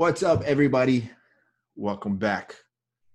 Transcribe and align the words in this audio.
What's 0.00 0.22
up, 0.22 0.42
everybody? 0.44 1.10
Welcome 1.76 2.16
back 2.16 2.56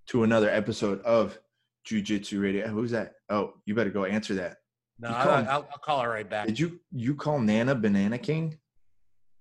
to 0.09 0.21
another 0.21 0.51
episode 0.51 1.01
of 1.01 1.35
Jiu 1.83 1.99
Jitsu 1.99 2.39
Radio. 2.39 2.67
Who's 2.67 2.91
that? 2.91 3.13
Oh, 3.27 3.53
you 3.65 3.73
better 3.73 3.89
go 3.89 4.05
answer 4.05 4.35
that. 4.35 4.57
No, 4.99 5.09
You 5.09 5.15
I'll, 5.15 5.23
call- 5.23 5.33
I'll, 5.33 5.67
I'll 5.71 5.79
call 5.79 6.01
her 6.01 6.09
right 6.11 6.29
back. 6.29 6.45
Did 6.45 6.59
you 6.59 6.79
you 6.91 7.15
call 7.15 7.39
Nana 7.39 7.73
Banana 7.73 8.19
King? 8.19 8.59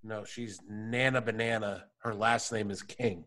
No, 0.02 0.24
she's 0.24 0.58
Nana 0.66 1.20
Banana. 1.20 1.84
Her 1.98 2.14
last 2.14 2.50
name 2.50 2.70
is 2.70 2.80
King. 2.80 3.26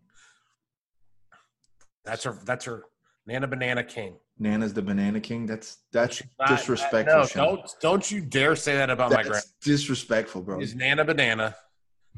That's 2.04 2.23
her. 2.23 2.39
That's 2.43 2.65
her. 2.65 2.86
Nana 3.27 3.45
Banana 3.45 3.84
King. 3.84 4.15
Nana's 4.39 4.73
the 4.73 4.81
Banana 4.81 5.20
King. 5.20 5.45
That's 5.45 5.77
that's 5.93 6.23
Not- 6.39 6.49
disrespectful. 6.49 7.20
No, 7.36 7.55
don't 7.57 7.71
don't 7.84 8.09
you 8.11 8.21
dare 8.21 8.55
say 8.55 8.77
that 8.77 8.89
about 8.89 9.11
my 9.11 9.21
grand. 9.21 9.36
That's 9.36 9.54
disrespectful, 9.61 10.41
bro. 10.41 10.59
Is 10.59 10.73
Nana 10.73 11.05
Banana, 11.05 11.55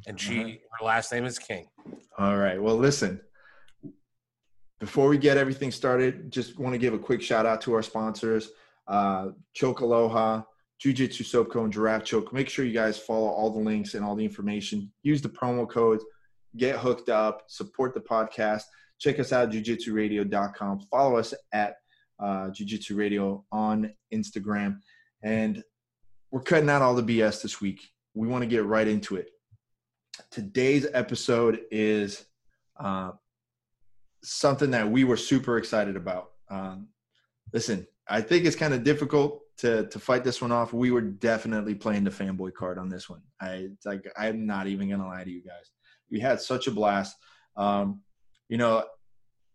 and 0.07 0.19
she 0.19 0.39
Uh-huh. 0.41 0.49
her 0.79 0.85
last 0.85 1.11
name 1.11 1.25
is 1.25 1.39
King. 1.39 1.67
All 2.17 2.37
right. 2.37 2.61
Well, 2.61 2.75
listen. 2.77 3.21
Before 4.79 5.09
we 5.09 5.17
get 5.17 5.37
everything 5.37 5.71
started, 5.71 6.31
just 6.31 6.57
want 6.57 6.73
to 6.73 6.77
give 6.79 6.93
a 6.93 6.99
quick 6.99 7.21
shout 7.21 7.45
out 7.45 7.59
to 7.61 7.73
our 7.73 7.81
sponsors, 7.83 8.49
uh, 8.87 9.29
Choke 9.53 9.81
Aloha, 9.81 10.43
Jiu 10.79 10.93
Jitsu 10.93 11.25
Soap 11.25 11.53
and 11.55 11.73
Giraffe 11.73 12.05
Choke. 12.05 12.31
Make 12.31 12.47
sure 12.47 12.63
you 12.63 12.73
guys 12.73 12.97
follow 12.97 13.27
all 13.27 13.49
the 13.51 13.59
links 13.59 13.93
and 13.95 14.05
all 14.05 14.15
the 14.15 14.23
information. 14.23 14.89
Use 15.03 15.21
the 15.21 15.27
promo 15.29 15.69
codes, 15.69 16.05
get 16.55 16.77
hooked 16.77 17.09
up, 17.09 17.43
support 17.47 17.93
the 17.93 17.99
podcast. 17.99 18.63
Check 18.99 19.19
us 19.19 19.33
out, 19.33 19.53
at 19.53 19.63
jujitsuradio.com. 19.63 20.79
Follow 20.89 21.17
us 21.17 21.33
at 21.51 21.75
uh, 22.19 22.49
Jiu 22.51 22.65
Jitsu 22.65 22.95
Radio 22.95 23.43
on 23.51 23.93
Instagram. 24.13 24.79
And 25.23 25.61
we're 26.31 26.41
cutting 26.41 26.69
out 26.69 26.81
all 26.81 26.95
the 26.95 27.03
BS 27.03 27.41
this 27.41 27.59
week. 27.59 27.81
We 28.13 28.27
want 28.29 28.43
to 28.43 28.47
get 28.47 28.63
right 28.65 28.87
into 28.87 29.17
it 29.17 29.29
today's 30.31 30.87
episode 30.93 31.61
is 31.71 32.25
uh, 32.79 33.11
something 34.23 34.71
that 34.71 34.89
we 34.89 35.03
were 35.03 35.17
super 35.17 35.57
excited 35.57 35.95
about. 35.95 36.31
Um, 36.49 36.87
listen, 37.53 37.87
I 38.07 38.21
think 38.21 38.45
it's 38.45 38.55
kind 38.55 38.73
of 38.73 38.83
difficult 38.83 39.41
to 39.57 39.87
to 39.87 39.99
fight 39.99 40.23
this 40.23 40.41
one 40.41 40.51
off. 40.51 40.73
We 40.73 40.91
were 40.91 41.01
definitely 41.01 41.75
playing 41.75 42.05
the 42.05 42.09
fanboy 42.09 42.53
card 42.53 42.77
on 42.77 42.89
this 42.89 43.09
one. 43.09 43.21
I 43.41 43.69
like 43.85 44.09
I'm 44.17 44.45
not 44.45 44.67
even 44.67 44.89
gonna 44.89 45.07
lie 45.07 45.23
to 45.23 45.31
you 45.31 45.43
guys. 45.43 45.71
We 46.09 46.19
had 46.19 46.41
such 46.41 46.67
a 46.67 46.71
blast. 46.71 47.15
Um, 47.55 48.01
you 48.47 48.57
know, 48.57 48.85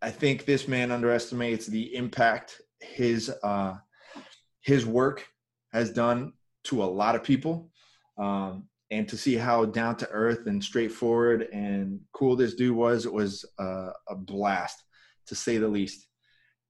I 0.02 0.10
think 0.10 0.44
this 0.44 0.68
man 0.68 0.90
underestimates 0.90 1.66
the 1.66 1.94
impact 1.96 2.60
his 2.80 3.30
uh, 3.42 3.74
his 4.60 4.86
work 4.86 5.26
has 5.72 5.90
done 5.90 6.34
to 6.64 6.82
a 6.82 6.86
lot 6.86 7.14
of 7.14 7.24
people. 7.24 7.70
Um, 8.18 8.68
and 8.98 9.08
to 9.08 9.16
see 9.16 9.34
how 9.34 9.64
down 9.64 9.96
to 9.96 10.08
earth 10.10 10.46
and 10.46 10.62
straightforward 10.62 11.48
and 11.52 12.00
cool 12.12 12.36
this 12.36 12.54
dude 12.54 12.76
was, 12.76 13.06
it 13.06 13.12
was 13.12 13.44
uh, 13.58 13.90
a 14.08 14.14
blast 14.14 14.84
to 15.26 15.34
say 15.34 15.58
the 15.58 15.66
least. 15.66 16.06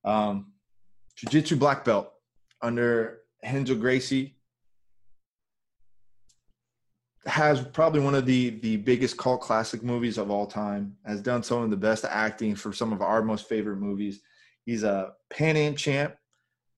Um, 0.04 0.52
Jiu 1.16 1.28
Jitsu 1.28 1.56
black 1.56 1.84
belt 1.84 2.10
under 2.62 3.20
Renzo 3.42 3.74
Gracie 3.74 4.36
has 7.26 7.60
probably 7.60 8.00
one 8.00 8.14
of 8.14 8.26
the 8.26 8.50
the 8.60 8.76
biggest 8.76 9.16
cult 9.16 9.40
classic 9.40 9.82
movies 9.82 10.18
of 10.18 10.30
all 10.30 10.46
time. 10.46 10.96
Has 11.06 11.20
done 11.20 11.42
some 11.42 11.62
of 11.62 11.70
the 11.70 11.76
best 11.76 12.04
acting 12.04 12.54
for 12.54 12.72
some 12.72 12.92
of 12.92 13.00
our 13.00 13.22
most 13.22 13.48
favorite 13.48 13.76
movies. 13.76 14.20
He's 14.64 14.82
a 14.82 15.12
Pan 15.30 15.56
Am 15.56 15.76
champ, 15.76 16.16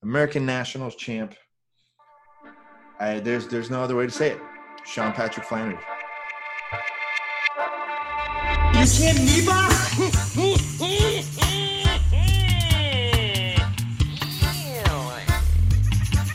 American 0.03 0.45
Nationals 0.45 0.95
champ. 0.95 1.35
I, 2.99 3.19
there's 3.19 3.47
there's 3.47 3.69
no 3.69 3.81
other 3.81 3.95
way 3.95 4.05
to 4.05 4.11
say 4.11 4.31
it. 4.31 4.41
Sean 4.87 5.11
Patrick 5.11 5.45
Flanery. 5.45 5.77
You 8.73 8.85
kidding 8.85 9.25
me, 9.25 9.45
boss? 9.45 9.93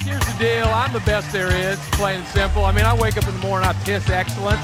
Here's 0.05 0.27
the 0.27 0.37
deal. 0.39 0.67
I'm 0.67 0.93
the 0.93 1.01
best 1.07 1.33
there 1.33 1.51
is, 1.51 1.79
plain 1.93 2.19
and 2.19 2.29
simple. 2.29 2.67
I 2.67 2.73
mean, 2.73 2.85
I 2.85 2.95
wake 2.95 3.17
up 3.17 3.27
in 3.27 3.33
the 3.33 3.47
morning, 3.47 3.67
I 3.67 3.73
piss 3.85 4.11
excellence, 4.11 4.61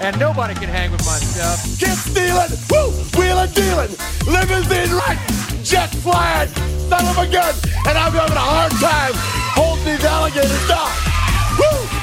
and 0.00 0.18
nobody 0.18 0.54
can 0.54 0.68
hang 0.68 0.90
with 0.90 1.06
my 1.06 1.18
stuff. 1.18 1.78
Get 1.78 1.96
stealing, 1.96 2.50
woo, 2.68 2.90
wheeling, 3.16 3.52
dealing, 3.52 3.94
limousine 4.26 4.90
right, 4.90 5.18
jet 5.62 5.94
flying, 6.02 6.48
son 6.48 7.06
of 7.06 7.16
a 7.16 7.30
gun, 7.30 7.54
and 7.86 7.96
I'm 7.96 8.10
having 8.12 8.36
a 8.36 8.40
hard 8.40 8.72
time 8.72 9.12
holding 9.54 9.84
these 9.84 10.04
alligators 10.04 10.68
down. 10.68 10.90
Woo! 11.60 11.99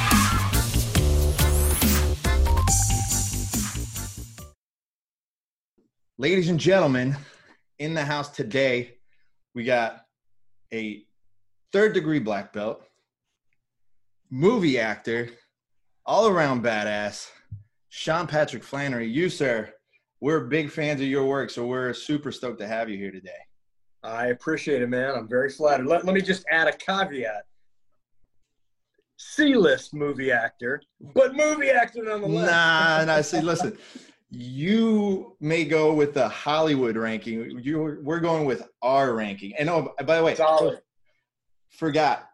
Ladies 6.19 6.49
and 6.49 6.59
gentlemen, 6.59 7.15
in 7.77 7.93
the 7.93 8.03
house 8.03 8.29
today, 8.29 8.95
we 9.53 9.63
got 9.63 10.01
a 10.73 11.03
third 11.71 11.93
degree 11.93 12.17
black 12.17 12.51
belt, 12.51 12.81
movie 14.31 14.79
actor, 14.79 15.29
all 16.07 16.27
around 16.27 16.63
badass, 16.63 17.29
Sean 17.89 18.25
Patrick 18.25 18.63
Flanery. 18.63 19.07
You, 19.07 19.29
sir, 19.29 19.71
we're 20.19 20.45
big 20.45 20.71
fans 20.71 21.01
of 21.01 21.07
your 21.07 21.23
work, 21.25 21.51
so 21.51 21.67
we're 21.67 21.93
super 21.93 22.31
stoked 22.31 22.59
to 22.61 22.67
have 22.67 22.89
you 22.89 22.97
here 22.97 23.11
today. 23.11 23.29
I 24.01 24.29
appreciate 24.29 24.81
it, 24.81 24.89
man. 24.89 25.13
I'm 25.13 25.29
very 25.29 25.51
flattered. 25.51 25.85
Let, 25.85 26.03
let 26.03 26.15
me 26.15 26.21
just 26.23 26.45
add 26.49 26.67
a 26.67 26.73
caveat. 26.75 27.43
C-list 29.17 29.93
movie 29.93 30.31
actor, 30.31 30.81
but 31.13 31.35
movie 31.35 31.69
actor 31.69 32.03
nonetheless. 32.03 32.49
Nah, 32.49 33.05
nah. 33.05 33.21
See, 33.21 33.41
listen, 33.41 33.77
you 34.29 35.35
may 35.39 35.63
go 35.63 35.93
with 35.93 36.13
the 36.13 36.27
Hollywood 36.27 36.97
ranking. 36.97 37.59
You, 37.61 37.99
we're 38.01 38.19
going 38.19 38.45
with 38.45 38.67
our 38.81 39.13
ranking. 39.13 39.55
And 39.55 39.69
oh, 39.69 39.93
by 40.05 40.17
the 40.17 40.23
way, 40.23 40.35
Solid. 40.35 40.81
forgot 41.69 42.29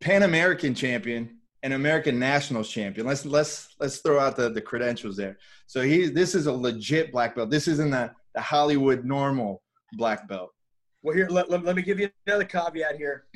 Pan 0.00 0.22
American 0.22 0.74
champion 0.74 1.38
and 1.62 1.74
American 1.74 2.18
Nationals 2.18 2.68
champion. 2.68 3.06
Let's 3.06 3.26
let's 3.26 3.74
let's 3.80 3.98
throw 3.98 4.18
out 4.18 4.36
the, 4.36 4.48
the 4.48 4.60
credentials 4.60 5.16
there. 5.16 5.38
So 5.66 5.82
he 5.82 6.06
this 6.06 6.34
is 6.34 6.46
a 6.46 6.52
legit 6.52 7.12
black 7.12 7.34
belt. 7.34 7.50
This 7.50 7.68
isn't 7.68 7.90
the, 7.90 8.12
the 8.34 8.40
Hollywood 8.40 9.04
normal 9.04 9.62
black 9.92 10.28
belt. 10.28 10.50
Well, 11.02 11.14
here, 11.14 11.28
let, 11.28 11.50
let, 11.50 11.64
let 11.64 11.76
me 11.76 11.82
give 11.82 12.00
you 12.00 12.10
another 12.26 12.44
caveat 12.44 12.96
here. 12.96 13.26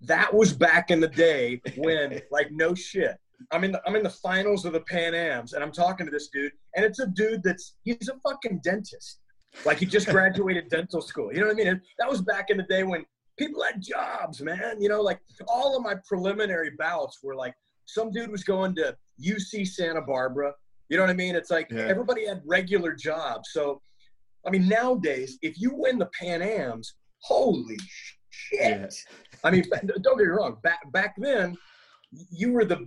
That 0.00 0.34
was 0.34 0.52
back 0.52 0.90
in 0.90 0.98
the 0.98 1.08
day 1.08 1.60
when, 1.76 2.20
like, 2.32 2.50
no 2.50 2.74
shit. 2.74 3.16
I'm 3.52 3.64
in 3.64 3.72
the 3.72 3.82
I'm 3.86 3.96
in 3.96 4.02
the 4.02 4.10
finals 4.10 4.64
of 4.64 4.72
the 4.72 4.80
Pan 4.80 5.14
Am's, 5.14 5.52
and 5.52 5.62
I'm 5.62 5.72
talking 5.72 6.06
to 6.06 6.12
this 6.12 6.28
dude, 6.28 6.52
and 6.76 6.84
it's 6.84 6.98
a 7.00 7.06
dude 7.06 7.42
that's 7.42 7.74
he's 7.84 8.08
a 8.08 8.18
fucking 8.28 8.60
dentist. 8.64 9.20
Like 9.64 9.78
he 9.78 9.86
just 9.86 10.08
graduated 10.16 10.68
dental 10.68 11.00
school. 11.00 11.32
You 11.32 11.40
know 11.40 11.46
what 11.46 11.52
I 11.54 11.58
mean? 11.58 11.68
And 11.68 11.80
that 11.98 12.08
was 12.08 12.20
back 12.22 12.50
in 12.50 12.56
the 12.56 12.64
day 12.64 12.82
when 12.82 13.04
people 13.38 13.62
had 13.62 13.80
jobs, 13.80 14.40
man. 14.40 14.80
You 14.80 14.88
know, 14.88 15.00
like 15.00 15.20
all 15.46 15.76
of 15.76 15.82
my 15.82 15.94
preliminary 16.06 16.70
bouts 16.78 17.18
were 17.22 17.34
like 17.34 17.54
some 17.86 18.10
dude 18.10 18.30
was 18.30 18.44
going 18.44 18.74
to 18.76 18.96
UC 19.24 19.66
Santa 19.66 20.02
Barbara. 20.02 20.52
You 20.88 20.96
know 20.96 21.02
what 21.04 21.10
I 21.10 21.14
mean? 21.14 21.34
It's 21.36 21.50
like 21.50 21.70
Yeah. 21.70 21.86
everybody 21.88 22.26
had 22.26 22.42
regular 22.46 22.92
jobs. 22.94 23.50
So, 23.52 23.80
I 24.46 24.50
mean, 24.50 24.68
nowadays, 24.68 25.38
if 25.42 25.60
you 25.60 25.70
win 25.74 25.98
the 25.98 26.08
Pan 26.18 26.42
Am's, 26.42 26.94
holy 27.20 27.78
shit. 27.88 28.60
Yeah. 28.60 28.88
I 29.44 29.50
mean, 29.50 29.64
don't 30.02 30.18
get 30.18 30.24
me 30.26 30.32
wrong. 30.32 30.58
Back 30.62 30.80
back 30.92 31.14
then, 31.18 31.56
you 32.30 32.52
were 32.52 32.64
the 32.64 32.86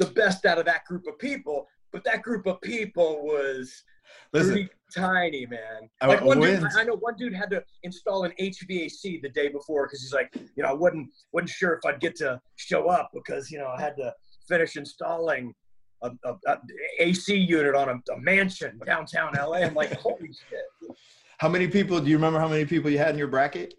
the 0.00 0.06
best 0.06 0.46
out 0.46 0.58
of 0.58 0.64
that 0.64 0.84
group 0.86 1.06
of 1.06 1.18
people, 1.18 1.68
but 1.92 2.02
that 2.04 2.22
group 2.22 2.46
of 2.46 2.60
people 2.62 3.22
was 3.24 3.84
Listen, 4.32 4.52
pretty 4.52 4.70
tiny, 4.96 5.46
man. 5.46 5.88
I- 6.00 6.06
Like 6.08 6.22
one 6.22 6.40
dude. 6.40 6.64
I 6.76 6.84
know 6.84 6.96
one 6.96 7.14
dude 7.16 7.34
had 7.34 7.50
to 7.50 7.62
install 7.84 8.24
an 8.24 8.32
HVAC 8.40 9.22
the 9.22 9.28
day 9.28 9.48
before 9.48 9.86
because 9.86 10.02
he's 10.02 10.12
like, 10.12 10.34
you 10.56 10.62
know, 10.62 10.70
I 10.70 10.72
wasn't 10.72 11.10
wasn't 11.32 11.50
sure 11.50 11.74
if 11.74 11.84
I'd 11.84 12.00
get 12.00 12.16
to 12.16 12.40
show 12.56 12.88
up 12.88 13.10
because 13.14 13.50
you 13.50 13.58
know 13.58 13.68
I 13.68 13.80
had 13.80 13.96
to 13.98 14.12
finish 14.48 14.76
installing 14.76 15.54
a, 16.02 16.10
a, 16.24 16.34
a 16.46 16.58
AC 16.98 17.36
unit 17.36 17.74
on 17.74 17.88
a, 17.90 18.12
a 18.12 18.18
mansion 18.18 18.80
downtown 18.86 19.34
LA. 19.34 19.58
I'm 19.58 19.74
like, 19.74 19.92
holy 20.00 20.32
shit. 20.32 20.96
how 21.38 21.48
many 21.48 21.68
people 21.68 22.00
do 22.00 22.08
you 22.08 22.16
remember 22.16 22.40
how 22.40 22.48
many 22.48 22.64
people 22.64 22.90
you 22.90 22.98
had 22.98 23.10
in 23.10 23.18
your 23.18 23.28
bracket? 23.28 23.74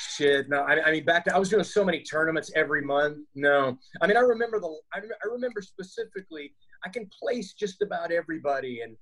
Shit, 0.00 0.48
no. 0.48 0.62
I, 0.62 0.84
I 0.86 0.90
mean, 0.92 1.04
back 1.04 1.24
then 1.24 1.34
I 1.34 1.38
was 1.38 1.48
doing 1.48 1.64
so 1.64 1.84
many 1.84 2.02
tournaments 2.02 2.50
every 2.54 2.82
month. 2.82 3.18
No, 3.34 3.76
I 4.00 4.06
mean, 4.06 4.16
I 4.16 4.20
remember 4.20 4.60
the. 4.60 4.68
I, 4.94 4.98
I 4.98 5.28
remember 5.32 5.60
specifically. 5.60 6.52
I 6.84 6.88
can 6.88 7.08
place 7.20 7.54
just 7.54 7.82
about 7.82 8.12
everybody 8.12 8.82
and 8.82 8.96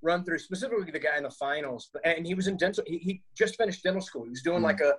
run 0.00 0.24
through 0.24 0.38
specifically 0.38 0.90
the 0.90 0.98
guy 0.98 1.16
in 1.18 1.24
the 1.24 1.30
finals. 1.30 1.90
But 1.92 2.06
and 2.06 2.26
he 2.26 2.32
was 2.34 2.46
in 2.46 2.56
dental. 2.56 2.82
He, 2.86 2.96
he 2.98 3.22
just 3.36 3.56
finished 3.56 3.82
dental 3.82 4.00
school. 4.00 4.24
He 4.24 4.30
was 4.30 4.42
doing 4.42 4.58
Hmm. 4.58 4.64
like 4.64 4.80
a 4.80 4.94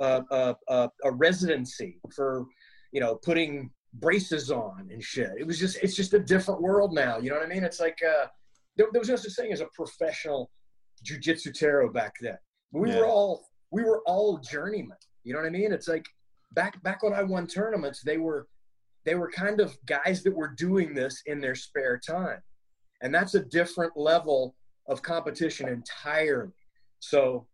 a, 0.00 0.22
a 0.30 0.56
a 0.68 0.90
a 1.04 1.10
residency 1.12 1.98
for 2.14 2.44
you 2.92 3.00
know 3.00 3.14
putting 3.16 3.70
braces 3.94 4.50
on 4.50 4.88
and 4.92 5.02
shit. 5.02 5.30
It 5.38 5.46
was 5.46 5.58
just 5.58 5.78
it's 5.82 5.96
just 5.96 6.12
a 6.12 6.18
different 6.20 6.60
world 6.60 6.92
now. 6.92 7.18
You 7.18 7.30
know 7.30 7.36
what 7.36 7.46
I 7.46 7.48
mean? 7.48 7.64
It's 7.64 7.80
like 7.80 7.98
uh, 8.06 8.26
there, 8.76 8.88
there 8.92 9.00
was 9.00 9.08
no 9.08 9.16
such 9.16 9.34
thing 9.34 9.52
as 9.52 9.60
a 9.62 9.66
professional 9.74 10.50
jujitsu 11.04 11.54
taro 11.58 11.90
back 11.90 12.12
then. 12.20 12.36
We 12.72 12.90
Yeah. 12.90 12.98
were 12.98 13.06
all 13.06 13.46
we 13.70 13.82
were 13.82 14.02
all 14.06 14.38
journeymen. 14.38 14.96
You 15.24 15.32
know 15.32 15.40
what 15.40 15.46
I 15.46 15.50
mean? 15.50 15.72
It's 15.72 15.88
like 15.88 16.06
back 16.52 16.82
back 16.82 17.02
when 17.02 17.12
I 17.12 17.22
won 17.22 17.46
tournaments, 17.46 18.02
they 18.02 18.18
were 18.18 18.48
they 19.04 19.14
were 19.14 19.30
kind 19.30 19.60
of 19.60 19.76
guys 19.86 20.22
that 20.22 20.34
were 20.34 20.48
doing 20.48 20.94
this 20.94 21.22
in 21.26 21.40
their 21.40 21.54
spare 21.54 21.98
time. 21.98 22.40
And 23.02 23.14
that's 23.14 23.34
a 23.34 23.40
different 23.40 23.96
level 23.96 24.54
of 24.88 25.02
competition 25.02 25.68
entirely. 25.68 26.52
So, 26.98 27.46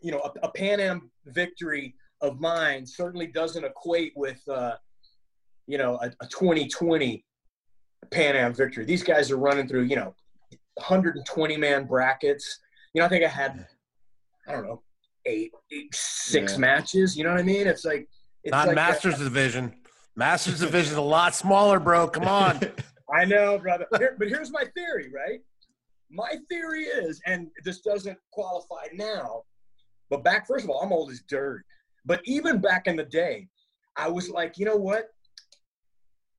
you 0.00 0.12
know, 0.12 0.20
a, 0.20 0.46
a 0.46 0.52
Pan 0.52 0.78
Am 0.78 1.10
victory 1.26 1.94
of 2.20 2.38
mine 2.38 2.86
certainly 2.86 3.26
doesn't 3.26 3.64
equate 3.64 4.12
with, 4.14 4.40
uh, 4.48 4.76
you 5.66 5.76
know, 5.76 5.98
a, 6.02 6.06
a 6.20 6.26
2020 6.28 7.24
Pan 8.10 8.36
Am 8.36 8.54
victory. 8.54 8.84
These 8.84 9.02
guys 9.02 9.30
are 9.32 9.38
running 9.38 9.66
through, 9.66 9.84
you 9.84 9.96
know, 9.96 10.14
120 10.74 11.56
man 11.56 11.84
brackets. 11.84 12.60
You 12.94 13.00
know, 13.00 13.06
I 13.06 13.08
think 13.08 13.24
I 13.24 13.28
had, 13.28 13.66
I 14.46 14.52
don't 14.52 14.64
know, 14.64 14.82
eight, 15.26 15.52
eight 15.72 15.94
six 15.94 16.52
Yeah. 16.52 16.58
matches. 16.58 17.16
You 17.16 17.24
know 17.24 17.30
what 17.30 17.40
I 17.40 17.44
mean? 17.44 17.66
It's 17.66 17.84
like, 17.84 18.08
it's 18.44 18.52
Not 18.52 18.68
like 18.68 18.72
a- 18.72 18.76
Masters 18.76 19.18
division. 19.18 19.74
Masters 20.14 20.60
division 20.60 20.92
is 20.92 20.96
a 20.98 21.02
lot 21.02 21.34
smaller, 21.34 21.78
bro. 21.78 22.08
Come 22.08 22.26
on. 22.28 22.60
I 23.14 23.24
know, 23.24 23.58
brother. 23.58 23.86
Here, 23.98 24.16
but 24.18 24.28
here's 24.28 24.50
my 24.50 24.64
theory, 24.74 25.10
right? 25.14 25.40
My 26.10 26.36
theory 26.48 26.84
is, 26.84 27.20
and 27.26 27.48
this 27.64 27.80
doesn't 27.80 28.18
qualify 28.32 28.86
now, 28.94 29.42
but 30.08 30.22
back, 30.24 30.46
first 30.46 30.64
of 30.64 30.70
all, 30.70 30.80
I'm 30.82 30.92
old 30.92 31.10
as 31.10 31.20
dirt. 31.28 31.64
But 32.04 32.20
even 32.24 32.60
back 32.60 32.86
in 32.86 32.96
the 32.96 33.04
day, 33.04 33.48
I 33.96 34.08
was 34.08 34.30
like, 34.30 34.56
you 34.58 34.64
know 34.64 34.76
what? 34.76 35.06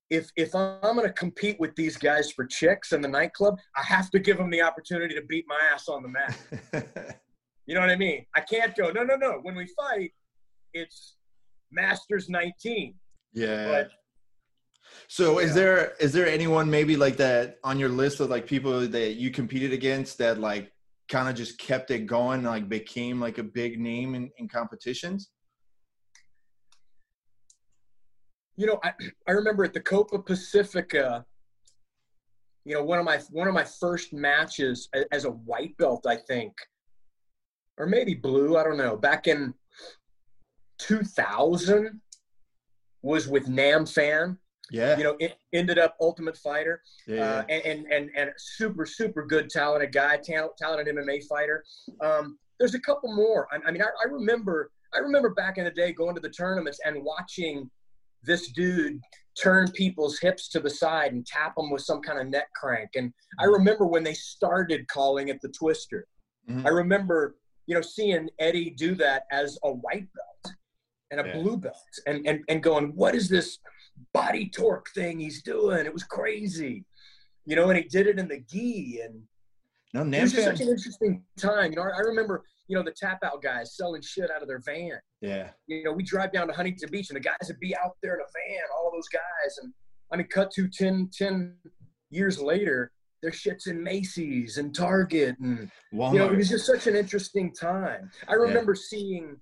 If 0.10 0.32
if 0.38 0.56
I'm 0.56 0.80
gonna 0.96 1.12
compete 1.12 1.60
with 1.60 1.76
these 1.76 1.98
guys 1.98 2.32
for 2.32 2.46
chicks 2.46 2.94
in 2.94 3.02
the 3.02 3.10
nightclub, 3.10 3.60
I 3.76 3.84
have 3.84 4.10
to 4.12 4.20
give 4.20 4.38
them 4.38 4.50
the 4.50 4.62
opportunity 4.62 5.14
to 5.16 5.22
beat 5.24 5.44
my 5.48 5.60
ass 5.74 5.90
on 5.90 6.02
the 6.02 6.08
mat. 6.10 7.20
You 7.68 7.76
know 7.76 7.82
what 7.82 7.90
I 7.90 7.96
mean? 7.96 8.26
I 8.36 8.42
can't 8.42 8.76
go, 8.76 8.92
no, 8.92 9.04
no, 9.04 9.16
no. 9.16 9.40
When 9.42 9.56
we 9.56 9.68
fight, 9.68 10.12
it's 10.74 11.18
Masters 11.72 12.30
19. 12.30 12.96
yeah. 13.34 13.68
But 13.68 13.92
So 15.08 15.40
is 15.40 15.54
there 15.54 15.94
is 16.00 16.14
there 16.14 16.28
anyone 16.28 16.70
maybe 16.70 16.96
like 16.96 17.18
that 17.18 17.58
on 17.64 17.78
your 17.78 17.90
list 17.90 18.20
of 18.20 18.30
like 18.30 18.48
people 18.48 18.88
that 18.88 19.16
you 19.16 19.32
competed 19.32 19.74
against 19.74 20.18
that 20.20 20.40
like 20.40 20.72
kind 21.10 21.30
of 21.30 21.36
just 21.36 21.60
kept 21.60 21.92
it 21.92 22.08
going, 22.08 22.44
like 22.44 22.68
became 22.68 23.20
like 23.20 23.38
a 23.38 23.44
big 23.44 23.80
name 23.80 24.16
in, 24.16 24.32
in 24.38 24.48
competitions? 24.48 25.30
you 28.58 28.66
know, 28.66 28.80
I, 28.84 28.92
I 29.28 29.32
remember 29.32 29.64
at 29.64 29.74
the 29.74 29.80
Copa 29.80 30.18
Pacifica, 30.18 31.24
you 32.66 32.74
know, 32.74 32.84
one 32.84 33.00
of 33.00 33.06
my 33.06 33.20
one 33.30 33.48
of 33.48 33.54
my 33.54 33.64
first 33.64 34.12
matches 34.14 34.90
as 35.12 35.26
a 35.26 35.32
white 35.32 35.78
belt, 35.78 36.06
I 36.08 36.18
think, 36.18 36.54
or 37.78 37.86
maybe 37.86 38.14
blue, 38.14 38.58
I 38.58 38.64
don't 38.64 38.78
know, 38.78 38.98
back 38.98 39.28
in 39.28 39.54
2000 40.80 42.02
was 43.02 43.28
with 43.28 43.48
Nam 43.48 43.86
Phan. 43.86 44.38
Yeah. 44.70 44.98
You 44.98 45.04
know, 45.06 45.16
it 45.20 45.38
ended 45.54 45.80
up 45.80 45.96
Ultimate 46.02 46.36
Fighter, 46.36 46.82
yeah. 47.08 47.22
uh, 47.22 47.44
and, 47.48 47.66
and 47.66 47.86
and 47.92 48.10
and 48.18 48.32
super 48.38 48.86
super 48.86 49.26
good 49.26 49.50
talented 49.50 49.94
guy, 49.94 50.18
talent, 50.18 50.58
talented 50.58 50.94
MMA 50.94 51.24
fighter. 51.30 51.64
Um, 52.02 52.38
there's 52.60 52.76
a 52.76 52.80
couple 52.82 53.16
more. 53.16 53.48
I, 53.50 53.60
I 53.66 53.72
mean, 53.72 53.82
I, 53.82 53.86
I 53.86 54.12
remember 54.12 54.72
I 54.94 55.00
remember 55.00 55.30
back 55.30 55.58
in 55.58 55.64
the 55.64 55.72
day 55.72 55.94
going 55.94 56.16
to 56.16 56.22
the 56.22 56.30
tournaments 56.30 56.80
and 56.84 57.02
watching 57.02 57.70
this 58.24 58.52
dude 58.52 59.00
turn 59.42 59.72
people's 59.72 60.20
hips 60.20 60.50
to 60.50 60.60
the 60.60 60.70
side 60.70 61.14
and 61.14 61.26
tap 61.26 61.56
them 61.56 61.70
with 61.70 61.84
some 61.84 62.02
kind 62.02 62.20
of 62.20 62.28
neck 62.28 62.48
crank. 62.56 62.90
And 62.96 63.14
I 63.40 63.46
remember 63.46 63.86
when 63.86 64.04
they 64.04 64.14
started 64.14 64.88
calling 64.88 65.30
it 65.30 65.40
the 65.42 65.50
twister. 65.50 66.08
Mhm. 66.50 66.66
I 66.66 66.70
remember, 66.70 67.36
you 67.68 67.76
know, 67.76 67.82
seeing 67.82 68.30
Eddie 68.40 68.72
do 68.72 68.96
that 68.96 69.24
as 69.32 69.60
a 69.64 69.72
white 69.72 70.08
belt 70.14 70.56
and 71.12 71.22
a 71.22 71.28
Yeah. 71.28 71.34
blue 71.42 71.58
belt 71.58 71.76
and, 72.08 72.26
and, 72.26 72.44
and 72.50 72.64
going, 72.64 72.96
what 72.96 73.14
is 73.14 73.30
this 73.30 73.60
body 74.14 74.50
torque 74.50 74.90
thing 74.96 75.20
he's 75.20 75.44
doing? 75.44 75.86
It 75.86 75.94
was 75.94 76.04
crazy. 76.04 76.86
You 77.46 77.56
know, 77.56 77.70
and 77.70 77.78
he 77.78 77.84
did 77.88 78.08
it 78.08 78.20
in 78.20 78.28
the 78.28 78.40
gi 78.40 79.02
and 79.04 79.22
no, 79.94 80.02
it 80.02 80.22
was 80.22 80.34
just 80.34 80.44
such 80.44 80.60
an 80.62 80.68
interesting 80.68 81.24
time. 81.38 81.72
You 81.72 81.78
know, 81.78 81.84
I 81.84 81.98
I 81.98 82.02
remember, 82.02 82.44
you 82.68 82.76
know, 82.76 82.84
the 82.84 82.92
tap 82.92 83.20
out 83.24 83.42
guys 83.42 83.76
selling 83.78 84.02
shit 84.02 84.30
out 84.30 84.42
of 84.42 84.48
their 84.48 84.60
van 84.60 85.00
Yeah. 85.22 85.52
you 85.66 85.84
know, 85.84 85.94
we 85.94 86.04
drive 86.04 86.32
down 86.34 86.48
to 86.48 86.54
Huntington 86.54 86.90
Beach 86.92 87.10
and 87.10 87.16
the 87.16 87.22
guys 87.22 87.48
would 87.48 87.60
be 87.60 87.76
out 87.78 87.96
there 88.04 88.16
in 88.16 88.20
a 88.22 88.26
van, 88.36 88.64
all 88.78 88.92
those 88.94 89.08
guys. 89.08 89.58
And 89.62 89.74
I 90.12 90.18
mean, 90.18 90.28
cut 90.28 90.52
to 90.52 90.68
10, 90.68 91.10
10 91.14 91.56
years 92.12 92.40
later, 92.42 92.92
their 93.22 93.32
shit's 93.32 93.68
in 93.68 93.82
Macy's 93.84 94.58
and 94.58 94.74
Target. 94.76 95.36
And, 95.40 95.70
Walmart. 95.94 96.14
you 96.14 96.20
know, 96.20 96.30
it 96.30 96.38
was 96.38 96.50
just 96.50 96.66
such 96.66 96.88
an 96.88 96.96
interesting 96.96 97.52
time. 97.54 98.12
I 98.28 98.34
remember 98.34 98.76
seeing, 98.76 99.38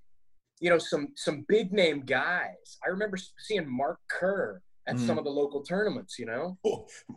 you 0.59 0.69
know, 0.69 0.77
some, 0.77 1.09
some 1.15 1.45
big 1.47 1.73
name 1.73 2.01
guys. 2.01 2.77
I 2.85 2.89
remember 2.89 3.17
seeing 3.39 3.69
Mark 3.69 3.99
Kerr 4.09 4.61
at 4.87 4.95
Mm. 4.95 5.07
some 5.07 5.17
of 5.17 5.23
the 5.23 5.29
local 5.31 5.63
tournaments, 5.63 6.17
you 6.19 6.25
know? 6.25 6.57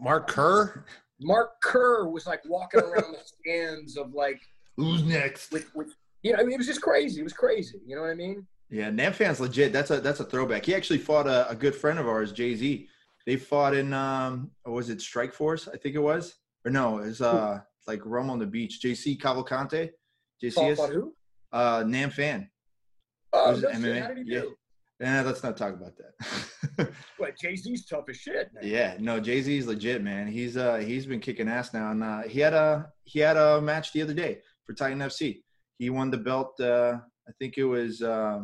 Mark 0.00 0.28
Kerr. 0.28 0.84
Mark 1.20 1.60
Kerr 1.62 2.08
was 2.08 2.26
like 2.26 2.40
walking 2.46 2.80
around 2.80 3.12
the 3.12 3.18
stands 3.24 3.96
of 3.96 4.12
like, 4.14 4.40
Who's 4.76 5.02
next? 5.04 5.52
with, 5.52 5.74
with, 5.74 5.94
you 6.22 6.32
know, 6.32 6.38
I 6.38 6.42
mean, 6.42 6.52
it 6.54 6.58
was 6.58 6.66
just 6.66 6.80
crazy. 6.82 7.20
It 7.20 7.24
was 7.24 7.32
crazy. 7.32 7.78
You 7.86 7.96
know 7.96 8.02
what 8.02 8.10
I 8.10 8.14
mean? 8.14 8.46
Yeah, 8.70 8.90
Nam 8.90 9.12
Phan's 9.12 9.40
legit. 9.40 9.72
That's 9.72 9.90
a 9.90 10.00
that's 10.00 10.20
a 10.20 10.24
throwback. 10.24 10.66
He 10.66 10.74
actually 10.74 10.98
fought 10.98 11.26
a, 11.26 11.48
a 11.48 11.54
good 11.54 11.74
friend 11.74 11.98
of 11.98 12.06
ours, 12.06 12.32
JZ. 12.34 12.86
They 13.26 13.36
fought 13.36 13.74
in 13.74 13.92
um, 13.94 14.50
was 14.66 14.90
it 14.90 14.98
Strikeforce? 14.98 15.68
I 15.72 15.78
think 15.78 15.94
it 15.94 16.00
was. 16.00 16.34
Or 16.68 16.70
no, 16.70 16.98
it's 16.98 17.22
uh 17.22 17.60
like 17.86 18.04
Rome 18.04 18.28
on 18.28 18.38
the 18.38 18.46
Beach. 18.46 18.78
JZ 18.84 19.18
Cavalcante. 19.18 19.88
JZ 20.44 20.76
fought 20.76 20.90
who? 20.92 21.14
uh 21.50 21.82
Nam 21.86 22.10
Phan. 22.10 22.50
Oh, 23.32 23.52
Was 23.52 23.62
no 23.62 23.70
shit. 23.72 23.80
MMA? 23.80 24.02
How 24.02 24.08
did 24.08 24.18
he 24.26 24.32
Yeah. 24.34 24.40
do? 24.42 24.54
Yeah, 25.00 25.22
let's 25.22 25.42
not 25.42 25.56
talk 25.56 25.72
about 25.74 25.92
that. 25.96 26.90
But 27.18 27.36
JZ's 27.42 27.86
tough 27.86 28.04
as 28.10 28.16
shit. 28.18 28.50
Man. 28.52 28.64
yeah, 28.66 28.96
no, 29.00 29.18
JZ 29.20 29.48
is 29.60 29.66
legit, 29.66 30.02
man. 30.02 30.26
He's 30.28 30.56
uh 30.58 30.76
he's 30.76 31.06
been 31.06 31.20
kicking 31.20 31.48
ass 31.48 31.72
now, 31.72 31.90
and 31.92 32.02
uh, 32.04 32.22
he 32.28 32.38
had 32.40 32.52
a 32.52 32.90
he 33.04 33.18
had 33.20 33.36
a 33.38 33.60
match 33.62 33.92
the 33.94 34.02
other 34.02 34.12
day 34.14 34.40
for 34.66 34.74
Titan 34.74 34.98
FC. 34.98 35.42
He 35.78 35.88
won 35.88 36.10
the 36.10 36.18
belt. 36.18 36.60
Uh, 36.60 36.98
I 37.28 37.32
think 37.38 37.56
it 37.56 37.64
was 37.64 38.02
uh, 38.02 38.40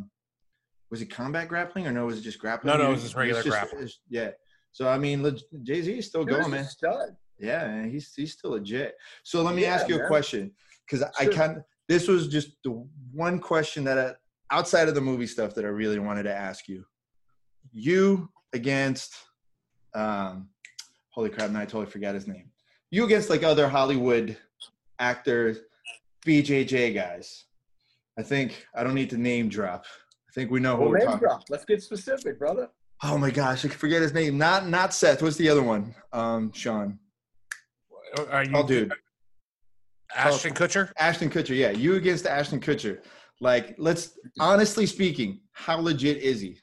was 0.90 1.02
it 1.02 1.06
combat 1.10 1.48
grappling 1.48 1.86
or 1.86 1.92
no? 1.92 2.06
Was 2.06 2.18
it 2.18 2.22
just 2.22 2.38
grappling? 2.38 2.72
No, 2.72 2.82
no, 2.82 2.88
it 2.88 2.92
was 2.94 3.02
just 3.02 3.14
regular 3.16 3.42
grappling. 3.42 3.82
it's- 3.82 3.98
Yeah. 4.08 4.30
So 4.72 4.88
I 4.88 4.96
mean, 4.98 5.22
JZ 5.22 5.98
is 5.98 6.06
still 6.06 6.24
Dude, 6.24 6.30
going, 6.30 6.44
he's 6.44 6.52
a 6.52 6.56
man. 6.56 6.64
Stud. 6.64 7.16
Yeah, 7.38 7.66
man, 7.66 7.90
he's 7.90 8.12
he's 8.14 8.32
still 8.32 8.52
legit. 8.52 8.94
So 9.24 9.42
let 9.42 9.54
me 9.54 9.62
Yeah, 9.62 9.74
ask 9.74 9.88
you 9.88 9.96
a 10.00 10.06
question 10.06 10.52
because 10.86 11.02
I 11.18 11.24
Sure. 11.24 11.32
kind 11.32 11.62
this 11.88 12.08
was 12.08 12.28
just 12.28 12.50
the 12.64 12.86
one 13.12 13.38
question 13.38 13.84
that 13.84 13.98
I, 13.98 14.14
outside 14.50 14.88
of 14.88 14.94
the 14.94 15.00
movie 15.00 15.26
stuff 15.26 15.54
that 15.54 15.64
I 15.64 15.68
really 15.68 15.98
wanted 15.98 16.22
to 16.24 16.34
ask 16.34 16.68
you. 16.68 16.84
You 17.72 18.30
against, 18.52 19.14
um, 19.94 20.48
holy 21.10 21.28
crap! 21.30 21.50
Now 21.50 21.60
I 21.60 21.64
totally 21.64 21.90
forgot 21.90 22.14
his 22.14 22.26
name. 22.26 22.50
You 22.90 23.04
against 23.04 23.28
like 23.30 23.42
other 23.42 23.68
Hollywood 23.68 24.36
actors, 24.98 25.58
BJJ 26.26 26.94
guys. 26.94 27.44
I 28.18 28.22
think 28.22 28.64
I 28.76 28.84
don't 28.84 28.94
need 28.94 29.10
to 29.10 29.18
name 29.18 29.48
drop. 29.48 29.84
I 30.28 30.32
think 30.32 30.50
we 30.50 30.60
know 30.60 30.76
who 30.76 30.82
Well, 30.82 30.90
we're 30.90 30.98
name 30.98 31.06
talking. 31.06 31.20
drop. 31.20 31.42
Let's 31.50 31.64
get 31.64 31.82
specific, 31.82 32.38
brother. 32.38 32.68
Oh 33.02 33.18
my 33.18 33.30
gosh, 33.30 33.64
I 33.64 33.68
forget 33.68 34.00
his 34.02 34.14
name. 34.14 34.38
Not 34.38 34.68
not 34.68 34.94
Seth. 34.94 35.20
What's 35.20 35.36
the 35.36 35.48
other 35.48 35.62
one? 35.62 35.94
Um, 36.12 36.52
Sean. 36.52 36.98
Are 38.30 38.44
you 38.44 38.50
Oh, 38.54 38.66
dude. 38.66 38.92
Ashton 40.14 40.54
Kutcher? 40.54 40.92
Ashton 40.98 41.30
Kutcher, 41.30 41.56
yeah, 41.56 41.70
you 41.70 41.96
against 41.96 42.26
Ashton 42.26 42.60
Kutcher. 42.60 43.00
Like, 43.40 43.74
let's 43.78 44.16
honestly 44.38 44.86
speaking, 44.86 45.40
how 45.52 45.78
legit 45.80 46.18
is 46.18 46.40
he? 46.40 46.58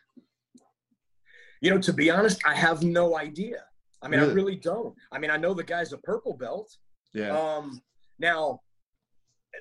You 1.61 1.71
know, 1.71 1.77
to 1.79 1.93
be 1.93 2.09
honest, 2.09 2.41
I 2.45 2.55
have 2.55 2.81
no 2.83 3.17
idea. 3.17 3.63
I 4.01 4.07
mean, 4.07 4.19
Really? 4.19 4.31
I 4.31 4.35
really 4.35 4.55
don't. 4.55 4.95
I 5.11 5.19
mean, 5.19 5.29
I 5.29 5.37
know 5.37 5.53
the 5.53 5.63
guy's 5.63 5.93
a 5.93 5.97
purple 5.99 6.35
belt. 6.35 6.75
Yeah, 7.13 7.37
Um, 7.37 7.81
now, 8.19 8.61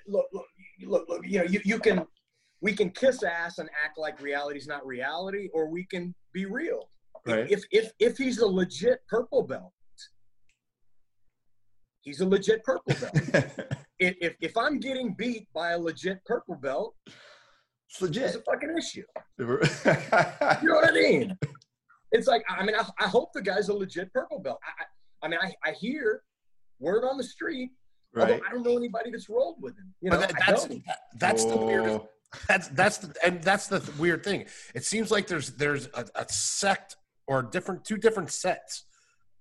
look, 0.07 0.27
look, 0.33 0.47
look, 0.87 1.09
look. 1.09 1.27
You 1.27 1.41
know, 1.41 1.45
you, 1.45 1.61
you 1.65 1.79
can, 1.79 2.07
we 2.63 2.73
can 2.73 2.91
kiss 2.91 3.23
ass 3.23 3.59
and 3.59 3.69
act 3.85 3.99
like 3.99 4.21
reality's 4.23 4.67
not 4.69 4.87
reality, 4.87 5.49
or 5.53 5.69
we 5.69 5.85
can 5.85 6.15
be 6.33 6.47
real. 6.47 6.89
right. 7.27 7.51
If 7.51 7.65
if 7.73 7.91
if 7.99 8.17
he's 8.17 8.39
a 8.39 8.47
legit 8.47 9.01
purple 9.09 9.43
belt, 9.43 9.73
he's 12.03 12.21
a 12.21 12.27
legit 12.27 12.63
purple 12.65 12.95
belt. 13.01 13.13
if, 13.99 14.15
if 14.21 14.35
if 14.41 14.57
I'm 14.57 14.79
getting 14.81 15.15
beat 15.15 15.47
by 15.55 15.71
a 15.73 15.79
legit 15.79 16.25
purple 16.25 16.57
belt, 16.57 16.95
it's 17.07 18.03
it's 18.03 18.37
a 18.37 18.43
fucking 18.43 18.75
issue. 18.77 19.05
You 19.39 20.69
know 20.69 20.75
what 20.77 20.89
I 20.91 20.93
mean? 20.93 21.39
It's 22.13 22.27
like 22.27 22.43
I 22.49 22.65
mean 22.65 22.75
I, 22.77 22.85
I 22.99 23.09
hope 23.09 23.31
the 23.33 23.43
guy's 23.43 23.69
a 23.69 23.75
legit 23.75 24.13
purple 24.13 24.39
belt. 24.41 24.59
I, 24.65 24.83
I, 24.83 25.27
I 25.27 25.29
mean 25.31 25.39
I, 25.43 25.69
I 25.69 25.73
hear 25.73 26.23
word 26.79 27.05
on 27.05 27.17
the 27.17 27.25
street, 27.25 27.71
although 28.17 28.35
I 28.47 28.51
don't 28.53 28.63
know 28.65 28.77
anybody 28.77 29.11
that's 29.11 29.29
rolled 29.29 29.57
with 29.61 29.77
him. 29.79 29.95
You 30.01 30.11
know, 30.11 30.19
But 30.19 30.29
that- 30.31 30.43
that's 30.47 30.67
that- 30.67 30.99
that's 31.19 31.45
the 31.45 31.57
weirdest. 31.57 32.01
Oh, 32.03 32.09
That's 32.49 32.69
that's 32.69 32.99
the, 32.99 33.15
and 33.25 33.43
that's 33.43 33.67
the 33.67 33.81
th- 33.81 33.99
weird 33.99 34.23
thing. 34.23 34.47
It 34.75 34.85
seems 34.85 35.11
like 35.11 35.27
there's 35.27 35.51
there's 35.51 35.87
a, 35.95 36.05
a 36.15 36.27
sect 36.29 36.97
or 37.27 37.43
different 37.43 37.85
two 37.85 37.97
different 37.97 38.31
sets 38.31 38.85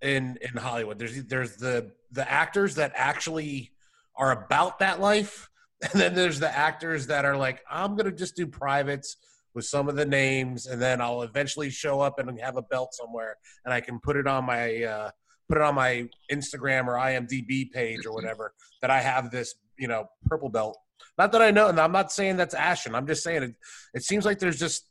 in 0.01 0.37
in 0.41 0.57
Hollywood. 0.57 0.99
There's 0.99 1.23
there's 1.25 1.55
the 1.55 1.91
the 2.11 2.29
actors 2.29 2.75
that 2.75 2.91
actually 2.95 3.71
are 4.15 4.31
about 4.43 4.79
that 4.79 4.99
life, 4.99 5.49
and 5.81 5.99
then 5.99 6.15
there's 6.15 6.39
the 6.39 6.55
actors 6.55 7.07
that 7.07 7.25
are 7.25 7.37
like, 7.37 7.61
I'm 7.69 7.95
gonna 7.95 8.11
just 8.11 8.35
do 8.35 8.47
privates 8.47 9.17
with 9.53 9.65
some 9.65 9.89
of 9.89 9.95
the 9.95 10.05
names, 10.05 10.67
and 10.67 10.81
then 10.81 11.01
I'll 11.01 11.23
eventually 11.23 11.69
show 11.69 12.01
up 12.01 12.19
and 12.19 12.39
have 12.39 12.57
a 12.57 12.61
belt 12.61 12.93
somewhere, 12.93 13.37
and 13.65 13.73
I 13.73 13.81
can 13.81 13.99
put 13.99 14.15
it 14.15 14.27
on 14.27 14.45
my 14.45 14.83
uh, 14.83 15.11
put 15.47 15.57
it 15.57 15.63
on 15.63 15.75
my 15.75 16.07
Instagram 16.31 16.87
or 16.87 16.93
IMDb 16.93 17.69
page 17.71 18.05
or 18.05 18.13
whatever 18.13 18.53
that 18.81 18.91
I 18.91 18.99
have 18.99 19.31
this, 19.31 19.55
you 19.77 19.87
know, 19.87 20.05
purple 20.27 20.49
belt. 20.49 20.77
Not 21.17 21.31
that 21.33 21.41
I 21.41 21.51
know, 21.51 21.67
and 21.67 21.79
I'm 21.79 21.91
not 21.91 22.11
saying 22.11 22.37
that's 22.37 22.53
Ashton. 22.53 22.95
I'm 22.95 23.07
just 23.07 23.23
saying 23.23 23.43
it. 23.43 23.55
It 23.93 24.03
seems 24.03 24.25
like 24.25 24.39
there's 24.39 24.59
just 24.59 24.89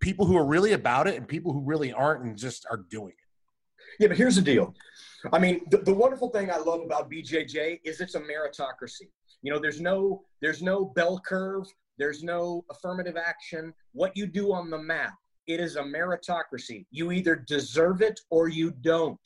people 0.00 0.26
who 0.26 0.36
are 0.36 0.46
really 0.46 0.72
about 0.72 1.06
it 1.06 1.16
and 1.16 1.26
people 1.26 1.52
who 1.52 1.62
really 1.64 1.92
aren't 1.92 2.24
and 2.24 2.38
just 2.38 2.66
are 2.70 2.84
doing 2.90 3.12
it. 3.12 3.25
Yeah, 3.98 4.08
but 4.08 4.16
here's 4.16 4.36
the 4.36 4.42
deal. 4.42 4.74
I 5.32 5.38
mean, 5.38 5.62
the, 5.70 5.78
the 5.78 5.94
wonderful 5.94 6.30
thing 6.30 6.50
I 6.50 6.58
love 6.58 6.82
about 6.82 7.10
BJJ 7.10 7.80
is 7.84 8.00
it's 8.00 8.14
a 8.14 8.20
meritocracy. 8.20 9.08
You 9.42 9.52
know, 9.52 9.58
there's 9.58 9.80
no 9.80 10.22
there's 10.40 10.62
no 10.62 10.84
bell 10.84 11.20
curve, 11.26 11.66
there's 11.98 12.22
no 12.22 12.64
affirmative 12.70 13.16
action. 13.16 13.72
What 13.92 14.16
you 14.16 14.26
do 14.26 14.52
on 14.52 14.70
the 14.70 14.78
mat, 14.78 15.12
it 15.46 15.60
is 15.60 15.76
a 15.76 15.82
meritocracy. 15.82 16.86
You 16.90 17.12
either 17.12 17.36
deserve 17.36 18.02
it 18.02 18.20
or 18.30 18.48
you 18.48 18.70
don't. 18.70 19.18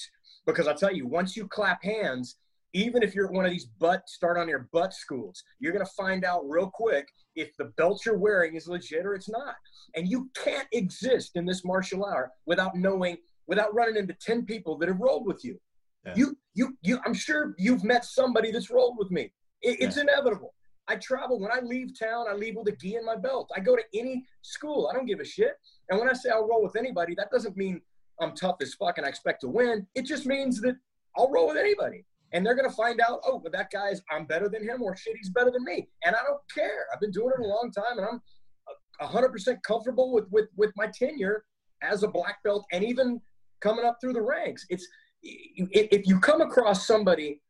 Because 0.46 0.66
I'll 0.66 0.76
tell 0.76 0.92
you, 0.92 1.06
once 1.06 1.36
you 1.36 1.46
clap 1.48 1.82
hands, 1.82 2.36
even 2.72 3.02
if 3.02 3.14
you're 3.14 3.26
at 3.26 3.32
one 3.32 3.44
of 3.44 3.50
these 3.50 3.66
butt 3.78 4.08
start 4.08 4.38
on 4.38 4.48
your 4.48 4.68
butt 4.72 4.94
schools, 4.94 5.42
you're 5.58 5.72
gonna 5.72 5.84
find 5.86 6.24
out 6.24 6.48
real 6.48 6.70
quick 6.70 7.08
if 7.36 7.56
the 7.56 7.66
belt 7.76 8.04
you're 8.04 8.18
wearing 8.18 8.54
is 8.54 8.68
legit 8.68 9.06
or 9.06 9.14
it's 9.14 9.28
not. 9.28 9.54
And 9.94 10.08
you 10.08 10.30
can't 10.36 10.68
exist 10.72 11.32
in 11.34 11.44
this 11.44 11.64
martial 11.64 12.04
art 12.04 12.30
without 12.46 12.76
knowing, 12.76 13.16
without 13.50 13.74
running 13.74 13.96
into 13.96 14.14
10 14.14 14.46
people 14.46 14.78
that 14.78 14.88
have 14.88 15.00
rolled 15.00 15.26
with 15.26 15.44
you. 15.44 15.60
Yeah. 16.06 16.14
You, 16.16 16.38
you, 16.54 16.78
you, 16.82 17.00
I'm 17.04 17.12
sure 17.12 17.54
you've 17.58 17.82
met 17.82 18.04
somebody 18.04 18.52
that's 18.52 18.70
rolled 18.70 18.96
with 18.96 19.10
me. 19.10 19.32
It, 19.60 19.78
it's 19.80 19.96
inevitable. 19.96 20.54
I 20.86 20.96
travel. 20.96 21.40
When 21.40 21.50
I 21.50 21.58
leave 21.60 21.98
town, 21.98 22.26
I 22.30 22.34
leave 22.34 22.54
with 22.54 22.68
a 22.68 22.76
gi 22.76 22.94
in 22.94 23.04
my 23.04 23.16
belt. 23.16 23.50
I 23.54 23.60
go 23.60 23.74
to 23.74 23.82
any 23.92 24.24
school. 24.42 24.88
I 24.90 24.96
don't 24.96 25.04
give 25.04 25.18
a 25.18 25.24
shit. 25.24 25.54
And 25.90 25.98
when 25.98 26.08
I 26.08 26.12
say 26.12 26.30
I'll 26.30 26.46
roll 26.46 26.62
with 26.62 26.76
anybody, 26.76 27.14
that 27.16 27.30
doesn't 27.32 27.56
mean 27.56 27.82
I'm 28.20 28.34
tough 28.36 28.56
as 28.62 28.74
fuck 28.74 28.98
and 28.98 29.06
I 29.06 29.08
expect 29.08 29.40
to 29.40 29.48
win. 29.48 29.84
It 29.96 30.06
just 30.06 30.26
means 30.26 30.60
that 30.60 30.76
I'll 31.16 31.30
roll 31.30 31.48
with 31.48 31.56
anybody. 31.56 32.04
And 32.32 32.46
they're 32.46 32.54
gonna 32.54 32.70
find 32.70 33.00
out, 33.00 33.20
oh, 33.26 33.40
but 33.40 33.50
that 33.50 33.70
guy's 33.72 34.00
I'm 34.12 34.24
better 34.26 34.48
than 34.48 34.62
him, 34.62 34.80
or 34.82 34.96
shit, 34.96 35.16
he's 35.16 35.30
better 35.30 35.50
than 35.50 35.64
me. 35.64 35.88
And 36.04 36.14
I 36.14 36.20
don't 36.22 36.40
care. 36.54 36.86
I've 36.94 37.00
been 37.00 37.10
doing 37.10 37.32
it 37.36 37.44
a 37.44 37.48
long 37.48 37.72
time, 37.72 37.98
and 37.98 38.06
I'm 38.06 39.08
hundred 39.08 39.30
percent 39.30 39.60
comfortable 39.64 40.12
with 40.12 40.26
with 40.30 40.48
with 40.56 40.70
my 40.76 40.86
tenure 40.86 41.44
as 41.82 42.04
a 42.04 42.08
black 42.08 42.42
belt, 42.44 42.66
and 42.72 42.84
even 42.84 43.20
coming 43.60 43.84
up 43.84 43.98
through 44.00 44.14
the 44.14 44.22
ranks. 44.22 44.66
It's 44.70 44.86
if 45.22 46.06
you 46.06 46.18
come 46.20 46.40
across 46.40 46.86
somebody 46.86 47.40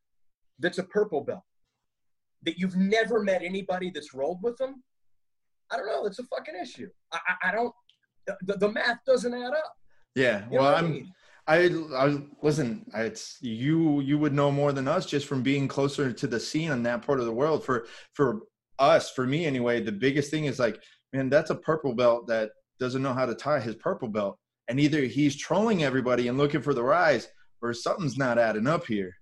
that's 0.58 0.78
a 0.78 0.82
purple 0.84 1.22
belt 1.22 1.42
that 2.44 2.58
you've 2.58 2.76
never 2.76 3.22
met 3.22 3.42
anybody 3.42 3.90
that's 3.94 4.12
rolled 4.14 4.42
with 4.42 4.56
them, 4.56 4.82
I 5.70 5.76
don't 5.76 5.86
know. 5.86 6.06
It's 6.06 6.18
a 6.18 6.24
fucking 6.24 6.54
issue. 6.60 6.88
I, 7.12 7.18
I, 7.44 7.52
don't. 7.52 7.72
The, 8.46 8.56
the 8.56 8.68
math 8.72 8.98
doesn't 9.06 9.32
add 9.32 9.52
up. 9.52 9.74
Yeah. 10.14 10.44
You 10.46 10.56
know 10.56 10.62
Well, 10.62 10.72
what 10.72 10.74
I 10.74 10.78
I'm. 10.78 10.90
mean? 10.92 11.12
I, 11.46 11.56
I 11.96 12.18
listen. 12.42 12.84
It's 12.94 13.38
you. 13.40 14.00
You 14.00 14.18
would 14.18 14.32
know 14.32 14.50
more 14.50 14.72
than 14.72 14.88
us 14.88 15.06
just 15.06 15.26
from 15.26 15.42
being 15.42 15.68
closer 15.68 16.12
to 16.12 16.26
the 16.26 16.38
scene 16.40 16.70
in 16.70 16.82
that 16.84 17.02
part 17.02 17.20
of 17.20 17.26
the 17.26 17.32
world. 17.32 17.64
For 17.64 17.86
for 18.14 18.42
us, 18.78 19.10
for 19.10 19.26
me 19.26 19.46
anyway, 19.46 19.80
the 19.80 19.92
biggest 19.92 20.30
thing 20.30 20.44
is 20.46 20.58
like, 20.58 20.80
man, 21.12 21.28
that's 21.28 21.50
a 21.50 21.54
purple 21.54 21.94
belt 21.94 22.26
that 22.28 22.50
doesn't 22.78 23.02
know 23.02 23.12
how 23.12 23.26
to 23.26 23.34
tie 23.34 23.60
his 23.60 23.74
purple 23.76 24.08
belt, 24.08 24.38
and 24.70 24.78
either 24.78 25.00
he's 25.02 25.34
trolling 25.36 25.82
everybody 25.82 26.28
and 26.28 26.38
looking 26.38 26.62
for 26.62 26.72
the 26.72 26.82
rise, 26.82 27.28
or 27.60 27.74
something's 27.74 28.16
not 28.16 28.38
adding 28.38 28.68
up 28.68 28.86
here. 28.86 29.12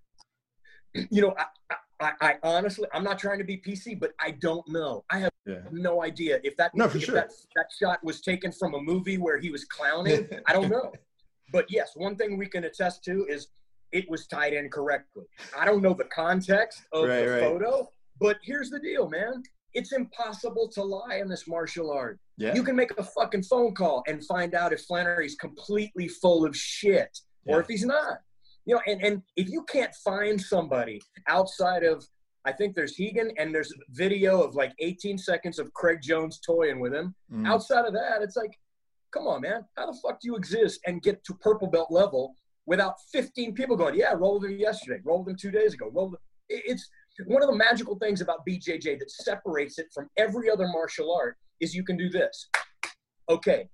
you 0.94 1.22
know, 1.22 1.34
I, 1.38 1.76
I, 2.00 2.12
I 2.20 2.34
honestly, 2.42 2.86
I'm 2.92 3.02
not 3.02 3.18
trying 3.18 3.38
to 3.38 3.44
be 3.44 3.56
PC, 3.56 3.98
but 3.98 4.12
I 4.20 4.32
don't 4.32 4.68
know. 4.68 5.04
I 5.10 5.18
have 5.20 5.30
Yeah. 5.46 5.62
no 5.72 6.02
idea 6.04 6.38
if 6.44 6.54
that 6.58 6.72
No, 6.74 6.84
if 6.84 7.02
sure. 7.02 7.14
that, 7.14 7.32
that 7.56 7.66
shot 7.80 7.98
was 8.04 8.20
taken 8.20 8.52
from 8.52 8.74
a 8.74 8.80
movie 8.80 9.16
where 9.16 9.38
he 9.38 9.48
was 9.50 9.64
clowning. 9.64 10.28
I 10.46 10.52
don't 10.52 10.68
know. 10.70 10.92
But 11.50 11.64
yes, 11.70 11.92
one 11.96 12.14
thing 12.14 12.36
we 12.36 12.44
can 12.46 12.64
attest 12.64 13.02
to 13.04 13.24
is 13.26 13.46
it 13.90 14.04
was 14.10 14.26
tied 14.26 14.52
in 14.52 14.68
correctly. 14.68 15.24
I 15.58 15.64
don't 15.64 15.80
know 15.80 15.94
the 15.94 16.04
context 16.14 16.82
of 16.92 17.08
Right, 17.08 17.24
the 17.24 17.30
right. 17.30 17.40
photo, 17.40 17.88
but 18.20 18.36
here's 18.42 18.68
the 18.68 18.78
deal, 18.78 19.08
man. 19.08 19.42
It's 19.78 19.92
impossible 19.92 20.68
to 20.74 20.82
lie 20.82 21.20
in 21.22 21.28
this 21.28 21.46
martial 21.46 21.92
art. 21.92 22.18
Yeah. 22.36 22.52
You 22.52 22.64
can 22.64 22.74
make 22.74 22.90
a 22.98 23.04
fucking 23.04 23.44
phone 23.44 23.74
call 23.74 24.02
and 24.08 24.24
find 24.26 24.54
out 24.54 24.72
if 24.72 24.80
Flanery's 24.82 25.36
completely 25.36 26.08
full 26.08 26.44
of 26.44 26.56
shit 26.56 27.16
or 27.46 27.60
if 27.60 27.68
he's 27.68 27.84
not. 27.84 28.18
You 28.66 28.74
know, 28.74 28.82
and, 28.88 29.00
and 29.02 29.22
if 29.36 29.48
you 29.48 29.64
can't 29.70 29.94
find 30.04 30.40
somebody 30.40 31.00
outside 31.28 31.84
of, 31.84 32.04
I 32.44 32.52
think 32.52 32.74
there's 32.74 32.96
Hegan 32.96 33.30
and 33.38 33.54
there's 33.54 33.72
video 33.90 34.42
of 34.42 34.56
like 34.56 34.72
18 34.80 35.16
seconds 35.16 35.60
of 35.60 35.72
Craig 35.74 36.00
Jones 36.02 36.40
toying 36.44 36.80
with 36.80 36.92
him. 36.92 37.14
Mm. 37.32 37.46
Outside 37.46 37.84
of 37.84 37.92
that, 37.92 38.20
it's 38.20 38.36
like, 38.36 38.52
come 39.12 39.28
on, 39.28 39.42
man, 39.42 39.64
how 39.76 39.86
the 39.86 39.98
fuck 40.02 40.20
do 40.20 40.28
you 40.28 40.36
exist 40.36 40.80
and 40.86 41.02
get 41.02 41.22
to 41.24 41.34
purple 41.34 41.68
belt 41.68 41.90
level 41.90 42.34
without 42.66 42.96
15 43.12 43.54
people 43.54 43.76
going, 43.76 43.94
yeah, 43.94 44.12
roll 44.12 44.40
with 44.40 44.50
him 44.50 44.58
yesterday, 44.58 45.00
roll 45.04 45.20
with 45.20 45.30
him 45.30 45.36
two 45.40 45.52
days 45.52 45.72
ago, 45.72 45.88
roll 45.92 46.10
with 46.10 46.20
It's 46.48 46.88
one 47.26 47.42
of 47.42 47.48
the 47.48 47.56
magical 47.56 47.96
things 47.96 48.20
about 48.20 48.46
BJJ 48.46 48.98
that 48.98 49.10
separates 49.10 49.78
it 49.78 49.86
from 49.92 50.08
every 50.16 50.50
other 50.50 50.68
martial 50.68 51.14
art 51.14 51.36
is 51.60 51.74
you 51.74 51.84
can 51.84 51.96
do 51.96 52.08
this. 52.08 52.48
Okay, 53.28 53.68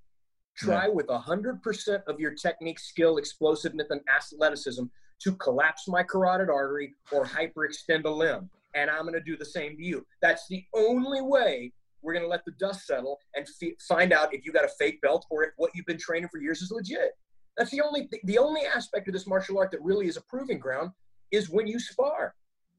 try 0.57 0.89
with 0.89 1.07
100% 1.07 2.03
of 2.07 2.19
your 2.19 2.33
technique, 2.35 2.79
skill, 2.79 3.19
explosiveness, 3.19 3.89
and 3.91 4.01
athleticism 4.15 4.85
to 5.23 5.33
collapse 5.37 5.87
my 5.89 6.03
carotid 6.03 6.51
artery 6.51 6.95
or 7.13 7.25
hyperextend 7.25 8.05
a 8.05 8.11
limb. 8.11 8.51
And 8.75 8.91
I'm 8.91 9.03
going 9.03 9.15
to 9.15 9.21
do 9.21 9.37
the 9.37 9.45
same 9.45 9.77
to 9.77 9.83
you. 9.83 10.05
That's 10.21 10.47
the 10.49 10.65
only 10.75 11.21
way 11.21 11.73
we're 12.03 12.13
going 12.13 12.25
to 12.25 12.29
let 12.29 12.45
the 12.45 12.53
dust 12.53 12.87
settle 12.87 13.19
and 13.35 13.49
fi- 13.49 13.77
find 13.89 14.13
out 14.13 14.35
if 14.35 14.45
you 14.45 14.53
got 14.53 14.65
a 14.65 14.71
fake 14.79 15.01
belt 15.01 15.25
or 15.31 15.45
if 15.45 15.51
what 15.57 15.71
you've 15.75 15.87
been 15.87 15.99
training 15.99 16.29
for 16.31 16.39
years 16.39 16.61
is 16.61 16.71
legit. 16.71 17.13
That's 17.57 17.71
the 17.71 17.81
only 17.81 18.09
the 18.25 18.39
only 18.39 18.63
aspect 18.67 19.07
of 19.07 19.15
this 19.15 19.29
martial 19.29 19.59
art 19.59 19.71
that 19.71 19.83
really 19.83 20.09
is 20.09 20.17
a 20.17 20.23
proving 20.23 20.59
ground 20.59 20.91
is 21.31 21.49
when 21.49 21.67
you 21.69 21.79
spar. 21.79 22.35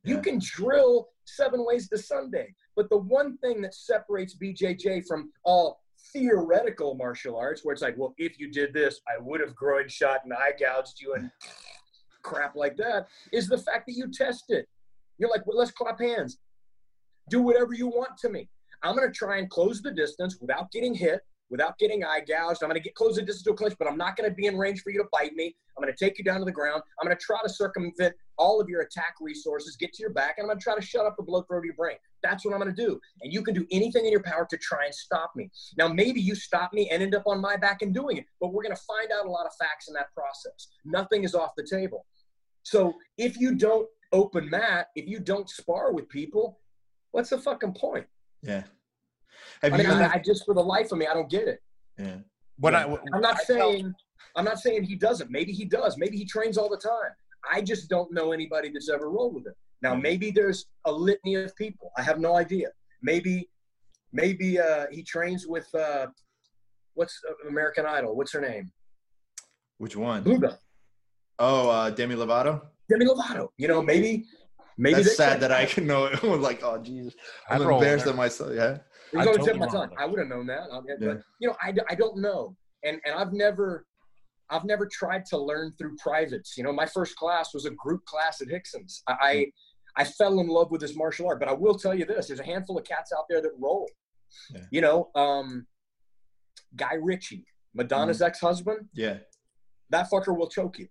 You 0.05 0.21
can 0.21 0.39
drill 0.39 1.09
seven 1.25 1.65
ways 1.65 1.89
to 1.89 1.97
Sunday, 1.97 2.53
but 2.75 2.89
the 2.89 2.97
one 2.97 3.37
thing 3.37 3.61
that 3.61 3.73
separates 3.73 4.35
BJJ 4.35 5.07
from 5.07 5.31
all 5.43 5.81
theoretical 6.13 6.95
martial 6.95 7.35
arts, 7.35 7.65
where 7.65 7.73
it's 7.73 7.81
like, 7.81 7.97
well, 7.97 8.13
if 8.17 8.39
you 8.39 8.51
did 8.51 8.73
this, 8.73 9.01
I 9.07 9.21
would 9.21 9.41
have 9.41 9.55
groin 9.55 9.89
shot 9.89 10.21
and 10.23 10.33
eye 10.33 10.53
gouged 10.59 11.01
you 11.01 11.15
and 11.15 11.31
crap 12.21 12.55
like 12.55 12.77
that, 12.77 13.07
is 13.33 13.47
the 13.47 13.57
fact 13.57 13.87
that 13.87 13.93
you 13.93 14.11
test 14.11 14.45
it. 14.49 14.67
You're 15.17 15.29
like, 15.29 15.45
well, 15.47 15.57
let's 15.57 15.71
clap 15.71 15.99
hands. 15.99 16.37
Do 17.29 17.41
whatever 17.41 17.73
you 17.73 17.87
want 17.87 18.17
to 18.19 18.29
me. 18.29 18.49
I'm 18.83 18.95
going 18.95 19.11
to 19.11 19.13
try 19.13 19.37
and 19.37 19.49
close 19.49 19.81
the 19.81 19.91
distance 19.91 20.37
without 20.39 20.71
getting 20.71 20.93
hit, 20.93 21.21
without 21.49 21.77
getting 21.77 22.03
eye 22.03 22.21
gouged. 22.27 22.63
I'm 22.63 22.69
going 22.69 22.81
to 22.81 22.83
get 22.83 22.95
close 22.95 23.15
the 23.15 23.21
distance 23.21 23.43
to 23.43 23.51
a 23.51 23.55
clinch, 23.55 23.75
but 23.77 23.87
I'm 23.87 23.97
not 23.97 24.15
going 24.17 24.29
to 24.29 24.35
be 24.35 24.47
in 24.47 24.57
range 24.57 24.81
for 24.81 24.89
you 24.89 24.99
to 24.99 25.07
bite 25.11 25.33
me. 25.33 25.55
I'm 25.77 25.83
going 25.83 25.93
to 25.93 26.05
take 26.05 26.17
you 26.17 26.23
down 26.23 26.39
to 26.39 26.45
the 26.45 26.51
ground. 26.51 26.81
I'm 26.99 27.05
going 27.05 27.17
to 27.17 27.23
try 27.23 27.37
to 27.43 27.49
circumvent 27.49 28.15
all 28.37 28.59
of 28.59 28.69
your 28.69 28.81
attack 28.81 29.15
resources, 29.21 29.75
get 29.75 29.93
to 29.93 30.01
your 30.01 30.11
back, 30.11 30.35
and 30.37 30.45
I'm 30.45 30.47
going 30.47 30.59
to 30.59 30.63
try 30.63 30.75
to 30.75 30.81
shut 30.81 31.05
up 31.05 31.15
the 31.17 31.23
blood 31.23 31.45
flow 31.47 31.59
to 31.59 31.65
your 31.65 31.75
brain. 31.75 31.97
That's 32.23 32.45
what 32.45 32.53
I'm 32.53 32.59
going 32.59 32.73
to 32.73 32.85
do. 32.85 32.99
And 33.21 33.31
you 33.31 33.41
can 33.41 33.53
do 33.53 33.65
anything 33.71 34.05
in 34.05 34.11
your 34.11 34.23
power 34.23 34.47
to 34.49 34.57
try 34.57 34.85
and 34.85 34.93
stop 34.93 35.31
me. 35.35 35.49
Now, 35.77 35.87
maybe 35.87 36.19
you 36.21 36.35
stop 36.35 36.73
me 36.73 36.89
and 36.89 37.03
end 37.03 37.15
up 37.15 37.23
on 37.27 37.39
my 37.39 37.55
back 37.57 37.81
and 37.81 37.93
doing 37.93 38.17
it, 38.17 38.25
but 38.41 38.51
we're 38.51 38.63
going 38.63 38.75
to 38.75 38.81
find 38.83 39.11
out 39.11 39.25
a 39.25 39.29
lot 39.29 39.45
of 39.45 39.51
facts 39.59 39.87
in 39.87 39.93
that 39.93 40.13
process. 40.13 40.67
Nothing 40.85 41.23
is 41.23 41.35
off 41.35 41.51
the 41.55 41.67
table. 41.69 42.05
So 42.63 42.95
if 43.17 43.37
you 43.39 43.53
don't 43.55 43.87
open 44.11 44.49
mat, 44.49 44.87
if 44.95 45.07
you 45.07 45.19
don't 45.19 45.49
spar 45.49 45.93
with 45.93 46.09
people, 46.09 46.59
what's 47.11 47.29
the 47.29 47.37
fucking 47.37 47.73
point? 47.73 48.07
Yeah. 48.41 48.63
Have 49.65 49.73
I 49.73 49.77
mean, 49.77 49.85
you? 49.87 49.93
I, 49.93 50.13
I 50.13 50.17
just 50.19 50.45
for 50.45 50.53
the 50.53 50.61
life 50.63 50.91
of 50.91 50.97
me, 50.97 51.07
I 51.07 51.13
don't 51.13 51.29
get 51.29 51.47
it. 51.47 51.59
yeah. 51.97 52.17
When 52.57 52.73
Yeah. 52.73 52.85
I, 52.85 52.97
I'm 53.13 53.21
not 53.21 53.35
I 53.35 53.43
felt- 53.43 53.47
saying 53.73 53.93
I'm 54.37 54.45
not 54.45 54.59
saying 54.59 54.83
he 54.83 54.95
doesn't. 54.95 55.29
Maybe 55.31 55.51
he 55.53 55.65
does. 55.65 55.97
Maybe 55.97 56.17
he 56.17 56.25
trains 56.25 56.57
all 56.57 56.69
the 56.69 56.77
time. 56.77 57.11
I 57.49 57.61
just 57.61 57.89
don't 57.89 58.11
know 58.11 58.31
anybody 58.33 58.69
that's 58.69 58.89
ever 58.89 59.09
rolled 59.09 59.35
with 59.35 59.45
him. 59.47 59.53
Now 59.81 59.95
maybe 59.95 60.31
there's 60.31 60.65
a 60.85 60.91
litany 60.91 61.35
of 61.35 61.55
people. 61.55 61.91
I 61.97 62.01
have 62.01 62.19
no 62.19 62.35
idea. 62.35 62.67
Maybe 63.01 63.49
maybe 64.11 64.59
uh, 64.59 64.85
he 64.91 65.03
trains 65.03 65.45
with 65.47 65.67
uh, 65.75 66.07
what's 66.95 67.19
uh, 67.29 67.47
American 67.49 67.85
Idol? 67.85 68.15
What's 68.15 68.33
her 68.33 68.41
name? 68.41 68.71
Which 69.77 69.95
one? 69.95 70.23
Blue 70.23 70.39
Belt. 70.39 70.59
Oh, 71.39 71.69
uh, 71.69 71.89
Demi 71.89 72.15
Lovato. 72.15 72.61
Demi 72.89 73.05
Lovato. 73.05 73.49
You 73.57 73.67
know, 73.67 73.81
maybe 73.81 74.25
maybe 74.77 75.03
That's 75.03 75.17
sad 75.17 75.39
that 75.41 75.51
I 75.51 75.65
can 75.65 75.85
know 75.85 76.05
it. 76.05 76.19
I'm 76.23 76.41
like, 76.41 76.61
oh, 76.63 76.77
Jesus. 76.81 77.13
I'm 77.49 77.61
I'd 77.61 77.69
embarrassed 77.73 78.05
with 78.05 78.13
of 78.13 78.17
myself. 78.17 78.51
Yeah. 78.53 78.77
It 79.15 79.17
was 79.17 79.27
on 79.27 79.33
the 79.33 79.39
tip 79.45 79.53
of 79.55 79.59
my 79.59 79.67
tongue. 79.67 79.91
I 79.97 80.05
would 80.05 80.19
have 80.19 80.27
known 80.27 80.45
that. 80.47 80.67
Yeah. 80.87 80.95
But 80.99 81.21
you 81.39 81.47
know, 81.49 81.55
I, 81.61 81.73
I 81.89 81.95
don't 81.95 82.17
know, 82.17 82.55
and 82.83 82.99
and 83.05 83.15
I've 83.15 83.33
never, 83.33 83.85
I've 84.49 84.65
never 84.65 84.87
tried 84.91 85.25
to 85.27 85.37
learn 85.37 85.73
through 85.77 85.95
privates. 85.97 86.57
You 86.57 86.63
know, 86.63 86.73
my 86.73 86.85
first 86.85 87.15
class 87.15 87.53
was 87.53 87.65
a 87.65 87.71
group 87.71 88.05
class 88.05 88.41
at 88.41 88.47
Rickson's. 88.47 89.01
I, 89.07 89.13
I 89.21 89.45
I 89.97 90.03
fell 90.03 90.39
in 90.39 90.47
love 90.47 90.71
with 90.71 90.81
this 90.81 90.95
martial 90.95 91.27
art, 91.27 91.39
but 91.39 91.47
I 91.49 91.53
will 91.53 91.75
tell 91.75 91.95
you 91.95 92.05
this: 92.05 92.27
there's 92.27 92.39
a 92.39 92.45
handful 92.45 92.77
of 92.77 92.83
cats 92.83 93.11
out 93.17 93.25
there 93.29 93.41
that 93.41 93.51
roll. 93.59 93.89
Yeah. 94.53 94.61
You 94.71 94.81
know, 94.81 95.09
um, 95.15 95.65
Guy 96.75 96.95
Ritchie, 96.95 97.45
Madonna's 97.73 98.19
Mm. 98.19 98.27
ex-husband. 98.27 98.89
Yeah. 98.93 99.19
That 99.91 100.09
fucker 100.11 100.35
will 100.37 100.49
choke 100.49 100.79
you. 100.79 100.87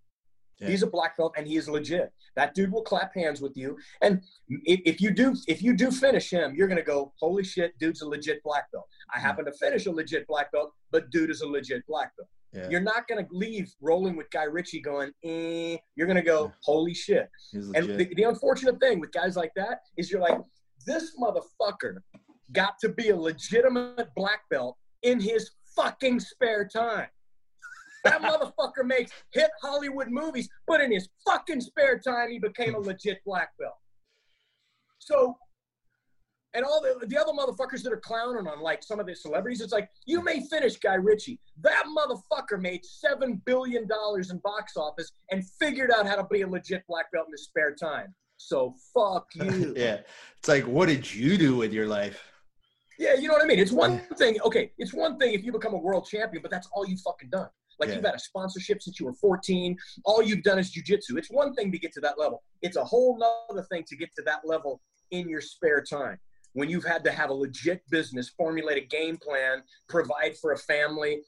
Yeah. 0.61 0.69
He's 0.69 0.83
a 0.83 0.87
black 0.87 1.17
belt 1.17 1.35
and 1.37 1.47
he 1.47 1.57
is 1.57 1.69
legit. 1.69 2.13
That 2.37 2.55
dude 2.55 2.73
will 2.73 2.83
clap 2.83 3.15
hands 3.15 3.41
with 3.41 3.57
you. 3.57 3.77
And 4.03 4.23
if, 4.49 4.81
if 4.85 5.01
you 5.01 5.11
do 5.11 5.37
if 5.49 5.63
you 5.63 5.75
do 5.77 5.91
finish 5.91 6.31
him, 6.31 6.55
you're 6.55 6.69
gonna 6.69 6.83
go, 6.83 7.13
holy 7.19 7.45
shit, 7.45 7.77
dude's 7.79 8.03
a 8.03 8.09
legit 8.09 8.43
black 8.43 8.71
belt. 8.73 8.87
I 9.15 9.19
happen 9.19 9.45
to 9.47 9.53
finish 9.53 9.87
a 9.87 9.91
legit 9.91 10.27
black 10.27 10.53
belt, 10.53 10.73
but 10.91 11.11
dude 11.11 11.31
is 11.31 11.41
a 11.41 11.47
legit 11.47 11.87
black 11.87 12.17
belt. 12.17 12.29
Yeah. 12.53 12.69
You're 12.71 12.81
not 12.81 13.09
going 13.09 13.25
to 13.25 13.29
leave 13.35 13.75
rolling 13.81 14.15
with 14.15 14.31
Guy 14.31 14.45
Ritchie 14.45 14.81
going, 14.81 15.11
eh. 15.25 15.77
You're 15.97 16.07
going 16.07 16.17
to 16.17 16.23
go, 16.23 16.53
holy 16.63 16.95
shit. 16.95 17.29
And 17.53 17.75
the, 17.75 18.09
the 18.15 18.23
unfortunate 18.23 18.79
thing 18.79 19.01
with 19.01 19.11
guys 19.11 19.37
like 19.37 19.51
that 19.57 19.81
is 19.97 20.09
you're 20.11 20.21
like, 20.21 20.39
this 20.87 21.17
motherfucker 21.21 21.97
got 22.53 22.79
to 22.81 22.91
be 22.91 23.09
a 23.09 23.17
legitimate 23.17 24.09
black 24.15 24.43
belt 24.51 24.77
in 25.03 25.19
his 25.19 25.51
fucking 25.75 26.21
spare 26.21 26.67
time. 26.67 27.09
That 28.05 28.21
motherfucker 28.21 28.85
makes 28.85 29.11
hit 29.33 29.51
Hollywood 29.63 30.09
movies, 30.09 30.49
but 30.67 30.81
in 30.81 30.93
his 30.93 31.09
fucking 31.27 31.63
spare 31.63 31.99
time, 31.99 32.31
he 32.31 32.39
became 32.39 32.75
a 32.75 32.79
hmm. 32.79 32.87
legit 32.87 33.19
black 33.25 33.51
belt. 33.59 33.75
So, 34.99 35.37
and 36.55 36.65
all 36.65 36.81
the, 36.81 37.07
the 37.07 37.19
other 37.19 37.33
motherfuckers 37.33 37.83
that 37.83 37.93
are 37.93 38.01
clowning 38.01 38.47
on 38.47 38.61
like 38.61 38.83
some 38.83 39.01
of 39.01 39.07
the 39.07 39.15
celebrities, 39.15 39.61
it's 39.61 39.73
like, 39.73 39.89
you 40.07 40.23
may 40.23 40.41
finish 40.49 40.77
Guy 40.77 40.95
Ritchie. 40.95 41.41
That 41.63 41.85
motherfucker 41.87 42.61
made 42.61 42.83
$7 43.05 43.45
billion 43.45 43.83
in 43.83 44.39
box 44.39 44.77
office 44.77 45.11
and 45.31 45.45
figured 45.59 45.91
out 45.91 46.07
how 46.07 46.17
to 46.17 46.25
be 46.31 46.43
a 46.43 46.49
legit 46.49 46.85
black 46.89 47.11
belt 47.13 47.27
in 47.27 47.33
his 47.33 47.45
spare 47.45 47.75
time. 47.75 48.15
So 48.37 48.75
fuck 48.93 49.27
you. 49.35 49.75
yeah. 49.77 50.01
It's 50.39 50.49
like, 50.49 50.67
what 50.67 50.89
did 50.89 51.13
you 51.13 51.37
do 51.37 51.57
with 51.57 51.73
your 51.73 51.87
life? 51.87 52.23
Yeah, 52.99 53.15
you 53.15 53.27
know 53.27 53.35
what 53.35 53.43
I 53.43 53.47
mean? 53.47 53.59
It's 53.59 53.73
one 53.73 53.99
thing, 54.17 54.41
okay, 54.43 54.71
it's 54.79 54.95
one 54.95 55.19
thing 55.19 55.35
if 55.35 55.43
you 55.43 55.53
become 55.53 55.75
a 55.75 55.79
world 55.79 56.07
champion, 56.07 56.41
but 56.43 56.51
that's 56.51 56.69
all 56.73 56.87
you've 56.87 57.01
fucking 57.01 57.31
done. 57.31 57.49
Like 57.79 57.89
Yeah. 57.89 57.97
you've 57.97 58.05
had 58.05 58.15
a 58.15 58.19
sponsorship 58.19 58.83
since 58.83 58.99
you 59.01 59.07
were 59.07 59.15
14. 59.15 59.77
All 60.05 60.23
you've 60.23 60.43
done 60.43 60.59
is 60.59 60.73
jujitsu. 60.73 61.17
It's 61.19 61.31
one 61.31 61.55
thing 61.55 61.73
to 61.73 61.79
get 61.79 61.93
to 61.95 62.01
that 62.01 62.19
level. 62.19 62.43
It's 62.63 62.77
a 62.77 62.85
whole 62.85 63.19
nother 63.19 63.63
thing 63.71 63.85
to 63.89 63.97
get 63.97 64.15
to 64.17 64.23
that 64.23 64.41
level 64.47 64.81
in 65.11 65.29
your 65.29 65.41
spare 65.41 65.83
time. 65.83 66.19
When 66.53 66.69
you've 66.71 66.85
had 66.85 67.03
to 67.05 67.11
have 67.13 67.31
a 67.31 67.35
legit 67.35 67.83
business, 67.91 68.29
formulate 68.29 68.79
a 68.79 68.87
game 68.87 69.17
plan, 69.17 69.63
provide 69.89 70.37
for 70.37 70.53
a 70.53 70.59
family. 70.59 71.23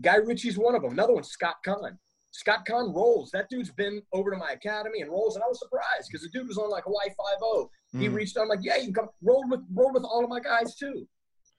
Guy 0.00 0.16
Ritchie's 0.16 0.56
one 0.58 0.74
of 0.74 0.82
them. 0.82 0.92
Another 0.92 1.12
one, 1.12 1.22
Scott 1.22 1.56
Caan. 1.66 1.98
Scott 2.32 2.66
Caan 2.66 2.92
rolls. 2.94 3.30
That 3.30 3.48
dude's 3.48 3.70
been 3.70 4.02
over 4.12 4.30
to 4.32 4.36
my 4.36 4.50
academy 4.52 5.02
and 5.02 5.10
rolls, 5.10 5.36
and 5.36 5.44
I 5.44 5.46
was 5.48 5.58
surprised 5.60 6.08
because 6.10 6.22
the 6.22 6.30
dude 6.30 6.48
was 6.48 6.58
on 6.58 6.68
like 6.70 6.84
Hawaii 6.84 7.08
Five 7.10 7.38
O. 7.42 7.70
He 7.92 8.08
Mm. 8.08 8.14
reached 8.14 8.36
out. 8.36 8.42
I'm 8.42 8.48
like, 8.48 8.58
yeah, 8.62 8.76
you 8.76 8.86
can 8.86 8.94
come 8.94 9.08
roll 9.22 9.44
with 9.48 9.60
roll 9.72 9.92
with 9.92 10.02
all 10.02 10.24
of 10.24 10.30
my 10.30 10.40
guys 10.40 10.74
too. 10.74 11.06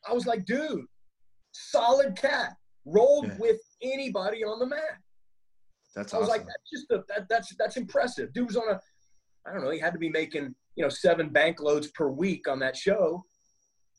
I 0.05 0.11
was 0.11 0.25
like, 0.27 0.43
dude, 0.45 0.85
solid 1.53 2.15
cat. 2.17 2.57
Rolled 2.85 3.27
Yeah. 3.27 3.37
with 3.39 3.59
anybody 3.81 4.43
on 4.43 4.59
the 4.59 4.67
mat. 4.67 4.79
That's 5.95 6.13
I 6.13 6.17
was 6.17 6.29
awesome. 6.29 6.39
like, 6.41 6.47
that's 6.47 6.69
just 6.71 6.91
a, 6.91 7.03
that, 7.09 7.27
that's 7.29 7.55
that's 7.57 7.77
impressive. 7.77 8.33
Dude 8.33 8.47
was 8.47 8.57
on 8.57 8.69
a, 8.69 8.79
I 9.47 9.53
don't 9.53 9.63
know, 9.63 9.71
he 9.71 9.79
had 9.79 9.93
to 9.93 9.99
be 9.99 10.09
making 10.09 10.53
you 10.75 10.83
know 10.83 10.89
seven 10.89 11.29
bank 11.29 11.61
loads 11.61 11.87
per 11.87 12.09
week 12.09 12.47
on 12.47 12.59
that 12.59 12.75
show, 12.75 13.23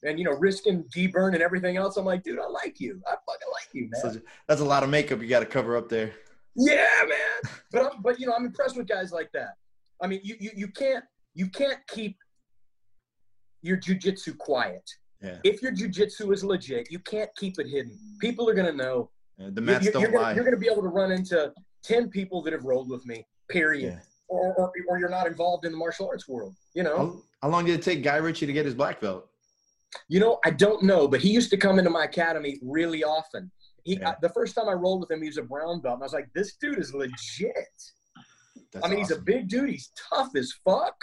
and 0.03 0.19
you 0.19 0.25
know 0.25 0.33
risking 0.33 0.85
deburn 0.95 1.33
and 1.35 1.43
everything 1.43 1.77
else. 1.79 1.97
I'm 1.97 2.05
like, 2.05 2.23
dude, 2.23 2.39
I 2.39 2.47
like 2.47 2.81
you. 2.81 3.01
I 3.07 3.11
fucking 3.13 3.49
like 3.53 3.69
you, 3.73 3.89
man. 3.91 4.23
That's 4.47 4.61
a 4.61 4.65
lot 4.65 4.83
of 4.83 4.91
makeup 4.91 5.21
you 5.23 5.29
got 5.29 5.41
to 5.41 5.47
cover 5.47 5.77
up 5.77 5.89
there. 5.89 6.13
Yeah, 6.55 6.87
man. 7.09 7.53
But 7.73 7.93
I'm, 7.93 8.03
but 8.03 8.21
you 8.21 8.27
know, 8.27 8.33
I'm 8.33 8.45
impressed 8.47 8.77
with 8.77 8.87
guys 8.87 9.11
like 9.13 9.31
that. 9.33 9.55
I 10.01 10.07
mean, 10.07 10.21
you 10.23 10.37
you, 10.39 10.51
you 10.55 10.69
can't 10.69 11.05
you 11.35 11.49
can't 11.49 11.79
keep 11.89 12.17
your 13.63 13.77
jujitsu 13.77 14.37
quiet. 14.39 14.89
Yeah. 15.27 15.39
If 15.45 15.61
your 15.63 15.73
jujitsu 15.73 16.33
is 16.33 16.45
legit, 16.45 16.91
you 16.91 16.99
can't 17.01 17.31
keep 17.37 17.59
it 17.59 17.67
hidden. 17.67 17.99
People 18.21 18.49
are 18.49 18.55
gonna 18.55 18.73
know. 18.73 19.11
Yeah, 19.39 19.49
The 19.53 19.61
You- 19.61 19.67
mats 19.67 19.85
you- 19.87 19.93
don't 19.93 20.03
you're, 20.03 20.11
gonna, 20.13 20.23
lie. 20.23 20.35
you're 20.35 20.45
gonna 20.45 20.57
be 20.57 20.69
able 20.71 20.83
to 20.83 20.89
run 20.89 21.11
into 21.13 21.53
ten 21.83 22.09
people 22.09 22.43
that 22.43 22.53
have 22.53 22.65
rolled 22.65 22.89
with 22.89 23.05
me. 23.07 23.27
Period. 23.49 23.95
Yeah. 23.95 24.01
Or, 24.29 24.55
or 24.55 24.73
or 24.89 24.99
you're 24.99 25.09
not 25.09 25.27
involved 25.27 25.65
in 25.65 25.73
the 25.73 25.79
martial 25.79 26.09
arts 26.09 26.27
world. 26.29 26.55
You 26.75 26.83
know. 26.85 26.97
How, 26.97 27.23
how 27.43 27.49
long 27.49 27.65
did 27.65 27.75
it 27.79 27.83
take 27.83 28.03
Guy 28.03 28.17
Ritchie 28.17 28.47
to 28.47 28.53
get 28.53 28.65
his 28.65 28.75
black 28.75 29.01
belt? 29.01 29.29
You 30.09 30.21
know, 30.21 30.39
I 30.45 30.51
don't 30.51 30.83
know, 30.83 31.07
but 31.09 31.21
he 31.21 31.31
used 31.31 31.51
to 31.51 31.57
come 31.57 31.79
into 31.79 31.91
my 31.91 32.05
academy 32.05 32.59
really 32.63 33.03
often. 33.05 33.51
He, 33.85 33.97
Yeah. 33.99 34.11
I, 34.11 34.17
the 34.21 34.29
first 34.31 34.55
time 34.55 34.69
I 34.69 34.73
rolled 34.73 35.01
with 35.01 35.11
him, 35.11 35.23
he 35.23 35.29
was 35.29 35.39
a 35.39 35.43
brown 35.43 35.81
belt, 35.81 35.95
and 35.95 36.03
I 36.03 36.07
was 36.07 36.13
like, 36.13 36.29
"This 36.35 36.57
dude 36.57 36.79
is 36.79 36.93
legit." 36.93 37.55
That's 38.73 38.85
I 38.85 38.89
mean, 38.89 38.99
he's 38.99 39.13
a 39.13 39.21
big 39.21 39.49
dude. 39.49 39.71
He's 39.71 39.91
tough 40.11 40.31
as 40.37 40.53
fuck. 40.65 40.97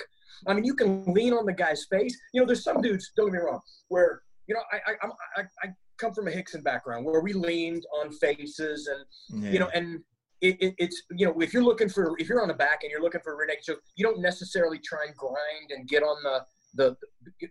I 0.47 0.53
mean, 0.53 0.63
you 0.65 0.73
can 0.75 1.03
lean 1.05 1.33
on 1.33 1.45
the 1.45 1.53
guy's 1.53 1.85
face. 1.85 2.17
You 2.33 2.41
know, 2.41 2.47
there's 2.47 2.63
some 2.63 2.81
dudes. 2.81 3.11
Don't 3.15 3.27
get 3.27 3.33
me 3.33 3.39
wrong. 3.39 3.61
Where 3.89 4.21
you 4.47 4.55
know, 4.55 4.61
I 4.71 4.77
I, 4.91 4.91
I'm- 5.01 5.11
I, 5.37 5.41
I 5.63 5.73
come 5.97 6.13
from 6.13 6.27
a 6.27 6.31
Rickson 6.31 6.63
background 6.63 7.05
where 7.05 7.21
we 7.21 7.33
leaned 7.33 7.85
on 7.99 8.11
faces, 8.13 8.87
and 8.87 9.43
Yeah. 9.43 9.51
you 9.51 9.59
know, 9.59 9.69
and 9.73 10.01
it, 10.41 10.57
it, 10.61 10.73
it's 10.77 11.03
you 11.11 11.25
know, 11.25 11.39
if 11.39 11.53
you're 11.53 11.63
looking 11.63 11.87
for 11.89 12.15
if 12.19 12.27
you're 12.27 12.41
on 12.41 12.47
the 12.49 12.53
back 12.53 12.79
and 12.83 12.91
you're 12.91 13.01
looking 13.01 13.21
for 13.21 13.41
a 13.41 13.47
naked 13.47 13.63
choke, 13.63 13.79
you 13.95 14.03
don't 14.05 14.19
necessarily 14.21 14.79
try 14.79 15.05
and 15.07 15.15
grind 15.15 15.69
and 15.71 15.87
get 15.87 16.03
on 16.03 16.17
the 16.23 16.41
the 16.75 16.95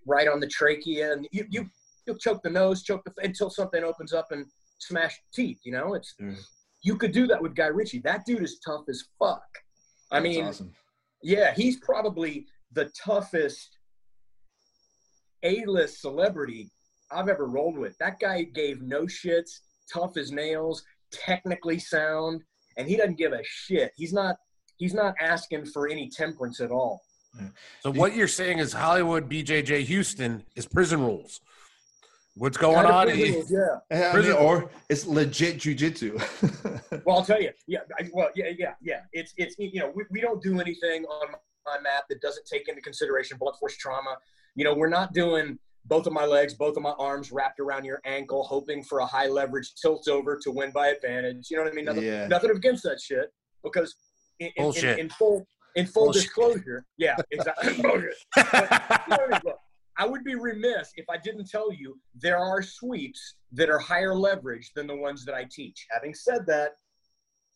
right 0.07 0.29
on 0.29 0.40
the 0.40 0.49
trachea, 0.49 1.12
and 1.12 1.27
you 1.33 1.47
you 1.51 1.66
you'll 2.07 2.19
choke 2.19 2.43
the 2.43 2.51
nose, 2.51 2.83
choke 2.83 3.03
the 3.05 3.12
until 3.25 3.49
something 3.49 3.85
opens 3.85 4.12
up 4.12 4.33
and 4.33 4.45
smash 4.79 5.19
teeth. 5.33 5.59
You 5.64 5.73
know, 5.73 5.95
it's 5.95 6.14
Mm. 6.21 6.37
you 6.83 6.97
could 6.97 7.12
do 7.12 7.27
that 7.29 7.40
with 7.40 7.55
Guy 7.55 7.69
Ritchie. 7.69 8.01
That 8.01 8.27
dude 8.27 8.43
is 8.43 8.59
tough 8.59 8.85
as 8.88 9.05
fuck. 9.19 9.45
I 10.11 10.19
That's 10.21 10.25
mean, 10.25 10.45
awesome. 10.45 10.73
yeah, 11.23 11.55
he's 11.55 11.77
probably 11.79 12.47
the 12.75 12.91
toughest 13.05 13.79
A-list 15.43 16.01
celebrity 16.01 16.71
I've 17.11 17.29
ever 17.29 17.47
rolled 17.47 17.79
with. 17.79 17.97
That 17.99 18.19
guy 18.21 18.43
gave 18.45 18.83
no 18.83 19.03
shits, 19.03 19.51
tough 19.93 20.17
as 20.17 20.33
nails, 20.33 20.83
technically 21.13 21.79
sound, 21.79 22.43
and 22.77 22.89
he 22.89 22.97
doesn't 22.97 23.19
give 23.19 23.33
a 23.33 23.41
shit. 23.45 23.93
He's 23.97 24.13
not 24.13 24.37
he's 24.79 24.95
not 24.95 25.15
asking 25.21 25.67
for 25.67 25.89
any 25.89 26.09
temperance 26.09 26.61
at 26.61 26.71
all. 26.71 27.03
So 27.81 27.91
what 27.93 28.15
you're 28.15 28.29
saying 28.29 28.59
is 28.59 28.73
Hollywood 28.73 29.29
BJJ 29.29 29.85
Houston 29.85 30.45
is 30.55 30.67
prison 30.67 31.01
rules. 31.01 31.41
What's 32.35 32.57
going 32.57 32.77
Kind 32.77 32.87
of 32.89 32.95
on? 32.95 33.07
criminals, 33.09 33.51
yeah. 33.51 33.59
Yeah, 33.91 34.13
I 34.15 34.21
mean, 34.21 34.33
or 34.33 34.71
it's 34.89 35.07
legit 35.07 35.57
jujitsu. 35.59 36.21
Well, 37.05 37.17
I'll 37.19 37.25
tell 37.25 37.41
you. 37.41 37.51
Yeah. 37.67 37.81
I, 37.99 38.09
well, 38.13 38.29
yeah, 38.37 38.51
yeah, 38.57 38.75
yeah. 38.81 39.01
It's 39.13 39.33
it's 39.39 39.57
you 39.59 39.81
know 39.81 39.93
we, 39.95 40.05
we 40.11 40.21
don't 40.21 40.43
do 40.43 40.61
anything 40.61 41.05
on 41.07 41.35
my 41.66 41.79
map 41.81 42.05
that 42.09 42.20
doesn't 42.20 42.46
take 42.46 42.68
into 42.68 42.81
consideration 42.81 43.37
blunt 43.38 43.57
force 43.59 43.77
trauma. 43.77 44.16
You 44.55 44.64
know, 44.64 44.75
we're 44.75 44.88
not 44.88 45.12
doing 45.12 45.59
both 45.87 46.07
of 46.07 46.12
my 46.12 46.25
legs, 46.25 46.55
both 46.55 46.77
of 46.77 46.83
my 46.83 46.94
arms 46.98 47.33
wrapped 47.33 47.59
around 47.59 47.85
your 47.85 48.01
ankle, 48.05 48.44
hoping 48.44 48.83
for 48.85 49.01
a 49.01 49.07
high 49.07 49.27
leverage 49.27 49.75
tilt 49.81 50.07
over 50.09 50.38
to 50.42 50.51
win 50.51 50.70
by 50.72 50.88
advantage. 50.88 51.48
You 51.51 51.57
know 51.57 51.64
what 51.64 51.72
I 51.72 51.75
mean? 51.75 51.85
Nothing, 51.87 52.05
Yeah. 52.05 52.27
nothing 52.29 52.51
against 52.51 52.83
that 52.85 53.01
shit 53.01 53.33
because 53.64 53.94
in, 54.38 54.46
in, 54.46 54.53
in, 54.57 54.62
Bullshit. 54.64 54.98
in 54.98 55.09
full 55.09 55.46
in 55.75 55.87
full 55.87 56.05
Bullshit. 56.05 56.22
disclosure, 56.22 56.85
yeah, 56.98 57.16
exactly. 57.31 57.75
Bullshit. 57.83 58.14
You 58.37 58.42
know 59.16 59.25
I 59.25 59.29
mean? 59.31 59.40
Look, 59.44 59.59
I 59.98 60.07
would 60.07 60.25
be 60.25 60.35
remiss 60.35 60.90
if 60.96 61.05
I 61.11 61.16
didn't 61.18 61.48
tell 61.51 61.72
you 61.72 61.98
there 62.14 62.38
are 62.38 62.62
sweeps 62.62 63.37
that 63.53 63.68
are 63.68 63.79
higher 63.79 64.14
leverage 64.14 64.70
than 64.75 64.87
the 64.87 64.96
ones 64.96 65.25
that 65.25 65.35
I 65.35 65.46
teach. 65.51 65.87
Having 65.90 66.14
said 66.14 66.46
that, 66.46 66.72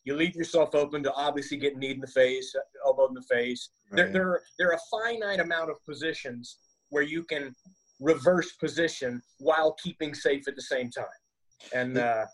you 0.07 0.15
leave 0.15 0.35
yourself 0.37 0.73
open 0.73 1.03
to 1.03 1.13
obviously 1.13 1.57
getting 1.57 1.79
kneed 1.79 1.95
in 1.95 1.99
the 1.99 2.07
face, 2.07 2.55
elbow 2.85 3.07
in 3.09 3.13
the 3.13 3.21
face. 3.23 3.69
There, 3.91 4.05
Right. 4.05 4.13
there, 4.13 4.41
there 4.57 4.69
are 4.69 4.75
a 4.75 4.79
finite 4.89 5.41
amount 5.41 5.69
of 5.69 5.83
positions 5.85 6.59
where 6.89 7.03
you 7.03 7.23
can 7.25 7.53
reverse 7.99 8.53
position 8.53 9.21
while 9.39 9.73
keeping 9.83 10.13
safe 10.15 10.47
at 10.47 10.55
the 10.55 10.61
same 10.61 10.89
time. 10.89 11.19
And 11.73 11.97
uh, 11.97 12.25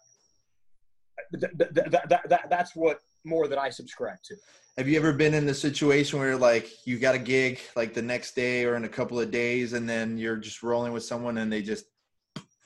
th- 1.39 1.51
th- 1.57 1.73
th- 1.73 1.89
th- 1.91 2.03
th- 2.09 2.21
th- 2.29 2.41
that's 2.47 2.75
what 2.75 2.99
more 3.25 3.47
that 3.47 3.57
I 3.57 3.71
subscribe 3.71 4.21
to. 4.25 4.35
Have 4.77 4.87
you 4.87 4.95
ever 4.99 5.11
been 5.13 5.33
in 5.33 5.45
the 5.47 5.53
situation 5.55 6.19
where 6.19 6.37
like 6.37 6.69
you 6.85 6.99
got 6.99 7.15
a 7.15 7.19
gig 7.19 7.59
like 7.75 7.95
the 7.95 8.01
next 8.03 8.35
day 8.35 8.65
or 8.65 8.75
in 8.75 8.83
a 8.83 8.89
couple 8.89 9.19
of 9.19 9.31
days 9.31 9.73
and 9.73 9.89
then 9.89 10.17
you're 10.19 10.35
just 10.37 10.61
rolling 10.61 10.93
with 10.93 11.03
someone 11.03 11.39
and 11.39 11.51
they 11.51 11.63
just 11.63 11.85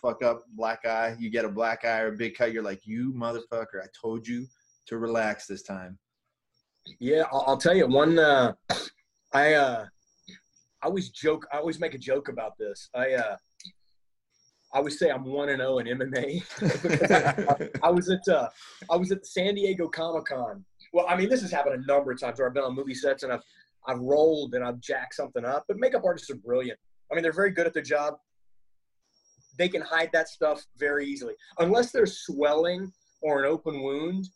fuck 0.01 0.21
up 0.21 0.43
black 0.53 0.85
eye, 0.85 1.15
you 1.17 1.29
get 1.29 1.45
a 1.45 1.49
black 1.49 1.85
eye 1.85 1.99
or 2.01 2.07
a 2.07 2.17
big 2.17 2.35
cut, 2.35 2.51
you're 2.51 2.63
like, 2.63 2.85
you 2.85 3.13
motherfucker, 3.13 3.81
I 3.81 3.87
told 3.99 4.27
you 4.27 4.45
to 4.87 4.97
relax 4.97 5.47
this 5.47 5.63
time. 5.63 5.97
Yeah, 6.99 7.23
I'll, 7.31 7.57
tell 7.57 7.75
you 7.75 7.87
one. 7.87 8.17
Uh, 8.17 8.53
I 9.33 9.53
uh, 9.53 9.85
I 10.81 10.85
always 10.85 11.09
joke. 11.09 11.45
I 11.51 11.57
always 11.57 11.79
make 11.79 11.93
a 11.93 11.97
joke 11.97 12.29
about 12.29 12.57
this. 12.57 12.89
I 12.95 13.13
uh, 13.13 13.35
I 14.73 14.77
always 14.77 14.99
say 14.99 15.09
I'm 15.09 15.25
one 15.25 15.49
and 15.49 15.59
zero 15.59 15.79
in 15.79 15.87
MMA. 15.87 17.79
I 17.83 17.89
was 17.89 18.09
at 18.09 18.27
uh, 18.27 18.49
I 18.89 18.95
was 18.95 19.11
at 19.11 19.21
the 19.21 19.27
San 19.27 19.55
Diego 19.55 19.87
Comic 19.87 20.25
Con. 20.25 20.63
Well, 20.93 21.05
I 21.09 21.17
mean, 21.17 21.29
this 21.29 21.41
has 21.41 21.51
happened 21.51 21.83
a 21.83 21.87
number 21.87 22.11
of 22.11 22.19
times 22.19 22.39
where 22.39 22.47
I've 22.47 22.53
been 22.53 22.63
on 22.63 22.75
movie 22.75 22.93
sets 22.93 23.23
and 23.23 23.33
I've 23.33 23.43
I've 23.87 23.99
rolled 23.99 24.53
and 24.53 24.63
I've 24.63 24.79
jacked 24.79 25.15
something 25.15 25.45
up. 25.45 25.65
But 25.67 25.77
makeup 25.77 26.03
artists 26.05 26.29
are 26.29 26.35
brilliant. 26.35 26.79
I 27.11 27.15
mean, 27.15 27.23
they're 27.23 27.33
very 27.33 27.51
good 27.51 27.67
at 27.67 27.73
their 27.73 27.83
job. 27.83 28.15
They 29.57 29.69
can 29.69 29.81
hide 29.81 30.09
that 30.13 30.29
stuff 30.29 30.63
very 30.77 31.07
easily, 31.07 31.33
unless 31.59 31.91
there's 31.91 32.19
swelling 32.19 32.91
or 33.21 33.43
an 33.43 33.49
open 33.49 33.81
wound. 33.81 34.29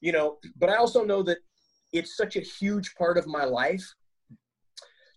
You 0.00 0.12
know, 0.12 0.38
but 0.56 0.70
I 0.70 0.76
also 0.76 1.04
know 1.04 1.22
that 1.24 1.38
it's 1.92 2.16
such 2.16 2.36
a 2.36 2.40
huge 2.40 2.94
part 2.94 3.18
of 3.18 3.26
my 3.26 3.44
life 3.44 3.84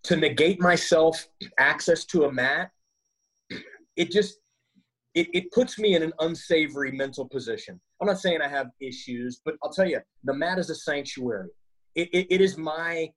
to 0.03 0.15
negate 0.15 0.59
myself 0.59 1.27
access 1.59 2.03
to 2.05 2.25
a 2.25 2.31
mat. 2.31 2.71
It 3.95 4.11
just 4.11 4.37
it, 5.15 5.27
it 5.33 5.51
puts 5.51 5.77
me 5.77 5.95
in 5.95 6.01
an 6.03 6.11
unsavory 6.19 6.91
mental 6.91 7.27
position. 7.29 7.79
I'm 8.01 8.07
not 8.07 8.19
saying 8.19 8.41
I 8.41 8.47
have 8.47 8.67
issues, 8.81 9.41
but 9.45 9.53
I'll 9.63 9.71
tell 9.71 9.87
you, 9.87 9.99
the 10.23 10.33
mat 10.33 10.57
is 10.57 10.69
a 10.71 10.75
sanctuary. 10.75 11.49
It, 11.95 12.09
it, 12.11 12.27
it 12.31 12.41
is 12.41 12.57
my 12.57 13.09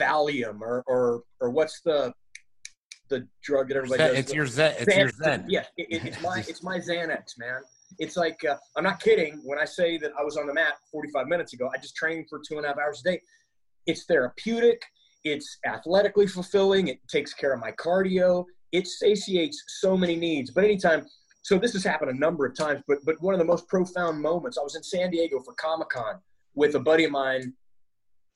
Valium 0.00 0.60
or, 0.60 0.82
or 0.86 1.22
or 1.40 1.50
what's 1.50 1.80
the 1.82 2.12
the 3.08 3.26
drug 3.42 3.68
that 3.68 3.76
everybody 3.76 3.98
does? 4.08 4.18
it's 4.18 4.34
your 4.34 4.46
zen. 4.46 4.74
It's 4.78 4.96
your 4.96 5.08
zen. 5.10 5.44
Yeah, 5.48 5.64
it- 5.76 6.04
it's 6.06 6.20
my 6.22 6.38
it's 6.48 6.62
my 6.62 6.78
Xanax, 6.78 7.38
man. 7.38 7.60
It's 7.98 8.16
like 8.16 8.38
uh, 8.48 8.56
I'm 8.76 8.84
not 8.84 9.00
kidding 9.00 9.40
when 9.44 9.58
I 9.58 9.64
say 9.64 9.98
that 9.98 10.12
I 10.18 10.22
was 10.22 10.36
on 10.36 10.46
the 10.46 10.54
mat 10.54 10.74
45 10.92 11.26
minutes 11.26 11.52
ago. 11.52 11.70
I 11.74 11.78
just 11.78 11.96
trained 11.96 12.26
for 12.28 12.40
two 12.46 12.56
and 12.56 12.64
a 12.64 12.68
half 12.68 12.78
hours 12.78 13.02
a 13.04 13.10
day. 13.10 13.20
It's 13.86 14.04
therapeutic. 14.04 14.82
It's 15.24 15.58
athletically 15.66 16.26
fulfilling. 16.26 16.88
It 16.88 17.00
takes 17.08 17.34
care 17.34 17.52
of 17.52 17.60
my 17.60 17.72
cardio. 17.72 18.44
It 18.72 18.86
satiates 18.86 19.62
so 19.80 19.96
many 19.96 20.16
needs. 20.16 20.50
But 20.50 20.64
anytime, 20.64 21.06
so 21.42 21.58
this 21.58 21.72
has 21.72 21.84
happened 21.84 22.10
a 22.10 22.18
number 22.18 22.46
of 22.46 22.56
times. 22.56 22.82
But 22.86 22.98
but 23.04 23.20
one 23.20 23.34
of 23.34 23.38
the 23.38 23.46
most 23.46 23.66
profound 23.68 24.20
moments. 24.20 24.58
I 24.58 24.62
was 24.62 24.76
in 24.76 24.82
San 24.82 25.10
Diego 25.10 25.40
for 25.40 25.54
Comic 25.54 25.88
Con 25.88 26.20
with 26.54 26.74
a 26.74 26.80
buddy 26.80 27.04
of 27.04 27.10
mine. 27.10 27.54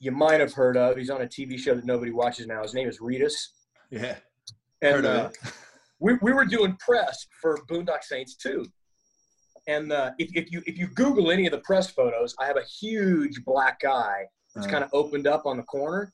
You 0.00 0.10
might 0.10 0.40
have 0.40 0.52
heard 0.52 0.76
of. 0.76 0.96
He's 0.96 1.10
on 1.10 1.22
a 1.22 1.26
TV 1.26 1.58
show 1.58 1.74
that 1.74 1.84
nobody 1.84 2.10
watches 2.10 2.46
now. 2.46 2.62
His 2.62 2.74
name 2.74 2.88
is 2.88 2.98
Reedus. 2.98 3.34
Yeah. 3.90 4.16
And 4.80 4.96
Heard 4.96 5.04
of 5.04 5.26
uh, 5.26 5.50
we, 6.00 6.14
we 6.20 6.32
were 6.32 6.44
doing 6.44 6.76
press 6.84 7.26
for 7.40 7.56
Boondock 7.70 8.02
Saints 8.02 8.34
Two. 8.34 8.66
And 9.68 9.92
uh, 9.92 10.10
if, 10.18 10.30
if 10.34 10.50
you 10.50 10.62
if 10.66 10.76
you 10.78 10.88
Google 10.88 11.30
any 11.30 11.46
of 11.46 11.52
the 11.52 11.60
press 11.60 11.90
photos, 11.90 12.34
I 12.40 12.46
have 12.46 12.56
a 12.56 12.64
huge 12.80 13.44
black 13.44 13.80
eye 13.84 14.24
that's 14.54 14.66
Uh. 14.66 14.70
kind 14.70 14.84
of 14.84 14.90
opened 14.92 15.26
up 15.26 15.46
on 15.46 15.56
the 15.56 15.62
corner. 15.64 16.12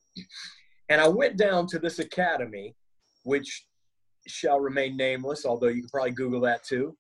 And 0.91 1.01
I 1.01 1.09
went 1.09 1.37
down 1.37 1.67
to 1.69 1.79
this 1.79 1.99
academy, 1.99 2.75
which 3.25 3.67
shall 4.27 4.61
remain 4.61 4.97
nameless, 4.97 5.45
although 5.47 5.69
you 5.69 5.81
can 5.83 5.91
probably 5.91 6.11
Google 6.13 6.41
that 6.43 6.63
too. 6.65 6.97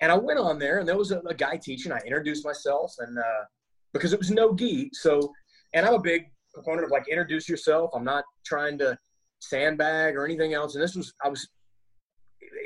And 0.00 0.10
I 0.10 0.16
went 0.16 0.38
on 0.38 0.58
there, 0.58 0.78
and 0.80 0.88
there 0.88 0.96
was 0.98 1.10
a, 1.12 1.20
a 1.20 1.34
guy 1.34 1.56
teaching. 1.56 1.92
I 1.92 1.98
introduced 1.98 2.44
myself, 2.44 2.92
and 2.98 3.18
uh, 3.18 3.44
because 3.92 4.12
it 4.12 4.18
was 4.18 4.30
no 4.30 4.54
gi, 4.54 4.90
so 4.92 5.32
and 5.74 5.86
I'm 5.86 5.94
a 5.94 6.00
big 6.00 6.24
proponent 6.52 6.84
of 6.84 6.90
like 6.90 7.08
introduce 7.08 7.48
yourself. 7.48 7.90
I'm 7.94 8.04
not 8.04 8.24
trying 8.44 8.78
to 8.78 8.96
sandbag 9.40 10.16
or 10.16 10.24
anything 10.24 10.54
else. 10.54 10.74
And 10.74 10.82
this 10.82 10.94
was 10.96 11.12
I 11.22 11.28
was 11.28 11.48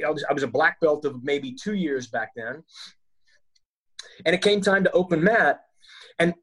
I 0.06 0.10
was 0.10 0.24
I 0.28 0.32
was 0.32 0.42
a 0.42 0.48
black 0.48 0.80
belt 0.80 1.04
of 1.04 1.22
maybe 1.22 1.52
two 1.54 1.74
years 1.74 2.08
back 2.08 2.30
then, 2.36 2.62
and 4.24 4.34
it 4.34 4.42
came 4.42 4.60
time 4.60 4.84
to 4.84 4.90
open 4.92 5.22
mat, 5.22 5.60
and 6.18 6.34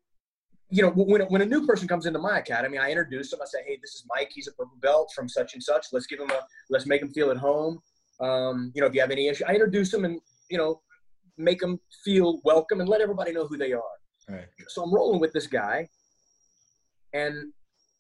you 0.70 0.82
know 0.82 0.90
when 0.92 1.22
when 1.24 1.42
a 1.42 1.46
new 1.46 1.66
person 1.66 1.88
comes 1.88 2.06
into 2.06 2.20
my 2.20 2.40
academy, 2.40 2.78
I 2.78 2.90
introduce 2.90 3.32
them. 3.32 3.40
I 3.42 3.46
say, 3.46 3.60
hey, 3.66 3.78
this 3.82 3.92
is 3.92 4.06
Mike. 4.10 4.32
He's 4.34 4.48
a 4.48 4.52
purple 4.52 4.78
belt 4.82 5.12
from 5.16 5.30
such 5.30 5.54
and 5.54 5.64
such. 5.64 5.88
Let's 5.92 6.08
give 6.08 6.20
him 6.20 6.30
a 6.32 6.42
let's 6.70 6.86
make 6.86 7.02
him 7.02 7.12
feel 7.12 7.32
at 7.32 7.38
home. 7.38 7.80
Um, 8.20 8.72
you 8.74 8.82
know, 8.82 8.88
if 8.88 8.94
you 8.94 9.02
have 9.02 9.12
any 9.12 9.28
issue, 9.28 9.46
I 9.48 9.54
introduce 9.54 9.94
him 9.94 10.06
and 10.06 10.20
you 10.50 10.58
know 10.58 10.82
make 11.38 11.60
them 11.60 11.80
feel 12.04 12.40
welcome 12.44 12.80
and 12.80 12.90
let 12.90 13.02
everybody 13.02 13.32
know 13.32 13.48
who 13.48 13.58
they 13.58 13.74
are. 13.74 13.82
Right. 14.30 14.46
So 14.70 14.84
I'm 14.84 14.94
rolling 14.94 15.20
with 15.20 15.34
this 15.34 15.48
guy, 15.48 15.88
and 17.14 17.52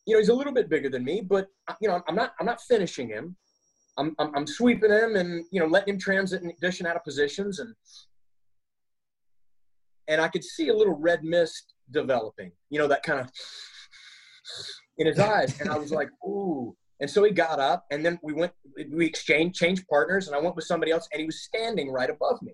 you 0.06 0.14
know 0.14 0.20
he's 0.20 0.30
a 0.30 0.34
little 0.34 0.54
bit 0.54 0.70
bigger 0.70 0.90
than 0.90 1.04
me, 1.04 1.22
but 1.22 1.48
you 1.82 1.88
know 1.88 2.02
I'm 2.08 2.16
not 2.16 2.34
I'm 2.40 2.46
not 2.46 2.62
finishing 2.62 3.10
him. 3.10 3.36
I'm, 3.98 4.14
I'm, 4.20 4.36
I'm 4.36 4.48
sweeping 4.48 4.92
him 4.92 5.16
and 5.16 5.46
you 5.52 5.60
know 5.60 5.68
letting 5.68 5.94
him 5.94 6.00
transition 6.00 6.86
out 6.86 6.96
of 6.96 7.04
positions 7.04 7.60
and 7.60 7.74
and 10.08 10.22
I 10.22 10.28
could 10.28 10.44
see 10.44 10.70
a 10.70 10.76
little 10.76 10.98
red 10.98 11.24
mist 11.24 11.74
developing, 11.92 12.52
you 12.70 12.80
know 12.80 12.88
that 12.88 13.04
kind 13.04 13.20
of 13.20 13.30
in 14.98 15.08
his 15.08 15.20
eyes, 15.20 15.60
and 15.60 15.70
I 15.70 15.78
was 15.78 15.92
like, 15.92 16.10
ooh. 16.28 16.76
And 17.02 17.10
so 17.10 17.24
he 17.26 17.32
got 17.32 17.60
up, 17.60 17.86
and 17.92 18.06
then 18.06 18.18
we 18.24 18.32
went, 18.32 18.54
we 18.90 19.06
exchanged, 19.06 19.56
changed 19.56 19.86
partners, 19.90 20.28
and 20.28 20.36
I 20.36 20.40
went 20.40 20.56
with 20.56 20.64
somebody 20.64 20.94
else, 20.94 21.10
and 21.12 21.20
he 21.20 21.26
was 21.26 21.44
standing 21.44 21.92
right 21.92 22.10
above 22.10 22.42
me, 22.42 22.54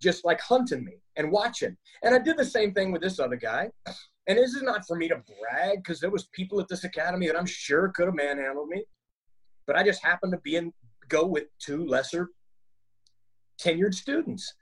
just 0.00 0.24
like 0.24 0.40
hunting 0.40 0.84
me 0.84 0.94
and 1.16 1.30
watching. 1.30 1.76
And 2.02 2.16
I 2.16 2.18
did 2.18 2.36
the 2.36 2.44
same 2.44 2.74
thing 2.74 2.90
with 2.90 3.00
this 3.00 3.20
other 3.20 3.36
guy. 3.36 3.70
And 4.28 4.38
this 4.38 4.54
is 4.54 4.62
not 4.62 4.86
for 4.86 4.96
me 4.96 5.08
to 5.08 5.16
brag, 5.16 5.78
because 5.82 5.98
there 5.98 6.08
was 6.08 6.28
people 6.32 6.60
at 6.60 6.68
this 6.68 6.84
academy 6.84 7.26
that 7.26 7.36
I'm 7.36 7.44
sure 7.44 7.88
could 7.88 8.06
have 8.06 8.14
manhandled 8.14 8.68
me 8.68 8.84
but 9.66 9.76
I 9.76 9.82
just 9.82 10.04
happened 10.04 10.32
to 10.32 10.38
be 10.38 10.56
in 10.56 10.72
go 11.08 11.26
with 11.26 11.44
two 11.58 11.84
lesser 11.86 12.28
tenured 13.60 13.94
students. 13.94 14.52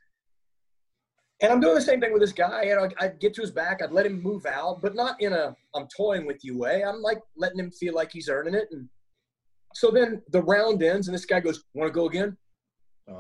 And 1.43 1.51
I'm 1.51 1.61
doing 1.61 1.75
the 1.75 1.81
same 1.81 2.01
thing 2.01 2.13
with 2.13 2.21
this 2.21 2.33
guy. 2.33 2.65
And 2.65 2.81
I'd, 2.81 2.95
I'd 3.01 3.21
get 3.21 3.33
to 3.35 3.41
his 3.41 3.51
back, 3.51 3.81
I'd 3.83 3.93
let 3.93 4.07
him 4.07 4.23
move 4.23 4.45
out, 4.47 4.83
but 4.83 4.95
not 4.95 5.21
in 5.23 5.33
a 5.33 5.55
I'm 5.75 5.87
toying 5.97 6.27
with 6.27 6.45
you 6.45 6.59
way. 6.59 6.85
I'm 6.85 7.01
like 7.01 7.21
letting 7.37 7.59
him 7.59 7.71
feel 7.71 7.95
like 7.95 8.13
he's 8.13 8.29
earning 8.29 8.55
it. 8.55 8.69
And 8.73 8.89
so 9.75 9.91
then 9.91 10.21
the 10.33 10.43
round 10.43 10.83
ends, 10.83 11.09
and 11.09 11.15
this 11.15 11.25
guy 11.25 11.41
goes, 11.41 11.65
"Want 11.75 11.89
to 11.89 11.93
go 11.95 12.07
again?" 12.07 12.37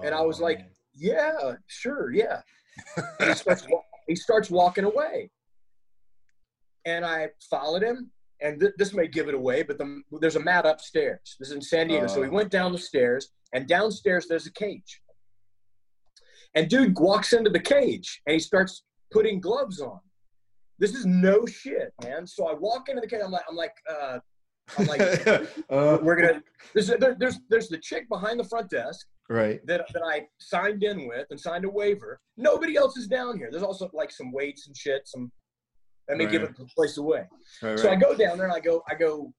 And 0.05 0.15
I 0.15 0.19
oh, 0.19 0.27
was 0.27 0.41
Oh, 0.41 0.45
like. 0.45 0.61
Yeah, 0.95 1.55
sure, 1.69 2.13
yeah. 2.13 2.41
He 3.21 3.33
starts 3.35 3.67
he 4.09 4.17
starts 4.17 4.51
walking 4.51 4.85
away, 4.85 5.31
and 6.85 7.05
I 7.05 7.29
followed 7.49 7.83
him. 7.83 8.11
And 8.43 8.59
th- 8.59 8.73
this 8.79 8.95
may 8.95 9.07
give 9.07 9.29
it 9.29 9.35
away, 9.35 9.63
but 9.63 9.77
the, 9.79 10.01
there's 10.21 10.37
a 10.37 10.41
mat 10.41 10.65
upstairs. 10.67 11.37
This 11.39 11.51
is 11.51 11.55
in 11.55 11.61
San 11.61 11.89
Diego. 11.89 12.07
so 12.07 12.23
he 12.23 12.29
Oh. 12.29 12.33
went 12.33 12.51
down 12.51 12.73
the 12.73 12.79
stairs, 12.79 13.31
and 13.53 13.69
downstairs 13.69 14.27
there's 14.29 14.47
a 14.47 14.53
cage. 14.53 15.01
And 16.55 16.69
dude 16.69 16.99
walks 16.99 17.33
into 17.33 17.51
the 17.51 17.61
cage, 17.61 18.21
and 18.27 18.35
he 18.35 18.41
starts 18.41 18.83
putting 19.11 19.41
gloves 19.41 19.81
on. 19.81 20.01
This 20.79 20.95
is 20.95 21.07
no 21.07 21.47
shit, 21.47 21.93
man. 22.03 22.27
So 22.27 22.49
I 22.49 22.55
walk 22.55 22.89
into 22.89 23.01
the 23.01 23.07
cage. 23.07 23.21
I'm 23.25 23.31
like, 23.31 23.45
I'm 23.49 23.57
like, 23.57 23.75
uh, 23.89 24.19
I'm 24.79 24.87
like, 24.87 25.01
Uh, 25.71 25.99
we're 26.03 26.17
gonna. 26.17 26.43
There's, 26.75 26.89
there, 26.89 27.17
there's 27.19 27.39
there's 27.49 27.69
the 27.69 27.79
chick 27.79 28.09
behind 28.09 28.41
the 28.41 28.45
front 28.45 28.71
desk 28.71 29.07
right. 29.29 29.65
that, 29.67 29.87
that 29.93 30.03
I 30.05 30.27
signed 30.39 30.83
in 30.83 31.07
with 31.07 31.27
and 31.31 31.39
signed 31.39 31.65
a 31.65 31.71
waiver. 31.71 32.19
Nobody 32.37 32.77
else 32.77 32.97
is 32.97 33.07
down 33.07 33.39
here. 33.39 33.49
There's 33.51 33.63
also 33.63 33.91
like 33.93 34.11
some 34.11 34.33
weights 34.33 34.67
and 34.67 34.77
shit. 34.77 35.03
Some 35.07 35.31
let 36.09 36.19
me 36.19 36.27
give 36.27 36.43
Right. 36.43 36.51
it 36.51 36.57
the 36.57 36.67
place 36.77 36.97
away. 36.99 37.25
Right, 37.63 37.79
So 37.79 37.89
I 37.89 37.95
go 37.95 38.17
down 38.17 38.37
there 38.37 38.47
and 38.47 38.53
I 38.55 38.59
go, 38.59 38.83
I 38.91 38.95
go, 38.95 39.33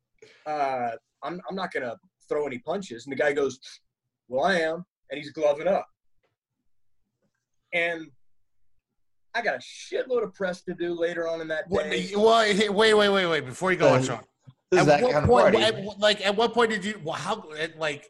uh, 0.45 0.91
I'm 1.24 1.41
I'm 1.50 1.56
not 1.56 1.74
gonna 1.74 1.97
throw 2.30 2.45
any 2.45 2.60
punches. 2.60 3.06
And 3.06 3.12
the 3.12 3.17
guy 3.17 3.34
goes, 3.34 3.60
Well, 4.30 4.45
I 4.45 4.60
am, 4.60 4.86
and 5.10 5.17
he's 5.17 5.32
gloving 5.32 5.67
up. 5.67 5.86
And 7.73 8.07
I 9.34 9.41
got 9.41 9.55
a 9.55 9.60
shitload 9.60 10.23
of 10.23 10.34
press 10.34 10.62
to 10.63 10.73
do 10.73 10.93
later 10.93 11.27
on 11.27 11.41
in 11.41 11.47
that 11.49 11.65
What, 11.69 11.89
day. 11.89 12.12
well, 12.15 12.41
hey, 12.43 12.69
wait, 12.69 12.93
wait, 12.93 13.10
wait, 13.10 13.25
wait. 13.27 13.45
Before 13.45 13.71
you 13.71 13.77
go 13.77 13.89
on, 13.89 14.03
Sean. 14.03 14.19
At 14.73 14.86
what 14.86 15.01
kind 15.01 15.15
of 15.17 15.25
point, 15.25 15.55
at- 15.55 15.99
like, 15.99 16.25
at 16.25 16.36
what 16.36 16.53
point 16.53 16.69
did 16.71 16.84
you? 16.86 16.99
Well, 17.03 17.15
how? 17.15 17.49
at, 17.57 17.77
Like, 17.77 18.10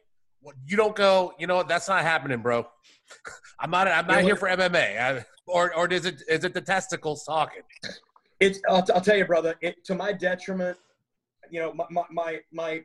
you 0.65 0.77
don't 0.77 0.95
go. 0.95 1.33
You 1.39 1.47
know 1.47 1.55
what? 1.55 1.67
That's 1.67 1.87
not 1.87 2.01
happening, 2.01 2.39
bro. 2.39 2.67
I'm 3.59 3.69
not. 3.71 3.87
I'm 3.87 4.07
not 4.07 4.17
Yeah, 4.19 4.23
here 4.23 4.35
for 4.35 4.47
MMA. 4.49 4.99
I, 4.99 5.25
or, 5.47 5.75
or 5.75 5.87
is 5.87 6.05
it? 6.05 6.23
Is 6.27 6.43
it 6.43 6.53
the 6.53 6.61
testicles 6.61 7.23
talking? 7.23 7.61
It's 8.39 8.59
I'll, 8.67 8.83
I'll 8.93 9.01
tell 9.01 9.17
you, 9.17 9.25
brother. 9.25 9.55
It, 9.61 9.83
to 9.85 9.95
my 9.95 10.11
detriment, 10.13 10.77
you 11.51 11.59
know, 11.59 11.73
my 11.73 11.85
my 11.91 12.03
my, 12.11 12.39
my 12.51 12.81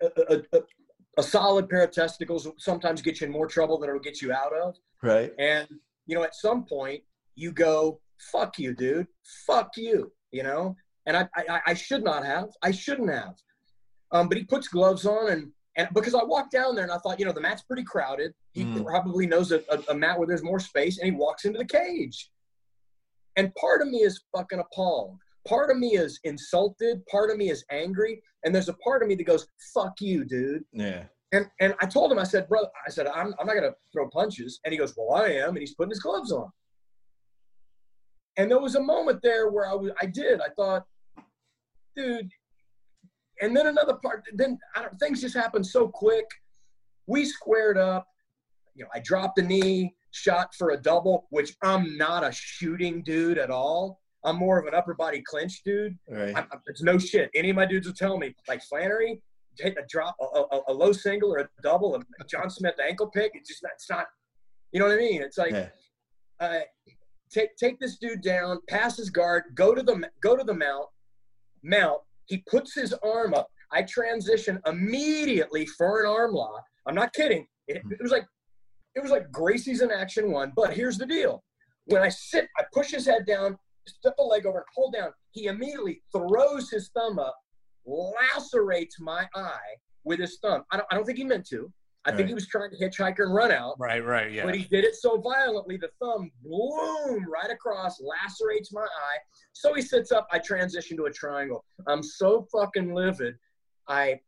a, 0.00 0.06
a, 0.34 0.36
a, 0.58 0.60
a 1.18 1.22
solid 1.22 1.68
pair 1.68 1.82
of 1.84 1.90
testicles 1.90 2.48
sometimes 2.58 3.02
get 3.02 3.20
you 3.20 3.26
in 3.26 3.32
more 3.32 3.46
trouble 3.46 3.78
than 3.78 3.88
it'll 3.90 4.00
get 4.00 4.22
you 4.22 4.32
out 4.32 4.52
of. 4.54 4.76
right. 5.02 5.32
And 5.38 5.68
you 6.06 6.16
know, 6.16 6.22
at 6.24 6.34
some 6.34 6.64
point, 6.64 7.02
you 7.36 7.52
go, 7.52 8.00
"Fuck 8.32 8.58
you, 8.58 8.74
dude. 8.74 9.06
Fuck 9.46 9.76
you." 9.76 10.12
You 10.30 10.42
know, 10.42 10.76
and 11.06 11.16
I 11.16 11.28
I, 11.36 11.60
I 11.68 11.74
should 11.74 12.02
not 12.02 12.24
have. 12.24 12.48
I 12.62 12.70
shouldn't 12.70 13.10
have. 13.10 13.34
Um, 14.10 14.28
but 14.28 14.36
he 14.38 14.44
puts 14.44 14.68
gloves 14.68 15.06
on, 15.06 15.30
and 15.30 15.52
and 15.76 15.88
because 15.94 16.14
I 16.14 16.22
walked 16.24 16.52
down 16.52 16.74
there 16.74 16.84
and 16.84 16.92
I 16.92 16.98
thought, 16.98 17.18
you 17.18 17.24
know, 17.26 17.32
the 17.32 17.40
mat's 17.40 17.62
pretty 17.62 17.84
crowded. 17.84 18.34
He 18.52 18.64
Mm. 18.64 18.84
probably 18.84 19.26
knows 19.26 19.52
a, 19.52 19.62
a, 19.70 19.82
a 19.90 19.94
mat 19.94 20.18
where 20.18 20.26
there's 20.28 20.42
more 20.42 20.60
space, 20.60 20.98
and 20.98 21.06
he 21.06 21.12
walks 21.12 21.44
into 21.46 21.58
the 21.58 21.64
cage. 21.64 22.30
And 23.36 23.54
part 23.54 23.80
of 23.80 23.88
me 23.88 23.98
is 23.98 24.20
fucking 24.36 24.58
appalled. 24.58 25.18
Part 25.46 25.70
of 25.70 25.78
me 25.78 25.96
is 25.96 26.20
insulted. 26.24 27.04
Part 27.06 27.30
of 27.30 27.36
me 27.36 27.50
is 27.50 27.64
angry. 27.70 28.22
And 28.44 28.54
there's 28.54 28.68
a 28.68 28.74
part 28.74 29.02
of 29.02 29.08
me 29.08 29.14
that 29.16 29.24
goes, 29.24 29.46
fuck 29.74 29.94
you, 30.00 30.24
dude. 30.24 30.64
Yeah. 30.72 31.04
And 31.32 31.48
and 31.60 31.74
I 31.80 31.86
told 31.86 32.12
him, 32.12 32.18
I 32.18 32.24
said, 32.24 32.46
"Bro," 32.48 32.64
I 32.86 32.90
said, 32.90 33.06
I'm, 33.06 33.34
I'm 33.40 33.46
not 33.46 33.54
going 33.54 33.62
to 33.62 33.74
throw 33.92 34.08
punches. 34.10 34.60
And 34.64 34.72
he 34.72 34.78
goes, 34.78 34.94
well, 34.96 35.20
I 35.22 35.28
am. 35.28 35.50
And 35.50 35.58
he's 35.58 35.74
putting 35.74 35.90
his 35.90 36.00
gloves 36.00 36.30
on. 36.30 36.50
And 38.36 38.50
there 38.50 38.60
was 38.60 38.74
a 38.74 38.82
moment 38.82 39.20
there 39.22 39.50
where 39.50 39.66
I 39.66 39.74
was, 39.74 39.90
I 40.00 40.06
did. 40.06 40.40
I 40.40 40.48
thought, 40.56 40.84
dude. 41.96 42.30
And 43.40 43.56
then 43.56 43.66
another 43.66 43.94
part. 43.94 44.24
Then 44.34 44.58
I 44.76 44.82
don't, 44.82 44.98
things 44.98 45.20
just 45.20 45.34
happened 45.34 45.66
so 45.66 45.88
quick. 45.88 46.26
We 47.06 47.24
squared 47.24 47.78
up. 47.78 48.06
You 48.74 48.84
know, 48.84 48.90
I 48.94 49.00
dropped 49.00 49.38
a 49.38 49.42
knee, 49.42 49.94
shot 50.12 50.54
for 50.54 50.70
a 50.70 50.76
double, 50.76 51.26
which 51.30 51.54
I'm 51.62 51.96
not 51.96 52.24
a 52.24 52.32
shooting 52.32 53.02
dude 53.02 53.38
at 53.38 53.50
all. 53.50 54.01
I'm 54.24 54.36
more 54.36 54.58
of 54.58 54.66
an 54.66 54.74
upper 54.74 54.94
body 54.94 55.22
clinch 55.26 55.62
dude. 55.64 55.96
Right. 56.08 56.36
I, 56.36 56.44
it's 56.66 56.82
no 56.82 56.98
shit. 56.98 57.30
Any 57.34 57.50
of 57.50 57.56
my 57.56 57.66
dudes 57.66 57.86
will 57.86 57.94
tell 57.94 58.18
me, 58.18 58.34
like 58.48 58.62
Flanery, 58.62 59.20
hit 59.58 59.76
a 59.78 59.82
drop, 59.88 60.16
a, 60.20 60.24
a, 60.24 60.60
a 60.68 60.72
low 60.72 60.92
single 60.92 61.34
or 61.34 61.38
a 61.38 61.48
double, 61.62 61.96
a 61.96 62.24
John 62.26 62.48
Smith 62.50 62.74
ankle 62.86 63.08
pick. 63.10 63.32
It's 63.34 63.48
just 63.48 63.62
not, 63.62 63.72
it's 63.74 63.90
not, 63.90 64.06
you 64.72 64.80
know 64.80 64.86
what 64.86 64.94
I 64.94 64.98
mean? 64.98 65.22
It's 65.22 65.38
like, 65.38 65.52
Yeah. 65.52 65.68
uh, 66.40 66.60
take 67.32 67.56
take 67.56 67.78
this 67.80 67.98
dude 67.98 68.22
down, 68.22 68.60
pass 68.68 68.96
his 68.96 69.10
guard, 69.10 69.44
go 69.54 69.74
to 69.74 69.82
the 69.82 70.08
go 70.22 70.36
to 70.36 70.44
the 70.44 70.54
mount, 70.54 70.86
mount. 71.62 72.00
He 72.26 72.44
puts 72.48 72.74
his 72.74 72.92
arm 73.04 73.34
up. 73.34 73.48
I 73.72 73.82
transition 73.82 74.60
immediately 74.66 75.66
for 75.66 76.00
an 76.02 76.06
arm 76.08 76.32
lock. 76.32 76.62
I'm 76.86 76.94
not 76.94 77.12
kidding. 77.14 77.46
It, 77.68 77.78
it 77.90 78.00
was 78.02 78.12
like 78.12 78.24
it 78.94 79.02
was 79.02 79.10
like 79.10 79.30
Gracie's 79.32 79.80
in 79.80 79.90
action 79.90 80.30
one. 80.30 80.52
But 80.54 80.72
here's 80.74 80.98
the 80.98 81.06
deal: 81.06 81.42
when 81.86 82.02
I 82.02 82.08
sit, 82.08 82.48
I 82.58 82.64
push 82.72 82.90
his 82.90 83.06
head 83.06 83.26
down, 83.26 83.58
step 83.86 84.14
a 84.18 84.22
leg 84.22 84.46
over, 84.46 84.58
and 84.58 84.66
pull 84.74 84.90
down. 84.90 85.10
He 85.32 85.46
immediately 85.46 86.02
throws 86.12 86.70
his 86.70 86.90
thumb 86.90 87.18
up, 87.18 87.36
lacerates 87.86 89.00
my 89.00 89.28
eye 89.34 89.76
with 90.04 90.20
his 90.20 90.38
thumb. 90.42 90.64
I 90.70 90.76
don't, 90.76 90.86
I 90.90 90.94
don't 90.94 91.04
think 91.04 91.18
he 91.18 91.24
meant 91.24 91.46
to. 91.48 91.72
I 92.04 92.10
think 92.10 92.26
he 92.26 92.34
was 92.34 92.48
trying 92.48 92.70
to 92.70 92.76
hitchhiker 92.76 93.20
and 93.20 93.34
run 93.34 93.52
out. 93.52 93.76
Right, 93.78 94.04
right, 94.04 94.32
yeah. 94.32 94.44
But 94.44 94.56
he 94.56 94.64
did 94.64 94.84
it 94.84 94.96
so 94.96 95.20
violently, 95.20 95.76
the 95.76 95.90
thumb, 96.00 96.32
boom, 96.42 97.24
right 97.30 97.50
across, 97.50 98.00
lacerates 98.00 98.72
my 98.72 98.82
eye. 98.82 99.18
So 99.52 99.72
he 99.74 99.82
sits 99.82 100.10
up. 100.10 100.26
I 100.32 100.40
transition 100.40 100.96
to 100.96 101.04
a 101.04 101.12
triangle. 101.12 101.64
I'm 101.86 102.02
so 102.02 102.48
fucking 102.52 102.92
livid. 102.92 103.36
I 103.88 104.20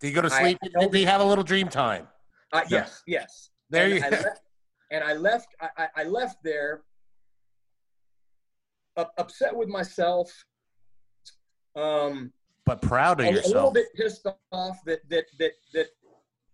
Did 0.00 0.08
you 0.08 0.14
go 0.14 0.22
to 0.22 0.30
sleep? 0.30 0.58
I 0.62 0.80
Did 0.80 0.94
you 0.94 1.06
have 1.06 1.22
a 1.22 1.24
little 1.24 1.44
dream 1.44 1.68
time? 1.68 2.08
Uh, 2.52 2.62
Yeah. 2.68 2.80
yes, 2.80 3.02
yes. 3.06 3.50
There 3.70 3.84
and 3.84 3.94
you 3.94 4.00
go. 4.00 4.08
left, 4.90 5.02
and 5.02 5.04
I 5.04 5.14
left. 5.14 5.48
I, 5.60 5.68
I, 5.76 5.88
I 6.02 6.04
left 6.04 6.38
there 6.44 6.82
upset 9.18 9.56
with 9.56 9.68
myself. 9.68 10.30
Um, 11.76 12.32
But 12.66 12.82
proud 12.82 13.20
of 13.20 13.26
a, 13.26 13.30
a 13.30 13.48
little 13.48 13.72
bit 13.72 13.86
pissed 13.94 14.26
off 14.52 14.78
that 14.86 15.00
that 15.08 15.24
that 15.38 15.52
that 15.74 15.86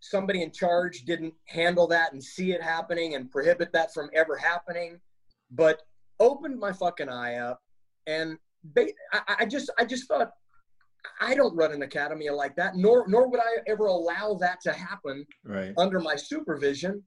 somebody 0.00 0.42
in 0.42 0.52
charge 0.52 1.02
didn't 1.04 1.34
handle 1.46 1.86
that 1.88 2.12
and 2.12 2.22
see 2.22 2.52
it 2.52 2.62
happening 2.62 3.14
and 3.14 3.30
prohibit 3.30 3.72
that 3.72 3.92
from 3.92 4.10
ever 4.14 4.36
happening. 4.36 5.00
But 5.50 5.82
opened 6.20 6.58
my 6.58 6.72
fucking 6.72 7.08
eye 7.08 7.36
up, 7.36 7.60
and 8.06 8.36
ba- 8.64 8.92
I, 9.12 9.36
I 9.40 9.46
just 9.46 9.70
I 9.78 9.84
just 9.84 10.08
thought. 10.08 10.30
I 11.20 11.36
don't 11.36 11.54
run 11.54 11.70
an 11.70 11.82
academy 11.82 12.28
like 12.30 12.56
that, 12.56 12.74
nor 12.74 13.06
nor 13.06 13.28
would 13.30 13.38
I 13.38 13.58
ever 13.68 13.86
allow 13.86 14.34
that 14.40 14.60
to 14.62 14.72
happen 14.72 15.24
Right. 15.44 15.72
under 15.78 16.00
my 16.00 16.16
supervision 16.16 17.00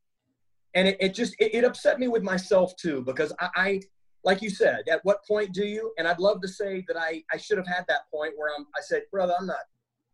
and 0.75 0.87
it, 0.87 0.97
it 0.99 1.13
just 1.13 1.35
it, 1.39 1.53
it 1.53 1.63
upset 1.63 1.99
me 1.99 2.07
with 2.07 2.23
myself 2.23 2.75
too 2.77 3.01
because 3.05 3.33
I, 3.39 3.49
I 3.55 3.81
like 4.23 4.41
you 4.41 4.49
said 4.49 4.81
at 4.89 4.99
what 5.03 5.25
point 5.27 5.53
do 5.53 5.65
you 5.65 5.93
and 5.97 6.07
i'd 6.07 6.19
love 6.19 6.41
to 6.41 6.47
say 6.47 6.83
that 6.87 6.97
i 6.97 7.23
i 7.33 7.37
should 7.37 7.57
have 7.57 7.67
had 7.67 7.85
that 7.87 8.01
point 8.13 8.33
where 8.37 8.49
i'm 8.57 8.65
i 8.77 8.81
said 8.81 9.03
brother 9.11 9.33
i'm 9.39 9.47
not 9.47 9.57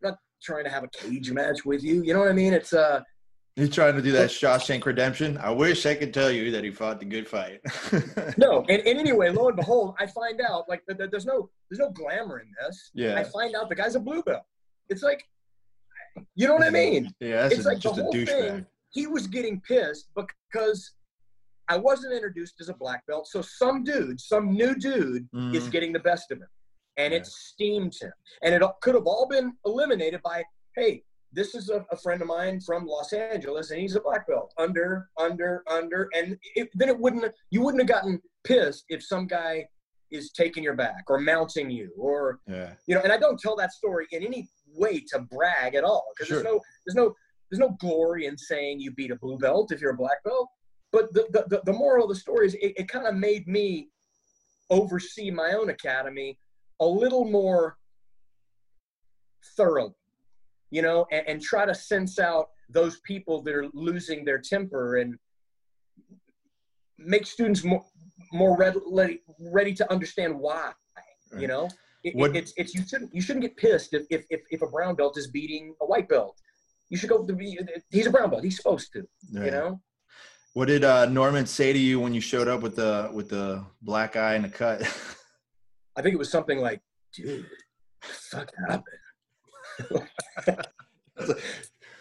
I'm 0.04 0.12
not 0.12 0.18
trying 0.42 0.64
to 0.66 0.70
have 0.70 0.84
a 0.84 0.90
cage 0.90 1.32
match 1.32 1.66
with 1.66 1.84
you 1.84 2.04
you 2.04 2.14
know 2.14 2.20
what 2.20 2.30
i 2.30 2.34
mean 2.34 2.54
it's 2.54 2.74
uh 2.74 3.02
He's 3.56 3.74
trying 3.74 3.96
to 3.96 4.02
do 4.02 4.12
that 4.12 4.32
Shawshank 4.32 4.86
Redemption. 4.86 5.38
I 5.38 5.50
wish 5.50 5.86
I 5.86 5.96
could 5.96 6.14
tell 6.14 6.30
you 6.30 6.52
that 6.52 6.66
he 6.66 6.72
fought 6.72 7.00
the 7.00 7.06
good 7.06 7.26
fight. 7.26 7.62
no 8.38 8.66
and, 8.68 8.82
and 8.86 9.00
anyway 9.00 9.30
lo 9.30 9.48
and 9.48 9.56
behold 9.56 9.96
i 9.98 10.06
find 10.06 10.42
out 10.42 10.68
like 10.68 10.84
there's 10.88 11.26
no 11.26 11.50
there's 11.70 11.80
no 11.80 11.90
glamour 11.92 12.40
in 12.40 12.48
this 12.68 12.92
Yeah, 12.94 13.18
i 13.18 13.24
find 13.24 13.56
out 13.56 13.70
the 13.70 13.76
guy's 13.76 13.96
a 13.96 14.00
blue 14.02 14.22
belt 14.24 14.44
it's 14.90 15.04
like 15.04 15.24
you 16.36 16.48
know 16.48 16.54
what 16.56 16.64
i 16.64 16.70
mean 16.70 17.14
Yeah, 17.22 17.46
it's 17.46 17.64
a, 17.66 17.70
like 17.70 17.78
the 17.78 17.82
just 17.82 17.98
a 18.00 18.04
whole 18.04 18.14
douchebag. 18.14 18.28
thing. 18.28 18.66
He 18.96 19.08
was 19.08 19.28
getting 19.28 19.60
pissed 19.62 20.10
because 20.16 20.94
I 21.68 21.78
wasn't 21.78 22.14
introduced 22.14 22.56
as 22.62 22.70
a 22.70 22.74
black 22.74 23.06
belt. 23.08 23.28
So 23.28 23.42
some 23.42 23.84
dude, 23.84 24.22
some 24.22 24.54
new 24.54 24.74
dude, 24.74 25.28
is 25.54 25.68
Mhm. 25.68 25.72
getting 25.72 25.92
the 25.94 26.00
best 26.00 26.32
of 26.32 26.38
him, 26.40 26.48
and 26.96 27.12
Yeah. 27.12 27.20
it 27.20 27.26
steams 27.28 28.02
him. 28.02 28.14
And 28.42 28.56
it 28.56 28.62
could 28.82 28.96
have 28.96 29.06
all 29.06 29.28
been 29.28 29.58
eliminated 29.66 30.22
by, 30.24 30.46
hey, 30.78 31.04
this 31.34 31.54
is 31.54 31.70
a, 31.70 31.86
a 31.92 31.98
friend 31.98 32.22
of 32.22 32.30
mine 32.30 32.62
from 32.62 32.86
Los 32.86 33.12
Angeles, 33.12 33.72
and 33.72 33.82
he's 33.82 33.96
a 33.98 34.00
black 34.00 34.26
belt. 34.28 34.54
Under, 34.58 35.10
under, 35.18 35.62
under, 35.68 36.08
and 36.14 36.40
it, 36.56 36.70
then 36.74 36.88
it 36.88 36.98
wouldn't. 36.98 37.34
You 37.50 37.62
wouldn't 37.64 37.82
have 37.82 37.90
gotten 37.90 38.22
pissed 38.46 38.86
if 38.88 39.04
some 39.04 39.28
guy 39.28 39.68
is 40.12 40.32
taking 40.32 40.64
your 40.64 40.76
back 40.76 41.04
or 41.10 41.20
mounting 41.20 41.70
you 41.70 41.92
or 41.98 42.40
Yeah. 42.48 42.76
you 42.86 42.94
know 42.94 43.02
and 43.02 43.12
i 43.12 43.18
don't 43.18 43.40
tell 43.40 43.56
that 43.56 43.72
story 43.74 44.06
in 44.12 44.22
any 44.24 44.48
way 44.68 45.00
to 45.12 45.20
brag 45.20 45.74
at 45.74 45.84
all 45.84 46.06
because 46.14 46.28
Sure. 46.28 46.44
there's 46.44 46.54
no 46.54 46.62
there's 46.86 46.96
no 46.96 47.16
there's 47.50 47.60
no 47.60 47.76
glory 47.80 48.26
in 48.26 48.38
saying 48.38 48.80
you 48.80 48.92
beat 48.92 49.12
a 49.12 49.16
blue 49.16 49.38
belt 49.38 49.72
if 49.72 49.82
you're 49.82 49.92
a 49.92 49.98
black 49.98 50.24
belt 50.24 50.50
but 50.92 51.14
the 51.14 51.26
the, 51.32 51.62
the, 51.66 51.74
moral 51.74 52.04
of 52.04 52.10
the 52.10 52.16
story 52.16 52.48
is 52.48 52.54
it, 52.56 52.74
it 52.78 52.88
kind 52.88 53.06
of 53.08 53.16
made 53.16 53.48
me 53.48 53.90
oversee 54.70 55.30
my 55.30 55.52
own 55.52 55.70
academy 55.70 56.38
a 56.80 56.86
little 56.86 57.26
more 57.26 57.78
thoroughly 59.56 59.94
you 60.72 60.82
know 60.82 61.06
and, 61.12 61.28
and 61.28 61.42
try 61.42 61.66
to 61.66 61.76
sense 61.76 62.20
out 62.20 62.50
those 62.70 63.00
people 63.02 63.42
that 63.44 63.54
are 63.54 63.68
losing 63.74 64.26
their 64.26 64.40
temper 64.40 64.98
and 64.98 65.16
make 66.98 67.26
students 67.26 67.64
more 67.64 67.84
more 68.32 68.58
ready 68.58 69.20
ready 69.40 69.74
to 69.74 69.90
understand 69.92 70.38
why 70.38 70.72
you 71.38 71.48
know? 71.48 71.70
It, 72.04 72.16
What- 72.16 72.36
it's 72.36 72.54
it's 72.56 72.74
you 72.76 72.84
shouldn't 72.88 73.14
you 73.14 73.22
shouldn't 73.22 73.42
get 73.42 73.58
pissed 73.58 73.94
if, 73.94 74.04
if 74.10 74.26
if 74.30 74.42
if 74.52 74.62
a 74.62 74.68
brown 74.68 74.96
belt 74.96 75.18
is 75.18 75.28
beating 75.28 75.74
a 75.82 75.86
white 75.86 76.08
belt 76.08 76.40
you 76.90 76.98
should 76.98 77.10
go 77.10 77.26
to 77.26 77.34
be 77.34 77.58
he's 77.90 78.08
a 78.08 78.12
brown 78.12 78.30
belt 78.30 78.44
he's 78.44 78.58
supposed 78.58 78.92
to 78.94 79.08
Yeah. 79.32 79.46
you 79.46 79.52
know 79.52 79.82
What 80.54 80.68
did 80.68 80.84
uh, 80.84 81.06
Norman 81.08 81.46
say 81.46 81.74
to 81.74 81.80
you 81.80 82.00
when 82.00 82.14
you 82.14 82.22
showed 82.22 82.48
up 82.48 82.62
with 82.62 82.76
the 82.76 83.10
with 83.14 83.30
the 83.30 83.64
black 83.82 84.16
eye 84.16 84.36
and 84.36 84.46
the 84.46 84.50
cut? 84.50 84.82
i 85.98 86.02
think 86.02 86.14
it 86.14 86.18
was 86.20 86.30
something 86.30 86.60
like 86.60 86.82
dude 87.14 87.46
fuck 88.02 88.52
happened 88.68 90.10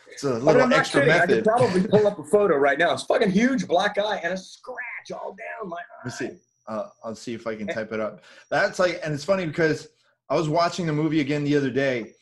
it's 0.08 0.24
a 0.24 0.28
I 0.28 0.32
mean, 0.34 0.44
little 0.44 0.62
I'm 0.62 0.68
not 0.70 0.78
extra 0.80 1.00
kidding. 1.00 1.14
I 1.14 1.18
method. 1.18 1.34
could 1.36 1.44
probably 1.44 1.86
pull 1.88 2.06
up 2.06 2.18
a 2.18 2.24
photo 2.24 2.56
right 2.56 2.78
now. 2.78 2.92
It's 2.92 3.02
fucking 3.04 3.30
huge 3.30 3.66
black 3.66 3.98
eye 3.98 4.20
and 4.22 4.32
a 4.32 4.36
scratch 4.36 5.10
all 5.12 5.34
down 5.34 5.68
my 5.68 5.76
eye. 5.76 6.08
Let 6.08 6.20
me 6.20 6.28
see. 6.28 6.36
Uh, 6.66 6.88
I'll 7.02 7.14
see 7.14 7.34
if 7.34 7.46
I 7.46 7.56
can 7.56 7.66
type 7.66 7.92
it 7.92 8.00
up. 8.00 8.22
That's 8.50 8.78
like, 8.78 9.00
and 9.04 9.12
it's 9.12 9.24
funny 9.24 9.46
because 9.46 9.88
I 10.30 10.34
was 10.36 10.48
watching 10.48 10.86
the 10.86 10.92
movie 10.92 11.20
again 11.20 11.44
the 11.44 11.56
other 11.56 11.70
day. 11.70 12.12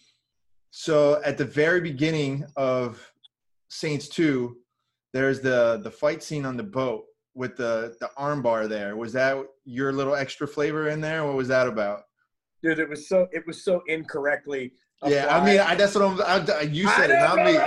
So 0.75 1.21
at 1.23 1.37
the 1.37 1.45
very 1.45 1.83
beginning 1.83 2.47
of 2.57 3.13
Saints 3.69 4.09
Two, 4.09 4.57
there's 5.13 5.41
the 5.41 5.81
the 5.85 5.91
fight 5.91 6.23
scene 6.23 6.47
on 6.47 6.57
the 6.57 6.63
boat 6.63 7.05
with 7.35 7.57
the 7.59 7.95
the 8.01 8.11
armbar. 8.19 8.69
There 8.69 8.97
was 8.97 9.13
that 9.13 9.37
your 9.67 9.93
little 9.93 10.15
extra 10.15 10.49
flavor 10.49 10.89
in 10.89 11.03
there. 11.03 11.27
What 11.27 11.37
was 11.37 11.49
that 11.49 11.69
about? 11.69 12.05
Dude, 12.63 12.79
it 12.79 12.89
was 12.89 13.07
so 13.07 13.29
it 13.33 13.47
was 13.47 13.63
so 13.63 13.83
incorrectly. 13.87 14.73
Yeah, 15.05 15.37
I 15.37 15.45
mean, 15.45 15.61
I, 15.61 15.75
that's 15.75 15.95
what 15.95 16.05
I'm. 16.05 16.49
I, 16.49 16.63
you 16.63 16.89
said 16.89 17.11
it, 17.11 17.19
not 17.19 17.37
me. 17.37 17.59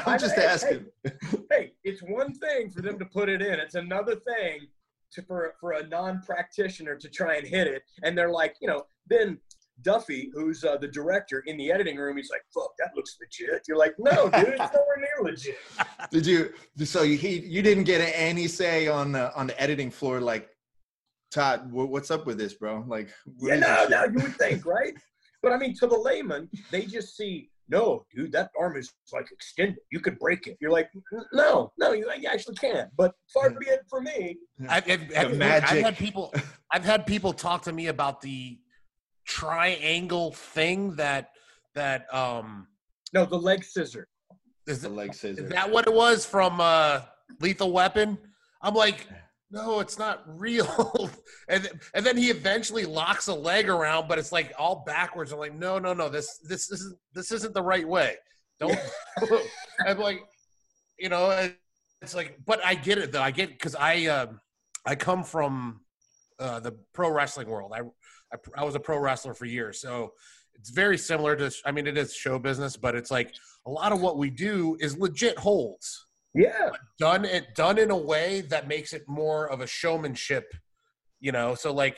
I'm 0.06 0.18
just. 0.18 0.34
Hey, 0.34 0.44
asking. 0.44 0.86
hey, 1.50 1.72
it's 1.84 2.02
one 2.02 2.34
thing 2.34 2.68
for 2.70 2.82
them 2.82 2.98
to 2.98 3.04
put 3.04 3.28
it 3.28 3.42
in. 3.42 3.60
It's 3.60 3.76
another 3.76 4.16
thing 4.16 4.66
to 5.12 5.22
for 5.22 5.54
for 5.60 5.72
a 5.72 5.86
non-practitioner 5.86 6.96
to 6.96 7.08
try 7.08 7.36
and 7.36 7.46
hit 7.46 7.68
it. 7.68 7.82
And 8.02 8.18
they're 8.18 8.30
like, 8.30 8.56
you 8.60 8.66
know, 8.66 8.86
then 9.08 9.38
Duffy, 9.82 10.30
who's 10.34 10.62
uh, 10.64 10.76
the 10.76 10.88
director 10.88 11.42
in 11.46 11.56
the 11.56 11.70
editing 11.72 11.96
room, 11.96 12.16
he's 12.16 12.30
like, 12.30 12.42
"Fuck, 12.54 12.70
that 12.78 12.90
looks 12.94 13.16
legit." 13.20 13.62
You're 13.66 13.76
like, 13.76 13.94
"No, 13.98 14.28
dude, 14.30 14.48
it's 14.48 14.58
nowhere 14.74 14.98
near 14.98 15.24
legit." 15.24 15.56
Did 16.10 16.26
you? 16.26 16.52
So 16.84 17.02
you 17.02 17.16
he, 17.16 17.40
you 17.40 17.60
didn't 17.62 17.84
get 17.84 17.98
any 18.14 18.46
say 18.48 18.86
on 18.88 19.12
the 19.12 19.34
on 19.34 19.46
the 19.48 19.60
editing 19.60 19.90
floor, 19.90 20.20
like 20.20 20.48
Todd. 21.32 21.68
wh- 21.70 21.90
What's 21.90 22.10
up 22.10 22.26
with 22.26 22.38
this, 22.38 22.54
bro? 22.54 22.84
Like, 22.86 23.08
Yeah, 23.40 23.56
no, 23.56 23.86
no, 23.88 24.04
you 24.04 24.22
would 24.22 24.36
think, 24.36 24.64
right? 24.64 24.94
But 25.42 25.52
I 25.52 25.58
mean, 25.58 25.74
to 25.80 25.86
the 25.86 25.98
layman, 25.98 26.48
they 26.70 26.86
just 26.86 27.18
see, 27.18 27.50
no, 27.68 28.06
dude, 28.16 28.32
that 28.32 28.48
arm 28.58 28.78
is 28.78 28.90
like 29.12 29.26
extended. 29.30 29.76
You 29.92 30.00
could 30.00 30.18
break 30.18 30.46
it. 30.46 30.56
You're 30.58 30.70
like, 30.70 30.88
no, 31.34 31.70
no, 31.78 31.92
you, 31.92 32.10
you 32.18 32.26
actually 32.32 32.54
can't. 32.54 32.88
But 32.96 33.12
far 33.34 33.50
be 33.50 33.66
it 33.66 33.80
for 33.90 34.00
me. 34.00 34.38
I've, 34.70 34.90
I've, 34.90 35.02
I've- 35.14 35.42
I've 35.44 35.62
had 35.84 35.98
people. 35.98 36.32
I've 36.72 36.84
had 36.86 37.04
people 37.06 37.34
talk 37.34 37.60
to 37.64 37.74
me 37.74 37.88
about 37.88 38.22
the 38.22 38.58
triangle 39.26 40.32
thing 40.32 40.94
that 40.96 41.30
that 41.74 42.12
um 42.14 42.68
No, 43.12 43.24
the 43.24 43.36
leg 43.38 43.64
scissor. 43.64 44.08
is, 44.66 44.82
the 44.82 44.88
leg 44.88 45.14
scissor. 45.14 45.44
is 45.44 45.50
that 45.50 45.70
what 45.70 45.86
it 45.86 45.94
was 45.94 46.24
from 46.24 46.60
uh 46.60 47.02
Lethal 47.40 47.72
Weapon? 47.72 48.18
I'm 48.62 48.74
like, 48.74 49.06
no, 49.50 49.80
it's 49.80 49.98
not 49.98 50.22
real. 50.26 51.10
and 51.48 51.70
and 51.94 52.04
then 52.04 52.16
he 52.16 52.30
eventually 52.30 52.84
locks 52.84 53.28
a 53.28 53.34
leg 53.34 53.68
around, 53.68 54.08
but 54.08 54.18
it's 54.18 54.32
like 54.32 54.52
all 54.58 54.82
backwards. 54.86 55.32
I'm 55.32 55.38
like, 55.38 55.54
no, 55.54 55.78
no, 55.78 55.92
no, 55.94 56.08
this 56.08 56.38
this 56.48 56.70
isn't 56.70 56.98
this 57.14 57.30
isn't 57.32 57.54
the 57.54 57.62
right 57.62 57.86
way. 57.86 58.16
Don't. 58.60 58.78
I'm 59.86 59.98
like, 59.98 60.20
you 60.98 61.08
know, 61.08 61.50
it's 62.02 62.14
like, 62.14 62.38
but 62.46 62.64
I 62.64 62.74
get 62.74 62.98
it 62.98 63.12
though. 63.12 63.22
I 63.22 63.30
get 63.30 63.50
because 63.50 63.74
I 63.74 64.06
um 64.06 64.40
I 64.86 64.94
come 64.94 65.24
from 65.24 65.80
uh, 66.38 66.60
the 66.60 66.72
pro 66.92 67.10
wrestling 67.10 67.48
world. 67.48 67.72
I, 67.74 67.80
I 68.34 68.60
I 68.60 68.64
was 68.64 68.74
a 68.74 68.80
pro 68.80 68.98
wrestler 68.98 69.34
for 69.34 69.46
years, 69.46 69.80
so 69.80 70.12
it's 70.54 70.70
very 70.70 70.98
similar 70.98 71.36
to. 71.36 71.50
I 71.64 71.72
mean, 71.72 71.86
it 71.86 71.96
is 71.96 72.14
show 72.14 72.38
business, 72.38 72.76
but 72.76 72.94
it's 72.94 73.10
like 73.10 73.34
a 73.66 73.70
lot 73.70 73.92
of 73.92 74.00
what 74.00 74.18
we 74.18 74.30
do 74.30 74.76
is 74.80 74.96
legit 74.98 75.38
holds 75.38 76.06
Yeah. 76.34 76.70
done 76.98 77.24
it 77.24 77.54
done 77.54 77.78
in 77.78 77.90
a 77.90 77.96
way 77.96 78.42
that 78.42 78.68
makes 78.68 78.92
it 78.92 79.02
more 79.08 79.48
of 79.50 79.60
a 79.60 79.66
showmanship 79.66 80.52
you 81.20 81.32
know 81.32 81.54
so 81.54 81.72
like 81.72 81.96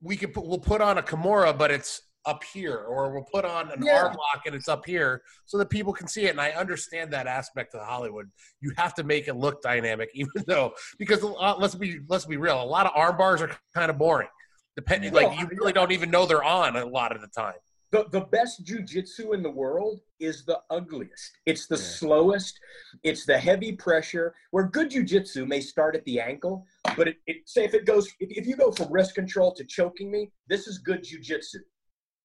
we 0.00 0.16
could 0.16 0.32
put 0.32 0.46
we'll 0.46 0.58
put 0.58 0.80
on 0.80 0.96
a 0.96 1.02
kimura 1.02 1.56
but 1.56 1.70
it's 1.70 2.00
up 2.24 2.42
here 2.44 2.78
or 2.78 3.12
we'll 3.12 3.26
put 3.34 3.44
on 3.44 3.70
an 3.72 3.82
Yeah. 3.84 4.04
arm 4.04 4.12
lock 4.14 4.46
and 4.46 4.54
it's 4.54 4.68
up 4.68 4.86
here 4.86 5.20
so 5.44 5.58
that 5.58 5.68
people 5.68 5.92
can 5.92 6.06
see 6.08 6.24
it 6.24 6.30
and 6.30 6.40
i 6.40 6.50
understand 6.52 7.12
that 7.12 7.26
aspect 7.26 7.74
of 7.74 7.84
hollywood 7.86 8.30
you 8.62 8.72
have 8.78 8.94
to 8.94 9.04
make 9.04 9.28
it 9.28 9.34
look 9.36 9.60
dynamic 9.60 10.08
even 10.14 10.42
though 10.46 10.72
because 10.98 11.22
lot- 11.22 11.60
let's 11.60 11.74
be 11.74 12.00
let's 12.08 12.24
be 12.24 12.38
real 12.38 12.62
a 12.62 12.64
lot 12.64 12.86
of 12.86 12.92
arm 12.94 13.16
bars 13.18 13.42
are 13.42 13.50
kind 13.74 13.90
of 13.90 13.98
boring 13.98 14.28
depending 14.76 15.12
No, 15.12 15.20
like 15.20 15.38
you 15.40 15.46
really 15.58 15.72
don't 15.72 15.92
even 15.92 16.10
know 16.10 16.26
they're 16.26 16.44
on 16.44 16.76
a 16.76 16.84
lot 16.84 17.14
of 17.14 17.20
the 17.20 17.28
time 17.28 17.54
The, 17.92 18.06
the 18.10 18.22
best 18.22 18.64
jujitsu 18.64 19.34
in 19.34 19.42
the 19.42 19.50
world 19.50 20.00
is 20.18 20.44
the 20.44 20.58
ugliest. 20.70 21.30
It's 21.46 21.66
the 21.68 21.76
Yeah. 21.76 21.82
slowest. 22.00 22.58
It's 23.04 23.24
the 23.24 23.38
heavy 23.38 23.72
pressure. 23.86 24.34
Where 24.50 24.66
good 24.66 24.90
jujitsu 24.90 25.46
may 25.46 25.60
start 25.60 25.94
at 25.94 26.04
the 26.04 26.18
ankle, 26.18 26.66
but 26.96 27.06
it, 27.08 27.16
it 27.30 27.36
say 27.46 27.62
if 27.64 27.72
it 27.74 27.84
goes 27.86 28.04
if, 28.18 28.30
if 28.40 28.44
you 28.48 28.56
go 28.56 28.72
from 28.72 28.88
wrist 28.92 29.14
control 29.14 29.54
to 29.54 29.64
choking 29.64 30.10
me, 30.10 30.32
this 30.48 30.66
is 30.66 30.78
good 30.78 31.04
jujitsu. 31.04 31.60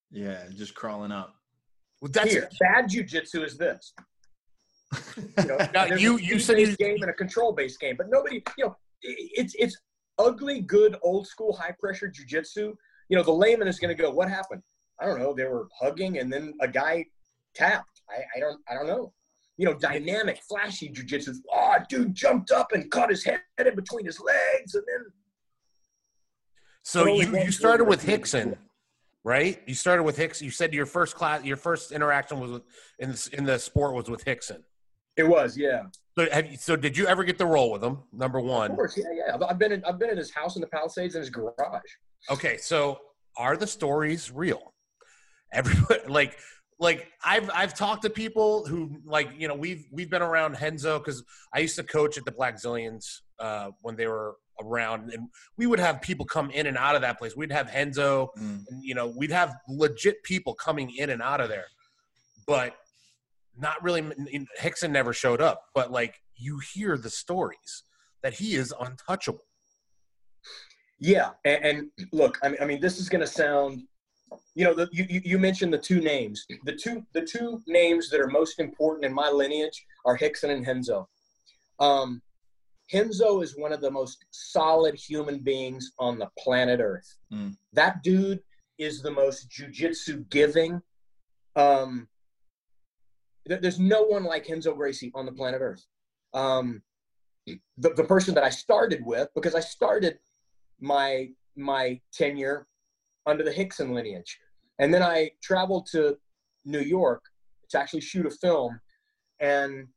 Yeah, 0.09 0.41
just 0.55 0.73
crawling 0.73 1.11
up. 1.11 1.35
Well, 2.01 2.11
that's 2.11 2.31
Here, 2.31 2.49
bad 2.59 2.89
jujitsu 2.89 3.45
is 3.45 3.55
this. 3.57 3.93
You 5.37 5.45
know, 5.45 5.57
Now, 5.73 5.85
you- 5.85 6.17
a 6.17 6.21
you 6.21 6.39
said 6.39 6.57
you- 6.59 6.75
game 6.77 6.97
and 7.03 7.11
a 7.11 7.13
control 7.23 7.51
based 7.53 7.79
game, 7.79 7.95
but 7.95 8.07
nobody, 8.09 8.37
you 8.57 8.65
know, 8.65 8.71
i- 9.05 9.29
it's 9.41 9.53
it's 9.55 9.75
ugly, 10.19 10.61
good, 10.61 10.97
old 11.01 11.27
school, 11.27 11.53
high 11.53 11.73
pressure 11.79 12.11
jujitsu. 12.11 12.75
You 13.09 13.17
know, 13.17 13.23
the 13.23 13.31
layman 13.31 13.67
is 13.67 13.79
going 13.79 13.95
to 13.95 14.01
go, 14.01 14.11
"What 14.11 14.29
happened? 14.29 14.61
I 14.99 15.05
don't 15.05 15.19
know. 15.19 15.33
They 15.33 15.45
were 15.45 15.67
hugging, 15.79 16.19
and 16.19 16.31
then 16.31 16.53
a 16.61 16.67
guy 16.67 17.05
tapped. 17.55 18.01
I, 18.09 18.21
I 18.35 18.39
don't, 18.39 18.59
I 18.69 18.75
don't 18.75 18.87
know." 18.87 19.13
You 19.57 19.65
know, 19.65 19.73
dynamic, 19.73 20.39
flashy 20.47 20.89
jujitsu. 20.89 21.35
Oh, 21.51 21.75
dude 21.89 22.13
jumped 22.13 22.51
up 22.51 22.71
and 22.71 22.89
caught 22.91 23.09
his 23.09 23.23
head 23.23 23.41
in 23.57 23.75
between 23.75 24.05
his 24.05 24.19
legs, 24.19 24.75
and 24.75 24.83
then 24.87 25.05
so 26.83 27.05
you 27.05 27.37
you 27.37 27.51
started 27.51 27.85
with 27.85 28.03
Rickson, 28.05 28.57
right? 29.23 29.61
You 29.67 29.75
started 29.75 30.03
with 30.03 30.17
Rickson. 30.17 30.41
You 30.41 30.51
said 30.51 30.73
your 30.73 30.85
first 30.85 31.15
class, 31.15 31.43
your 31.43 31.57
first 31.57 31.91
interaction 31.91 32.39
was 32.39 32.51
with, 32.51 32.63
in 32.97 33.11
the, 33.11 33.29
in 33.33 33.45
the 33.45 33.59
sport 33.59 33.93
was 33.93 34.09
with 34.09 34.25
Rickson. 34.25 34.63
It 35.19 35.27
was, 35.27 35.57
yeah. 35.57 35.83
So 36.17 36.29
have 36.31 36.49
you, 36.51 36.57
so 36.57 36.75
did 36.75 36.97
you 36.97 37.05
ever 37.07 37.23
get 37.23 37.37
the 37.37 37.45
role 37.45 37.71
with 37.71 37.83
him? 37.83 37.99
Number 38.13 38.39
one. 38.39 38.71
Of 38.71 38.77
course, 38.77 38.97
yeah, 38.97 39.05
yeah. 39.13 39.33
I've- 39.35 39.43
I've 39.49 39.59
been 39.59 39.71
in, 39.73 39.83
I've 39.85 39.99
been 39.99 40.09
in 40.09 40.17
his 40.17 40.31
house 40.33 40.55
in 40.55 40.61
the 40.61 40.67
Palisades 40.67 41.15
and 41.15 41.21
his 41.21 41.29
garage. 41.29 41.81
Okay, 42.29 42.57
so 42.57 42.99
are 43.37 43.55
the 43.57 43.67
stories 43.67 44.31
real? 44.31 44.73
Everybody 45.51 46.01
like 46.07 46.37
like 46.79 47.07
I've 47.23 47.49
I've 47.53 47.73
talked 47.73 48.03
to 48.03 48.09
people 48.09 48.65
who 48.65 48.97
like 49.05 49.29
you 49.37 49.47
know 49.49 49.55
we've 49.55 49.85
we've 49.91 50.09
been 50.09 50.21
around 50.21 50.57
Renzo 50.61 50.99
because 50.99 51.23
I 51.53 51.59
used 51.59 51.75
to 51.77 51.83
coach 51.83 52.17
at 52.17 52.23
the 52.25 52.31
Blackzilians 52.31 53.05
uh, 53.39 53.71
when 53.81 53.95
they 53.95 54.07
were 54.07 54.35
around, 54.61 55.11
and 55.13 55.27
we 55.57 55.67
would 55.67 55.79
have 55.79 56.01
people 56.01 56.25
come 56.25 56.49
in 56.51 56.67
and 56.67 56.77
out 56.77 56.95
of 56.95 57.01
that 57.01 57.17
place. 57.17 57.35
We'd 57.35 57.51
have 57.51 57.67
Renzo, 57.73 58.29
Mm. 58.37 58.63
and, 58.69 58.83
you 58.83 58.93
know, 58.93 59.07
we'd 59.07 59.31
have 59.31 59.53
legit 59.69 60.21
people 60.23 60.53
coming 60.53 60.93
in 60.97 61.09
and 61.11 61.21
out 61.21 61.39
of 61.39 61.47
there, 61.49 61.67
but 62.45 62.75
not 63.59 63.81
really. 63.83 64.01
Rickson 64.61 64.91
never 64.91 65.13
showed 65.13 65.41
up, 65.41 65.65
but 65.75 65.91
like 65.91 66.21
you 66.35 66.59
hear 66.73 66.97
the 66.97 67.09
stories 67.09 67.83
that 68.23 68.33
he 68.33 68.55
is 68.55 68.73
untouchable. 68.79 69.45
Yeah, 70.99 71.31
and, 71.45 71.65
and 71.65 71.89
look, 72.11 72.37
I 72.43 72.49
mean, 72.49 72.57
I 72.61 72.65
mean, 72.65 72.81
this 72.81 72.99
is 72.99 73.07
going 73.07 73.21
to 73.21 73.27
sound, 73.27 73.83
you 74.55 74.65
know, 74.65 74.73
the, 74.73 74.89
you, 74.91 75.05
you 75.09 75.21
you 75.23 75.39
mentioned 75.39 75.73
the 75.73 75.77
two 75.77 76.01
names. 76.01 76.45
The 76.65 76.73
two 76.75 77.05
the 77.13 77.21
two 77.21 77.61
names 77.67 78.09
that 78.09 78.19
are 78.19 78.27
most 78.27 78.59
important 78.59 79.05
in 79.05 79.13
my 79.13 79.29
lineage 79.29 79.85
are 80.05 80.17
Rickson 80.17 80.49
and 80.49 80.65
Renzo. 80.65 81.07
Um, 81.79 82.21
Renzo 82.93 83.41
is 83.41 83.57
one 83.57 83.71
of 83.71 83.81
the 83.81 83.91
most 83.91 84.25
solid 84.31 84.95
human 84.95 85.39
beings 85.39 85.91
on 85.99 86.17
the 86.19 86.29
planet 86.37 86.79
Earth. 86.81 87.17
Mm. 87.31 87.55
That 87.73 88.03
dude 88.03 88.41
is 88.77 89.01
the 89.01 89.11
most 89.11 89.49
jujitsu 89.49 90.29
giving. 90.29 90.81
Um, 91.55 91.89
there- 91.99 92.09
there's 93.57 93.79
no 93.79 94.03
one 94.03 94.23
like 94.23 94.47
Renzo 94.49 94.73
Gracie 94.73 95.11
on 95.15 95.25
the 95.25 95.31
planet 95.31 95.61
Earth. 95.61 95.85
Um, 96.33 96.81
the, 97.45 97.89
the 97.95 98.03
person 98.03 98.35
that 98.35 98.43
I 98.43 98.49
started 98.49 99.03
with, 99.03 99.29
because 99.33 99.55
I 99.55 99.59
started 99.59 100.19
my 100.79 101.29
my 101.55 101.99
tenure 102.13 102.67
under 103.25 103.43
the 103.43 103.51
Rickson 103.51 103.93
lineage. 103.93 104.39
And 104.79 104.93
then 104.93 105.03
I 105.03 105.31
traveled 105.41 105.87
to 105.91 106.17
New 106.65 106.79
York 106.79 107.21
to 107.69 107.79
actually 107.79 108.01
shoot 108.01 108.25
a 108.25 108.31
film. 108.31 108.79
And, 109.39 109.87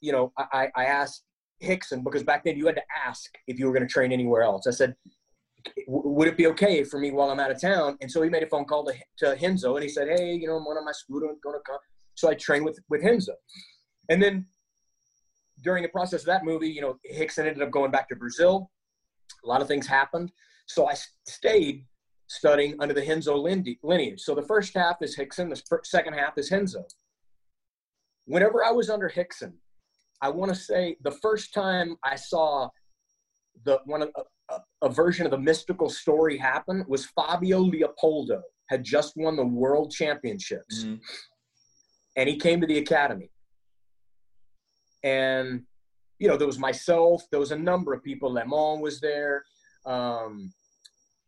you 0.00 0.12
know, 0.12 0.32
I, 0.38 0.68
I 0.76 0.84
asked 0.84 1.24
Rickson, 1.62 2.04
because 2.04 2.22
back 2.22 2.44
then 2.44 2.56
you 2.56 2.66
had 2.66 2.76
to 2.76 2.82
ask 3.06 3.34
if 3.46 3.58
you 3.58 3.66
were 3.66 3.72
going 3.72 3.86
to 3.86 3.92
train 3.92 4.12
anywhere 4.12 4.42
else. 4.42 4.66
I 4.66 4.70
said, 4.70 4.94
"W- 5.86 6.08
would 6.10 6.28
it 6.28 6.36
be 6.36 6.46
okay 6.48 6.84
for 6.84 6.98
me 6.98 7.10
while 7.10 7.30
I'm 7.30 7.40
out 7.40 7.50
of 7.50 7.60
town? 7.60 7.96
And 8.00 8.10
so 8.10 8.22
he 8.22 8.30
made 8.30 8.44
a 8.44 8.48
phone 8.48 8.66
call 8.66 8.84
to, 8.84 8.94
to 9.18 9.36
Renzo 9.42 9.74
and 9.74 9.82
he 9.82 9.88
said, 9.88 10.08
hey, 10.08 10.34
you 10.34 10.46
know, 10.46 10.56
I'm 10.56 10.66
on 10.66 10.84
my 10.84 10.92
scooter, 10.92 11.26
going 11.42 11.56
to 11.56 11.62
come. 11.66 11.78
So 12.16 12.28
I 12.28 12.34
trained 12.34 12.64
with, 12.64 12.78
with 12.88 13.04
Renzo. 13.04 13.34
And 14.08 14.20
then 14.22 14.46
during 15.62 15.82
the 15.82 15.88
process 15.88 16.20
of 16.20 16.26
that 16.26 16.44
movie, 16.44 16.68
you 16.68 16.80
know, 16.80 16.96
Rickson 17.16 17.46
ended 17.46 17.62
up 17.62 17.70
going 17.70 17.90
back 17.90 18.08
to 18.08 18.16
Brazil. 18.16 18.70
A 19.44 19.48
lot 19.48 19.60
of 19.60 19.68
things 19.68 19.86
happened. 19.86 20.32
So 20.66 20.88
I 20.88 20.94
stayed 21.28 21.84
studying 22.28 22.74
under 22.80 22.94
the 22.94 23.02
Renzo 23.02 23.36
lineage. 23.36 24.20
So 24.20 24.34
the 24.34 24.42
first 24.42 24.74
half 24.74 24.96
is 25.00 25.16
Rickson, 25.16 25.48
the 25.50 25.78
second 25.84 26.14
half 26.14 26.36
is 26.38 26.50
Renzo. 26.50 26.84
Whenever 28.24 28.64
I 28.64 28.72
was 28.72 28.90
under 28.90 29.08
Rickson, 29.08 29.52
I 30.20 30.30
want 30.30 30.52
to 30.52 30.58
say 30.58 30.96
the 31.02 31.12
first 31.12 31.54
time 31.54 31.96
I 32.02 32.16
saw 32.16 32.68
the 33.64 33.80
one 33.84 34.02
of 34.02 34.10
a, 34.50 34.58
a, 34.82 34.88
version 34.88 35.24
of 35.26 35.30
the 35.30 35.38
mystical 35.38 35.88
story 35.88 36.36
happen 36.36 36.84
was 36.88 37.06
Fabio 37.06 37.60
Leopoldo 37.60 38.42
had 38.68 38.82
just 38.84 39.14
won 39.16 39.36
the 39.36 39.46
world 39.46 39.90
championships 39.92 40.84
Mhm. 40.84 41.00
And 42.16 42.28
he 42.28 42.36
came 42.36 42.60
to 42.60 42.66
the 42.66 42.78
academy. 42.78 43.30
And 45.02 45.62
you 46.18 46.28
know, 46.28 46.36
there 46.36 46.46
was 46.46 46.58
myself, 46.58 47.24
there 47.30 47.40
was 47.40 47.52
a 47.52 47.58
number 47.58 47.92
of 47.92 48.02
people. 48.02 48.32
Lemon 48.32 48.80
was 48.80 49.00
there, 49.00 49.44
um, 49.84 50.52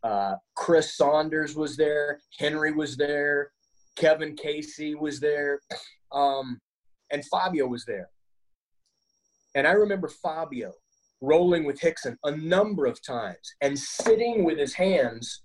uh, 0.03 0.35
Chris 0.57 0.96
Saunders 0.96 1.55
was 1.55 1.77
there, 1.77 2.20
Henry 2.38 2.72
was 2.72 2.96
there, 2.96 3.51
Kevin 3.96 4.35
Casey 4.35 4.94
was 4.94 5.20
there, 5.20 5.61
um, 6.12 6.59
and 7.11 7.24
Fabio 7.27 7.66
was 7.66 7.85
there. 7.85 8.09
And 9.55 9.66
I 9.66 9.72
remember 9.72 10.09
Fabio 10.09 10.72
rolling 11.20 11.64
with 11.64 11.81
Rickson 11.81 12.16
a 12.24 12.31
number 12.31 12.87
of 12.87 13.03
times 13.05 13.55
and 13.61 13.79
sitting 13.79 14.44
with 14.44 14.59
his 14.59 14.74
hands 14.74 15.42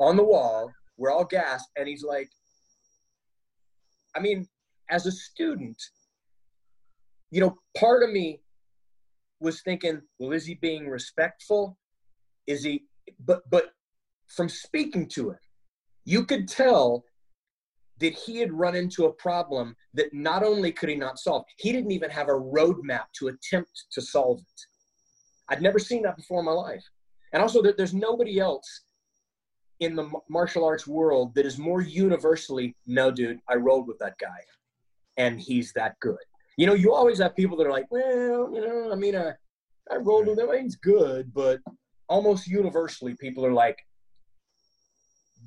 on 0.00 0.16
the 0.16 0.24
wall. 0.24 0.72
We're 0.96 1.12
all 1.12 1.24
gasped, 1.24 1.70
and 1.76 1.86
he's 1.86 2.02
like, 2.02 2.28
I 4.16 4.20
mean, 4.20 4.48
as 4.90 5.06
a 5.06 5.12
student, 5.12 5.80
you 7.30 7.40
know, 7.40 7.56
part 7.76 8.02
of 8.02 8.10
me 8.10 8.40
was 9.40 9.60
thinking, 9.62 10.00
well, 10.18 10.32
is 10.32 10.46
he 10.46 10.54
being 10.54 10.88
respectful? 10.88 11.78
Is 12.46 12.64
he, 12.64 12.84
but, 13.24 13.42
but 13.50 13.72
from 14.26 14.48
speaking 14.48 15.06
to 15.08 15.30
him, 15.30 15.38
you 16.04 16.24
could 16.24 16.48
tell 16.48 17.04
that 18.00 18.14
he 18.14 18.38
had 18.38 18.52
run 18.52 18.74
into 18.74 19.06
a 19.06 19.12
problem 19.12 19.76
that 19.94 20.12
not 20.14 20.42
only 20.42 20.72
could 20.72 20.88
he 20.88 20.94
not 20.94 21.18
solve, 21.18 21.44
he 21.58 21.72
didn't 21.72 21.90
even 21.90 22.10
have 22.10 22.28
a 22.28 22.32
roadmap 22.32 23.06
to 23.18 23.28
attempt 23.28 23.86
to 23.92 24.00
solve 24.00 24.40
it. 24.40 24.60
I'd 25.48 25.62
never 25.62 25.78
seen 25.78 26.02
that 26.02 26.16
before 26.16 26.40
in 26.40 26.46
my 26.46 26.52
life. 26.52 26.84
And 27.32 27.42
also, 27.42 27.60
that 27.62 27.76
there's 27.76 27.94
nobody 27.94 28.38
else 28.38 28.82
in 29.80 29.94
the 29.94 30.10
martial 30.28 30.64
arts 30.64 30.86
world 30.86 31.34
that 31.34 31.46
is 31.46 31.58
more 31.58 31.80
universally, 31.82 32.74
no, 32.86 33.10
dude, 33.10 33.40
I 33.48 33.54
rolled 33.54 33.86
with 33.86 33.98
that 33.98 34.18
guy, 34.18 34.38
and 35.18 35.40
he's 35.40 35.72
that 35.74 35.98
good. 36.00 36.16
You 36.56 36.66
know, 36.66 36.74
you 36.74 36.94
always 36.94 37.18
have 37.18 37.36
people 37.36 37.56
that 37.58 37.66
are 37.66 37.72
like, 37.72 37.90
well, 37.90 38.50
you 38.52 38.66
know, 38.66 38.90
I 38.90 38.94
mean, 38.94 39.14
I, 39.14 39.32
I 39.90 39.96
rolled 39.96 40.26
with 40.26 40.38
him, 40.38 40.48
he's 40.60 40.76
good, 40.76 41.32
but 41.34 41.60
almost 42.08 42.46
universally, 42.46 43.14
people 43.14 43.44
are 43.44 43.52
like, 43.52 43.78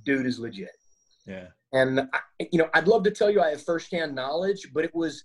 dude 0.05 0.25
is 0.25 0.39
legit. 0.39 0.69
Yeah. 1.25 1.47
And 1.73 2.01
I, 2.01 2.19
you 2.51 2.59
know, 2.59 2.69
I'd 2.73 2.87
love 2.87 3.03
to 3.03 3.11
tell 3.11 3.29
you 3.29 3.41
I 3.41 3.49
have 3.49 3.63
firsthand 3.63 4.13
knowledge, 4.15 4.67
but 4.73 4.83
it 4.83 4.93
was 4.93 5.23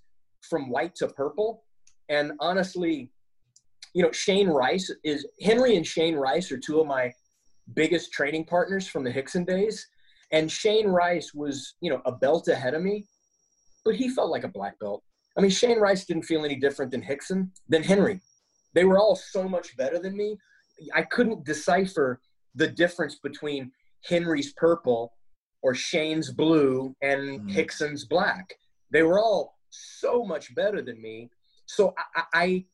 from 0.48 0.70
white 0.70 0.94
to 0.96 1.08
purple. 1.08 1.64
And 2.08 2.32
honestly, 2.40 3.10
you 3.94 4.02
know, 4.02 4.12
Shane 4.12 4.48
Rice 4.48 4.90
is 5.04 5.26
Henry 5.40 5.76
and 5.76 5.86
Shane 5.86 6.16
Rice 6.16 6.52
are 6.52 6.58
two 6.58 6.80
of 6.80 6.86
my 6.86 7.12
biggest 7.74 8.12
training 8.12 8.44
partners 8.44 8.86
from 8.86 9.04
the 9.04 9.12
Rickson 9.12 9.46
days. 9.46 9.86
And 10.32 10.50
Shane 10.50 10.88
Rice 10.88 11.32
was, 11.34 11.74
you 11.80 11.90
know, 11.90 12.02
a 12.04 12.12
belt 12.12 12.48
ahead 12.48 12.74
of 12.74 12.82
me, 12.82 13.06
but 13.86 13.94
he 13.94 14.10
felt 14.10 14.30
like 14.30 14.44
a 14.44 14.48
black 14.48 14.78
belt. 14.80 15.02
I 15.38 15.40
mean, 15.40 15.50
Shane 15.50 15.78
Rice 15.78 16.04
didn't 16.04 16.24
feel 16.24 16.44
any 16.44 16.56
different 16.56 16.90
than 16.90 17.02
Rickson, 17.02 17.50
than 17.68 17.82
Henry. 17.82 18.20
They 18.74 18.84
were 18.84 18.98
all 18.98 19.16
so 19.16 19.48
much 19.48 19.74
better 19.76 19.98
than 19.98 20.14
me. 20.16 20.36
I 20.94 21.02
couldn't 21.02 21.44
decipher 21.46 22.20
the 22.54 22.66
difference 22.68 23.18
between 23.22 23.70
Henry's 24.04 24.52
purple 24.54 25.14
or 25.62 25.74
Shane's 25.74 26.30
blue 26.30 26.94
and 27.00 27.40
Mhm. 27.40 27.56
Rickson's 27.56 28.04
black. 28.04 28.54
They 28.90 29.02
were 29.02 29.18
all 29.18 29.56
so 29.70 30.24
much 30.24 30.54
better 30.54 30.82
than 30.82 31.00
me. 31.00 31.30
So 31.66 31.94
I, 32.16 32.22
I, 32.34 32.66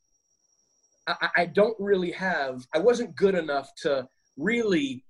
I, 1.06 1.28
I 1.42 1.46
don't 1.46 1.76
really 1.78 2.12
have. 2.12 2.66
I 2.74 2.78
wasn't 2.78 3.14
good 3.16 3.34
enough 3.34 3.74
to 3.82 4.08
really 4.36 5.04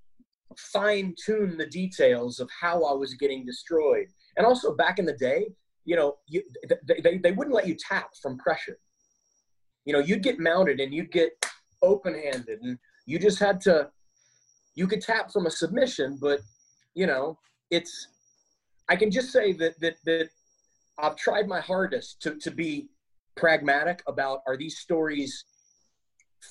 fine 0.57 1.14
tune 1.24 1.57
the 1.57 1.66
details 1.66 2.40
of 2.40 2.48
how 2.61 2.84
I 2.84 2.92
was 2.94 3.14
getting 3.14 3.44
destroyed. 3.46 4.09
And 4.36 4.46
also 4.46 4.74
back 4.74 4.98
in 4.98 5.07
the 5.07 5.16
day, 5.16 5.48
you 5.85 5.97
know, 5.97 6.16
you, 6.28 6.43
they, 6.87 7.01
they, 7.03 7.18
they 7.18 7.33
wouldn't 7.33 7.55
let 7.55 7.66
you 7.66 7.76
tap 7.76 8.11
from 8.20 8.39
pressure. 8.39 8.78
You 9.85 9.93
know, 9.93 9.99
you'd 9.99 10.22
get 10.22 10.39
mounted 10.39 10.80
and 10.80 10.95
you'd 10.95 11.11
get 11.11 11.33
open 11.83 12.14
handed, 12.14 12.61
and 12.62 12.78
you 13.07 13.18
just 13.18 13.39
had 13.39 13.61
to. 13.62 13.91
You 14.74 14.87
could 14.87 15.03
tap 15.03 15.30
from 15.33 15.47
a 15.47 15.51
submission, 15.51 16.18
but 16.20 16.41
you 16.95 17.07
know, 17.07 17.39
it's. 17.70 18.09
I 18.89 18.97
can 18.97 19.11
just 19.11 19.33
say 19.33 19.53
that 19.55 19.78
that 19.80 19.97
that 20.07 20.28
I've 20.99 21.16
tried 21.16 21.49
my 21.49 21.61
hardest 21.61 22.22
to 22.22 22.37
to 22.39 22.51
be 22.51 22.89
pragmatic 23.37 24.03
about 24.07 24.41
are 24.47 24.57
these 24.57 24.78
stories 24.78 25.45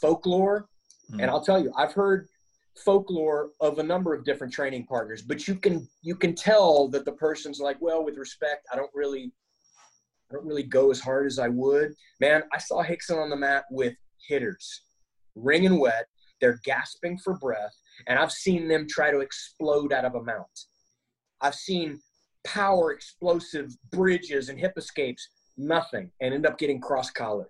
folklore, 0.02 0.68
Mm. 1.12 1.22
and 1.22 1.32
I'll 1.32 1.44
tell 1.44 1.62
you, 1.62 1.72
I've 1.76 1.92
heard 1.94 2.28
folklore 2.78 3.50
of 3.60 3.80
a 3.80 3.84
number 3.84 4.14
of 4.14 4.24
different 4.24 4.54
training 4.54 4.86
partners, 4.86 5.22
but 5.22 5.48
you 5.48 5.56
can 5.56 5.88
you 6.02 6.16
can 6.16 6.36
tell 6.36 6.88
that 6.90 7.06
the 7.06 7.12
person's 7.14 7.60
like, 7.60 7.78
well, 7.82 8.04
with 8.04 8.18
respect, 8.18 8.68
I 8.72 8.76
don't 8.76 8.92
really 8.94 9.32
I 10.30 10.36
don't 10.36 10.46
really 10.46 10.64
go 10.64 10.92
as 10.92 11.00
hard 11.00 11.28
as 11.28 11.40
I 11.40 11.50
would. 11.50 11.94
Man, 12.20 12.44
I 12.54 12.58
saw 12.58 12.84
Rickson 12.84 13.22
on 13.22 13.30
the 13.30 13.36
mat 13.36 13.66
with 13.70 13.96
hitters, 14.28 14.84
wringing 15.36 15.80
wet. 15.80 16.06
They're 16.40 16.60
gasping 16.64 17.20
for 17.20 17.38
breath, 17.38 17.76
and 18.08 18.18
I've 18.18 18.32
seen 18.32 18.68
them 18.68 18.88
try 18.88 19.12
to 19.12 19.20
explode 19.20 19.94
out 19.94 20.06
of 20.06 20.16
a 20.16 20.24
mount. 20.24 20.48
I've 21.42 21.56
seen 21.56 22.00
power 22.44 22.92
explosive 22.92 23.70
bridges 23.92 24.50
and 24.50 24.60
hip 24.60 24.74
escapes, 24.78 25.28
nothing, 25.58 26.12
and 26.22 26.34
end 26.34 26.46
up 26.46 26.58
getting 26.58 26.80
cross 26.80 27.12
collar. 27.12 27.50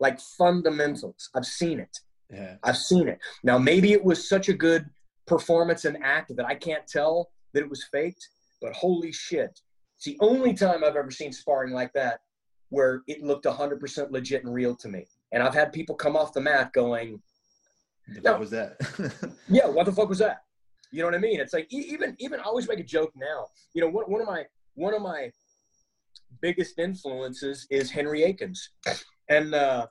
Like 0.00 0.18
fundamentals. 0.20 1.30
I've 1.36 1.46
seen 1.46 1.78
it. 1.78 1.96
Yeah. 2.32 2.56
I've 2.62 2.78
seen 2.78 3.08
it. 3.08 3.18
Now, 3.42 3.58
maybe 3.58 3.92
it 3.92 4.02
was 4.02 4.28
such 4.28 4.48
a 4.48 4.52
good 4.54 4.88
performance 5.26 5.84
and 5.84 5.98
act 6.02 6.34
that 6.36 6.46
I 6.46 6.54
can't 6.54 6.86
tell 6.86 7.30
that 7.52 7.60
it 7.60 7.68
was 7.68 7.84
faked, 7.92 8.26
but 8.60 8.72
holy 8.72 9.12
shit. 9.12 9.60
It's 9.96 10.04
the 10.06 10.16
only 10.20 10.54
time 10.54 10.82
I've 10.82 10.96
ever 10.96 11.10
seen 11.10 11.32
sparring 11.32 11.72
like 11.72 11.92
that 11.92 12.20
where 12.70 13.02
it 13.06 13.22
looked 13.22 13.44
100% 13.44 14.10
legit 14.10 14.44
and 14.44 14.52
real 14.54 14.74
to 14.76 14.88
me. 14.88 15.06
And 15.32 15.42
I've 15.42 15.54
had 15.54 15.72
people 15.72 15.94
come 15.94 16.16
off 16.16 16.32
the 16.32 16.40
mat 16.40 16.72
going, 16.72 17.20
What 18.14 18.24
No. 18.24 18.38
was 18.38 18.50
that? 18.50 18.76
yeah, 19.48 19.66
what 19.68 19.84
the 19.86 19.92
fuck 19.92 20.08
was 20.08 20.18
that? 20.18 20.42
You 20.90 21.00
know 21.00 21.06
what 21.06 21.14
I 21.14 21.18
mean? 21.18 21.40
It's 21.40 21.52
like 21.54 21.66
even 21.70 22.14
even 22.18 22.40
I 22.40 22.42
always 22.42 22.68
make 22.68 22.78
a 22.80 22.84
joke 22.84 23.12
now. 23.16 23.46
You 23.72 23.80
know, 23.82 23.88
one, 23.88 24.04
one 24.10 24.20
of 24.20 24.26
my 24.26 24.44
one 24.74 24.92
of 24.92 25.00
my 25.00 25.30
biggest 26.42 26.78
influences 26.78 27.66
is 27.70 27.90
Henry 27.90 28.24
Akins, 28.24 28.70
and 29.30 29.54
uh, 29.54 29.86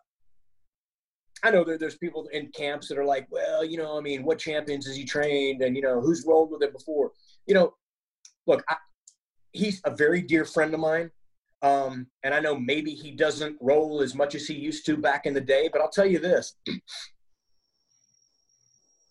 I 1.44 1.52
know 1.52 1.64
that 1.64 1.80
there's 1.80 1.98
people 1.98 2.28
in 2.32 2.48
camps 2.48 2.88
that 2.88 2.98
are 2.98 3.06
like, 3.06 3.28
well, 3.32 3.66
you 3.66 3.78
know, 3.78 3.98
I 3.98 4.02
mean, 4.02 4.24
what 4.24 4.38
champions 4.38 4.86
has 4.86 4.96
he 4.96 5.06
trained, 5.06 5.62
and 5.62 5.76
you 5.76 5.82
know, 5.82 6.00
who's 6.00 6.26
rolled 6.26 6.52
with 6.52 6.62
him 6.62 6.72
before? 6.72 7.12
You 7.48 7.56
know, 7.56 7.74
look, 8.46 8.64
I, 8.70 8.76
he's 9.52 9.82
a 9.86 9.96
very 9.96 10.22
dear 10.22 10.46
friend 10.46 10.74
of 10.74 10.80
mine. 10.80 11.12
Um, 11.64 12.08
and 12.24 12.34
I 12.34 12.40
know 12.40 12.58
maybe 12.58 12.92
he 12.92 13.12
doesn't 13.12 13.56
roll 13.62 14.02
as 14.02 14.16
much 14.16 14.34
as 14.34 14.48
he 14.48 14.56
used 14.56 14.84
to 14.88 14.98
back 14.98 15.28
in 15.28 15.34
the 15.34 15.42
day, 15.42 15.70
but 15.72 15.80
I'll 15.80 15.92
tell 15.92 16.08
you 16.08 16.18
this. 16.18 16.56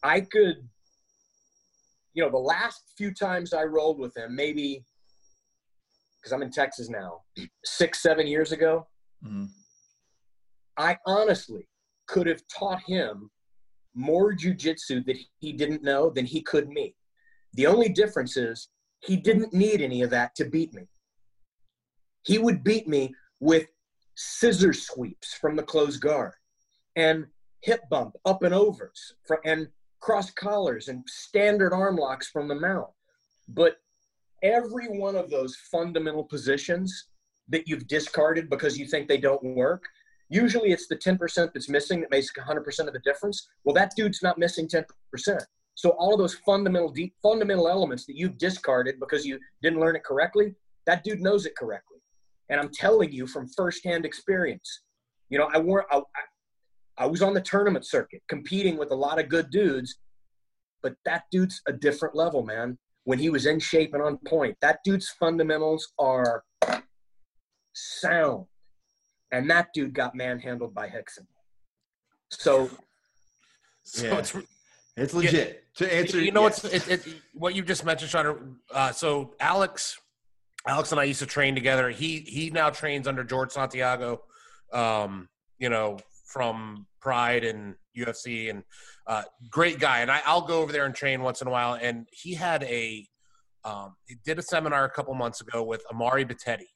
I 0.03 0.21
could, 0.21 0.69
you 2.13 2.25
know, 2.25 2.31
the 2.31 2.39
last 2.39 2.93
few 2.97 3.15
times 3.15 3.53
I 3.53 3.63
rolled 3.63 4.01
with 4.01 4.17
him, 4.17 4.35
maybe 4.35 4.85
because 6.21 6.33
I'm 6.33 6.43
in 6.43 6.51
Texas 6.51 6.89
now, 6.89 7.23
six, 7.65 8.03
seven 8.03 8.27
years 8.27 8.53
ago, 8.53 8.87
Mhm. 9.25 9.49
I 10.77 10.99
honestly 11.07 11.69
could 12.11 12.27
have 12.27 12.43
taught 12.49 12.83
him 12.83 13.31
more 13.95 14.35
jujitsu 14.35 15.05
that 15.07 15.17
he 15.39 15.53
didn't 15.53 15.85
know 15.85 16.11
than 16.11 16.27
he 16.27 16.43
could 16.43 16.69
me. 16.69 16.95
The 17.55 17.67
only 17.67 17.89
difference 17.89 18.37
is 18.37 18.69
he 19.01 19.17
didn't 19.17 19.53
need 19.55 19.81
any 19.81 20.03
of 20.03 20.11
that 20.11 20.35
to 20.37 20.45
beat 20.45 20.75
me. 20.75 20.83
He 22.23 22.39
would 22.39 22.65
beat 22.65 22.89
me 22.89 23.15
with 23.39 23.69
scissor 24.17 24.73
sweeps 24.73 25.35
from 25.35 25.57
the 25.57 25.63
closed 25.63 26.01
guard 26.01 26.35
and 26.97 27.27
hip 27.63 27.81
bump 27.91 28.17
up 28.25 28.43
and 28.43 28.55
overs 28.55 29.15
and 29.45 29.69
cross 30.01 30.31
collars 30.31 30.89
and 30.89 31.05
standard 31.07 31.73
arm 31.73 31.97
locks 31.97 32.29
from 32.29 32.49
the 32.49 32.55
mount. 32.55 32.91
But 33.49 33.77
every 34.43 34.89
one 34.89 35.17
of 35.17 35.31
those 35.31 35.57
fundamental 35.71 36.25
positions 36.25 37.09
that 37.49 37.69
you've 37.69 37.87
discarded 37.87 38.51
because 38.51 38.79
you 38.79 38.87
think 38.87 39.09
they 39.09 39.19
don't 39.19 39.43
work, 39.43 39.85
usually 40.31 40.71
it's 40.73 40.87
the 40.89 40.97
10% 40.97 41.53
that's 41.53 41.69
missing 41.69 42.01
that 42.01 42.11
makes 42.11 42.33
100% 42.33 42.87
of 42.87 42.93
the 42.93 42.99
difference. 43.01 43.49
Well, 43.65 43.75
that 43.75 43.93
dude's 43.97 44.23
not 44.23 44.39
missing 44.39 44.67
10%. 44.69 44.85
So 45.75 45.91
all 45.91 46.15
of 46.15 46.19
those 46.19 46.35
fundamental 46.47 46.91
deep, 46.91 47.15
fundamental 47.23 47.69
elements 47.69 48.07
that 48.07 48.17
you've 48.17 48.39
discarded 48.39 48.99
because 49.01 49.27
you 49.27 49.39
didn't 49.63 49.81
learn 49.81 49.97
it 49.97 50.05
correctly, 50.05 50.55
that 50.87 51.05
dude 51.05 51.21
knows 51.21 51.47
it 51.47 51.57
correctly. 51.57 51.99
And 52.49 52.61
I'm 52.61 52.71
telling 52.71 53.13
you 53.13 53.27
from 53.27 53.49
firsthand 53.49 54.05
experience. 54.05 54.83
You 55.29 55.39
know, 55.39 55.49
I 55.53 55.59
wore 55.59 55.87
I, 55.93 55.99
I- 55.99 56.03
I 56.99 57.07
was 57.07 57.23
on 57.23 57.33
the 57.33 57.41
tournament 57.41 57.87
circuit 57.87 58.23
competing 58.29 58.77
with 58.77 58.91
a 58.91 58.95
lot 58.95 59.19
of 59.19 59.31
good 59.31 59.49
dudes, 59.51 59.97
but 60.83 60.97
that 61.07 61.23
dude's 61.31 61.63
a 61.67 61.73
different 61.73 62.15
level, 62.15 62.43
man. 62.43 62.77
When 63.05 63.19
he 63.19 63.31
was 63.31 63.47
in 63.47 63.59
shape 63.59 63.95
and 63.95 64.03
on 64.03 64.19
point, 64.27 64.59
that 64.61 64.81
dude's 64.85 65.09
fundamentals 65.09 65.93
are 65.99 66.45
sound. 67.73 68.45
And 69.33 69.49
that 69.51 69.69
dude 69.75 69.95
got 69.95 70.15
manhandled 70.15 70.75
by 70.75 70.89
Rickson. 70.89 71.27
So 72.31 72.71
So 73.83 74.07
Yeah. 74.07 74.19
it's 74.19 74.37
It's 74.97 75.15
legit. 75.15 75.65
To 75.77 75.95
answer, 75.95 76.21
you 76.21 76.33
know 76.33 76.43
yes. 76.43 76.63
what's 76.63 76.89
it, 76.89 77.07
it, 77.07 77.15
what 77.33 77.55
you 77.55 77.63
just 77.63 77.85
mentioned, 77.85 78.11
Sean. 78.11 78.57
Uh, 78.73 78.93
so 78.93 79.35
Alex, 79.41 79.99
Alex 80.67 80.91
and 80.93 81.01
I 81.01 81.05
used 81.05 81.21
to 81.21 81.27
train 81.27 81.55
together. 81.55 81.91
He 81.91 82.21
he 82.21 82.51
now 82.51 82.71
trains 82.71 83.07
under 83.07 83.25
George 83.25 83.53
Santiago. 83.53 84.23
Um, 84.73 85.29
you 85.59 85.69
know, 85.69 85.99
from 86.27 86.87
Pride 87.01 87.45
and 87.45 87.75
UFC, 87.97 88.51
and 88.51 88.63
uh, 89.07 89.23
great 89.51 89.79
guy. 89.79 90.01
And 90.01 90.11
I, 90.11 90.21
I'll 90.27 90.43
go 90.47 90.61
over 90.61 90.73
there 90.73 90.87
and 90.87 90.95
train 90.95 91.23
once 91.23 91.41
in 91.41 91.49
a 91.49 91.51
while. 91.51 91.75
And 91.81 92.07
he 92.13 92.35
had 92.35 92.63
a 92.65 93.07
um, 93.65 93.95
he 94.07 94.17
did 94.25 94.39
a 94.39 94.43
seminar 94.43 94.85
a 94.85 94.91
couple 94.91 95.15
months 95.15 95.41
ago 95.41 95.63
with 95.63 95.85
Amaury 95.93 96.25
Bitetti. 96.31 96.67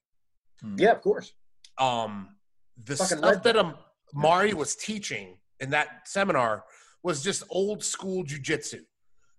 yeah, 0.77 0.93
of 0.93 1.01
course. 1.01 1.33
Um, 1.79 2.37
the 2.83 2.97
Fucking 2.97 3.18
stuff 3.18 3.43
that 3.43 3.57
legend. 3.57 3.75
Amaury 4.14 4.55
was 4.55 4.77
teaching 4.77 5.37
in 5.61 5.70
that 5.70 6.07
seminar 6.07 6.64
was 7.03 7.22
just 7.22 7.45
old 7.51 7.85
school 7.85 8.25
jujitsu, 8.25 8.81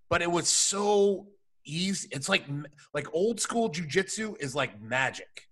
but 0.09 0.21
it 0.21 0.31
was 0.31 0.47
so 0.47 1.27
easy. 1.65 2.07
It's 2.11 2.29
like 2.29 2.45
like 2.93 3.07
old 3.13 3.39
school 3.39 3.69
jujitsu 3.69 4.36
is 4.39 4.55
like 4.55 4.81
magic. 4.81 5.47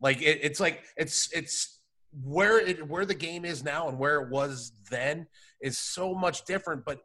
Like 0.00 0.22
it, 0.22 0.40
it's 0.42 0.60
like 0.60 0.84
it's 0.96 1.30
it's 1.32 1.80
where 2.24 2.58
it 2.58 2.86
where 2.88 3.04
the 3.04 3.14
game 3.14 3.44
is 3.44 3.64
now 3.64 3.88
and 3.88 3.98
where 3.98 4.22
it 4.22 4.30
was 4.30 4.72
then 4.90 5.26
is 5.60 5.78
so 5.78 6.14
much 6.14 6.44
different. 6.44 6.84
But 6.84 7.00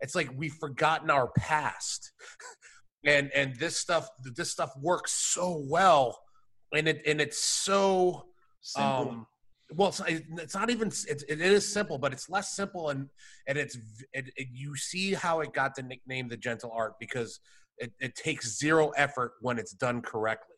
it's 0.00 0.14
like 0.14 0.30
we've 0.36 0.54
forgotten 0.54 1.10
our 1.10 1.28
past, 1.36 2.12
and 3.04 3.30
and 3.34 3.56
this 3.56 3.76
stuff 3.76 4.08
this 4.34 4.50
stuff 4.50 4.72
works 4.80 5.12
so 5.12 5.62
well, 5.68 6.18
and 6.72 6.88
it 6.88 7.02
and 7.06 7.20
it's 7.20 7.38
so 7.42 8.26
Simple. 8.60 9.10
um, 9.10 9.26
well, 9.74 9.88
it's, 9.88 10.00
it's 10.08 10.54
not 10.54 10.70
even 10.70 10.88
it's, 10.88 11.04
it 11.04 11.40
is 11.40 11.70
simple, 11.70 11.98
but 11.98 12.12
it's 12.12 12.30
less 12.30 12.56
simple, 12.56 12.88
and 12.88 13.08
and 13.46 13.58
it's 13.58 13.76
it, 14.12 14.30
it, 14.36 14.48
you 14.52 14.74
see 14.76 15.12
how 15.12 15.40
it 15.40 15.52
got 15.52 15.74
the 15.74 15.82
nickname 15.82 16.28
the 16.28 16.36
gentle 16.36 16.72
art 16.74 16.94
because 16.98 17.40
it, 17.78 17.92
it 18.00 18.14
takes 18.14 18.58
zero 18.58 18.90
effort 18.90 19.32
when 19.40 19.58
it's 19.58 19.72
done 19.72 20.00
correctly. 20.00 20.54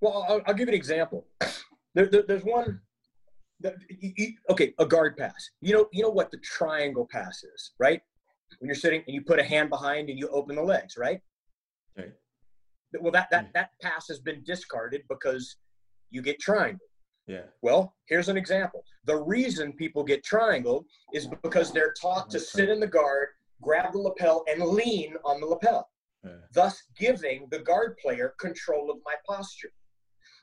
Well, 0.00 0.24
I'll, 0.28 0.40
I'll 0.46 0.54
give 0.54 0.68
you 0.68 0.74
an 0.74 0.78
example. 0.78 1.26
There, 1.92 2.06
there, 2.06 2.22
there's 2.22 2.44
one. 2.44 2.80
That, 3.58 3.74
you- 3.88 4.12
you- 4.16 4.34
okay, 4.48 4.72
a 4.78 4.86
guard 4.86 5.16
pass. 5.16 5.50
You 5.60 5.74
know, 5.74 5.88
you 5.92 6.04
know 6.04 6.08
what 6.08 6.30
the 6.30 6.36
triangle 6.36 7.08
pass 7.10 7.42
is, 7.42 7.72
right? 7.80 8.00
When 8.60 8.68
you're 8.68 8.76
sitting 8.76 9.02
and 9.08 9.12
you 9.12 9.22
put 9.22 9.40
a 9.40 9.42
hand 9.42 9.70
behind 9.70 10.08
and 10.08 10.16
you 10.16 10.28
open 10.28 10.54
the 10.54 10.62
legs, 10.62 10.94
right? 10.96 11.18
Right. 11.98 12.12
Well, 13.00 13.10
that 13.10 13.28
that 13.32 13.46
hmm. 13.46 13.50
that 13.54 13.70
pass 13.82 14.06
has 14.06 14.20
been 14.20 14.44
discarded 14.44 15.02
because 15.08 15.56
you 16.10 16.22
get 16.22 16.38
triangle. 16.38 16.86
Yeah. 17.26 17.42
Well, 17.62 17.94
here's 18.06 18.28
an 18.28 18.36
example. 18.36 18.84
The 19.04 19.16
reason 19.16 19.72
people 19.72 20.02
get 20.02 20.24
triangled 20.24 20.86
is 21.12 21.28
because 21.42 21.72
they're 21.72 21.94
taught 22.00 22.28
to 22.30 22.40
sit 22.40 22.68
in 22.68 22.80
the 22.80 22.86
guard, 22.86 23.28
grab 23.62 23.92
the 23.92 23.98
lapel, 23.98 24.44
and 24.48 24.62
lean 24.62 25.14
on 25.24 25.40
the 25.40 25.46
lapel 25.46 25.88
yeah. 26.24 26.32
thus 26.52 26.82
giving 26.98 27.46
the 27.50 27.58
guard 27.58 27.96
player 27.98 28.34
control 28.38 28.90
of 28.90 28.98
my 29.04 29.14
posture. 29.26 29.72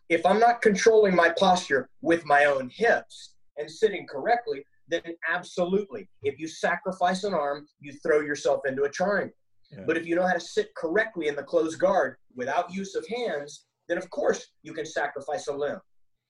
If 0.09 0.25
I'm 0.25 0.39
not 0.39 0.61
controlling 0.61 1.15
my 1.15 1.29
posture 1.37 1.89
with 2.01 2.25
my 2.25 2.45
own 2.45 2.69
hips 2.73 3.35
and 3.57 3.69
sitting 3.69 4.07
correctly, 4.07 4.63
then 4.87 5.01
absolutely, 5.29 6.09
if 6.23 6.39
you 6.39 6.47
sacrifice 6.47 7.25
an 7.25 7.33
arm, 7.33 7.67
you 7.81 7.91
throw 8.03 8.21
yourself 8.21 8.61
into 8.65 8.83
a 8.83 8.89
triangle. 8.89 9.35
Yeah. 9.71 9.83
But 9.85 9.97
if 9.97 10.05
you 10.07 10.15
know 10.15 10.25
how 10.25 10.33
to 10.33 10.39
sit 10.39 10.73
correctly 10.75 11.27
in 11.27 11.35
the 11.35 11.43
closed 11.43 11.77
guard 11.77 12.15
without 12.35 12.73
use 12.73 12.95
of 12.95 13.05
hands, 13.09 13.65
then 13.89 13.97
of 13.97 14.09
course 14.09 14.47
you 14.63 14.73
can 14.73 14.85
sacrifice 14.85 15.47
a 15.47 15.53
limb. 15.53 15.79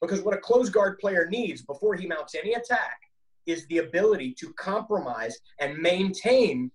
Because 0.01 0.21
what 0.21 0.35
a 0.35 0.39
closed 0.39 0.73
guard 0.73 0.99
player 0.99 1.27
needs 1.29 1.61
before 1.61 1.95
he 1.95 2.07
mounts 2.07 2.35
any 2.35 2.53
attack 2.53 2.97
is 3.45 3.65
the 3.67 3.79
ability 3.79 4.35
to 4.39 4.53
compromise 4.53 5.37
and 5.59 5.77
maintain 5.77 6.69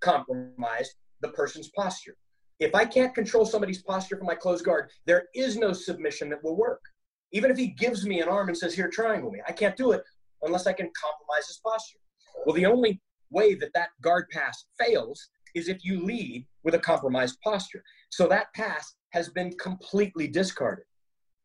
compromise 0.00 0.94
the 1.20 1.28
person's 1.28 1.70
posture. 1.76 2.16
If 2.60 2.74
I 2.74 2.84
can't 2.84 3.14
control 3.14 3.44
somebody's 3.44 3.82
posture 3.82 4.16
from 4.16 4.26
my 4.26 4.34
closed 4.34 4.64
guard, 4.64 4.90
there 5.06 5.26
is 5.34 5.56
no 5.56 5.72
submission 5.72 6.30
that 6.30 6.42
will 6.42 6.56
work. 6.56 6.80
Even 7.32 7.50
if 7.50 7.56
he 7.56 7.68
gives 7.68 8.06
me 8.06 8.20
an 8.20 8.28
arm 8.28 8.48
and 8.48 8.56
says, 8.56 8.74
Here, 8.74 8.88
triangle 8.88 9.30
me, 9.30 9.40
I 9.46 9.52
can't 9.52 9.76
do 9.76 9.92
it 9.92 10.02
unless 10.42 10.66
I 10.66 10.72
can 10.72 10.90
compromise 11.00 11.48
his 11.48 11.60
posture. 11.64 11.98
Well, 12.46 12.54
the 12.54 12.66
only 12.66 13.00
way 13.30 13.54
that 13.54 13.72
that 13.74 13.88
guard 14.00 14.26
pass 14.30 14.64
fails 14.78 15.28
is 15.54 15.68
if 15.68 15.84
you 15.84 16.04
lead 16.04 16.46
with 16.62 16.74
a 16.74 16.78
compromised 16.78 17.40
posture. 17.42 17.82
So 18.10 18.26
that 18.28 18.52
pass 18.54 18.94
has 19.10 19.30
been 19.30 19.52
completely 19.58 20.28
discarded. 20.28 20.84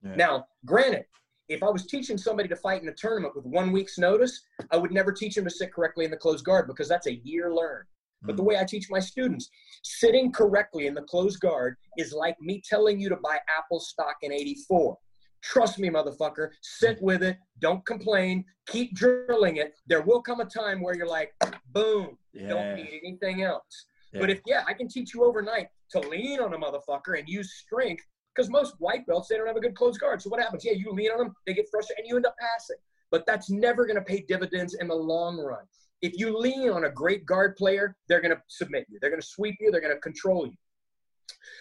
Yeah. 0.04 0.16
Now, 0.16 0.45
granted, 0.66 1.06
if 1.50 1.64
I 1.64 1.70
was 1.70 1.88
teaching 1.88 2.18
somebody 2.18 2.47
to 2.47 2.56
fight 2.56 2.82
in 2.82 2.89
a 2.89 2.93
tournament 2.93 3.36
with 3.36 3.45
one 3.45 3.72
week's 3.72 3.97
notice, 3.97 4.41
I 4.72 4.78
would 4.78 4.91
never 4.91 5.12
teach 5.12 5.36
him 5.36 5.43
to 5.45 5.50
sit 5.50 5.74
correctly 5.74 6.06
in 6.06 6.12
the 6.12 6.18
closed 6.18 6.45
guard 6.45 6.68
because 6.68 6.88
that's 6.88 7.08
a 7.08 7.16
year 7.24 7.54
learned. 7.54 7.88
But 8.22 8.36
the 8.36 8.43
hmm. 8.43 8.50
way 8.50 8.58
I 8.58 8.66
teach 8.66 8.89
my 8.89 9.00
students, 9.00 9.50
sitting 9.84 10.32
correctly 10.32 10.88
in 10.88 10.93
the 10.93 11.02
closed 11.02 11.39
guard 11.39 11.76
is 11.97 12.14
like 12.14 12.36
me 12.39 12.62
telling 12.68 13.00
you 13.00 13.10
to 13.10 13.18
buy 13.18 13.39
Apple 13.58 13.80
stock 13.80 14.18
in 14.22 14.32
84. 14.32 14.97
Trust 15.41 15.80
me, 15.80 15.89
motherfucker. 15.89 16.50
Sit 16.62 17.00
hmm. 17.00 17.06
with 17.06 17.24
it. 17.24 17.38
Don't 17.60 17.86
complain. 17.86 18.45
Keep 18.68 18.95
drilling 18.95 19.58
it. 19.58 19.74
There 19.88 20.02
will 20.02 20.22
come 20.22 20.41
a 20.41 20.45
time 20.45 20.82
where 20.82 20.95
you're 20.95 21.08
like, 21.08 21.34
boom, 21.72 22.18
Yeah. 22.34 22.50
don't 22.50 22.76
need 22.76 23.00
anything 23.04 23.41
else. 23.41 23.86
Yeah. 24.14 24.22
But 24.22 24.30
if, 24.30 24.41
yeah, 24.45 24.64
I 24.68 24.74
can 24.74 24.88
teach 24.88 25.14
you 25.14 25.24
overnight 25.24 25.68
to 25.91 26.00
lean 26.00 26.39
on 26.39 26.54
a 26.54 26.58
motherfucker 26.58 27.18
and 27.18 27.28
use 27.28 27.54
strength 27.54 28.04
because 28.39 28.49
most 28.49 28.75
white 28.79 29.05
belts, 29.05 29.27
they 29.27 29.35
don't 29.35 29.47
have 29.47 29.57
a 29.57 29.59
good 29.59 29.75
closed 29.75 29.99
guard. 29.99 30.21
So 30.21 30.29
what 30.29 30.39
happens? 30.39 30.63
Yeah, 30.63 30.71
you 30.71 30.93
lean 30.93 31.11
on 31.11 31.17
them, 31.17 31.35
they 31.45 31.53
get 31.53 31.67
frustrated, 31.69 32.03
and 32.03 32.07
you 32.07 32.15
end 32.15 32.25
up 32.25 32.35
passing. 32.39 32.77
But 33.11 33.25
that's 33.25 33.49
never 33.49 33.85
going 33.85 33.97
to 33.97 34.01
pay 34.01 34.23
dividends 34.25 34.75
in 34.75 34.87
the 34.87 34.95
long 34.95 35.37
run. 35.37 35.65
If 36.01 36.17
you 36.17 36.37
lean 36.37 36.69
on 36.69 36.85
a 36.85 36.89
great 36.89 37.25
guard 37.25 37.57
player, 37.57 37.97
they're 38.07 38.21
going 38.21 38.33
to 38.33 38.41
submit 38.47 38.85
you. 38.89 38.97
They're 39.01 39.09
going 39.09 39.21
to 39.21 39.27
sweep 39.27 39.57
you. 39.59 39.71
They're 39.71 39.81
going 39.81 39.93
to 39.93 39.99
control 39.99 40.47
you. 40.47 40.53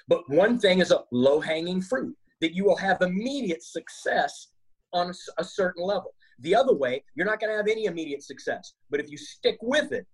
But 0.06 0.22
one 0.30 0.60
thing 0.60 0.78
is 0.78 0.92
a 0.92 1.02
low 1.10 1.40
hanging 1.40 1.82
fruit 1.82 2.16
that 2.40 2.54
you 2.54 2.64
will 2.64 2.76
have 2.76 3.02
immediate 3.02 3.64
success 3.64 4.48
on 4.92 5.12
a 5.38 5.44
certain 5.44 5.82
level. 5.82 6.14
The 6.38 6.54
other 6.54 6.74
way, 6.74 7.02
you're 7.16 7.26
not 7.26 7.40
going 7.40 7.50
to 7.50 7.56
have 7.56 7.66
any 7.66 7.86
immediate 7.86 8.22
success. 8.22 8.74
But 8.88 9.00
if 9.00 9.10
you 9.10 9.16
stick 9.16 9.58
with 9.62 9.90
it, 9.90 10.06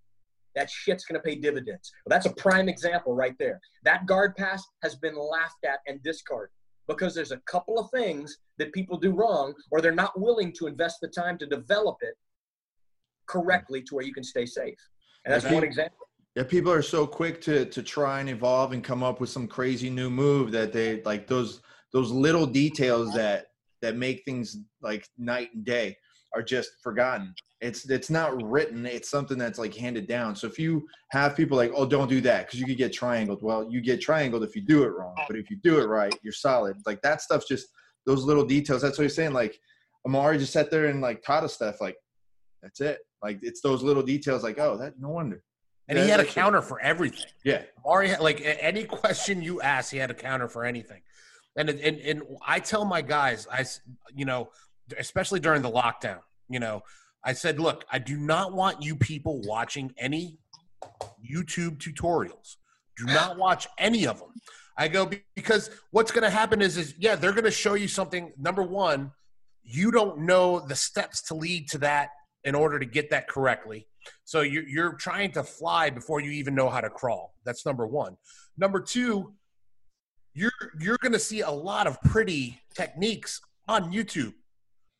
that 0.54 0.70
shit's 0.70 1.04
going 1.04 1.20
to 1.20 1.24
pay 1.24 1.34
dividends. 1.34 1.92
Well, 2.04 2.16
that's 2.16 2.26
a 2.26 2.34
prime 2.34 2.68
example 2.68 3.14
right 3.14 3.34
there. 3.38 3.60
That 3.82 4.06
guard 4.06 4.36
pass 4.36 4.64
has 4.82 4.96
been 4.96 5.16
laughed 5.16 5.64
at 5.64 5.80
and 5.86 6.02
discarded 6.02 6.50
because 6.88 7.14
there's 7.14 7.32
a 7.32 7.38
couple 7.46 7.78
of 7.78 7.90
things 7.90 8.38
that 8.58 8.72
people 8.72 8.98
do 8.98 9.12
wrong 9.12 9.54
or 9.70 9.80
they're 9.80 9.92
not 9.92 10.18
willing 10.18 10.52
to 10.58 10.66
invest 10.66 10.98
the 11.00 11.08
time 11.08 11.38
to 11.38 11.46
develop 11.46 11.96
it 12.02 12.14
correctly 13.26 13.82
to 13.82 13.94
where 13.94 14.04
you 14.04 14.12
can 14.12 14.24
stay 14.24 14.46
safe. 14.46 14.78
And 15.24 15.32
that's 15.32 15.50
one 15.50 15.64
example. 15.64 16.06
Yeah, 16.36 16.42
people 16.42 16.72
are 16.72 16.82
so 16.82 17.06
quick 17.06 17.40
to 17.42 17.64
to 17.66 17.82
try 17.82 18.20
and 18.20 18.28
evolve 18.28 18.72
and 18.72 18.82
come 18.82 19.02
up 19.02 19.20
with 19.20 19.30
some 19.30 19.46
crazy 19.46 19.88
new 19.88 20.10
move 20.10 20.50
that 20.50 20.72
they 20.72 21.00
like 21.02 21.26
those 21.26 21.62
those 21.92 22.10
little 22.10 22.44
details 22.44 23.14
that 23.14 23.46
that 23.82 23.96
make 23.96 24.24
things 24.24 24.58
like 24.82 25.08
night 25.16 25.50
and 25.54 25.64
day 25.64 25.96
are 26.34 26.42
just 26.42 26.70
forgotten. 26.82 27.32
It's 27.64 27.88
it's 27.88 28.10
not 28.10 28.42
written. 28.42 28.84
It's 28.84 29.08
something 29.08 29.38
that's 29.38 29.58
like 29.58 29.74
handed 29.74 30.06
down. 30.06 30.36
So 30.36 30.46
if 30.46 30.58
you 30.58 30.86
have 31.12 31.34
people 31.34 31.56
like, 31.56 31.72
oh, 31.74 31.86
don't 31.86 32.08
do 32.08 32.20
that 32.20 32.46
because 32.46 32.60
you 32.60 32.66
could 32.66 32.76
get 32.76 32.92
triangled. 32.92 33.42
Well, 33.42 33.66
you 33.70 33.80
get 33.80 34.02
triangled 34.02 34.44
if 34.44 34.54
you 34.54 34.60
do 34.60 34.82
it 34.82 34.88
wrong, 34.88 35.14
but 35.26 35.38
if 35.38 35.50
you 35.50 35.56
do 35.62 35.80
it 35.80 35.86
right, 35.86 36.14
you're 36.22 36.34
solid. 36.34 36.76
Like 36.84 37.00
that 37.00 37.22
stuff's 37.22 37.48
just 37.48 37.68
those 38.04 38.22
little 38.24 38.44
details. 38.44 38.82
That's 38.82 38.98
what 38.98 39.04
you're 39.04 39.08
saying. 39.08 39.32
Like 39.32 39.58
Amaury 40.06 40.38
just 40.38 40.52
sat 40.52 40.70
there 40.70 40.86
and 40.86 41.00
like 41.00 41.22
taught 41.22 41.42
us 41.42 41.54
stuff. 41.54 41.80
Like 41.80 41.96
that's 42.62 42.82
it. 42.82 42.98
Like 43.22 43.38
it's 43.40 43.62
those 43.62 43.82
little 43.82 44.02
details. 44.02 44.42
Like 44.42 44.58
oh, 44.58 44.76
that 44.76 45.00
no 45.00 45.08
wonder. 45.08 45.42
And 45.88 45.98
Yeah, 45.98 46.04
he 46.04 46.10
had 46.10 46.20
a 46.20 46.24
counter 46.26 46.60
for 46.60 46.80
everything. 46.80 47.24
Yeah. 47.44 47.62
Ari, 47.84 48.08
had- 48.10 48.20
like 48.20 48.42
any 48.44 48.84
question 48.84 49.42
you 49.42 49.62
ask, 49.62 49.90
he 49.90 49.96
had 49.96 50.10
a 50.10 50.14
counter 50.14 50.48
for 50.48 50.64
anything. 50.66 51.00
And 51.56 51.70
and 51.70 51.98
and 51.98 52.22
I 52.46 52.58
tell 52.58 52.84
my 52.84 53.00
guys, 53.00 53.46
I 53.50 53.64
you 54.14 54.26
know, 54.26 54.50
especially 54.98 55.40
during 55.40 55.62
the 55.62 55.70
lockdown, 55.70 56.20
you 56.50 56.60
know, 56.60 56.82
I 57.24 57.32
said, 57.32 57.58
look, 57.58 57.84
I 57.90 57.98
do 57.98 58.16
not 58.16 58.52
want 58.52 58.82
you 58.82 58.96
people 58.96 59.40
watching 59.42 59.92
any 59.98 60.38
YouTube 61.24 61.78
tutorials. 61.78 62.56
Do 62.96 63.06
not 63.06 63.38
watch 63.38 63.66
any 63.78 64.06
of 64.06 64.18
them. 64.18 64.30
I 64.76 64.88
go 64.88 65.08
because 65.36 65.70
what's 65.92 66.10
going 66.10 66.24
to 66.24 66.30
happen 66.30 66.60
is 66.60 66.76
is 66.76 66.94
yeah, 66.98 67.14
they're 67.14 67.32
going 67.32 67.44
to 67.44 67.50
show 67.50 67.74
you 67.74 67.88
something. 67.88 68.32
Number 68.38 68.62
one, 68.62 69.12
you 69.62 69.90
don't 69.90 70.20
know 70.20 70.60
the 70.60 70.74
steps 70.74 71.22
to 71.28 71.34
lead 71.34 71.68
to 71.70 71.78
that 71.78 72.10
in 72.42 72.54
order 72.54 72.78
to 72.78 72.84
get 72.84 73.10
that 73.10 73.28
correctly. 73.28 73.88
So 74.24 74.42
you're, 74.42 74.68
you're 74.68 74.92
trying 74.94 75.32
to 75.32 75.42
fly 75.42 75.90
before 75.90 76.20
you 76.20 76.30
even 76.32 76.54
know 76.54 76.68
how 76.68 76.80
to 76.80 76.90
crawl. 76.90 77.34
That's 77.44 77.64
number 77.64 77.86
one. 77.86 78.16
Number 78.58 78.80
two, 78.80 79.32
you're 80.34 80.52
you're 80.80 80.98
going 81.00 81.12
to 81.12 81.18
see 81.18 81.40
a 81.40 81.50
lot 81.50 81.86
of 81.86 82.00
pretty 82.02 82.60
techniques 82.74 83.40
on 83.68 83.92
YouTube. 83.92 84.34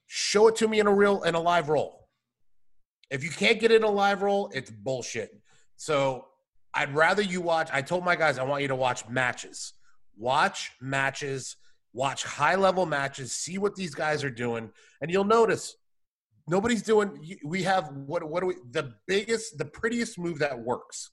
Show 0.07 0.49
it 0.49 0.57
to 0.57 0.69
me 0.69 0.81
in 0.81 0.87
a 0.87 0.95
real 0.95 1.23
in 1.25 1.35
a 1.35 1.41
live 1.41 1.69
roll. 1.69 2.04
If 3.11 3.23
you 3.23 3.31
can't 3.31 3.61
get 3.61 3.71
in 3.71 3.83
a 3.83 3.91
live 3.91 4.23
roll, 4.23 4.51
it's 4.55 4.71
bullshit. 4.71 5.31
So 5.77 6.27
I'd 6.73 6.95
rather 6.95 7.23
you 7.23 7.41
watch. 7.41 7.71
I 7.73 7.83
told 7.83 8.05
my 8.05 8.17
guys 8.17 8.39
I 8.39 8.43
want 8.43 8.63
you 8.63 8.69
to 8.69 8.75
watch 8.75 9.09
matches. 9.09 9.75
Watch 10.17 10.73
matches. 10.81 11.57
Watch 11.93 12.25
high 12.25 12.57
level 12.57 12.87
matches. 12.87 13.33
See 13.33 13.59
what 13.59 13.77
these 13.77 13.95
guys 13.95 14.25
are 14.25 14.31
doing, 14.31 14.71
and 15.01 15.11
you'll 15.11 15.25
notice 15.25 15.77
nobody's 16.47 16.83
doing 16.83 17.39
we 17.45 17.63
have 17.63 17.89
what 18.07 18.23
what 18.25 18.41
do 18.41 18.47
we 18.47 18.55
the 18.73 18.95
biggest 19.07 19.57
the 19.59 19.65
prettiest 19.65 20.19
move 20.19 20.39
that 20.39 20.59
works 20.59 21.11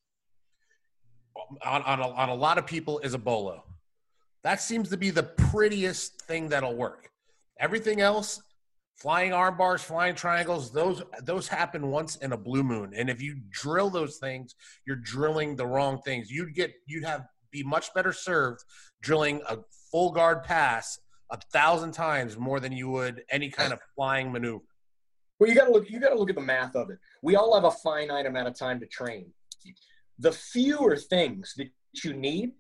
on 1.64 1.82
on 1.84 2.00
a, 2.00 2.08
on 2.08 2.30
a 2.30 2.36
lot 2.36 2.58
of 2.58 2.66
people 2.66 3.00
is 3.00 3.14
a 3.14 3.18
bolo 3.18 3.64
that 4.44 4.62
seems 4.62 4.90
to 4.90 4.98
be 4.98 5.10
the 5.10 5.24
prettiest 5.24 6.22
thing 6.24 6.50
that'll 6.50 6.76
work 6.76 7.10
everything 7.60 8.02
else 8.02 8.42
flying 9.02 9.34
arm 9.34 9.58
bars 9.58 9.82
flying 9.82 10.14
triangles 10.14 10.72
those 10.72 11.02
those 11.24 11.48
happen 11.48 11.90
once 11.90 12.18
in 12.18 12.34
a 12.34 12.38
blue 12.38 12.64
moon 12.64 12.92
and 12.96 13.10
if 13.10 13.22
you 13.22 13.36
drill 13.50 13.90
those 13.90 14.18
things 14.18 14.56
you're 14.86 14.96
drilling 14.96 15.56
the 15.56 15.66
wrong 15.66 16.00
things 16.02 16.30
you'd 16.30 16.54
get 16.54 16.72
you'd 16.86 17.04
have 17.04 17.26
be 17.52 17.64
much 17.64 17.94
better 17.94 18.14
served 18.14 18.64
drilling 19.02 19.42
a 19.50 19.58
full 19.92 20.12
guard 20.12 20.44
pass 20.44 21.00
a 21.32 21.38
thousand 21.52 21.94
times 21.94 22.38
more 22.38 22.60
than 22.60 22.72
you 22.72 22.90
would 22.90 23.24
any 23.32 23.50
kind 23.50 23.74
of 23.74 23.80
flying 23.96 24.32
maneuver 24.32 24.64
Well, 25.40 25.50
you 25.50 25.56
got 25.56 25.66
to 25.66 25.72
look. 25.72 25.90
You 25.90 26.00
got 26.00 26.10
to 26.10 26.20
look 26.20 26.30
at 26.30 26.36
the 26.36 26.42
math 26.42 26.76
of 26.76 26.92
it. 26.92 27.00
We 27.24 27.36
all 27.36 27.56
have 27.56 27.64
a 27.64 27.72
finite 27.72 28.28
amount 28.28 28.48
of 28.48 28.56
time 28.56 28.80
to 28.80 28.86
train. 28.86 29.34
The 30.20 30.32
fewer 30.32 30.96
things 30.96 31.56
that 31.58 31.70
you 32.04 32.14
need, 32.14 32.52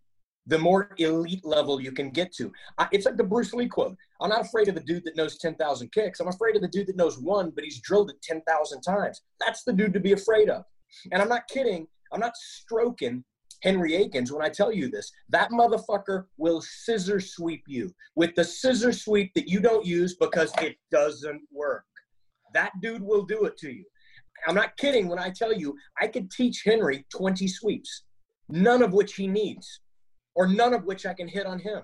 the 0.47 0.57
more 0.57 0.91
elite 0.97 1.45
level 1.45 1.79
you 1.79 1.91
can 1.91 2.09
get 2.09 2.33
to. 2.33 2.51
I, 2.77 2.87
it's 2.91 3.05
like 3.05 3.17
the 3.17 3.23
Bruce 3.23 3.53
Lee 3.53 3.67
quote: 3.67 3.95
"I'm 4.19 4.29
not 4.29 4.41
afraid 4.41 4.67
of 4.67 4.75
the 4.75 4.81
dude 4.81 5.05
that 5.05 5.15
knows 5.15 5.37
ten 5.37 5.55
thousand 5.55 5.91
kicks. 5.91 6.19
I'm 6.19 6.27
afraid 6.27 6.55
of 6.55 6.61
the 6.61 6.67
dude 6.67 6.87
that 6.87 6.95
knows 6.95 7.19
one, 7.19 7.51
but 7.51 7.63
he's 7.63 7.79
drilled 7.81 8.09
it 8.09 8.21
ten 8.21 8.41
thousand 8.47 8.81
times. 8.81 9.21
That's 9.39 9.63
the 9.63 9.73
dude 9.73 9.93
to 9.93 9.99
be 9.99 10.13
afraid 10.13 10.49
of." 10.49 10.63
And 11.11 11.21
I'm 11.21 11.29
not 11.29 11.47
kidding. 11.47 11.87
I'm 12.11 12.19
not 12.19 12.35
stroking 12.35 13.23
Henry 13.61 13.95
Akins 13.95 14.31
when 14.31 14.43
I 14.43 14.49
tell 14.49 14.71
you 14.71 14.89
this. 14.89 15.11
That 15.29 15.51
motherfucker 15.51 16.25
will 16.37 16.61
scissor 16.61 17.19
sweep 17.19 17.63
you 17.67 17.93
with 18.15 18.35
the 18.35 18.43
scissor 18.43 18.91
sweep 18.91 19.31
that 19.35 19.47
you 19.47 19.59
don't 19.59 19.85
use 19.85 20.15
because 20.15 20.51
it 20.61 20.75
doesn't 20.91 21.41
work. 21.51 21.85
That 22.53 22.71
dude 22.81 23.01
will 23.01 23.23
do 23.23 23.45
it 23.45 23.57
to 23.57 23.71
you. 23.71 23.85
I'm 24.47 24.55
not 24.55 24.75
kidding 24.77 25.07
when 25.07 25.19
I 25.19 25.29
tell 25.29 25.53
you 25.53 25.75
I 26.01 26.07
could 26.07 26.31
teach 26.31 26.63
Henry 26.65 27.05
20 27.15 27.47
sweeps, 27.47 28.03
none 28.49 28.81
of 28.81 28.91
which 28.91 29.13
he 29.13 29.27
needs, 29.27 29.81
or 30.35 30.47
none 30.47 30.73
of 30.73 30.85
which 30.85 31.05
I 31.05 31.13
can 31.13 31.27
hit 31.27 31.45
on 31.45 31.59
him. 31.59 31.81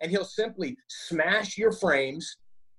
And 0.00 0.10
he'll 0.10 0.24
simply 0.24 0.76
smash 0.88 1.56
your 1.56 1.72
frames 1.72 2.36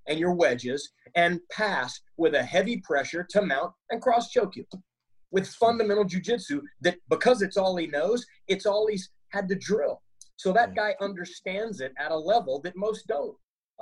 and 0.08 0.20
your 0.20 0.34
wedges 0.34 0.92
and 1.16 1.40
pass 1.52 2.02
with 2.18 2.36
a 2.36 2.44
heavy 2.44 2.82
pressure 2.84 3.26
to 3.30 3.42
mount 3.42 3.72
and 3.90 4.02
cross 4.02 4.30
choke 4.30 4.56
you 4.56 4.66
with 5.32 5.48
fundamental 5.48 6.06
jujitsu 6.06 6.62
that 6.82 6.98
because 7.10 7.42
it's 7.42 7.58
all 7.58 7.76
he 7.76 7.88
knows, 7.88 8.26
it's 8.48 8.66
all 8.66 8.88
he's 8.88 9.10
had 9.30 9.50
to 9.50 9.56
drill. 9.56 10.02
So 10.36 10.54
that 10.54 10.76
guy 10.76 10.96
understands 11.02 11.82
it 11.82 11.94
at 11.98 12.12
a 12.12 12.18
level 12.18 12.60
that 12.62 12.76
most 12.76 13.08
don't. 13.08 13.36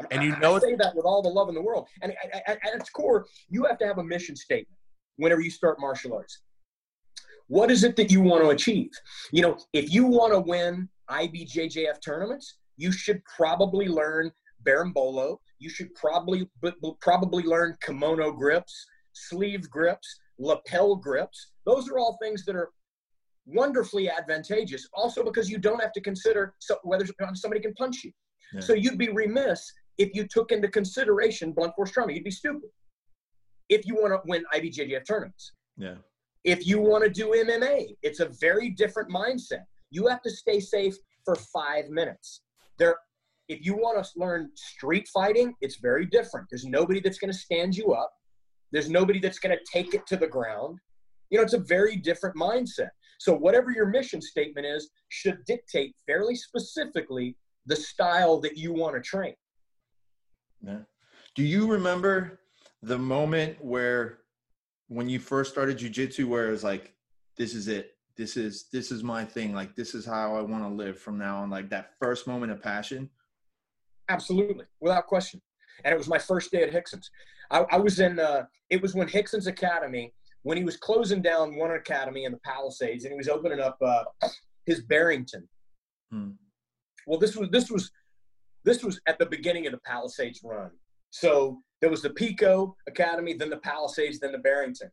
And 0.10 0.24
you 0.24 0.36
know 0.38 0.56
I 0.56 0.60
say 0.60 0.76
that 0.76 0.96
with 0.96 1.06
all 1.06 1.22
the 1.22 1.30
love 1.30 1.50
in 1.50 1.56
the 1.56 1.62
world. 1.62 1.88
And 2.02 2.14
at 2.48 2.60
its 2.74 2.90
core, 2.90 3.26
you 3.50 3.66
have 3.66 3.78
to 3.80 3.86
have 3.86 3.98
a 3.98 4.04
mission 4.04 4.36
statement 4.36 4.78
whenever 5.18 5.42
you 5.42 5.52
start 5.52 5.80
martial 5.80 6.14
arts. 6.14 6.42
What 7.52 7.70
is 7.70 7.84
it 7.84 7.98
that 7.98 8.10
you 8.10 8.22
want 8.22 8.44
to 8.44 8.52
achieve? 8.52 8.92
You 9.34 9.42
know, 9.42 9.58
if 9.74 9.94
you 9.94 10.06
want 10.06 10.32
to 10.32 10.40
win 10.40 10.88
IBJJF 11.10 12.00
tournaments, 12.02 12.60
you 12.78 12.94
should 12.94 13.22
probably 13.26 13.90
learn 13.90 14.32
Berimbolo. 14.66 15.36
You 15.60 15.70
should 15.70 15.94
probably 15.96 16.50
probably 17.02 17.44
learn 17.44 17.76
kimono 17.86 18.32
grips, 18.32 18.74
sleeve 19.12 19.70
grips, 19.70 20.08
lapel 20.40 20.96
grips. 20.96 21.52
Those 21.66 21.90
are 21.90 22.00
all 22.00 22.18
things 22.22 22.46
that 22.46 22.56
are 22.56 22.70
wonderfully 23.46 24.10
advantageous. 24.10 24.88
Also, 24.94 25.22
because 25.22 25.50
you 25.50 25.58
don't 25.58 25.82
have 25.82 25.92
to 25.92 26.02
consider 26.02 26.54
so, 26.60 26.78
whether 26.84 27.06
somebody 27.34 27.60
can 27.60 27.74
punch 27.74 28.06
you. 28.06 28.14
Yeah. 28.54 28.62
So 28.62 28.72
you'd 28.72 28.98
be 28.98 29.10
remiss 29.10 29.70
if 29.98 30.12
you 30.14 30.26
took 30.26 30.54
into 30.54 30.70
consideration 30.70 31.52
blunt 31.52 31.74
force 31.76 31.92
trauma. 31.92 32.14
You'd 32.14 32.24
be 32.24 32.32
stupid 32.32 32.70
if 33.68 33.86
you 33.86 33.96
want 33.96 34.14
to 34.14 34.22
win 34.26 34.46
IBJJF 34.56 35.06
tournaments. 35.06 35.52
Yeah. 35.76 35.96
If 36.44 36.66
you 36.66 36.80
want 36.80 37.04
to 37.04 37.10
do 37.10 37.30
MMA, 37.30 37.96
it's 38.02 38.20
a 38.20 38.30
very 38.40 38.70
different 38.70 39.10
mindset. 39.10 39.64
You 39.92 40.08
have 40.08 40.22
to 40.24 40.30
stay 40.30 40.60
safe 40.60 40.96
for 41.24 41.36
five 41.36 41.90
minutes. 41.90 42.42
There, 42.80 42.96
if 43.48 43.66
you 43.66 43.76
want 43.76 44.04
to 44.04 44.20
learn 44.20 44.50
street 44.56 45.08
fighting, 45.14 45.54
it's 45.62 45.78
very 45.78 46.06
different. 46.06 46.48
There's 46.50 46.66
nobody 46.66 47.00
that's 47.00 47.20
going 47.20 47.32
to 47.32 47.38
stand 47.38 47.76
you 47.76 47.94
up. 47.94 48.12
There's 48.72 48.90
nobody 48.90 49.20
that's 49.20 49.40
going 49.40 49.56
to 49.56 49.64
take 49.72 49.94
it 49.94 50.08
to 50.08 50.18
the 50.18 50.28
ground. 50.28 50.80
You 51.30 51.38
know, 51.38 51.44
it's 51.44 51.54
a 51.54 51.60
very 51.60 51.96
different 51.96 52.36
mindset. 52.36 52.90
So 53.20 53.34
whatever 53.36 53.72
your 53.72 53.88
mission 53.88 54.22
statement 54.22 54.66
is 54.66 54.90
should 55.10 55.46
dictate 55.46 55.96
fairly 56.08 56.36
specifically 56.36 57.38
the 57.68 57.76
style 57.76 58.40
that 58.42 58.58
you 58.58 58.74
want 58.74 58.96
to 58.96 59.02
train. 59.02 59.36
Yeah. 60.66 60.80
Do 61.36 61.44
you 61.44 61.68
remember 61.72 62.40
the 62.82 62.98
moment 62.98 63.64
where, 63.64 64.21
when 64.92 65.08
you 65.08 65.20
first 65.20 65.52
started 65.52 65.78
jujitsu, 65.78 66.26
where 66.26 66.50
it 66.50 66.52
was 66.52 66.66
like, 66.66 66.94
this 67.38 67.56
is 67.56 67.70
it. 67.70 67.96
this 68.18 68.36
is 68.36 68.66
this 68.74 68.92
is 68.92 69.04
my 69.04 69.24
thing. 69.24 69.54
Like 69.54 69.74
this 69.74 69.96
is 69.96 70.06
how 70.06 70.36
I 70.36 70.42
want 70.42 70.64
to 70.64 70.70
live 70.70 71.00
from 71.00 71.18
now 71.18 71.38
on. 71.38 71.50
Like 71.50 71.70
that 71.70 71.92
first 71.98 72.28
moment 72.28 72.52
of 72.52 72.62
passion. 72.62 73.10
Absolutely, 74.10 74.66
without 74.82 75.08
question. 75.08 75.42
And 75.86 75.94
it 75.94 75.98
was 75.98 76.10
my 76.10 76.18
first 76.18 76.52
day 76.52 76.64
at 76.64 76.74
Rickson's. 76.74 77.10
I, 77.50 77.60
I 77.72 77.78
was 77.78 78.02
in. 78.02 78.20
Uh, 78.20 78.44
it 78.70 78.82
was 78.82 78.94
when 78.94 79.08
Rickson's 79.08 79.48
Academy, 79.48 80.14
when 80.44 80.58
he 80.58 80.66
was 80.66 80.76
closing 80.76 81.22
down 81.22 81.56
one 81.56 81.72
academy 81.72 82.26
in 82.26 82.34
the 82.34 82.40
Palisades, 82.40 83.06
and 83.06 83.14
he 83.14 83.18
was 83.18 83.30
opening 83.30 83.62
up 83.62 83.78
uh, 83.82 84.04
his 84.66 84.82
Barrington. 84.82 85.48
Hmm. 86.12 86.32
Well, 87.08 87.18
this 87.18 87.38
was 87.38 87.48
this 87.50 87.72
was 87.72 87.92
this 88.66 88.84
was 88.84 89.00
at 89.08 89.18
the 89.20 89.26
beginning 89.26 89.68
of 89.68 89.72
the 89.72 89.80
Palisades 89.86 90.42
run. 90.44 90.72
So 91.12 91.62
there 91.82 91.90
was 91.90 92.02
the 92.02 92.12
Pico 92.12 92.76
Academy, 92.88 93.34
then 93.34 93.50
the 93.50 93.58
Palisades, 93.58 94.20
then 94.20 94.32
the 94.32 94.38
Barrington, 94.38 94.92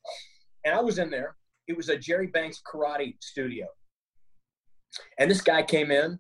and 0.65 0.75
I 0.75 0.81
was 0.81 0.99
in 0.99 1.11
there. 1.11 1.37
It 1.69 1.77
was 1.77 1.91
a 1.91 1.99
Jerry 1.99 2.29
Banks 2.29 2.61
karate 2.67 3.17
studio, 3.23 3.67
and 5.19 5.31
this 5.31 5.43
guy 5.43 5.63
came 5.63 5.91
in, 5.91 6.19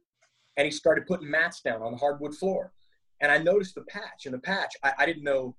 and 0.56 0.64
he 0.64 0.70
started 0.70 1.06
putting 1.06 1.30
mats 1.30 1.60
down 1.60 1.82
on 1.82 1.92
the 1.92 1.98
hardwood 1.98 2.36
floor, 2.36 2.72
and 3.20 3.32
I 3.32 3.38
noticed 3.38 3.74
the 3.74 3.82
patch. 3.82 4.26
And 4.26 4.34
the 4.34 4.40
patch, 4.40 4.74
I, 4.82 4.92
I 4.98 5.06
didn't 5.06 5.24
know, 5.24 5.56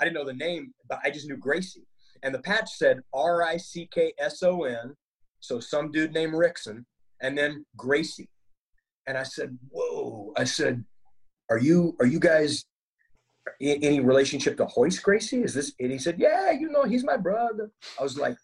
I 0.00 0.04
didn't 0.04 0.16
know 0.16 0.24
the 0.24 0.32
name, 0.32 0.74
but 0.88 0.98
I 1.04 1.10
just 1.10 1.28
knew 1.28 1.36
Gracie. 1.36 1.86
And 2.22 2.34
the 2.34 2.40
patch 2.40 2.70
said 2.72 3.00
R 3.12 3.42
I 3.42 3.56
C 3.56 3.88
K 3.92 4.12
S 4.18 4.42
O 4.42 4.64
N, 4.64 4.96
so 5.40 5.60
some 5.60 5.92
dude 5.92 6.12
named 6.12 6.32
Rickson, 6.32 6.84
and 7.22 7.36
then 7.36 7.64
Gracie. 7.76 8.30
And 9.06 9.18
I 9.18 9.22
said, 9.22 9.58
"Whoa!" 9.70 10.32
I 10.36 10.44
said, 10.44 10.82
"Are 11.50 11.58
you 11.58 11.94
are 12.00 12.06
you 12.06 12.18
guys 12.18 12.64
any 13.60 14.00
relationship 14.00 14.56
to 14.58 14.68
Royce 14.76 14.98
Gracie? 14.98 15.42
Is 15.42 15.54
this?" 15.54 15.72
And 15.80 15.92
he 15.92 15.98
said, 15.98 16.18
"Yeah, 16.18 16.52
you 16.52 16.70
know, 16.70 16.84
he's 16.84 17.04
my 17.04 17.16
brother." 17.16 17.70
I 17.98 18.02
was 18.02 18.18
like, 18.18 18.36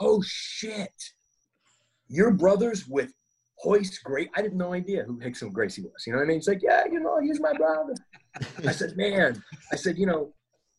"Oh 0.00 0.22
shit, 0.24 0.92
you're 2.08 2.32
brothers 2.32 2.86
with 2.86 3.12
Royce 3.64 3.98
Gracie?" 3.98 4.30
I 4.36 4.42
didn't 4.42 4.58
no 4.58 4.72
idea 4.72 5.04
who 5.04 5.18
Rickson 5.18 5.52
Gracie 5.52 5.82
was. 5.82 6.06
You 6.06 6.12
know 6.12 6.18
what 6.18 6.24
I 6.24 6.28
mean? 6.28 6.38
He's 6.38 6.48
like, 6.48 6.62
"Yeah, 6.62 6.84
you 6.90 7.00
know, 7.00 7.20
he's 7.20 7.40
my 7.40 7.52
brother." 7.52 7.94
I 8.64 8.72
said, 8.72 8.92
"Man," 8.96 9.42
I 9.72 9.76
said, 9.76 9.98
"You 9.98 10.06
know." 10.06 10.32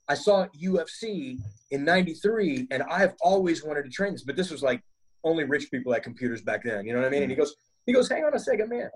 I 0.09 0.13
saw 0.13 0.47
UFC 0.63 1.37
in 1.71 1.83
'93, 1.83 2.67
and 2.71 2.81
I've 2.83 3.13
always 3.19 3.65
wanted 3.65 3.83
to 3.83 3.89
train 3.89 4.13
this, 4.13 4.23
but 4.23 4.37
this 4.37 4.49
was 4.49 4.63
like 4.63 4.81
only 5.23 5.43
rich 5.43 5.69
people 5.69 5.93
had 5.93 6.03
computers 6.03 6.41
back 6.41 6.63
then. 6.63 6.85
You 6.85 6.93
know 6.93 6.99
what 6.99 7.07
I 7.07 7.09
mean? 7.09 7.23
And 7.23 7.31
he 7.31 7.35
mm-hmm. 7.35 7.43
goes, 7.43 7.55
he 7.85 7.93
goes, 7.93 8.09
hang 8.09 8.23
on 8.23 8.33
a 8.33 8.39
second, 8.39 8.69
man. 8.69 8.89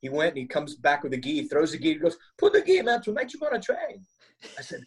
He 0.00 0.08
went 0.08 0.30
and 0.30 0.38
he 0.38 0.46
comes 0.46 0.76
back 0.76 1.02
with 1.02 1.12
a 1.12 1.16
gi, 1.16 1.48
throws 1.48 1.72
the 1.72 1.78
gi, 1.78 1.94
he 1.94 1.94
goes, 1.94 2.16
put 2.36 2.52
the 2.52 2.62
gi, 2.62 2.82
man. 2.82 3.02
Tonight 3.02 3.32
you 3.32 3.40
gonna 3.40 3.60
train. 3.60 4.04
I 4.56 4.62
said, 4.62 4.84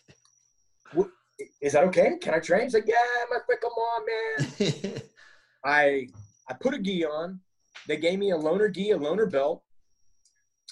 is 1.61 1.73
that 1.73 1.83
okay? 1.85 2.17
Can 2.21 2.33
I 2.33 2.39
train? 2.39 2.63
He's 2.63 2.73
like, 2.73 2.87
yeah, 2.87 2.95
my 3.29 3.37
friend, 3.45 3.61
come 3.61 3.71
on, 3.71 4.05
man. 4.05 5.01
I 5.65 6.07
I 6.49 6.53
put 6.59 6.73
a 6.73 6.79
gi 6.79 7.05
on. 7.05 7.39
They 7.87 7.97
gave 7.97 8.19
me 8.19 8.31
a 8.31 8.37
loner 8.37 8.69
gi, 8.69 8.91
a 8.91 8.97
loner 8.97 9.25
belt. 9.25 9.63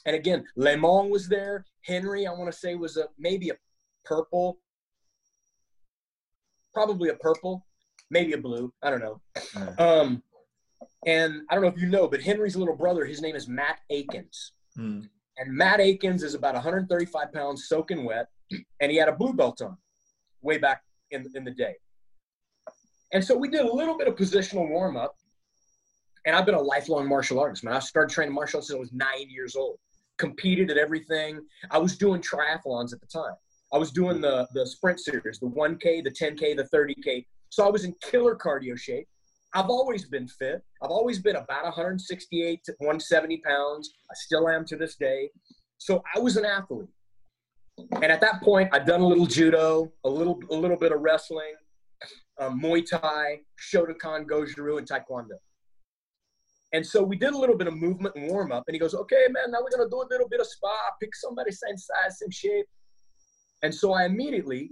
And 0.05 0.15
again, 0.15 0.45
Le 0.55 0.77
Mans 0.77 1.11
was 1.11 1.27
there. 1.27 1.65
Henry, 1.85 2.27
I 2.27 2.31
want 2.31 2.51
to 2.51 2.57
say, 2.57 2.75
was 2.75 2.97
a 2.97 3.07
maybe 3.17 3.49
a 3.49 3.55
purple, 4.05 4.59
probably 6.73 7.09
a 7.09 7.15
purple, 7.15 7.65
maybe 8.09 8.33
a 8.33 8.37
blue. 8.37 8.71
I 8.81 8.89
don't 8.89 9.01
know. 9.01 9.21
Um, 9.77 10.23
and 11.05 11.41
I 11.49 11.55
don't 11.55 11.63
know 11.63 11.69
if 11.69 11.79
you 11.79 11.87
know, 11.87 12.07
but 12.07 12.21
Henry's 12.21 12.55
little 12.55 12.75
brother, 12.75 13.05
his 13.05 13.21
name 13.21 13.35
is 13.35 13.47
Matt 13.47 13.79
Akins. 13.89 14.53
Hmm. 14.75 15.01
And 15.37 15.53
Matt 15.53 15.79
Akins 15.79 16.23
is 16.23 16.33
about 16.33 16.53
135 16.53 17.31
pounds 17.31 17.67
soaking 17.67 18.03
wet, 18.03 18.27
and 18.81 18.91
he 18.91 18.97
had 18.97 19.07
a 19.07 19.13
blue 19.13 19.33
belt 19.33 19.61
on 19.61 19.77
way 20.41 20.57
back 20.57 20.81
in, 21.11 21.25
in 21.35 21.45
the 21.45 21.51
day. 21.51 21.75
And 23.13 23.23
so 23.23 23.35
we 23.35 23.49
did 23.49 23.61
a 23.61 23.73
little 23.73 23.97
bit 23.97 24.07
of 24.07 24.15
positional 24.15 24.69
warm 24.69 24.97
up. 24.97 25.15
And 26.25 26.35
I've 26.35 26.45
been 26.45 26.55
a 26.55 26.61
lifelong 26.61 27.07
martial 27.07 27.39
artist, 27.39 27.63
man. 27.63 27.73
I 27.73 27.79
started 27.79 28.13
training 28.13 28.35
martial 28.35 28.57
arts 28.57 28.67
since 28.67 28.75
I 28.75 28.79
was 28.79 28.91
nine 28.91 29.29
years 29.29 29.55
old. 29.55 29.77
Competed 30.17 30.69
at 30.69 30.77
everything. 30.77 31.39
I 31.71 31.77
was 31.77 31.97
doing 31.97 32.21
triathlons 32.21 32.93
at 32.93 32.99
the 32.99 33.07
time. 33.07 33.33
I 33.73 33.77
was 33.77 33.91
doing 33.91 34.19
the 34.19 34.47
the 34.53 34.65
sprint 34.67 34.99
series, 34.99 35.39
the 35.39 35.47
1K, 35.47 36.03
the 36.03 36.11
10K, 36.11 36.57
the 36.57 36.67
30K. 36.73 37.25
So 37.49 37.65
I 37.65 37.69
was 37.69 37.85
in 37.85 37.95
killer 38.01 38.35
cardio 38.35 38.77
shape. 38.77 39.07
I've 39.53 39.69
always 39.69 40.05
been 40.05 40.27
fit. 40.27 40.61
I've 40.83 40.91
always 40.91 41.19
been 41.19 41.35
about 41.35 41.63
168 41.63 42.63
to 42.65 42.71
170 42.79 43.37
pounds. 43.37 43.91
I 44.09 44.13
still 44.15 44.47
am 44.47 44.65
to 44.65 44.75
this 44.77 44.95
day. 44.95 45.29
So 45.77 46.03
I 46.15 46.19
was 46.19 46.37
an 46.37 46.45
athlete. 46.45 46.87
And 47.93 48.05
at 48.05 48.21
that 48.21 48.41
point, 48.41 48.69
I'd 48.73 48.85
done 48.85 49.01
a 49.01 49.07
little 49.07 49.25
judo, 49.25 49.91
a 50.03 50.09
little 50.09 50.39
a 50.51 50.55
little 50.55 50.77
bit 50.77 50.91
of 50.91 50.99
wrestling, 50.99 51.53
um, 52.39 52.61
Muay 52.61 52.85
Thai, 52.85 53.39
Shotokan, 53.73 54.25
Goju-Ryu, 54.25 54.77
and 54.77 54.87
Taekwondo. 54.87 55.37
And 56.73 56.85
so 56.85 57.01
we 57.01 57.15
did 57.15 57.33
a 57.33 57.37
little 57.37 57.57
bit 57.57 57.67
of 57.67 57.75
movement 57.75 58.15
and 58.15 58.29
warm 58.29 58.51
up. 58.51 58.65
And 58.67 58.75
he 58.75 58.79
goes, 58.79 58.93
"Okay, 58.93 59.27
man, 59.31 59.51
now 59.51 59.59
we're 59.61 59.75
gonna 59.75 59.89
do 59.89 60.01
a 60.01 60.09
little 60.09 60.27
bit 60.27 60.39
of 60.39 60.47
spa. 60.47 60.91
Pick 60.99 61.15
somebody 61.15 61.51
same 61.51 61.77
size, 61.77 62.19
same 62.19 62.29
shape." 62.29 62.67
And 63.63 63.73
so 63.73 63.93
I 63.93 64.05
immediately, 64.05 64.71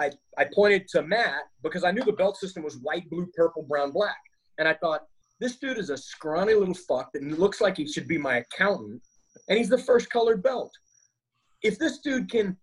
I, 0.00 0.10
I, 0.38 0.46
pointed 0.54 0.88
to 0.88 1.02
Matt 1.02 1.42
because 1.62 1.84
I 1.84 1.90
knew 1.90 2.02
the 2.02 2.12
belt 2.12 2.38
system 2.38 2.62
was 2.62 2.78
white, 2.78 3.08
blue, 3.10 3.28
purple, 3.36 3.62
brown, 3.62 3.92
black, 3.92 4.16
and 4.58 4.66
I 4.66 4.74
thought 4.74 5.02
this 5.40 5.56
dude 5.56 5.78
is 5.78 5.90
a 5.90 5.96
scrawny 5.96 6.54
little 6.54 6.74
fuck 6.74 7.12
that 7.12 7.22
looks 7.22 7.60
like 7.60 7.76
he 7.76 7.86
should 7.86 8.08
be 8.08 8.18
my 8.18 8.38
accountant, 8.38 9.02
and 9.48 9.58
he's 9.58 9.68
the 9.68 9.78
first 9.78 10.08
colored 10.08 10.42
belt. 10.42 10.72
If 11.62 11.78
this 11.78 11.98
dude 11.98 12.30
can 12.30 12.56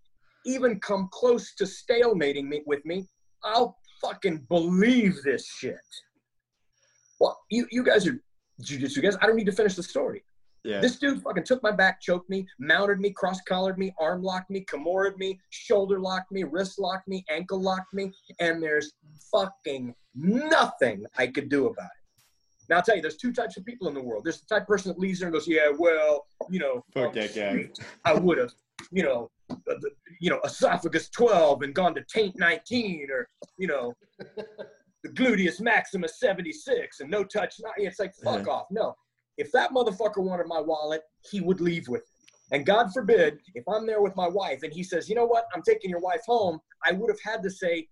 even 0.45 0.79
come 0.79 1.09
close 1.11 1.53
to 1.55 1.65
stalemating 1.65 2.45
me 2.45 2.63
with 2.65 2.83
me, 2.85 3.07
I'll 3.43 3.77
fucking 4.01 4.45
believe 4.49 5.21
this 5.23 5.47
shit. 5.47 5.75
Well, 7.19 7.37
you, 7.51 7.67
you 7.71 7.83
guys 7.83 8.07
are 8.07 8.19
jujitsu 8.63 9.03
guys. 9.03 9.17
I 9.21 9.27
don't 9.27 9.35
need 9.35 9.45
to 9.45 9.51
finish 9.51 9.75
the 9.75 9.83
story. 9.83 10.23
Yeah. 10.63 10.81
This 10.81 10.97
dude 10.99 11.21
fucking 11.21 11.43
took 11.43 11.63
my 11.63 11.71
back, 11.71 12.01
choked 12.01 12.29
me, 12.29 12.45
mounted 12.59 12.99
me, 12.99 13.11
cross 13.11 13.39
collared 13.41 13.77
me, 13.77 13.93
arm 13.99 14.21
locked 14.21 14.49
me, 14.49 14.65
kimura 14.65 15.15
me, 15.17 15.39
shoulder 15.49 15.99
locked 15.99 16.31
me, 16.31 16.43
wrist 16.43 16.77
locked 16.79 17.07
me, 17.07 17.23
ankle 17.29 17.61
locked 17.61 17.93
me, 17.93 18.11
and 18.39 18.61
there's 18.61 18.91
fucking 19.31 19.93
nothing 20.15 21.05
I 21.17 21.27
could 21.27 21.49
do 21.49 21.67
about 21.67 21.85
it. 21.85 22.65
Now 22.69 22.77
I'll 22.77 22.81
tell 22.81 22.95
you, 22.97 23.01
there's 23.01 23.15
two 23.17 23.31
types 23.31 23.55
of 23.55 23.63
people 23.65 23.87
in 23.87 23.93
the 23.93 24.01
world. 24.01 24.23
There's 24.25 24.41
the 24.41 24.47
type 24.47 24.63
of 24.63 24.67
person 24.67 24.89
that 24.91 24.99
leaves 24.99 25.19
there 25.19 25.27
and 25.29 25.33
goes, 25.33 25.47
"Yeah, 25.47 25.69
well, 25.77 26.25
you 26.49 26.59
know, 26.59 26.83
Fuck 26.93 27.13
that 27.13 27.33
guy. 27.33 27.69
I 28.03 28.13
would 28.13 28.37
have, 28.37 28.51
you 28.91 29.03
know, 29.03 29.31
uh, 29.49 29.55
the, 29.65 29.91
you 30.19 30.29
know, 30.29 30.41
esophagus 30.43 31.07
12 31.09 31.61
and 31.61 31.73
gone 31.73 31.95
to 31.95 32.03
taint 32.13 32.35
19, 32.37 33.07
or 33.09 33.29
you 33.57 33.67
know, 33.67 33.93
the 34.19 35.09
gluteus 35.09 35.61
maximus 35.61 36.19
76 36.19 36.99
and 36.99 37.09
no 37.09 37.23
touch. 37.23 37.55
Not, 37.61 37.73
it's 37.77 37.99
like 37.99 38.13
fuck 38.15 38.45
Yeah. 38.45 38.51
off. 38.51 38.67
No, 38.69 38.95
if 39.37 39.51
that 39.51 39.71
motherfucker 39.71 40.23
wanted 40.23 40.47
my 40.47 40.59
wallet, 40.59 41.01
he 41.29 41.41
would 41.41 41.61
leave 41.61 41.87
with 41.87 42.01
it. 42.01 42.07
And 42.51 42.65
God 42.65 42.93
forbid, 42.93 43.39
if 43.55 43.67
I'm 43.67 43.85
there 43.85 44.01
with 44.01 44.15
my 44.15 44.27
wife 44.27 44.63
and 44.63 44.71
he 44.71 44.83
says, 44.83 45.09
you 45.09 45.15
know 45.15 45.25
what, 45.25 45.45
I'm 45.53 45.61
taking 45.61 45.89
your 45.89 45.99
wife 45.99 46.21
home, 46.25 46.59
I 46.85 46.93
would 46.93 47.09
have 47.09 47.19
had 47.21 47.43
to 47.43 47.49
say, 47.49 47.87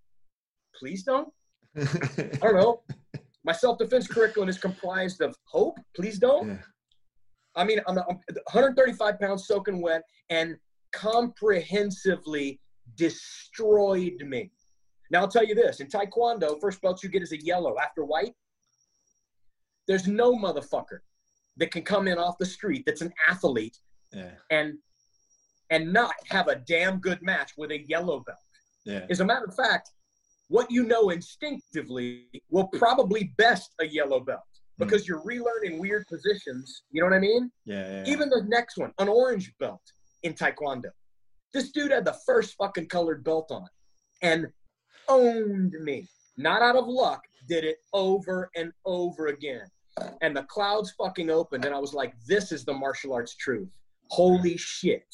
please 0.79 1.03
don't. 1.03 1.27
I 1.77 1.83
don't 2.41 2.55
know. 2.55 2.81
My 3.43 3.51
self-defense 3.51 4.07
curriculum 4.07 4.49
is 4.49 4.57
comprised 4.57 5.21
of 5.21 5.35
hope. 5.43 5.77
Please 5.95 6.17
don't. 6.17 6.49
Yeah. 6.49 6.57
I 7.55 7.63
mean, 7.63 7.79
I'm, 7.87 7.97
I'm 7.97 8.19
135 8.51 9.19
pounds 9.19 9.47
soaking 9.47 9.81
wet 9.81 10.03
and 10.29 10.55
comprehensively 10.91 12.59
destroyed 12.95 14.23
me. 14.25 14.51
Now 15.11 15.21
I'll 15.21 15.27
tell 15.27 15.45
you 15.45 15.53
this: 15.53 15.79
in 15.79 15.87
Taekwondo, 15.87 16.59
first 16.59 16.81
belt 16.81 17.03
you 17.03 17.09
get 17.09 17.21
is 17.21 17.31
a 17.31 17.41
yellow. 17.41 17.75
After 17.81 18.03
white, 18.03 18.33
there's 19.87 20.07
no 20.07 20.33
motherfucker 20.33 20.99
that 21.57 21.71
can 21.71 21.83
come 21.83 22.07
in 22.07 22.17
off 22.17 22.37
the 22.37 22.45
street 22.45 22.83
that's 22.85 23.01
an 23.01 23.13
athlete 23.29 23.77
yeah. 24.13 24.31
and 24.51 24.77
and 25.69 25.91
not 25.91 26.13
have 26.29 26.47
a 26.47 26.55
damn 26.55 26.99
good 26.99 27.21
match 27.21 27.53
with 27.57 27.71
a 27.71 27.79
yellow 27.87 28.19
belt. 28.19 28.37
Yeah. 28.85 29.05
As 29.09 29.19
a 29.19 29.25
matter 29.25 29.45
of 29.45 29.55
fact, 29.55 29.89
what 30.47 30.69
you 30.69 30.83
know 30.83 31.09
instinctively 31.09 32.27
will 32.49 32.67
probably 32.67 33.33
best 33.37 33.73
a 33.79 33.87
yellow 33.87 34.19
belt 34.19 34.41
hmm. 34.77 34.83
because 34.83 35.07
you're 35.07 35.23
relearning 35.23 35.79
weird 35.79 36.05
positions. 36.07 36.83
You 36.91 37.01
know 37.01 37.07
what 37.07 37.15
I 37.15 37.19
mean? 37.19 37.51
Yeah. 37.65 38.03
yeah. 38.03 38.11
Even 38.11 38.29
the 38.29 38.43
next 38.47 38.77
one, 38.77 38.91
an 38.99 39.09
orange 39.09 39.51
belt 39.59 39.81
in 40.23 40.33
Taekwondo. 40.33 40.89
This 41.53 41.71
dude 41.71 41.91
had 41.91 42.05
the 42.05 42.17
first 42.25 42.55
fucking 42.57 42.87
colored 42.87 43.23
belt 43.23 43.49
on 43.49 43.67
and 44.21 44.47
owned 45.07 45.73
me. 45.81 46.07
Not 46.37 46.61
out 46.61 46.75
of 46.75 46.85
luck, 46.87 47.21
did 47.47 47.63
it 47.63 47.77
over 47.93 48.49
and 48.55 48.71
over 48.85 49.27
again. 49.27 49.65
And 50.21 50.35
the 50.35 50.43
clouds 50.43 50.93
fucking 50.97 51.29
opened, 51.29 51.65
and 51.65 51.73
I 51.73 51.79
was 51.79 51.93
like, 51.93 52.13
this 52.27 52.51
is 52.51 52.65
the 52.65 52.73
martial 52.73 53.13
arts 53.13 53.35
truth. 53.35 53.69
Holy 54.09 54.57
shit. 54.57 55.05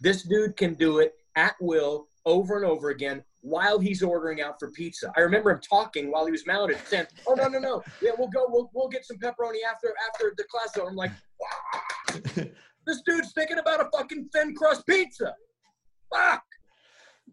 This 0.00 0.22
dude 0.22 0.56
can 0.56 0.74
do 0.74 1.00
it 1.00 1.14
at 1.36 1.54
will 1.60 2.08
over 2.26 2.56
and 2.56 2.64
over 2.64 2.90
again 2.90 3.24
while 3.42 3.78
he's 3.78 4.02
ordering 4.02 4.40
out 4.40 4.58
for 4.58 4.70
pizza. 4.70 5.12
I 5.16 5.20
remember 5.20 5.50
him 5.50 5.60
talking 5.60 6.10
while 6.10 6.26
he 6.26 6.32
was 6.32 6.46
mounted, 6.46 6.78
saying, 6.86 7.06
"Oh 7.26 7.34
no, 7.34 7.48
no, 7.48 7.58
no, 7.58 7.82
yeah, 8.02 8.12
we'll 8.18 8.28
go, 8.28 8.46
we'll, 8.48 8.70
we'll 8.74 8.88
get 8.88 9.04
some 9.04 9.18
pepperoni 9.18 9.62
after 9.68 9.92
after 10.08 10.34
the 10.36 10.44
class." 10.44 10.74
So 10.74 10.86
I'm 10.86 10.96
like, 10.96 11.12
this 12.86 13.02
dude's 13.06 13.32
thinking 13.32 13.58
about 13.58 13.80
a 13.80 13.88
fucking 13.96 14.28
thin 14.32 14.54
crust 14.54 14.86
pizza. 14.86 15.34
Fuck. 16.12 16.42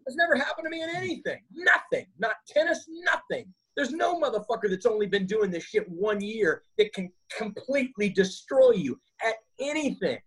That's 0.06 0.16
never 0.16 0.36
happened 0.36 0.66
to 0.66 0.70
me 0.70 0.82
in 0.82 0.90
anything. 0.94 1.40
Nothing. 1.52 2.06
Not 2.18 2.36
tennis, 2.46 2.86
nothing. 2.88 3.52
There's 3.78 3.92
no 3.92 4.20
motherfucker 4.20 4.68
that's 4.68 4.86
only 4.86 5.06
been 5.06 5.24
doing 5.24 5.52
this 5.52 5.62
shit 5.62 5.88
one 5.88 6.20
year 6.20 6.64
that 6.78 6.92
can 6.92 7.12
completely 7.36 8.08
destroy 8.08 8.72
you 8.72 9.00
at 9.24 9.36
anything. 9.60 10.18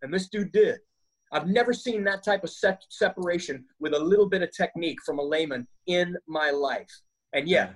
And 0.00 0.14
this 0.14 0.28
dude 0.28 0.52
did. 0.52 0.78
I've 1.32 1.48
never 1.48 1.72
seen 1.72 2.04
that 2.04 2.22
type 2.22 2.44
of 2.44 2.50
se- 2.50 2.78
separation 2.88 3.64
with 3.80 3.94
a 3.94 3.98
little 3.98 4.28
bit 4.28 4.42
of 4.42 4.52
technique 4.56 4.98
from 5.04 5.18
a 5.18 5.22
layman 5.24 5.66
in 5.88 6.16
my 6.28 6.50
life. 6.50 6.88
And 7.32 7.48
yeah, 7.48 7.70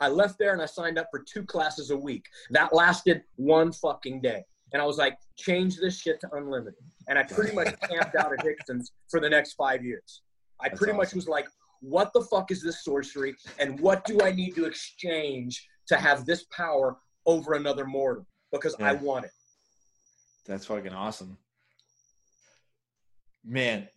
I 0.00 0.08
left 0.08 0.38
there 0.38 0.54
and 0.54 0.62
I 0.62 0.66
signed 0.66 0.98
up 0.98 1.08
for 1.10 1.22
two 1.22 1.44
classes 1.44 1.90
a 1.90 1.96
week. 1.96 2.24
That 2.52 2.72
lasted 2.72 3.22
one 3.36 3.70
fucking 3.70 4.22
day. 4.22 4.44
And 4.72 4.80
I 4.80 4.86
was 4.86 4.96
like, 4.96 5.18
change 5.36 5.76
this 5.76 6.00
shit 6.00 6.20
to 6.20 6.28
unlimited. 6.32 6.80
And 7.06 7.18
I 7.18 7.24
pretty 7.24 7.54
much 7.54 7.78
camped 7.90 8.16
out 8.16 8.32
at 8.32 8.42
Rickson's 8.46 8.92
for 9.10 9.20
the 9.20 9.28
next 9.28 9.52
five 9.52 9.84
years. 9.84 10.22
I 10.58 10.70
That's 10.70 10.78
pretty 10.78 10.96
much 10.96 11.12
was 11.12 11.28
like, 11.28 11.48
what 11.84 12.12
the 12.12 12.22
fuck 12.22 12.50
is 12.50 12.62
this 12.62 12.82
sorcery? 12.84 13.34
And 13.58 13.78
what 13.80 14.04
do 14.04 14.20
I 14.22 14.32
need 14.32 14.54
to 14.56 14.64
exchange 14.64 15.66
to 15.88 15.96
have 15.96 16.24
this 16.24 16.44
power 16.44 16.96
over 17.26 17.54
another 17.54 17.84
mortal? 17.84 18.26
Because 18.52 18.74
I 18.80 18.92
want 18.94 19.26
it. 19.26 19.30
That's 20.46 20.66
fucking 20.66 20.92
awesome. 20.92 21.36
Man, 23.44 23.88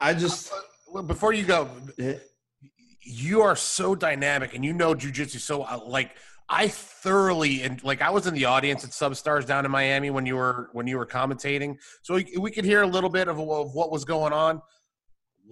I 0.00 0.14
just 0.14 0.52
Well, 0.90 1.02
Before 1.02 1.32
you 1.32 1.44
go, 1.44 1.68
you 3.02 3.42
are 3.42 3.56
so 3.56 3.94
dynamic 3.94 4.54
and 4.54 4.64
you 4.64 4.72
know 4.72 4.94
jujitsu 4.94 5.38
so 5.38 5.62
uh, 5.62 5.80
like 5.84 6.12
I 6.48 6.68
thoroughly 6.68 7.62
and 7.62 7.82
like 7.82 8.02
I 8.02 8.10
was 8.10 8.26
in 8.26 8.34
the 8.34 8.44
audience 8.44 8.84
at 8.84 8.90
Substars 8.90 9.46
down 9.46 9.64
in 9.64 9.70
Miami 9.70 10.10
when 10.10 10.26
you 10.26 10.36
were 10.36 10.68
when 10.72 10.86
you 10.86 10.98
were 10.98 11.06
commentating, 11.06 11.76
so 12.02 12.14
we, 12.14 12.26
we 12.38 12.50
could 12.50 12.64
hear 12.64 12.82
a 12.82 12.86
little 12.86 13.08
bit 13.10 13.28
of, 13.28 13.38
of 13.38 13.74
what 13.74 13.90
was 13.90 14.04
going 14.04 14.32
on. 14.32 14.60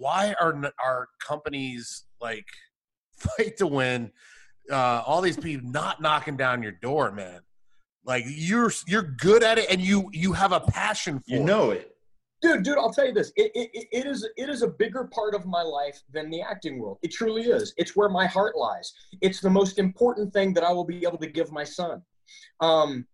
Why 0.01 0.33
are 0.41 0.53
n- 0.55 0.71
our 0.83 1.07
companies 1.19 2.05
like 2.19 2.47
fight 3.17 3.55
to 3.57 3.67
win? 3.67 4.11
Uh, 4.71 5.03
all 5.05 5.21
these 5.21 5.37
people 5.37 5.69
not 5.69 6.01
knocking 6.01 6.37
down 6.37 6.63
your 6.63 6.71
door, 6.71 7.11
man. 7.11 7.41
Like 8.03 8.23
you're 8.27 8.71
you're 8.87 9.03
good 9.03 9.43
at 9.43 9.59
it 9.59 9.69
and 9.69 9.79
you 9.79 10.09
you 10.11 10.33
have 10.33 10.53
a 10.53 10.59
passion 10.59 11.19
for 11.19 11.23
it. 11.27 11.37
you 11.37 11.43
know 11.43 11.69
it. 11.69 11.95
dude 12.41 12.63
dude 12.63 12.79
i'll 12.79 12.91
tell 12.91 13.05
you 13.05 13.13
this 13.13 13.31
it, 13.35 13.51
it, 13.53 13.69
it- 13.75 13.87
it 13.99 14.05
is 14.07 14.27
it 14.37 14.49
is 14.49 14.63
a 14.63 14.67
bigger 14.67 15.03
part 15.13 15.35
of 15.35 15.45
my 15.45 15.61
life 15.61 16.01
than 16.11 16.31
the 16.31 16.41
acting 16.41 16.79
world 16.79 16.97
it 17.03 17.11
truly 17.11 17.43
is 17.43 17.75
it's 17.77 17.95
where 17.95 18.09
my 18.09 18.25
heart 18.25 18.55
lies 18.57 18.91
it's 19.21 19.39
the 19.39 19.49
most 19.59 19.77
important 19.77 20.33
thing 20.33 20.51
that 20.55 20.63
i 20.63 20.71
will 20.71 20.83
be 20.83 21.03
able 21.05 21.19
to 21.19 21.27
give 21.27 21.51
my 21.51 21.63
son 21.63 22.01
um, 22.59 23.05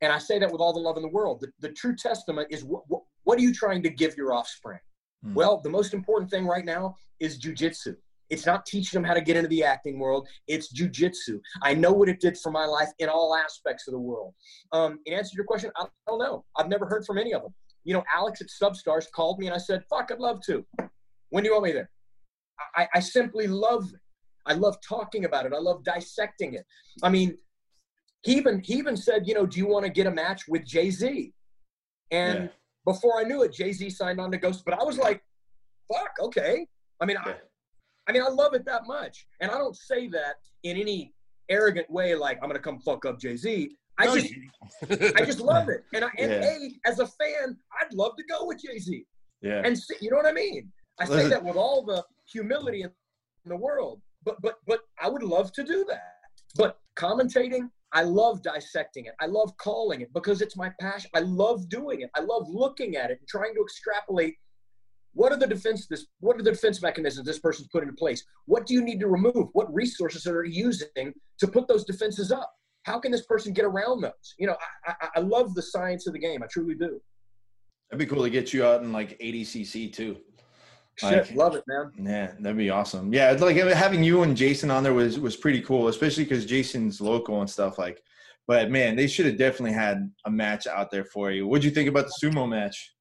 and 0.00 0.10
i 0.10 0.18
say 0.18 0.38
that 0.38 0.50
with 0.50 0.62
all 0.62 0.72
the 0.72 0.80
love 0.88 0.96
in 0.96 1.02
the 1.02 1.14
world 1.18 1.36
the, 1.42 1.48
the 1.60 1.72
true 1.74 1.94
testament 1.94 2.46
is 2.50 2.64
what, 2.64 2.84
what, 2.88 3.02
what 3.24 3.38
are 3.38 3.42
you 3.42 3.52
trying 3.52 3.82
to 3.82 3.90
give 3.90 4.16
your 4.16 4.32
offspring 4.32 4.78
Hmm. 5.24 5.34
well 5.34 5.60
the 5.62 5.70
most 5.70 5.94
important 5.94 6.30
thing 6.30 6.46
right 6.46 6.64
now 6.64 6.94
is 7.20 7.38
jujitsu 7.38 7.96
it's 8.28 8.44
not 8.44 8.66
teaching 8.66 9.00
them 9.00 9.04
how 9.04 9.14
to 9.14 9.20
get 9.20 9.36
into 9.36 9.48
the 9.50 9.62
acting 9.62 10.00
world. 10.00 10.26
It's 10.48 10.72
jujitsu. 10.72 11.38
I 11.62 11.74
know 11.74 11.92
what 11.92 12.08
it 12.08 12.18
did 12.18 12.36
for 12.36 12.50
my 12.50 12.64
life 12.64 12.88
in 12.98 13.08
all 13.08 13.36
aspects 13.36 13.86
of 13.86 13.92
the 13.92 14.00
world. 14.00 14.34
Um, 14.72 14.98
in 15.06 15.12
answer 15.12 15.30
to 15.30 15.36
your 15.36 15.44
question, 15.44 15.70
I 15.76 15.84
don't 16.08 16.18
know. 16.18 16.44
I've 16.56 16.66
never 16.66 16.86
heard 16.86 17.06
from 17.06 17.18
any 17.18 17.32
of 17.34 17.42
them 17.42 17.54
you 17.86 17.94
know, 17.94 18.02
Alex 18.12 18.40
at 18.40 18.48
Substars 18.48 19.04
called 19.14 19.38
me 19.38 19.46
and 19.46 19.54
I 19.54 19.58
said, 19.58 19.84
fuck, 19.88 20.10
I'd 20.12 20.18
love 20.18 20.40
to. 20.46 20.66
When 21.30 21.44
do 21.44 21.48
you 21.48 21.54
want 21.54 21.66
me 21.66 21.72
there? 21.72 21.88
I, 22.74 22.88
I 22.94 23.00
simply 23.00 23.46
love 23.46 23.88
it. 23.94 24.00
I 24.44 24.54
love 24.54 24.76
talking 24.86 25.24
about 25.24 25.46
it. 25.46 25.52
I 25.52 25.58
love 25.58 25.84
dissecting 25.84 26.54
it. 26.54 26.64
I 27.02 27.08
mean, 27.08 27.38
he 28.22 28.32
even 28.36 28.60
he 28.64 28.74
even 28.74 28.96
said, 28.96 29.28
you 29.28 29.34
know, 29.34 29.46
do 29.46 29.58
you 29.58 29.68
want 29.68 29.84
to 29.84 29.90
get 29.90 30.06
a 30.06 30.10
match 30.10 30.42
with 30.48 30.64
JZ? 30.64 31.32
And 32.10 32.44
Yeah. 32.44 32.48
Before 32.86 33.18
I 33.18 33.24
knew 33.24 33.42
it, 33.42 33.52
JZ 33.52 33.92
signed 33.92 34.20
on 34.20 34.30
to 34.30 34.38
Ghost. 34.38 34.62
But 34.64 34.80
I 34.80 34.84
was 34.84 34.96
like, 34.96 35.20
fuck, 35.92 36.12
okay. 36.20 36.66
I 37.00 37.04
mean, 37.04 37.16
I, 37.18 37.34
I 38.06 38.12
mean, 38.12 38.22
I 38.22 38.28
love 38.28 38.54
it 38.54 38.64
that 38.64 38.86
much. 38.86 39.26
And 39.40 39.50
I 39.50 39.58
don't 39.58 39.76
say 39.76 40.06
that 40.08 40.36
in 40.62 40.76
any 40.76 41.12
arrogant 41.48 41.90
way, 41.90 42.14
like 42.14 42.38
I'm 42.42 42.48
gonna 42.48 42.60
come 42.60 42.78
fuck 42.78 43.04
up 43.04 43.20
JZ. 43.20 43.70
I 43.98 44.06
No, 44.06 44.16
just 44.16 44.32
I 45.16 45.24
just 45.24 45.40
love 45.52 45.68
it. 45.68 45.84
And 45.92 46.04
I 46.04 46.08
and 46.18 46.30
Yeah. 46.30 46.56
A, 46.56 46.88
as 46.88 47.00
a 47.00 47.06
fan, 47.06 47.56
I'd 47.80 47.92
love 47.92 48.16
to 48.16 48.24
go 48.24 48.46
with 48.46 48.62
JZ. 48.62 49.04
Yeah. 49.42 49.62
And 49.64 49.76
see, 49.76 49.96
you 50.00 50.10
know 50.10 50.16
what 50.16 50.26
I 50.26 50.32
mean? 50.32 50.72
I 51.00 51.04
say 51.04 51.28
that 51.28 51.44
with 51.44 51.56
all 51.56 51.82
the 51.84 52.04
humility 52.30 52.82
in 52.82 52.90
the 53.44 53.56
world. 53.56 54.00
But 54.24 54.40
but 54.40 54.56
but 54.66 54.80
I 55.00 55.08
would 55.08 55.22
love 55.22 55.52
to 55.52 55.64
do 55.64 55.84
that. 55.88 56.14
But 56.56 56.78
commentating, 56.96 57.68
I 57.96 58.02
love 58.02 58.42
dissecting 58.42 59.06
it. 59.06 59.14
I 59.20 59.26
love 59.26 59.56
calling 59.56 60.02
it 60.02 60.12
because 60.12 60.42
it's 60.42 60.54
my 60.54 60.70
passion. 60.78 61.10
I 61.14 61.20
love 61.20 61.70
doing 61.70 62.02
it. 62.02 62.10
I 62.14 62.20
love 62.20 62.46
looking 62.46 62.94
at 62.94 63.10
it 63.10 63.18
and 63.20 63.26
trying 63.26 63.54
to 63.54 63.62
extrapolate 63.62 64.34
what 65.14 65.32
are 65.32 65.38
the 65.38 65.46
defense 65.46 65.86
this 65.86 66.04
what 66.20 66.38
are 66.38 66.42
the 66.42 66.50
defense 66.50 66.82
mechanisms 66.82 67.26
this 67.26 67.38
person's 67.38 67.68
put 67.68 67.82
into 67.82 67.94
place? 67.94 68.22
What 68.44 68.66
do 68.66 68.74
you 68.74 68.82
need 68.82 69.00
to 69.00 69.06
remove? 69.06 69.48
What 69.54 69.72
resources 69.74 70.26
are 70.26 70.44
you 70.44 70.64
using 70.66 71.14
to 71.38 71.48
put 71.48 71.68
those 71.68 71.86
defenses 71.86 72.30
up? 72.30 72.52
How 72.82 72.98
can 72.98 73.12
this 73.12 73.24
person 73.24 73.54
get 73.54 73.64
around 73.64 74.02
those? 74.02 74.34
You 74.38 74.48
know, 74.48 74.56
I, 74.86 74.94
I, 75.00 75.08
I 75.16 75.20
love 75.20 75.54
the 75.54 75.62
science 75.62 76.06
of 76.06 76.12
the 76.12 76.18
game. 76.18 76.42
I 76.42 76.46
truly 76.48 76.74
do. 76.74 77.00
That'd 77.90 78.06
be 78.06 78.14
cool 78.14 78.24
to 78.24 78.30
get 78.30 78.52
you 78.52 78.62
out 78.62 78.82
in 78.82 78.92
like 78.92 79.18
ADCC 79.20 79.90
too. 79.90 80.18
Shit, 80.98 81.28
Like- 81.28 81.34
love 81.36 81.54
it, 81.54 81.64
man. 81.66 81.92
Yeah, 81.98 82.32
that'd 82.40 82.56
be 82.56 82.70
awesome. 82.70 83.12
Yeah, 83.12 83.32
like 83.32 83.56
having 83.56 84.02
you 84.02 84.22
and 84.22 84.36
Jason 84.36 84.70
on 84.70 84.82
there 84.82 84.94
was 84.94 85.18
was 85.20 85.36
pretty 85.36 85.60
cool, 85.60 85.88
especially 85.88 86.24
because 86.24 86.46
Jason's 86.46 87.00
local 87.00 87.40
and 87.40 87.50
stuff 87.50 87.78
like. 87.78 88.02
But 88.48 88.70
man, 88.70 88.96
they 88.96 89.06
should 89.08 89.26
have 89.26 89.36
definitely 89.36 89.72
had 89.72 90.10
a 90.24 90.30
match 90.30 90.66
out 90.66 90.90
there 90.90 91.04
for 91.04 91.30
you. 91.32 91.46
What'd 91.46 91.64
you 91.64 91.70
think 91.70 91.88
about 91.88 92.06
the 92.06 92.14
sumo 92.22 92.48
match? 92.48 92.94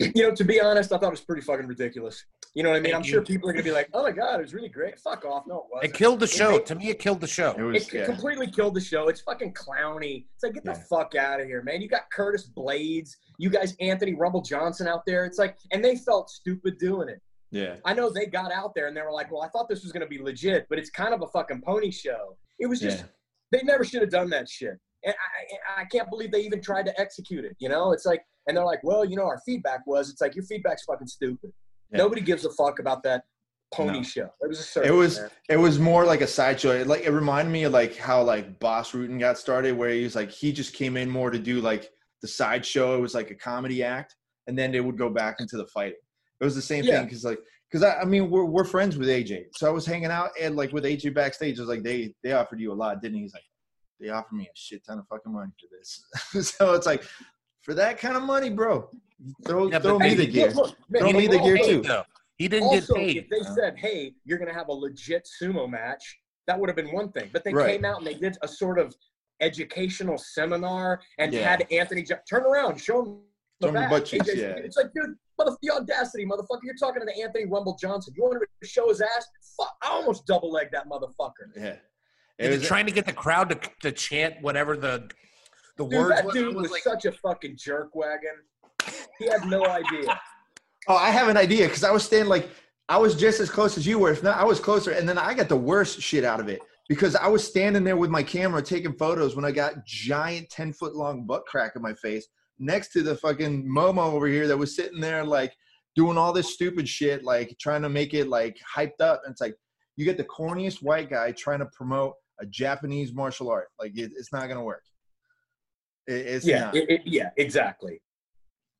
you 0.00 0.22
know, 0.22 0.34
to 0.34 0.44
be 0.44 0.60
honest, 0.60 0.92
I 0.92 0.98
thought 0.98 1.08
it 1.08 1.10
was 1.10 1.20
pretty 1.20 1.42
fucking 1.42 1.66
ridiculous. 1.66 2.24
You 2.54 2.62
know 2.62 2.70
what 2.70 2.76
I 2.76 2.80
mean? 2.80 2.94
I'm 2.94 3.02
sure 3.02 3.20
people 3.20 3.50
are 3.50 3.52
gonna 3.52 3.62
be 3.62 3.70
like, 3.72 3.90
"Oh 3.92 4.02
my 4.02 4.12
god, 4.12 4.40
it 4.40 4.42
was 4.42 4.54
really 4.54 4.70
great." 4.70 4.98
Fuck 4.98 5.26
off! 5.26 5.44
No, 5.46 5.56
it 5.56 5.58
it 5.58 5.68
wasn't. 5.74 5.94
killed 5.94 6.20
the 6.20 6.26
show. 6.26 6.58
To 6.58 6.74
me, 6.74 6.88
it 6.88 6.98
killed 6.98 7.20
the 7.20 7.26
show. 7.26 7.50
It 7.52 7.62
was 7.62 7.86
It 7.86 7.92
yeah. 7.92 8.04
completely 8.06 8.46
killed 8.50 8.74
the 8.74 8.80
show. 8.80 9.08
It's 9.08 9.20
fucking 9.20 9.52
clowny. 9.52 10.24
It's 10.34 10.42
like, 10.42 10.54
get 10.54 10.64
the 10.64 10.74
fuck 10.74 11.14
out 11.14 11.40
of 11.40 11.46
here, 11.46 11.62
man. 11.62 11.82
You 11.82 11.88
got 11.88 12.10
Curtis 12.10 12.48
Blaydes. 12.56 13.10
You 13.38 13.50
guys, 13.50 13.76
Anthony 13.80 14.14
Rumble 14.14 14.42
Johnson 14.42 14.86
out 14.88 15.02
there. 15.06 15.24
It's 15.24 15.38
like, 15.38 15.56
and 15.72 15.84
they 15.84 15.96
felt 15.96 16.30
stupid 16.30 16.78
doing 16.78 17.08
it. 17.08 17.20
yeah. 17.50 17.76
I 17.84 17.94
know 17.94 18.10
they 18.10 18.26
got 18.26 18.50
out 18.52 18.74
there 18.74 18.86
and 18.88 18.96
they 18.96 19.02
were 19.02 19.12
like, 19.12 19.30
well, 19.30 19.42
I 19.42 19.48
thought 19.48 19.68
this 19.68 19.82
was 19.82 19.92
gonna 19.92 20.06
be 20.06 20.18
legit, 20.18 20.66
but 20.68 20.78
it's 20.78 20.90
kind 20.90 21.12
of 21.14 21.22
a 21.22 21.26
fucking 21.28 21.62
pony 21.62 21.90
show. 21.90 22.36
It 22.58 22.66
was 22.66 22.80
just, 22.80 22.98
Yeah. 22.98 23.04
they 23.52 23.62
never 23.62 23.84
should 23.84 24.00
have 24.02 24.10
done 24.10 24.30
that 24.30 24.48
shit. 24.48 24.78
And 25.04 25.14
I, 25.14 25.78
I, 25.78 25.82
I 25.82 25.84
can't 25.84 26.08
believe 26.10 26.32
they 26.32 26.40
even 26.40 26.60
tried 26.60 26.86
to 26.86 27.00
execute 27.00 27.44
it. 27.44 27.54
You 27.58 27.68
know, 27.68 27.92
it's 27.92 28.06
like, 28.06 28.22
and 28.48 28.56
they're 28.56 28.64
like, 28.64 28.80
well, 28.82 29.04
you 29.04 29.16
know, 29.16 29.24
our 29.26 29.40
feedback 29.46 29.86
was, 29.86 30.10
it's 30.10 30.20
like 30.20 30.34
your 30.34 30.44
feedback's 30.44 30.84
fucking 30.84 31.06
stupid. 31.06 31.52
Yeah. 31.90 31.98
Nobody 31.98 32.20
gives 32.22 32.44
a 32.44 32.50
fuck 32.50 32.78
about 32.80 33.02
that 33.04 33.24
pony 33.74 33.98
No. 33.98 34.02
show. 34.02 34.28
It 34.40 34.48
was 34.48 34.58
a 34.60 34.62
circus, 34.62 34.90
It 34.90 34.94
was 34.94 35.20
man. 35.20 35.30
it 35.50 35.56
was 35.56 35.78
more 35.78 36.04
like 36.04 36.20
a 36.22 36.26
sideshow. 36.26 36.70
It, 36.70 36.86
like 36.86 37.02
it 37.04 37.10
reminded 37.10 37.50
me 37.52 37.64
of 37.64 37.72
like 37.72 37.96
how 37.96 38.22
like 38.22 38.58
Bas 38.58 38.90
Rutten 38.92 39.18
got 39.20 39.38
started, 39.38 39.76
where 39.76 39.90
he 39.90 40.02
was 40.04 40.14
like 40.16 40.30
he 40.30 40.52
just 40.52 40.72
came 40.74 40.96
in 40.96 41.08
more 41.10 41.30
to 41.30 41.38
do 41.38 41.60
like 41.60 41.90
the 42.22 42.28
sideshow. 42.28 42.96
It 42.96 43.00
was 43.00 43.14
like 43.14 43.30
a 43.30 43.34
comedy 43.34 43.82
act, 43.82 44.16
and 44.46 44.58
then 44.58 44.72
they 44.72 44.80
would 44.80 44.98
go 44.98 45.10
back 45.10 45.36
into 45.40 45.56
the 45.56 45.66
fighting. 45.66 45.98
It 46.40 46.44
was 46.44 46.54
the 46.54 46.62
same 46.62 46.84
Yeah. 46.84 46.96
thing 46.98 47.04
because 47.06 47.24
like 47.24 47.38
because 47.70 47.82
I, 47.82 48.00
I 48.00 48.04
mean 48.04 48.30
we're 48.30 48.44
we're 48.44 48.64
friends 48.64 48.96
with 48.96 49.08
AJ, 49.08 49.46
so 49.56 49.66
I 49.66 49.70
was 49.70 49.86
hanging 49.86 50.10
out 50.10 50.30
and 50.40 50.56
like 50.56 50.72
with 50.72 50.84
AJ 50.84 51.14
backstage. 51.14 51.58
I 51.58 51.62
was 51.62 51.68
like 51.68 51.82
they 51.82 52.14
they 52.22 52.32
offered 52.32 52.60
you 52.60 52.72
a 52.72 52.74
lot, 52.74 53.00
didn't 53.02 53.16
he? 53.16 53.22
He's 53.22 53.34
like 53.34 53.42
they 54.00 54.08
offered 54.10 54.34
me 54.36 54.44
a 54.44 54.50
shit 54.54 54.84
ton 54.84 54.98
of 54.98 55.06
fucking 55.08 55.32
money 55.32 55.50
for 55.58 55.66
this. 55.76 56.46
so 56.54 56.74
it's 56.74 56.86
like 56.86 57.02
for 57.62 57.74
that 57.74 57.98
kind 57.98 58.16
of 58.16 58.22
money, 58.22 58.50
bro, 58.50 58.88
throw 59.46 59.68
Yeah, 59.70 59.78
throw 59.78 59.98
me 59.98 60.14
the 60.14 60.24
Look, 60.24 60.32
gear. 60.32 60.50
look, 60.52 60.76
man, 60.90 61.02
Throw 61.02 61.12
me 61.12 61.26
the 61.26 61.38
gear 61.38 61.56
all 61.58 61.64
too. 61.66 61.80
though. 61.82 62.02
He 62.36 62.48
didn't 62.48 62.68
Also, 62.68 62.94
get 62.94 63.00
paid. 63.02 63.16
if 63.16 63.28
they 63.30 63.40
Uh, 63.40 63.54
said, 63.54 63.78
"Hey, 63.78 64.14
you're 64.24 64.38
gonna 64.38 64.52
have 64.52 64.68
a 64.68 64.72
legit 64.72 65.26
sumo 65.40 65.68
match," 65.68 66.20
that 66.46 66.60
would 66.60 66.68
have 66.68 66.76
been 66.76 66.92
one 66.92 67.10
thing. 67.12 67.30
But 67.32 67.42
they 67.44 67.52
Right. 67.54 67.72
came 67.72 67.84
out 67.86 67.96
and 67.98 68.06
they 68.06 68.14
did 68.14 68.36
a 68.42 68.48
sort 68.48 68.78
of 68.78 68.94
educational 69.40 70.18
seminar 70.18 71.00
and 71.18 71.32
Yeah. 71.32 71.48
had 71.48 71.66
Anthony 71.72 72.02
Jo- 72.02 72.18
turn 72.28 72.42
around, 72.44 72.78
show 72.80 73.02
him 73.04 73.20
the 73.60 73.68
Show 73.68 73.72
the 73.72 73.78
back. 73.78 73.90
butt 73.90 74.04
cheeks, 74.04 74.28
yeah. 74.34 74.48
It's 74.48 74.76
like, 74.76 74.92
dude, 74.94 75.16
mother, 75.38 75.56
the 75.62 75.70
audacity, 75.70 76.26
motherfucker! 76.26 76.60
You're 76.62 76.74
talking 76.74 77.02
to 77.06 77.18
Anthony 77.22 77.46
Rumble 77.46 77.74
Johnson. 77.80 78.12
You 78.16 78.22
want 78.24 78.42
to 78.60 78.66
show 78.68 78.88
his 78.88 79.00
ass? 79.00 79.26
Fuck! 79.56 79.74
I 79.82 79.88
almost 79.88 80.26
double 80.26 80.52
legged 80.52 80.72
that 80.74 80.86
motherfucker. 80.88 81.48
Yeah. 81.56 81.76
He 82.38 82.44
It 82.44 82.50
was 82.50 82.58
was, 82.58 82.68
trying 82.68 82.84
to 82.86 82.92
get 82.92 83.06
the 83.06 83.14
crowd 83.14 83.48
to, 83.48 83.60
to 83.80 83.92
chant 83.92 84.42
whatever 84.42 84.76
the 84.76 85.08
the 85.78 85.84
Dude, 85.86 85.98
words 85.98 86.08
that 86.16 86.24
was. 86.26 86.34
dude 86.34 86.54
was 86.54 86.62
was 86.64 86.70
like, 86.72 86.82
such 86.82 87.04
a 87.06 87.12
fucking 87.12 87.56
jerk 87.58 87.94
wagon. 87.94 88.36
He 89.18 89.26
had 89.26 89.44
no 89.46 89.64
idea. 89.66 90.20
Oh, 90.88 90.96
I 90.96 91.10
have 91.10 91.28
an 91.28 91.36
idea 91.36 91.66
because 91.66 91.82
I 91.84 91.90
was 91.90 92.04
standing 92.04 92.28
like 92.28 92.48
I 92.88 92.98
was 92.98 93.14
just 93.14 93.40
as 93.40 93.48
close 93.50 93.76
as 93.78 93.86
you 93.86 93.98
were. 93.98 94.10
If 94.12 94.22
not, 94.22 94.36
I 94.38 94.44
was 94.44 94.60
closer, 94.60 94.90
and 94.92 95.08
then 95.08 95.16
I 95.18 95.32
got 95.34 95.48
the 95.48 95.56
worst 95.56 96.00
shit 96.00 96.24
out 96.24 96.40
of 96.40 96.48
it 96.48 96.60
because 96.88 97.16
I 97.16 97.26
was 97.28 97.44
standing 97.46 97.84
there 97.84 97.96
with 97.96 98.10
my 98.10 98.22
camera 98.22 98.62
taking 98.62 98.92
photos 98.94 99.34
when 99.36 99.44
I 99.44 99.50
got 99.52 99.84
giant 99.84 100.48
ten 100.50 100.72
foot 100.72 100.94
long 100.94 101.26
butt 101.26 101.44
crack 101.46 101.72
in 101.76 101.82
my 101.82 101.94
face 101.94 102.26
next 102.58 102.92
to 102.92 103.02
the 103.02 103.16
fucking 103.16 103.66
Momo 103.68 104.12
over 104.12 104.26
here 104.26 104.46
that 104.48 104.56
was 104.56 104.74
sitting 104.76 105.00
there 105.00 105.24
like 105.24 105.52
doing 105.94 106.16
all 106.16 106.32
this 106.32 106.52
stupid 106.54 106.88
shit, 106.88 107.24
like 107.24 107.54
trying 107.60 107.82
to 107.82 107.88
make 107.88 108.14
it 108.14 108.28
like 108.28 108.56
hyped 108.76 109.00
up. 109.00 109.22
And 109.24 109.32
it's 109.32 109.40
like 109.40 109.54
you 109.96 110.04
get 110.04 110.16
the 110.16 110.24
corniest 110.24 110.82
white 110.82 111.10
guy 111.10 111.32
trying 111.32 111.58
to 111.60 111.66
promote 111.66 112.14
a 112.40 112.46
Japanese 112.46 113.12
martial 113.14 113.50
art. 113.50 113.68
Like 113.80 113.96
it, 113.96 114.12
it's 114.16 114.32
not 114.32 114.46
gonna 114.48 114.62
work. 114.64 114.82
It, 116.06 116.26
it's 116.26 116.46
Yeah, 116.46 116.66
not. 116.66 116.76
it, 116.76 117.02
yeah, 117.04 117.30
exactly. 117.36 118.00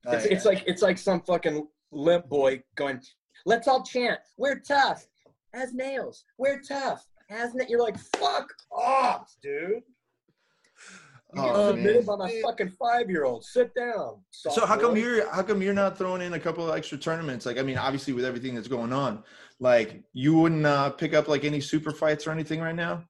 Oh, 0.05 0.13
it's, 0.13 0.25
I- 0.25 0.29
it's 0.29 0.45
like 0.45 0.63
it's 0.67 0.81
like 0.81 0.97
some 0.97 1.21
fucking 1.21 1.67
limp 1.91 2.29
boy 2.29 2.61
going, 2.75 3.01
"Let's 3.45 3.67
all 3.67 3.83
chant. 3.83 4.19
We're 4.37 4.59
tough." 4.59 5.05
as 5.53 5.73
nails. 5.73 6.25
We're 6.37 6.61
tough. 6.61 7.07
Has 7.29 7.53
na-. 7.53 7.65
You're 7.67 7.81
like, 7.81 7.97
fuck 7.97 8.53
off, 8.71 9.35
dude. 9.41 9.83
You 11.33 11.41
get 11.41 11.51
Oh, 11.55 11.71
submitted 11.71 12.05
by 12.05 12.15
my 12.15 12.41
fucking 12.41 12.69
five 12.69 13.09
year 13.09 13.25
old. 13.25 13.43
Sit 13.43 13.75
down. 13.75 14.21
So 14.31 14.65
how 14.65 14.77
come 14.79 14.95
you're 14.95 15.29
how 15.29 15.43
come 15.43 15.61
you're 15.61 15.73
not 15.73 15.97
throwing 15.97 16.21
in 16.21 16.33
a 16.33 16.39
couple 16.39 16.69
of 16.69 16.75
extra 16.75 16.97
tournaments? 16.97 17.45
Like 17.45 17.57
I 17.57 17.63
mean, 17.63 17.77
obviously 17.77 18.13
with 18.13 18.23
everything 18.23 18.55
that's 18.55 18.69
going 18.69 18.93
on, 18.93 19.23
like 19.59 20.01
you 20.13 20.35
wouldn't 20.37 20.65
uh, 20.65 20.91
pick 20.91 21.13
up 21.13 21.27
like 21.27 21.43
any 21.43 21.59
super 21.59 21.91
fights 21.91 22.25
or 22.27 22.31
anything 22.31 22.61
right 22.61 22.75
now. 22.75 23.03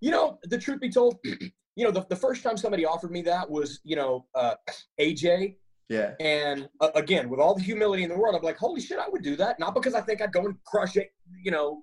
You 0.00 0.12
know, 0.12 0.38
the 0.44 0.58
truth 0.58 0.80
be 0.80 0.90
told, 0.90 1.18
you 1.24 1.84
know, 1.84 1.90
the, 1.90 2.06
the 2.08 2.16
first 2.16 2.42
time 2.44 2.56
somebody 2.56 2.86
offered 2.86 3.10
me 3.10 3.20
that 3.22 3.50
was, 3.50 3.80
you 3.84 3.96
know, 3.96 4.26
uh, 4.34 4.54
AJ. 5.00 5.56
Yeah, 5.90 6.12
And 6.20 6.68
uh, 6.80 6.90
again, 6.94 7.28
with 7.28 7.40
all 7.40 7.56
the 7.56 7.62
humility 7.62 8.04
in 8.04 8.10
the 8.10 8.16
world, 8.16 8.36
I'm 8.36 8.42
like, 8.42 8.56
holy 8.56 8.80
shit, 8.80 9.00
I 9.00 9.08
would 9.08 9.22
do 9.22 9.34
that. 9.34 9.58
Not 9.58 9.74
because 9.74 9.92
I 9.92 10.00
think 10.00 10.22
I'd 10.22 10.32
go 10.32 10.46
and 10.46 10.54
crush 10.64 10.96
it, 10.96 11.08
you 11.42 11.50
know, 11.50 11.82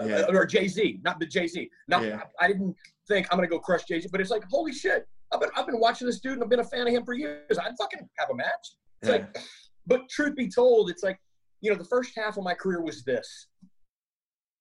uh, 0.00 0.04
Yeah. 0.04 0.24
or 0.28 0.46
JZ, 0.46 1.02
not 1.04 1.18
the 1.20 1.26
Jay 1.26 1.46
Z. 1.46 1.70
Not, 1.88 2.04
Yeah. 2.04 2.22
I 2.40 2.48
didn't 2.48 2.76
think 3.08 3.26
I'm 3.30 3.38
gonna 3.38 3.48
go 3.48 3.58
crush 3.58 3.84
JZ, 3.84 4.10
but 4.10 4.20
it's 4.20 4.30
like, 4.30 4.44
holy 4.50 4.72
shit, 4.72 5.06
I've 5.32 5.40
been 5.40 5.50
I've 5.56 5.66
been 5.66 5.80
watching 5.80 6.06
this 6.06 6.20
dude 6.20 6.34
and 6.34 6.44
I've 6.44 6.50
been 6.50 6.60
a 6.60 6.64
fan 6.64 6.86
of 6.86 6.92
him 6.92 7.04
for 7.04 7.14
years. 7.14 7.58
I'd 7.58 7.74
fucking 7.78 8.08
have 8.18 8.30
a 8.30 8.34
match. 8.34 8.76
It's 9.02 9.10
yeah, 9.10 9.12
like, 9.12 9.38
but 9.86 10.08
truth 10.08 10.36
be 10.36 10.48
told, 10.48 10.90
it's 10.90 11.02
like, 11.02 11.18
you 11.60 11.70
know, 11.70 11.76
the 11.76 11.84
first 11.84 12.12
half 12.16 12.36
of 12.36 12.44
my 12.44 12.54
career 12.54 12.82
was 12.82 13.04
this. 13.04 13.48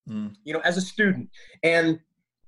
Mm. 0.09 0.35
You 0.43 0.53
know, 0.53 0.59
as 0.61 0.77
a 0.77 0.81
student, 0.81 1.29
and 1.63 1.99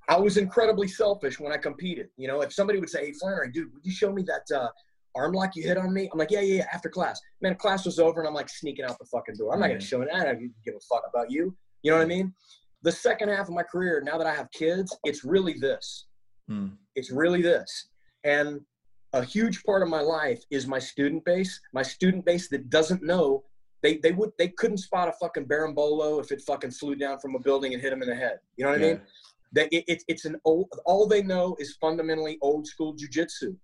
I 0.08 0.18
was 0.18 0.36
incredibly 0.36 0.88
selfish 0.88 1.40
when 1.40 1.52
I 1.52 1.56
competed. 1.56 2.08
You 2.16 2.28
know, 2.28 2.42
if 2.42 2.52
somebody 2.52 2.78
would 2.78 2.90
say, 2.90 3.06
"Hey, 3.06 3.12
Flanery, 3.12 3.50
dude, 3.50 3.72
would 3.72 3.84
you 3.84 3.92
show 3.92 4.12
me 4.12 4.22
that 4.24 4.54
uh, 4.54 4.68
arm 5.14 5.32
lock 5.32 5.56
you 5.56 5.62
hit 5.62 5.78
on 5.78 5.92
me?" 5.92 6.08
I'm 6.12 6.18
like, 6.18 6.30
"Yeah, 6.30 6.40
yeah, 6.40 6.56
yeah." 6.56 6.66
After 6.72 6.90
class, 6.90 7.20
man, 7.40 7.54
class 7.54 7.86
was 7.86 7.98
over, 7.98 8.20
and 8.20 8.28
I'm 8.28 8.34
like 8.34 8.48
sneaking 8.50 8.84
out 8.84 8.98
the 8.98 9.06
fucking 9.06 9.36
door. 9.36 9.54
I'm 9.54 9.60
not 9.60 9.68
gonna 9.68 9.80
show 9.80 10.02
it. 10.02 10.08
I 10.12 10.24
don't 10.24 10.52
give 10.64 10.74
a 10.74 10.80
fuck 10.80 11.02
about 11.08 11.30
you. 11.30 11.56
You 11.82 11.92
know 11.92 11.98
what 11.98 12.04
I 12.04 12.08
mean? 12.08 12.34
The 12.86 12.92
second 12.92 13.30
half 13.30 13.48
of 13.48 13.54
my 13.54 13.64
career, 13.64 14.00
now 14.00 14.16
that 14.16 14.28
I 14.28 14.34
have 14.40 14.48
kids, 14.52 14.96
it's 15.02 15.24
really 15.24 15.54
this. 15.54 16.06
Mm. 16.48 16.70
It's 16.94 17.10
really 17.10 17.42
this. 17.42 17.88
And 18.22 18.60
a 19.12 19.24
huge 19.24 19.64
part 19.64 19.82
of 19.82 19.88
my 19.88 20.00
life 20.00 20.40
is 20.52 20.68
my 20.68 20.78
student 20.78 21.24
base. 21.24 21.60
My 21.72 21.82
student 21.82 22.24
base 22.24 22.48
that 22.50 22.70
doesn't 22.70 23.02
know 23.02 23.42
they 23.82 23.96
they 23.96 24.12
would 24.12 24.30
they 24.38 24.50
couldn't 24.60 24.76
spot 24.78 25.08
a 25.08 25.12
fucking 25.20 25.46
berimbolo 25.46 26.20
if 26.22 26.30
it 26.30 26.40
fucking 26.42 26.70
flew 26.70 26.94
down 26.94 27.18
from 27.18 27.34
a 27.34 27.40
building 27.40 27.72
and 27.72 27.82
hit 27.82 27.90
them 27.90 28.02
in 28.02 28.08
the 28.08 28.14
head. 28.14 28.38
You 28.56 28.64
know 28.64 28.70
what 28.70 28.78
I 28.78 28.82
mean? 28.82 29.00
That 29.54 29.68
it, 29.72 29.84
it, 29.88 30.04
it's 30.06 30.24
an 30.24 30.36
old 30.44 30.68
all 30.84 31.08
they 31.08 31.22
know 31.24 31.56
is 31.58 31.76
fundamentally 31.80 32.38
old 32.40 32.68
school 32.68 32.94
jujitsu, 32.94 33.56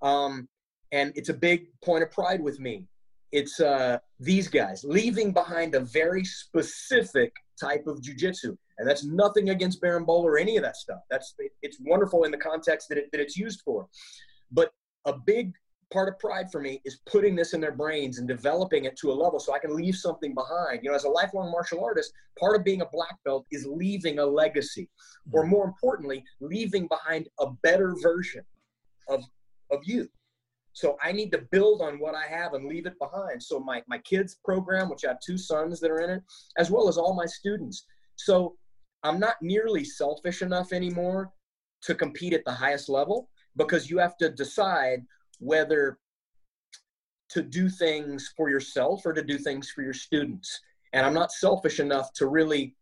um, 0.00 0.48
and 0.90 1.12
it's 1.16 1.28
a 1.28 1.34
big 1.34 1.66
point 1.84 2.02
of 2.02 2.10
pride 2.10 2.40
with 2.40 2.58
me. 2.60 2.86
It's 3.30 3.60
uh, 3.60 3.98
these 4.18 4.48
guys 4.48 4.84
leaving 4.84 5.32
behind 5.32 5.74
a 5.74 5.80
very 5.80 6.24
specific 6.24 7.32
type 7.60 7.86
of 7.86 8.00
jujitsu, 8.00 8.56
and 8.80 8.88
that's 8.88 9.04
nothing 9.04 9.50
against 9.50 9.80
berimbolo 9.80 10.24
or 10.24 10.38
any 10.38 10.56
of 10.56 10.62
that 10.64 10.76
stuff. 10.76 11.00
That's 11.10 11.34
it's 11.62 11.78
wonderful 11.80 12.24
in 12.24 12.30
the 12.30 12.38
context 12.38 12.88
that, 12.88 12.98
it, 12.98 13.12
that 13.12 13.20
it's 13.20 13.36
used 13.36 13.60
for, 13.64 13.86
but 14.50 14.72
a 15.04 15.12
big 15.12 15.52
part 15.92 16.08
of 16.08 16.18
pride 16.18 16.50
for 16.50 16.60
me 16.60 16.80
is 16.84 17.00
putting 17.06 17.34
this 17.34 17.52
in 17.52 17.60
their 17.60 17.72
brains 17.72 18.18
and 18.18 18.28
developing 18.28 18.84
it 18.84 18.96
to 18.96 19.10
a 19.10 19.12
level 19.12 19.40
so 19.40 19.52
I 19.52 19.58
can 19.58 19.74
leave 19.76 19.96
something 19.96 20.34
behind. 20.34 20.80
You 20.82 20.90
know, 20.90 20.96
as 20.96 21.04
a 21.04 21.08
lifelong 21.08 21.50
martial 21.50 21.84
artist, 21.84 22.12
part 22.38 22.56
of 22.56 22.64
being 22.64 22.80
a 22.80 22.86
black 22.86 23.16
belt 23.24 23.44
is 23.50 23.66
leaving 23.66 24.18
a 24.18 24.26
legacy, 24.26 24.88
or 25.32 25.44
more 25.44 25.64
importantly, 25.64 26.24
leaving 26.40 26.86
behind 26.86 27.28
a 27.38 27.50
better 27.62 27.94
version 28.02 28.42
of 29.08 29.22
of 29.70 29.80
you. 29.84 30.08
So 30.72 30.96
I 31.02 31.12
need 31.12 31.32
to 31.32 31.38
build 31.50 31.82
on 31.82 31.98
what 31.98 32.14
I 32.14 32.26
have 32.26 32.54
and 32.54 32.66
leave 32.66 32.86
it 32.86 32.98
behind. 32.98 33.42
So 33.42 33.58
my 33.58 33.82
my 33.88 33.98
kids 33.98 34.38
program, 34.44 34.88
which 34.88 35.04
I 35.04 35.08
have 35.08 35.20
two 35.20 35.36
sons 35.36 35.80
that 35.80 35.90
are 35.90 36.00
in 36.00 36.10
it, 36.10 36.22
as 36.56 36.70
well 36.70 36.88
as 36.88 36.96
all 36.96 37.14
my 37.14 37.26
students. 37.26 37.86
So 38.16 38.56
I'm 39.02 39.18
not 39.18 39.36
nearly 39.40 39.84
selfish 39.84 40.42
enough 40.42 40.72
anymore 40.72 41.32
to 41.82 41.94
compete 41.94 42.32
at 42.32 42.44
the 42.44 42.52
highest 42.52 42.88
level 42.88 43.28
because 43.56 43.90
you 43.90 43.98
have 43.98 44.16
to 44.18 44.30
decide 44.30 45.02
whether 45.38 45.98
to 47.30 47.42
do 47.42 47.68
things 47.68 48.32
for 48.36 48.50
yourself 48.50 49.06
or 49.06 49.12
to 49.12 49.22
do 49.22 49.38
things 49.38 49.70
for 49.70 49.82
your 49.82 49.94
students. 49.94 50.60
And 50.92 51.06
I'm 51.06 51.14
not 51.14 51.32
selfish 51.32 51.80
enough 51.80 52.12
to 52.14 52.26
really 52.26 52.74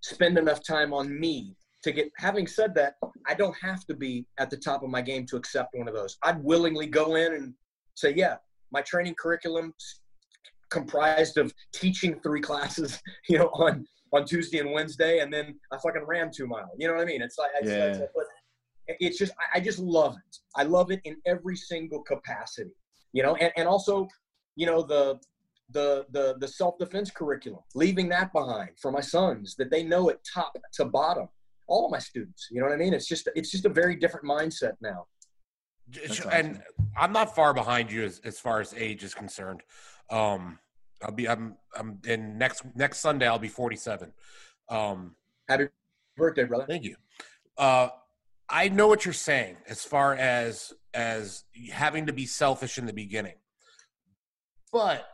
spend 0.00 0.38
enough 0.38 0.64
time 0.64 0.94
on 0.94 1.18
me 1.18 1.56
to 1.82 1.92
get 1.92 2.10
having 2.16 2.46
said 2.46 2.74
that 2.74 2.94
i 3.28 3.34
don't 3.34 3.56
have 3.60 3.84
to 3.86 3.94
be 3.94 4.26
at 4.38 4.50
the 4.50 4.56
top 4.56 4.82
of 4.82 4.90
my 4.90 5.00
game 5.00 5.26
to 5.26 5.36
accept 5.36 5.74
one 5.74 5.88
of 5.88 5.94
those 5.94 6.16
i'd 6.22 6.42
willingly 6.42 6.86
go 6.86 7.16
in 7.16 7.34
and 7.34 7.54
say 7.94 8.12
yeah 8.14 8.36
my 8.72 8.80
training 8.82 9.14
curriculum 9.18 9.74
comprised 10.70 11.36
of 11.36 11.52
teaching 11.74 12.18
three 12.22 12.40
classes 12.40 13.00
you 13.28 13.38
know 13.38 13.48
on 13.54 13.86
on 14.12 14.24
tuesday 14.24 14.58
and 14.58 14.72
wednesday 14.72 15.20
and 15.20 15.32
then 15.32 15.54
i 15.72 15.76
fucking 15.78 16.04
ran 16.06 16.30
two 16.30 16.46
mile. 16.46 16.70
You 16.78 16.88
know 16.88 16.94
what 16.94 17.02
i 17.02 17.04
mean? 17.04 17.22
It's 17.22 17.38
like 17.38 17.50
it's, 17.60 17.70
Yeah. 17.70 17.84
it's, 17.86 17.98
but 18.14 18.24
it's 18.98 19.18
just 19.18 19.32
I- 19.38 19.58
i 19.58 19.60
just 19.60 19.78
love 19.78 20.14
it. 20.16 20.36
I 20.56 20.64
love 20.64 20.90
it 20.90 21.00
in 21.04 21.16
every 21.26 21.56
single 21.56 22.02
capacity 22.02 22.70
you 23.12 23.22
know? 23.22 23.34
And, 23.36 23.52
and 23.56 23.66
also 23.68 24.08
you 24.56 24.66
know 24.66 24.82
the 24.82 25.18
the 25.72 26.04
the 26.10 26.36
the 26.40 26.48
self-defense 26.48 27.10
curriculum 27.12 27.60
leaving 27.74 28.08
that 28.08 28.32
behind 28.32 28.70
for 28.82 28.90
my 28.90 29.00
sons 29.00 29.54
that 29.56 29.70
they 29.70 29.82
know 29.84 30.08
it 30.08 30.18
top 30.34 30.52
to 30.74 30.84
bottom. 30.84 31.28
All 31.68 31.86
of 31.86 31.92
my 31.92 32.00
students 32.00 32.48
you 32.50 32.60
know 32.60 32.66
what 32.66 32.74
i 32.74 32.76
mean? 32.76 32.92
It's 32.94 33.06
just 33.06 33.28
it's 33.36 33.50
just 33.50 33.64
a 33.64 33.68
very 33.68 33.94
different 33.96 34.26
mindset 34.26 34.72
now. 34.82 35.06
That's 35.88 36.20
and 36.26 36.50
awesome. 36.56 36.62
I'm 36.96 37.12
not 37.12 37.34
far 37.34 37.54
behind 37.54 37.90
you 37.90 38.04
as, 38.04 38.20
as 38.24 38.38
far 38.40 38.60
as 38.60 38.74
age 38.74 39.02
is 39.04 39.14
concerned. 39.14 39.62
Um, 40.10 40.58
I'll 41.02 41.12
be 41.12 41.28
I'm 41.28 41.56
I'm 41.76 41.98
in 42.06 42.38
next 42.38 42.62
next 42.74 43.00
Sunday 43.00 43.26
I'll 43.26 43.38
be 43.38 43.48
47. 43.48 44.12
Um, 44.68 45.16
happy 45.48 45.68
birthday 46.16 46.44
brother 46.44 46.66
Thank 46.68 46.84
you. 46.84 46.96
Uh, 47.56 47.88
I 48.48 48.68
know 48.68 48.88
what 48.88 49.04
you're 49.04 49.14
saying 49.14 49.56
as 49.68 49.84
far 49.84 50.14
as 50.14 50.72
as 50.92 51.44
having 51.72 52.06
to 52.06 52.12
be 52.12 52.26
selfish 52.26 52.78
in 52.78 52.86
the 52.86 52.92
beginning, 52.92 53.36
but 54.72 55.06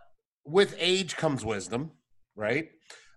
with 0.44 0.74
age 0.78 1.16
comes 1.16 1.44
wisdom, 1.44 1.90
right? 2.34 2.70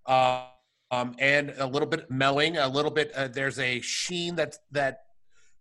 Uh, 0.05 0.45
um, 0.91 1.15
and 1.19 1.53
a 1.57 1.67
little 1.67 1.87
bit 1.87 2.09
melling, 2.09 2.57
a 2.57 2.67
little 2.67 2.91
bit. 2.91 3.11
Uh, 3.13 3.27
there's 3.27 3.59
a 3.59 3.79
sheen 3.81 4.35
that 4.35 4.57
that 4.71 5.01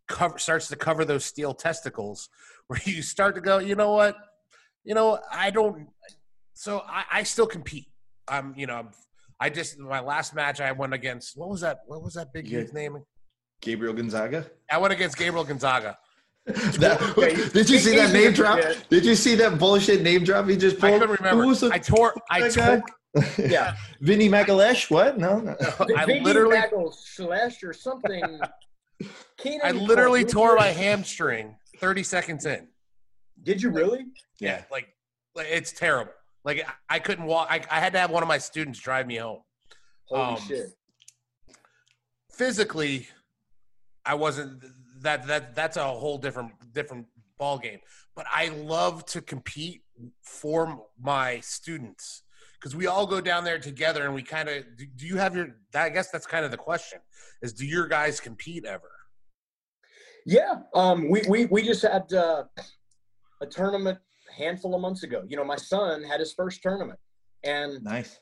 cover 0.09 0.39
starts 0.39 0.69
to 0.69 0.77
cover 0.77 1.05
those 1.05 1.25
steel 1.25 1.55
testicles, 1.55 2.29
where 2.67 2.81
you 2.85 3.03
start 3.03 3.35
to 3.35 3.41
go, 3.41 3.59
you 3.59 3.75
know 3.75 3.93
what, 3.93 4.17
you 4.85 4.95
know, 4.95 5.21
I 5.31 5.51
don't. 5.51 5.89
So 6.59 6.83
I, 6.89 7.05
I 7.13 7.23
still 7.23 7.47
compete. 7.47 7.87
I'm, 8.27 8.53
you 8.57 8.67
know, 8.67 8.75
I'm 8.75 8.89
I 9.39 9.49
just 9.49 9.79
my 9.79 10.01
last 10.01 10.35
match 10.35 10.61
I 10.61 10.73
went 10.73 10.93
against 10.93 11.39
what 11.39 11.49
was 11.51 11.61
that? 11.61 11.83
What 11.87 12.03
was 12.03 12.15
that 12.15 12.33
big 12.33 12.49
Yeah. 12.49 12.59
dude's 12.59 12.73
name? 12.73 12.99
Gabriel 13.61 13.95
Gonzaga. 13.95 14.45
I 14.69 14.79
went 14.79 14.93
against 14.93 15.17
Gabriel 15.17 15.45
Gonzaga. 15.45 15.97
That- 16.47 17.01
Okay, 17.17 17.37
did 17.53 17.71
you 17.71 17.79
see 17.79 17.95
that 17.95 18.13
name 18.13 18.33
drop? 18.33 18.59
forget. 18.59 18.89
Did 18.91 19.05
you 19.07 19.15
see 19.15 19.37
that 19.37 19.57
bullshit 19.57 20.03
name 20.03 20.25
drop 20.25 20.49
he 20.49 20.57
just 20.57 20.79
I 20.79 20.81
pulled? 20.91 21.01
couldn't 21.03 21.21
remember. 21.21 21.43
Who 21.45 21.49
was 21.51 21.61
the 21.61 21.71
I 21.73 21.79
tore. 21.79 22.13
I 22.31 22.49
tore. 22.49 22.83
yeah 23.39 23.77
Vinny 24.01 24.29
McAlesh? 24.29 24.91
What? 24.91 25.17
No, 25.17 25.39
no. 25.39 25.55
I 25.97 26.05
Vinny 26.07 26.21
literally, 26.21 26.57
Bagel 26.61 26.91
slash 26.93 27.63
or 27.63 27.73
something 27.73 28.41
I 29.63 29.71
literally 29.71 30.25
tore 30.25 30.57
my 30.57 30.67
hamstring 30.69 31.55
30 31.79 32.03
seconds 32.03 32.47
in. 32.47 32.67
did 33.45 33.63
you 33.63 33.71
really 33.71 34.07
Yeah, 34.41 34.65
like, 34.73 34.89
like 35.37 35.47
it's 35.49 35.71
terrible. 35.71 36.13
Like 36.45 36.67
I 36.89 36.99
couldn't 36.99 37.27
walk. 37.27 37.49
I, 37.51 37.61
I 37.71 37.81
had 37.81 37.93
to 37.95 37.99
have 37.99 38.11
one 38.11 38.23
of 38.23 38.29
my 38.29 38.39
students 38.39 38.79
drive 38.79 39.07
me 39.07 39.17
home. 39.17 39.41
holy 40.07 40.23
Um, 40.23 40.41
shit 40.41 40.71
physically 42.39 43.09
i 44.07 44.15
wasn't 44.15 44.63
that 45.01 45.27
that 45.27 45.57
that's 45.57 45.77
a 45.77 45.85
whole 45.85 46.19
different 46.19 46.53
different 46.73 47.05
ball 47.37 47.59
game 47.59 47.81
but 48.15 48.25
i 48.33 48.49
love 48.49 49.05
to 49.05 49.21
compete 49.21 49.83
for 50.23 50.85
my 51.01 51.41
students 51.41 52.23
because 52.55 52.77
we 52.77 52.87
all 52.87 53.07
go 53.07 53.21
down 53.21 53.43
there 53.43 53.59
together 53.59 54.05
and 54.05 54.15
we 54.15 54.23
kind 54.23 54.49
of 54.49 54.65
do, 54.77 54.87
do 54.95 55.07
you 55.07 55.17
have 55.17 55.35
your 55.35 55.49
i 55.75 55.89
guess 55.89 56.11
that's 56.11 56.27
kind 56.27 56.45
of 56.45 56.53
the 56.53 56.57
question 56.57 57.01
is 57.43 57.53
do 57.53 57.67
your 57.67 57.89
guys 57.89 58.21
compete 58.21 58.65
ever 58.65 58.93
Yeah, 60.27 60.57
um, 60.75 61.09
we, 61.09 61.23
we 61.29 61.47
we 61.47 61.63
just 61.63 61.83
had 61.83 62.13
uh, 62.13 62.45
a 63.41 63.47
tournament 63.47 63.99
handful 64.37 64.75
of 64.75 64.81
months 64.81 65.03
ago. 65.03 65.23
You 65.29 65.37
know, 65.37 65.45
my 65.45 65.57
son 65.57 66.03
had 66.03 66.21
his 66.21 66.33
first 66.33 66.63
tournament, 66.63 66.99
and 67.45 67.83
Nice. 67.83 68.19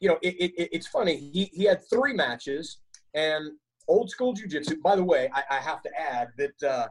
you 0.00 0.08
know, 0.08 0.18
it, 0.22 0.34
it, 0.38 0.52
it- 0.56 0.68
it's 0.72 0.86
funny. 0.86 1.16
He 1.16 1.44
he 1.52 1.64
had 1.64 1.80
three 1.92 2.12
matches, 2.12 2.80
and 3.14 3.50
old 3.88 4.10
school 4.10 4.34
jujitsu. 4.34 4.80
By 4.82 4.96
the 4.96 5.04
way, 5.04 5.30
I, 5.34 5.42
I 5.50 5.56
have 5.60 5.82
to 5.82 5.90
add 5.98 6.28
that 6.38 6.62
uh, 6.68 6.88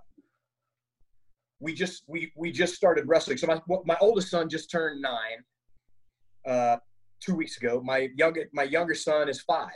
we 1.59 1.73
just 1.73 2.03
we 2.07 2.31
we 2.35 2.51
just 2.51 2.75
started 2.75 3.07
wrestling. 3.07 3.37
So 3.37 3.47
my 3.47 3.59
my 3.85 3.97
oldest 4.01 4.29
son 4.29 4.49
just 4.49 4.69
turned 4.69 5.01
nine 5.01 5.43
uh, 6.45 6.77
two 7.19 7.35
weeks 7.35 7.57
ago. 7.57 7.81
My 7.83 8.09
younger 8.15 8.45
my 8.53 8.63
younger 8.63 8.95
son 8.95 9.29
is 9.29 9.41
five. 9.41 9.69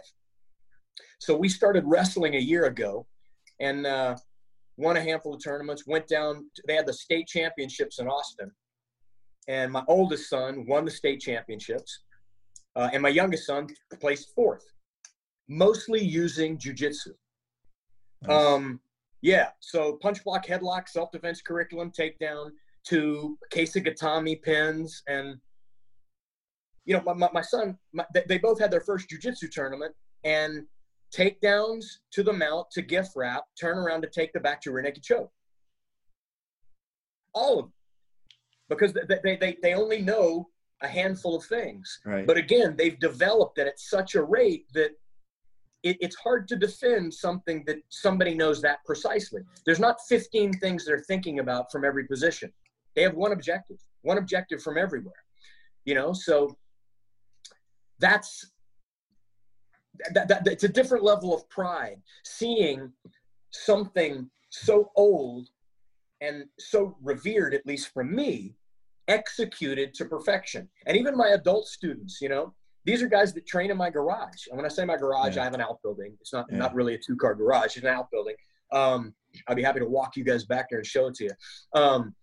So 1.20 1.36
we 1.36 1.50
started 1.50 1.84
wrestling 1.86 2.36
a 2.36 2.40
year 2.40 2.66
ago, 2.66 3.06
and 3.60 3.86
uh, 3.86 4.16
won 4.78 4.98
a 4.98 5.02
handful 5.02 5.34
of 5.36 5.44
tournaments. 5.44 5.86
Went 5.88 6.08
down. 6.08 6.50
They 6.68 6.76
had 6.76 6.86
the 6.88 6.94
state 6.94 7.28
championships 7.28 8.00
in 8.00 8.08
Austin, 8.08 8.52
and 9.48 9.72
my 9.72 9.84
oldest 9.88 10.30
son 10.30 10.66
won 10.68 10.86
the 10.86 10.92
state 10.92 11.20
championships. 11.20 12.00
uh, 12.76 12.90
and 12.94 13.02
my 13.02 13.10
youngest 13.10 13.46
son 13.46 13.68
placed 14.00 14.34
fourth, 14.36 14.64
mostly 15.48 16.02
using 16.04 16.58
jujitsu. 16.58 17.10
Nice. 18.24 18.32
Um, 18.32 18.80
yeah, 19.22 19.50
so 19.60 19.98
punch 20.02 20.24
block, 20.24 20.46
headlock, 20.46 20.88
self 20.88 21.12
defense 21.12 21.42
curriculum, 21.42 21.92
takedown 21.92 22.52
to 22.88 23.38
Gatami 23.54 24.42
pins, 24.42 25.04
and 25.08 25.38
you 26.86 26.96
know, 26.96 27.04
my, 27.06 27.14
my, 27.14 27.30
my 27.34 27.42
son, 27.42 27.78
my, 27.94 28.06
they, 28.14 28.24
they 28.28 28.38
both 28.38 28.60
had 28.60 28.72
their 28.72 28.82
first 28.82 29.10
jujitsu 29.10 29.52
tournament, 29.52 29.94
and 30.24 30.66
takedowns 31.16 31.86
to 32.12 32.24
the 32.24 32.34
mount 32.34 32.72
to 32.72 32.82
gift 32.82 33.12
wrap, 33.16 33.44
turn 33.60 33.78
around 33.78 34.02
to 34.02 34.10
take 34.10 34.34
the 34.34 34.40
back 34.40 34.62
to 34.62 34.72
rear 34.72 34.82
naked 34.82 35.04
choke. 35.04 35.32
All 37.34 37.60
of 37.60 37.66
them, 37.66 37.74
because 38.72 38.94
they, 38.94 39.20
they, 39.24 39.36
they, 39.36 39.58
they 39.62 39.74
only 39.74 40.02
know 40.02 40.48
a 40.82 40.88
handful 40.88 41.36
of 41.36 41.44
things. 41.44 42.00
right. 42.06 42.26
But 42.26 42.38
again, 42.38 42.76
they've 42.78 43.00
developed 43.00 43.60
it 43.60 43.68
at 43.68 43.80
such 43.80 44.16
a 44.16 44.24
rate 44.24 44.66
that 44.74 44.92
it, 45.84 45.98
it's 46.00 46.16
hard 46.16 46.48
to 46.48 46.56
defend 46.56 47.14
something 47.14 47.64
that 47.68 47.78
somebody 47.90 48.34
knows 48.34 48.62
that 48.62 48.80
precisely. 48.86 49.42
There's 49.66 49.80
not 49.80 49.98
15 50.08 50.54
things 50.54 50.86
they're 50.86 51.04
thinking 51.08 51.40
about 51.40 51.72
from 51.72 51.86
every 51.86 52.06
position. 52.06 52.52
They 52.96 53.04
have 53.04 53.14
one 53.14 53.32
objective, 53.32 53.78
one 54.02 54.18
objective 54.18 54.64
from 54.64 54.78
everywhere. 54.78 55.14
You 55.86 55.96
know, 55.96 56.14
so 56.14 56.56
that's 58.00 58.52
that, 60.14 60.28
that, 60.28 60.48
it's 60.48 60.64
a 60.64 60.70
different 60.70 61.04
level 61.04 61.36
of 61.36 61.48
pride 61.50 62.02
seeing 62.24 62.92
something 63.52 64.30
so 64.50 64.92
old 64.96 65.50
and 66.22 66.46
so 66.60 66.96
revered, 67.02 67.54
at 67.54 67.66
least 67.66 67.94
from 67.94 68.16
me, 68.16 68.56
executed 69.12 69.94
to 69.96 70.06
perfection. 70.06 70.70
And 70.86 70.98
even 70.98 71.16
my 71.16 71.30
adult 71.30 71.68
students, 71.68 72.20
you 72.22 72.30
know, 72.30 72.54
these 72.86 73.04
are 73.04 73.08
guys 73.08 73.34
that 73.34 73.46
train 73.46 73.70
in 73.70 73.78
my 73.78 73.90
garage. 73.90 74.48
And 74.48 74.58
when 74.58 74.66
I 74.66 74.70
say 74.70 74.86
my 74.86 74.98
garage, 74.98 75.36
Yeah. 75.36 75.42
I 75.42 75.44
have 75.46 75.54
an 75.54 75.62
outbuilding. 75.62 76.18
It's 76.20 76.34
not 76.34 76.46
Yeah. 76.50 76.58
not 76.58 76.74
really 76.74 76.96
a 76.96 76.98
two 76.98 77.16
car 77.16 77.36
garage. 77.36 77.78
It's 77.78 77.86
an 77.86 77.88
outbuilding. 77.88 78.36
Um, 78.72 79.14
I'd 79.48 79.56
be 79.56 79.64
happy 79.64 79.80
to 79.80 79.86
walk 79.86 80.16
you 80.16 80.24
guys 80.24 80.46
back 80.46 80.68
there 80.70 80.80
and 80.80 80.86
show 80.88 81.08
it 81.08 81.16
to 81.16 81.26
you. 81.26 81.32
Um, 81.76 82.16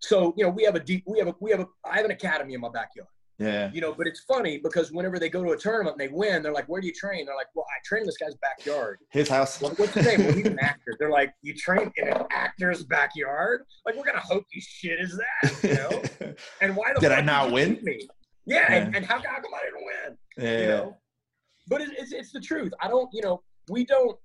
so 0.00 0.34
you 0.36 0.44
know, 0.44 0.50
we 0.50 0.62
have 0.64 0.76
a 0.76 0.80
deep, 0.80 1.02
we 1.06 1.18
have 1.18 1.28
a, 1.28 1.34
we 1.40 1.50
have 1.50 1.60
a, 1.60 1.66
I 1.84 1.96
have 1.96 2.04
an 2.04 2.12
academy 2.12 2.54
in 2.54 2.60
my 2.60 2.68
backyard. 2.68 3.08
Yeah. 3.38 3.70
You 3.72 3.80
know, 3.80 3.94
but 3.94 4.06
it's 4.06 4.20
funny 4.20 4.58
because 4.58 4.90
whenever 4.90 5.18
they 5.18 5.28
go 5.28 5.44
to 5.44 5.50
a 5.52 5.56
tournament 5.56 5.96
and 5.98 6.00
they 6.00 6.12
win, 6.12 6.42
they're 6.42 6.52
like, 6.52 6.68
"Where 6.68 6.80
do 6.80 6.86
you 6.88 6.92
train?" 6.92 7.26
They're 7.26 7.36
like, 7.36 7.46
"Well, 7.54 7.64
I 7.70 7.78
train 7.84 8.00
in 8.02 8.06
this 8.06 8.16
guy's 8.16 8.34
backyard." 8.36 8.98
His 9.10 9.28
house. 9.28 9.60
Well, 9.60 9.72
what's 9.76 9.92
his 9.94 10.06
name? 10.06 10.24
Well, 10.24 10.32
he's 10.34 10.46
an 10.46 10.58
actor. 10.58 10.96
They're 10.98 11.10
like, 11.10 11.32
"You 11.42 11.54
train 11.54 11.92
in 11.96 12.08
an 12.08 12.24
actor's 12.32 12.82
backyard?" 12.84 13.62
Like, 13.86 13.94
we're 13.96 14.04
gonna 14.04 14.18
hope 14.18 14.44
you 14.52 14.60
shit 14.60 14.98
is 15.00 15.16
that? 15.42 15.62
You 15.62 15.74
know? 15.74 16.34
And 16.60 16.76
why 16.76 16.92
the 16.94 17.00
Did 17.00 17.12
I 17.12 17.20
not 17.20 17.52
win? 17.52 17.78
Me? 17.82 18.06
Yeah, 18.46 18.72
And, 18.72 18.92
Yeah. 18.92 18.96
and 18.98 19.06
how, 19.06 19.16
how 19.18 19.40
come 19.40 19.52
I 19.54 19.64
didn't 19.64 19.84
win? 19.84 20.18
yeah. 20.44 20.60
You 20.60 20.66
know, 20.68 20.96
but 21.68 21.80
it, 21.80 21.90
it's 21.98 22.12
it's 22.12 22.32
the 22.32 22.40
truth. 22.40 22.72
I 22.80 22.88
don't, 22.88 23.08
you 23.12 23.22
know, 23.22 23.42
we 23.70 23.84
don't. 23.84 24.16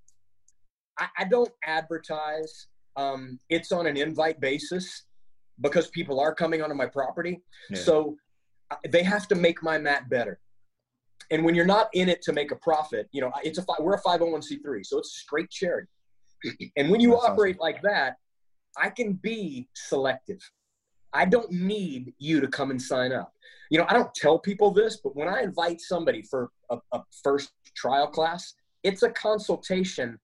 I, 0.99 1.07
I 1.19 1.23
don't 1.25 1.51
advertise. 1.65 2.67
Um, 2.95 3.39
it's 3.49 3.71
on 3.71 3.87
an 3.87 3.97
invite 3.97 4.39
basis 4.39 5.03
because 5.61 5.87
people 5.89 6.19
are 6.19 6.33
coming 6.33 6.61
onto 6.61 6.75
my 6.75 6.85
property. 6.85 7.41
Yeah. 7.69 7.77
So 7.79 8.15
they 8.87 9.03
have 9.03 9.27
to 9.29 9.35
make 9.35 9.61
my 9.63 9.77
mat 9.77 10.09
better. 10.09 10.39
And 11.31 11.43
when 11.43 11.55
you're 11.55 11.65
not 11.65 11.89
in 11.93 12.09
it 12.09 12.21
to 12.23 12.33
make 12.33 12.51
a 12.51 12.55
profit, 12.55 13.07
you 13.11 13.21
know, 13.21 13.31
it's 13.43 13.57
a 13.57 13.65
we're 13.79 13.95
a 13.95 14.01
501c3, 14.01 14.85
so 14.85 14.99
it's 14.99 15.15
a 15.15 15.19
straight 15.19 15.49
charity. 15.49 15.87
And 16.75 16.89
when 16.89 16.99
you 16.99 17.11
That's 17.11 17.25
operate 17.25 17.59
like 17.59 17.81
that, 17.83 18.17
I 18.77 18.89
can 18.89 19.13
be 19.13 19.69
selective. 19.73 20.39
I 21.13 21.25
don't 21.25 21.51
need 21.51 22.13
you 22.17 22.41
to 22.41 22.47
come 22.47 22.69
and 22.71 22.81
sign 22.81 23.11
up. 23.13 23.31
You 23.69 23.77
know, 23.79 23.85
I 23.87 23.93
don't 23.93 24.13
tell 24.13 24.39
people 24.39 24.71
this, 24.71 24.97
but 24.97 25.15
when 25.15 25.27
I 25.29 25.41
invite 25.41 25.79
somebody 25.79 26.21
for 26.23 26.49
a, 26.69 26.77
a 26.91 27.01
first 27.23 27.51
trial 27.75 28.07
class, 28.07 28.55
it's 28.83 29.03
a 29.03 29.09
consultation 29.09 30.19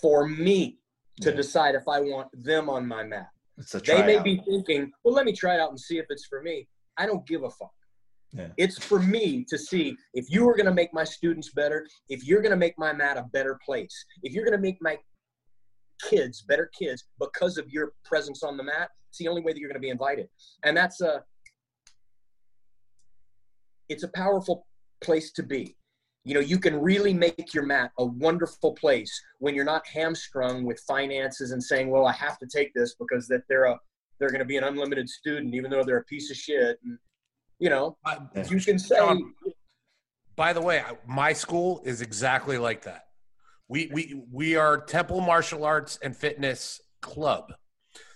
for 0.00 0.26
me 0.26 0.78
to 1.20 1.30
Yeah. 1.30 1.36
decide 1.36 1.74
if 1.74 1.86
I 1.88 2.00
want 2.00 2.28
them 2.32 2.70
on 2.70 2.86
my 2.86 3.02
mat. 3.02 3.28
They 3.84 4.02
may 4.06 4.18
be 4.22 4.40
thinking, 4.48 4.92
well, 5.04 5.12
let 5.14 5.26
me 5.26 5.32
try 5.32 5.54
it 5.56 5.60
out 5.60 5.70
and 5.70 5.78
see 5.78 5.98
if 5.98 6.06
it's 6.08 6.26
for 6.26 6.40
me. 6.42 6.68
I 6.96 7.06
don't 7.06 7.26
give 7.26 7.42
a 7.42 7.50
fuck. 7.50 7.74
Yeah. 8.32 8.48
It's 8.56 8.78
for 8.78 9.00
me 9.00 9.44
to 9.48 9.58
see 9.58 9.96
if 10.14 10.30
you 10.30 10.48
are 10.48 10.54
going 10.54 10.66
to 10.66 10.74
make 10.74 10.94
my 10.94 11.02
students 11.02 11.50
better, 11.52 11.86
if 12.08 12.24
you're 12.24 12.42
going 12.42 12.52
to 12.52 12.56
make 12.56 12.78
my 12.78 12.92
mat 12.92 13.16
a 13.16 13.24
better 13.32 13.58
place, 13.64 14.04
if 14.22 14.32
you're 14.32 14.44
going 14.44 14.56
to 14.56 14.62
make 14.62 14.78
my 14.80 14.98
kids 16.02 16.42
better 16.42 16.70
kids 16.78 17.04
because 17.18 17.58
of 17.58 17.68
your 17.70 17.92
presence 18.04 18.42
on 18.42 18.56
the 18.56 18.62
mat. 18.62 18.90
It's 19.08 19.18
the 19.18 19.28
only 19.28 19.42
way 19.42 19.52
that 19.52 19.58
you're 19.58 19.68
going 19.68 19.80
to 19.80 19.80
be 19.80 19.90
invited, 19.90 20.28
and 20.62 20.76
that's 20.76 21.00
a 21.00 21.24
it's 23.88 24.04
a 24.04 24.08
powerful 24.08 24.66
place 25.02 25.32
to 25.32 25.42
be. 25.42 25.76
You 26.24 26.34
know, 26.34 26.40
you 26.40 26.58
can 26.58 26.80
really 26.80 27.12
make 27.12 27.54
your 27.54 27.66
mat 27.66 27.90
a 27.98 28.04
wonderful 28.04 28.74
place 28.74 29.10
when 29.38 29.54
you're 29.54 29.64
not 29.64 29.86
hamstrung 29.86 30.64
with 30.64 30.80
finances 30.86 31.50
and 31.50 31.62
saying, 31.62 31.90
"Well, 31.90 32.06
I 32.06 32.12
have 32.12 32.38
to 32.38 32.46
take 32.46 32.72
this 32.74 32.94
because 32.94 33.26
that 33.28 33.42
they're 33.48 33.64
a 33.64 33.78
they're 34.18 34.30
going 34.30 34.40
to 34.40 34.44
be 34.44 34.58
an 34.58 34.64
unlimited 34.64 35.08
student, 35.08 35.54
even 35.54 35.70
though 35.70 35.82
they're 35.82 35.98
a 35.98 36.04
piece 36.04 36.30
of 36.30 36.36
shit." 36.36 36.78
And 36.84 36.98
you 37.60 37.68
know, 37.70 37.96
I- 38.04 38.18
you 38.50 38.58
can 38.60 38.78
say, 38.78 38.96
John, 38.96 39.34
by 40.34 40.52
the 40.52 40.60
way, 40.60 40.82
my 41.06 41.32
school 41.32 41.82
is 41.84 42.00
exactly 42.00 42.58
like 42.58 42.82
that. 42.82 43.04
We 43.68 43.88
we 43.92 44.22
we 44.32 44.56
are 44.56 44.80
Temple 44.80 45.20
Martial 45.20 45.64
Arts 45.64 45.98
and 46.02 46.16
Fitness 46.16 46.80
Club. 47.02 47.52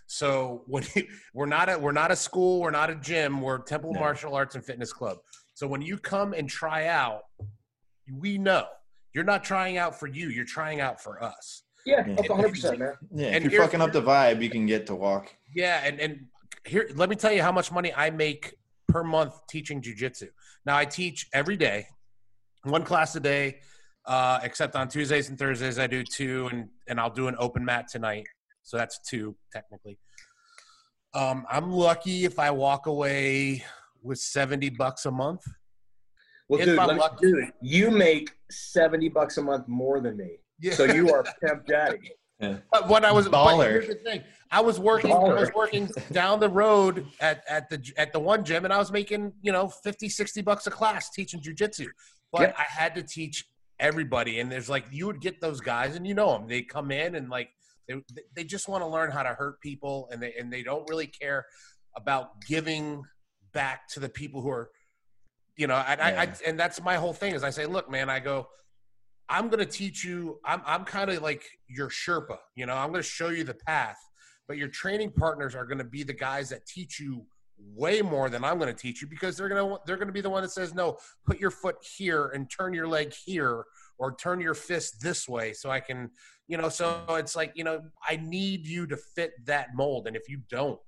So 0.06 0.64
when 0.66 0.82
you, 0.96 1.06
we're 1.34 1.46
not 1.46 1.68
a 1.68 1.78
we're 1.78 1.92
not 1.92 2.10
a 2.10 2.16
school, 2.16 2.60
we're 2.60 2.70
not 2.72 2.90
a 2.90 2.96
gym, 2.96 3.40
we're 3.40 3.58
Temple 3.58 3.92
Yeah. 3.94 4.00
Martial 4.00 4.34
Arts 4.34 4.54
and 4.56 4.64
Fitness 4.64 4.92
Club. 4.92 5.18
So 5.52 5.68
when 5.68 5.82
you 5.82 5.98
come 5.98 6.32
and 6.32 6.48
try 6.48 6.86
out, 6.88 7.22
we 8.12 8.38
know 8.38 8.66
you're 9.12 9.22
not 9.22 9.44
trying 9.44 9.76
out 9.76 9.98
for 10.00 10.08
you, 10.08 10.28
you're 10.28 10.44
trying 10.44 10.80
out 10.80 11.00
for 11.00 11.22
us. 11.22 11.62
"Yeah, 11.86 12.04
Yeah. 12.06 12.14
100 12.16 12.48
percent, 12.48 12.78
man." 12.80 12.94
Yeah, 13.12 13.26
And 13.28 13.36
if 13.36 13.42
you're 13.44 13.50
here's- 13.60 13.66
fucking 13.66 13.80
up 13.82 13.92
the 13.92 14.02
vibe, 14.02 14.42
you 14.42 14.50
can 14.50 14.66
get 14.66 14.86
to 14.86 14.94
walk. 14.96 15.32
Yeah, 15.54 15.82
and 15.84 16.00
and 16.00 16.26
here, 16.64 16.88
let 16.94 17.08
me 17.10 17.14
tell 17.16 17.30
you 17.32 17.42
how 17.42 17.52
much 17.52 17.70
money 17.70 17.92
I 17.94 18.10
make 18.10 18.54
per 18.94 19.02
month 19.02 19.34
teaching 19.48 19.82
jujitsu. 19.82 20.28
Now 20.64 20.76
I 20.76 20.84
teach 20.84 21.26
every 21.32 21.56
day, 21.56 21.88
one 22.62 22.84
class 22.84 23.16
a 23.16 23.20
day, 23.20 23.58
uh, 24.06 24.38
except 24.44 24.76
on 24.76 24.86
Tuesdays 24.88 25.28
and 25.30 25.36
Thursdays 25.36 25.80
I 25.80 25.88
do 25.88 26.04
two, 26.04 26.48
and 26.52 26.68
and 26.88 27.00
I'll 27.00 27.10
do 27.22 27.26
an 27.26 27.34
open 27.40 27.64
mat 27.64 27.88
tonight, 27.88 28.26
so 28.62 28.76
that's 28.76 29.00
two 29.10 29.34
technically. 29.52 29.98
Um, 31.12 31.44
I'm 31.50 31.72
lucky 31.72 32.24
if 32.24 32.38
I 32.38 32.50
walk 32.52 32.86
away 32.86 33.64
with 34.00 34.18
seventy 34.18 34.70
bucks 34.70 35.06
a 35.06 35.10
month. 35.10 35.42
Well, 36.48 36.60
If 36.60 36.66
dude, 36.66 36.78
me, 36.78 36.84
lucky. 36.86 37.16
dude, 37.26 37.52
you 37.62 37.90
make 37.90 38.30
70 38.50 39.08
bucks 39.08 39.38
a 39.38 39.42
month 39.42 39.66
more 39.66 39.98
than 40.02 40.18
me, 40.18 40.32
Yeah. 40.60 40.74
so 40.74 40.84
you 40.84 41.10
are 41.10 41.24
pimp 41.42 41.66
daddy. 41.66 42.12
But 42.40 42.62
uh, 42.72 42.86
when 42.88 43.04
I 43.04 43.12
was 43.12 43.28
but 43.28 43.46
Baller. 43.46 43.70
here's 43.70 43.88
the 43.88 43.94
thing. 43.94 44.22
I 44.50 44.60
was 44.60 44.78
working. 44.78 45.12
I 45.12 45.18
was 45.18 45.50
working 45.54 45.88
down 46.12 46.40
the 46.40 46.48
road 46.48 47.06
at, 47.20 47.42
at 47.48 47.68
the 47.70 47.92
at 47.96 48.12
the 48.12 48.20
one 48.20 48.44
gym, 48.44 48.64
and 48.64 48.72
I 48.72 48.78
was 48.78 48.92
making 48.92 49.32
you 49.42 49.52
know 49.52 49.68
50, 49.68 50.08
60 50.08 50.42
bucks 50.42 50.66
a 50.66 50.70
class 50.70 51.10
teaching 51.10 51.40
jujitsu. 51.40 51.86
But 52.32 52.42
Yep. 52.42 52.56
I 52.58 52.62
had 52.62 52.94
to 52.96 53.02
teach 53.02 53.44
everybody, 53.78 54.40
and 54.40 54.50
there's 54.50 54.68
like 54.68 54.86
you 54.90 55.06
would 55.06 55.20
get 55.20 55.40
those 55.40 55.60
guys, 55.60 55.96
and 55.96 56.06
you 56.06 56.14
know 56.14 56.32
them. 56.32 56.48
They 56.48 56.62
come 56.62 56.90
in 56.90 57.14
and 57.14 57.28
like 57.28 57.50
they 57.88 58.02
they 58.34 58.44
just 58.44 58.68
want 58.68 58.82
to 58.82 58.88
learn 58.88 59.10
how 59.10 59.22
to 59.22 59.30
hurt 59.30 59.60
people, 59.60 60.08
and 60.12 60.22
they 60.22 60.34
and 60.38 60.52
they 60.52 60.62
don't 60.62 60.88
really 60.88 61.06
care 61.06 61.46
about 61.96 62.40
giving 62.48 63.02
back 63.52 63.88
to 63.88 64.00
the 64.00 64.08
people 64.08 64.40
who 64.40 64.50
are, 64.50 64.70
you 65.56 65.66
know. 65.66 65.76
And 65.76 66.00
I, 66.00 66.22
I 66.22 66.34
and 66.46 66.58
that's 66.58 66.82
my 66.82 66.96
whole 66.96 67.12
thing 67.12 67.34
is 67.34 67.44
I 67.44 67.50
say, 67.50 67.66
look, 67.66 67.90
man, 67.90 68.10
I 68.10 68.20
go. 68.20 68.48
I'm 69.28 69.48
going 69.48 69.60
to 69.60 69.70
teach 69.70 70.04
you. 70.04 70.38
I'm, 70.44 70.62
I'm 70.66 70.84
kind 70.84 71.10
of 71.10 71.22
like 71.22 71.44
your 71.68 71.88
Sherpa. 71.88 72.38
You 72.56 72.66
know, 72.66 72.74
I'm 72.74 72.90
going 72.90 73.02
to 73.02 73.08
show 73.08 73.30
you 73.30 73.44
the 73.44 73.54
path, 73.54 73.98
but 74.46 74.56
your 74.56 74.68
training 74.68 75.12
partners 75.12 75.54
are 75.54 75.64
going 75.64 75.78
to 75.78 75.84
be 75.84 76.02
the 76.02 76.12
guys 76.12 76.50
that 76.50 76.66
teach 76.66 77.00
you 77.00 77.26
way 77.58 78.02
more 78.02 78.28
than 78.28 78.44
I'm 78.44 78.58
going 78.58 78.74
to 78.74 78.78
teach 78.78 79.00
you 79.00 79.08
because 79.08 79.36
they're 79.36 79.48
going 79.48 79.68
to 79.68 79.78
they're 79.86 79.96
going 79.96 80.08
to 80.08 80.12
be 80.12 80.20
the 80.20 80.30
one 80.30 80.42
that 80.42 80.50
says 80.50 80.74
no, 80.74 80.98
put 81.26 81.38
your 81.38 81.50
foot 81.50 81.76
here 81.96 82.28
and 82.34 82.50
turn 82.50 82.74
your 82.74 82.88
leg 82.88 83.12
here 83.12 83.64
or 83.98 84.14
turn 84.16 84.40
your 84.40 84.54
fist 84.54 85.00
this 85.00 85.28
way 85.28 85.52
so 85.52 85.70
I 85.70 85.80
can, 85.80 86.10
you 86.48 86.56
know, 86.56 86.68
so 86.68 87.04
it's 87.10 87.36
like, 87.36 87.52
you 87.54 87.64
know, 87.64 87.80
I 88.08 88.16
need 88.16 88.66
you 88.66 88.86
to 88.88 88.96
fit 88.96 89.32
that 89.46 89.68
mold 89.74 90.06
and 90.06 90.16
if 90.16 90.28
you 90.28 90.40
don't, 90.50 90.80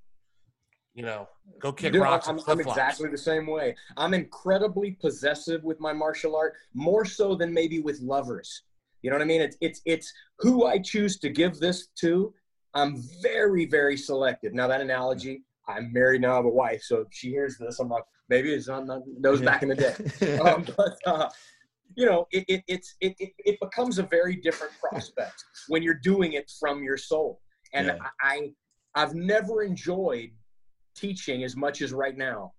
you 0.97 1.03
know, 1.03 1.29
go 1.61 1.73
kick 1.73 1.93
Dude, 1.93 2.01
rocks 2.03 2.27
I'm, 2.27 2.41
I'm 2.49 2.59
exactly 2.59 3.11
the 3.11 3.19
same 3.19 3.47
way. 3.47 3.77
I'm 3.99 4.15
incredibly 4.15 4.93
possessive 4.93 5.63
with 5.63 5.79
my 5.79 5.93
martial 5.93 6.35
art, 6.35 6.55
more 6.73 7.05
so 7.05 7.35
than 7.35 7.53
maybe 7.53 7.81
with 7.81 8.01
lovers. 8.01 8.63
You 9.03 9.11
know 9.11 9.17
what 9.17 9.23
I 9.23 9.27
mean? 9.27 9.43
It's 9.43 9.59
it's 9.61 9.83
it's 9.85 10.13
who 10.39 10.65
I 10.65 10.79
choose 10.79 11.19
to 11.19 11.29
give 11.29 11.59
this 11.59 11.89
to. 12.01 12.33
I'm 12.73 13.03
very 13.23 13.67
very 13.67 13.97
selective. 13.99 14.55
Now 14.55 14.67
that 14.69 14.81
analogy, 14.81 15.43
I'm 15.69 15.93
married 15.93 16.23
now. 16.23 16.33
I 16.33 16.37
have 16.37 16.47
a 16.47 16.49
wife, 16.49 16.83
so 16.83 17.01
if 17.03 17.09
she 17.11 17.29
hears 17.29 17.59
this, 17.59 17.79
I'm 17.79 17.91
like, 17.91 18.05
maybe 18.31 18.51
it's 18.53 18.67
not, 18.67 18.87
not 18.87 19.03
those 19.21 19.43
back 19.43 19.63
in 19.63 19.69
the 19.69 19.75
day. 19.75 20.39
um, 20.39 20.65
but 20.79 20.97
uh, 21.05 21.29
you 21.95 22.07
know, 22.07 22.27
it, 22.31 22.47
it 22.49 22.65
it's 22.69 22.95
it, 23.03 23.15
it 23.19 23.33
it 23.39 23.61
becomes 23.61 23.99
a 23.99 24.03
very 24.03 24.35
different 24.37 24.73
prospect 24.81 25.45
when 25.69 25.83
you're 25.83 26.01
doing 26.03 26.33
it 26.33 26.51
from 26.59 26.83
your 26.83 26.97
soul. 26.97 27.43
And 27.75 27.89
Yeah. 27.89 27.99
I 28.23 28.53
I've 28.95 29.15
never 29.15 29.63
enjoyed 29.63 30.31
teaching 30.97 31.45
as 31.45 31.57
much 31.57 31.83
as 31.83 31.93
right 31.93 32.17
now. 32.17 32.53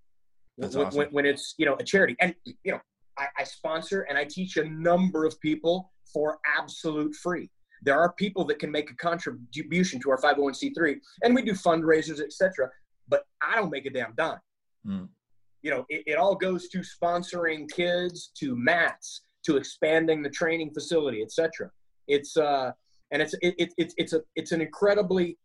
That's 0.57 0.75
when, 0.75 0.87
awesome. 0.87 0.97
when, 0.97 1.07
when 1.09 1.25
it's 1.25 1.55
you 1.57 1.65
know 1.65 1.75
a 1.79 1.83
charity, 1.83 2.15
and 2.19 2.33
you 2.45 2.71
know, 2.71 2.79
I, 3.17 3.27
I 3.39 3.43
sponsor 3.43 4.01
and 4.09 4.17
I 4.17 4.25
teach 4.25 4.57
a 4.57 4.63
number 4.65 5.25
of 5.25 5.39
people 5.39 5.91
for 6.11 6.39
absolute 6.57 7.13
free. 7.15 7.49
There 7.83 7.99
are 7.99 8.13
people 8.13 8.43
that 8.45 8.59
can 8.59 8.71
make 8.71 8.89
a 8.89 8.95
contribution 8.95 9.99
to 10.01 10.09
our 10.09 10.17
501c3, 10.17 10.95
and 11.23 11.35
we 11.35 11.43
do 11.43 11.53
fundraisers, 11.53 12.19
etc. 12.19 12.69
But 13.07 13.23
I 13.41 13.55
don't 13.55 13.69
make 13.69 13.85
a 13.85 13.89
damn 13.89 14.13
dime. 14.17 14.39
Mm. 14.85 15.07
You 15.61 15.71
know, 15.71 15.85
it, 15.89 16.03
it 16.07 16.17
all 16.17 16.35
goes 16.35 16.69
to 16.69 16.79
sponsoring 16.79 17.69
kids, 17.71 18.31
to 18.39 18.55
mats, 18.55 19.21
to 19.45 19.57
expanding 19.57 20.21
the 20.23 20.29
training 20.29 20.71
facility, 20.73 21.21
etc. 21.21 21.69
It's 22.07 22.35
uh, 22.35 22.71
and 23.11 23.21
it's 23.21 23.33
it, 23.41 23.55
it, 23.57 23.73
it's 23.77 23.93
it's 23.97 24.13
a 24.13 24.21
it's 24.35 24.51
an 24.51 24.61
incredibly, 24.61 25.37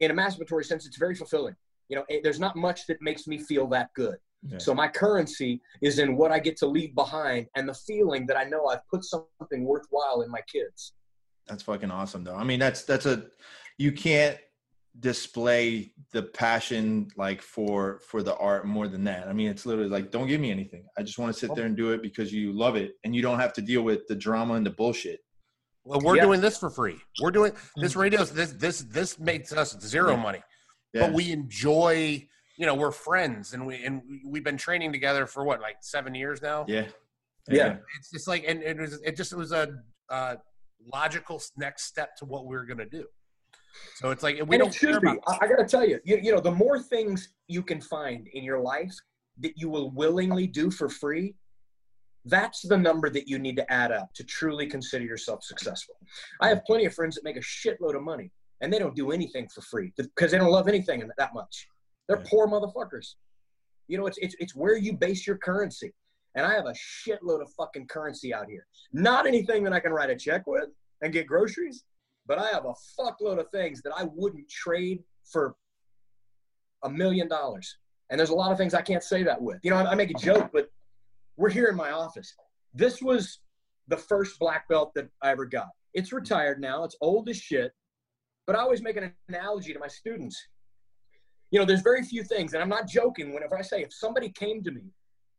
in 0.00 0.10
a 0.10 0.14
masturbatory 0.14 0.64
sense, 0.64 0.86
it's 0.86 0.98
very 0.98 1.14
fulfilling. 1.14 1.56
You 1.88 1.96
know, 1.96 2.04
it, 2.08 2.22
there's 2.22 2.40
not 2.40 2.56
much 2.56 2.86
that 2.86 3.00
makes 3.00 3.26
me 3.26 3.38
feel 3.38 3.66
that 3.68 3.92
good. 3.94 4.16
Yeah. 4.46 4.58
So 4.58 4.74
my 4.74 4.88
currency 4.88 5.60
is 5.82 5.98
in 5.98 6.16
what 6.16 6.30
I 6.30 6.38
get 6.38 6.56
to 6.58 6.66
leave 6.66 6.94
behind 6.94 7.46
and 7.56 7.68
the 7.68 7.74
feeling 7.74 8.26
that 8.26 8.36
I 8.36 8.44
know 8.44 8.66
I've 8.66 8.86
put 8.88 9.04
something 9.04 9.64
worthwhile 9.64 10.22
in 10.22 10.30
my 10.30 10.40
kids. 10.52 10.92
That's 11.48 11.62
fucking 11.62 11.90
awesome, 11.90 12.24
though. 12.24 12.36
I 12.36 12.44
mean, 12.44 12.60
that's 12.60 12.84
that's 12.84 13.06
a 13.06 13.26
you 13.78 13.90
can't 13.92 14.38
display 15.00 15.92
the 16.12 16.22
passion 16.22 17.08
like 17.16 17.40
for 17.40 18.00
for 18.00 18.22
the 18.22 18.36
art 18.36 18.66
more 18.66 18.88
than 18.88 19.04
that. 19.04 19.28
I 19.28 19.32
mean, 19.32 19.48
it's 19.48 19.64
literally 19.66 19.90
like, 19.90 20.10
don't 20.10 20.26
give 20.26 20.40
me 20.40 20.50
anything. 20.50 20.84
I 20.98 21.02
just 21.02 21.18
want 21.18 21.32
to 21.32 21.38
sit 21.38 21.54
there 21.54 21.66
and 21.66 21.76
do 21.76 21.92
it 21.92 22.02
because 22.02 22.32
you 22.32 22.52
love 22.52 22.76
it, 22.76 22.92
and 23.04 23.14
you 23.14 23.22
don't 23.22 23.40
have 23.40 23.52
to 23.54 23.62
deal 23.62 23.82
with 23.82 24.06
the 24.08 24.14
drama 24.14 24.54
and 24.54 24.66
the 24.66 24.70
bullshit. 24.70 25.20
Well, 25.84 26.00
we're 26.02 26.16
Yeah. 26.16 26.24
doing 26.24 26.40
this 26.40 26.58
for 26.58 26.68
free. 26.68 27.00
We're 27.22 27.30
doing 27.30 27.52
this 27.76 27.94
mm. 27.94 28.00
radio. 28.00 28.24
This 28.24 28.52
this 28.52 28.82
this 28.82 29.18
makes 29.18 29.52
us 29.52 29.78
zero 29.80 30.16
money, 30.16 30.42
Yeah. 30.92 31.06
but 31.06 31.14
we 31.14 31.32
enjoy. 31.32 32.26
You 32.56 32.66
know, 32.66 32.74
we're 32.74 32.90
friends, 32.90 33.54
and 33.54 33.64
we 33.66 33.84
and 33.84 34.02
we've 34.26 34.42
been 34.42 34.56
training 34.56 34.92
together 34.92 35.26
for 35.26 35.44
what, 35.44 35.60
like 35.60 35.76
seven 35.80 36.14
years 36.14 36.42
now. 36.42 36.64
yeah. 36.68 36.86
Yeah. 37.48 37.76
It's 37.98 38.10
just 38.10 38.28
like, 38.28 38.44
and 38.46 38.62
it 38.62 38.78
was, 38.78 39.00
it 39.02 39.16
just 39.16 39.34
was 39.34 39.52
a 39.52 39.68
uh, 40.10 40.36
logical 40.92 41.40
next 41.56 41.84
step 41.84 42.14
to 42.16 42.24
what 42.24 42.46
we 42.46 42.56
are 42.56 42.64
gonna 42.64 42.84
do. 42.84 43.06
So 43.94 44.10
it's 44.10 44.22
like 44.22 44.36
we 44.36 44.56
and 44.56 44.60
don't 44.60 44.68
it 44.68 44.74
should 44.74 45.00
be. 45.00 45.08
about 45.08 45.18
I, 45.26 45.44
I 45.44 45.48
got 45.48 45.56
to 45.56 45.66
tell 45.66 45.86
you, 45.86 46.00
you, 46.04 46.18
you 46.22 46.32
know, 46.34 46.40
the 46.40 46.50
more 46.50 46.80
things 46.80 47.30
you 47.46 47.62
can 47.62 47.80
find 47.80 48.26
in 48.32 48.42
your 48.44 48.60
life 48.60 48.94
that 49.40 49.52
you 49.56 49.68
will 49.68 49.90
willingly 49.90 50.46
do 50.46 50.70
for 50.70 50.88
free, 50.88 51.34
that's 52.24 52.62
the 52.62 52.76
number 52.76 53.08
that 53.10 53.28
you 53.28 53.38
need 53.38 53.56
to 53.56 53.72
add 53.72 53.92
up 53.92 54.12
to 54.14 54.24
truly 54.24 54.66
consider 54.66 55.04
yourself 55.04 55.44
successful. 55.44 55.94
I 56.40 56.48
have 56.48 56.64
plenty 56.64 56.86
of 56.86 56.94
friends 56.94 57.14
that 57.14 57.24
make 57.24 57.36
a 57.36 57.40
shitload 57.40 57.94
of 57.94 58.02
money 58.02 58.32
and 58.60 58.72
they 58.72 58.78
don't 58.78 58.94
do 58.96 59.10
anything 59.12 59.48
for 59.48 59.60
free 59.62 59.92
because 59.96 60.30
they 60.30 60.38
don't 60.38 60.50
love 60.50 60.68
anything 60.68 61.08
that 61.16 61.34
much. 61.34 61.68
They're 62.08 62.18
Yeah. 62.18 62.26
poor 62.28 62.46
motherfuckers. 62.48 63.14
You 63.86 63.98
know, 63.98 64.06
it's, 64.06 64.18
it's, 64.18 64.34
it's 64.38 64.54
where 64.54 64.76
you 64.76 64.94
base 64.96 65.26
your 65.26 65.38
currency. 65.38 65.94
And 66.34 66.44
I 66.46 66.52
have 66.54 66.66
a 66.66 66.72
shitload 66.72 67.40
of 67.42 67.50
fucking 67.56 67.86
currency 67.88 68.34
out 68.34 68.48
here. 68.48 68.66
Not 68.92 69.26
anything 69.26 69.64
that 69.64 69.72
I 69.72 69.80
can 69.80 69.92
write 69.92 70.10
a 70.10 70.16
check 70.16 70.46
with 70.46 70.68
and 71.02 71.12
get 71.12 71.26
groceries, 71.26 71.84
but 72.26 72.38
I 72.38 72.48
have 72.48 72.66
a 72.66 72.74
fuckload 72.98 73.38
of 73.40 73.48
things 73.50 73.82
that 73.82 73.92
I 73.96 74.04
wouldn't 74.14 74.48
trade 74.48 75.02
for 75.24 75.56
a 76.84 76.90
million 76.90 77.28
dollars. 77.28 77.78
And 78.10 78.18
there's 78.18 78.30
a 78.30 78.34
lot 78.34 78.52
of 78.52 78.58
things 78.58 78.74
I 78.74 78.82
can't 78.82 79.02
say 79.02 79.22
that 79.24 79.40
with. 79.40 79.58
You 79.62 79.70
know, 79.70 79.76
I, 79.76 79.92
I 79.92 79.94
make 79.94 80.10
a 80.10 80.14
uh-huh. 80.14 80.24
joke, 80.40 80.50
but 80.52 80.68
we're 81.36 81.50
here 81.50 81.66
in 81.66 81.76
my 81.76 81.90
office. 81.90 82.34
This 82.74 83.00
was 83.02 83.40
the 83.88 83.96
first 83.96 84.38
black 84.38 84.68
belt 84.68 84.92
that 84.94 85.08
I 85.22 85.30
ever 85.30 85.46
got. 85.46 85.68
It's 85.94 86.12
retired 86.12 86.60
now. 86.60 86.84
It's 86.84 86.96
old 87.00 87.28
as 87.28 87.36
shit. 87.36 87.72
But 88.48 88.56
I 88.56 88.60
always 88.60 88.80
make 88.80 88.96
an 88.96 89.12
analogy 89.28 89.74
to 89.74 89.78
my 89.78 89.88
students. 89.88 90.42
You 91.50 91.58
know, 91.58 91.66
there's 91.66 91.82
very 91.82 92.02
few 92.02 92.24
things, 92.24 92.54
and 92.54 92.62
I'm 92.62 92.68
not 92.70 92.88
joking 92.88 93.34
whenever 93.34 93.58
I 93.58 93.62
say 93.62 93.82
if 93.82 93.92
somebody 93.92 94.30
came 94.30 94.64
to 94.64 94.70
me 94.70 94.84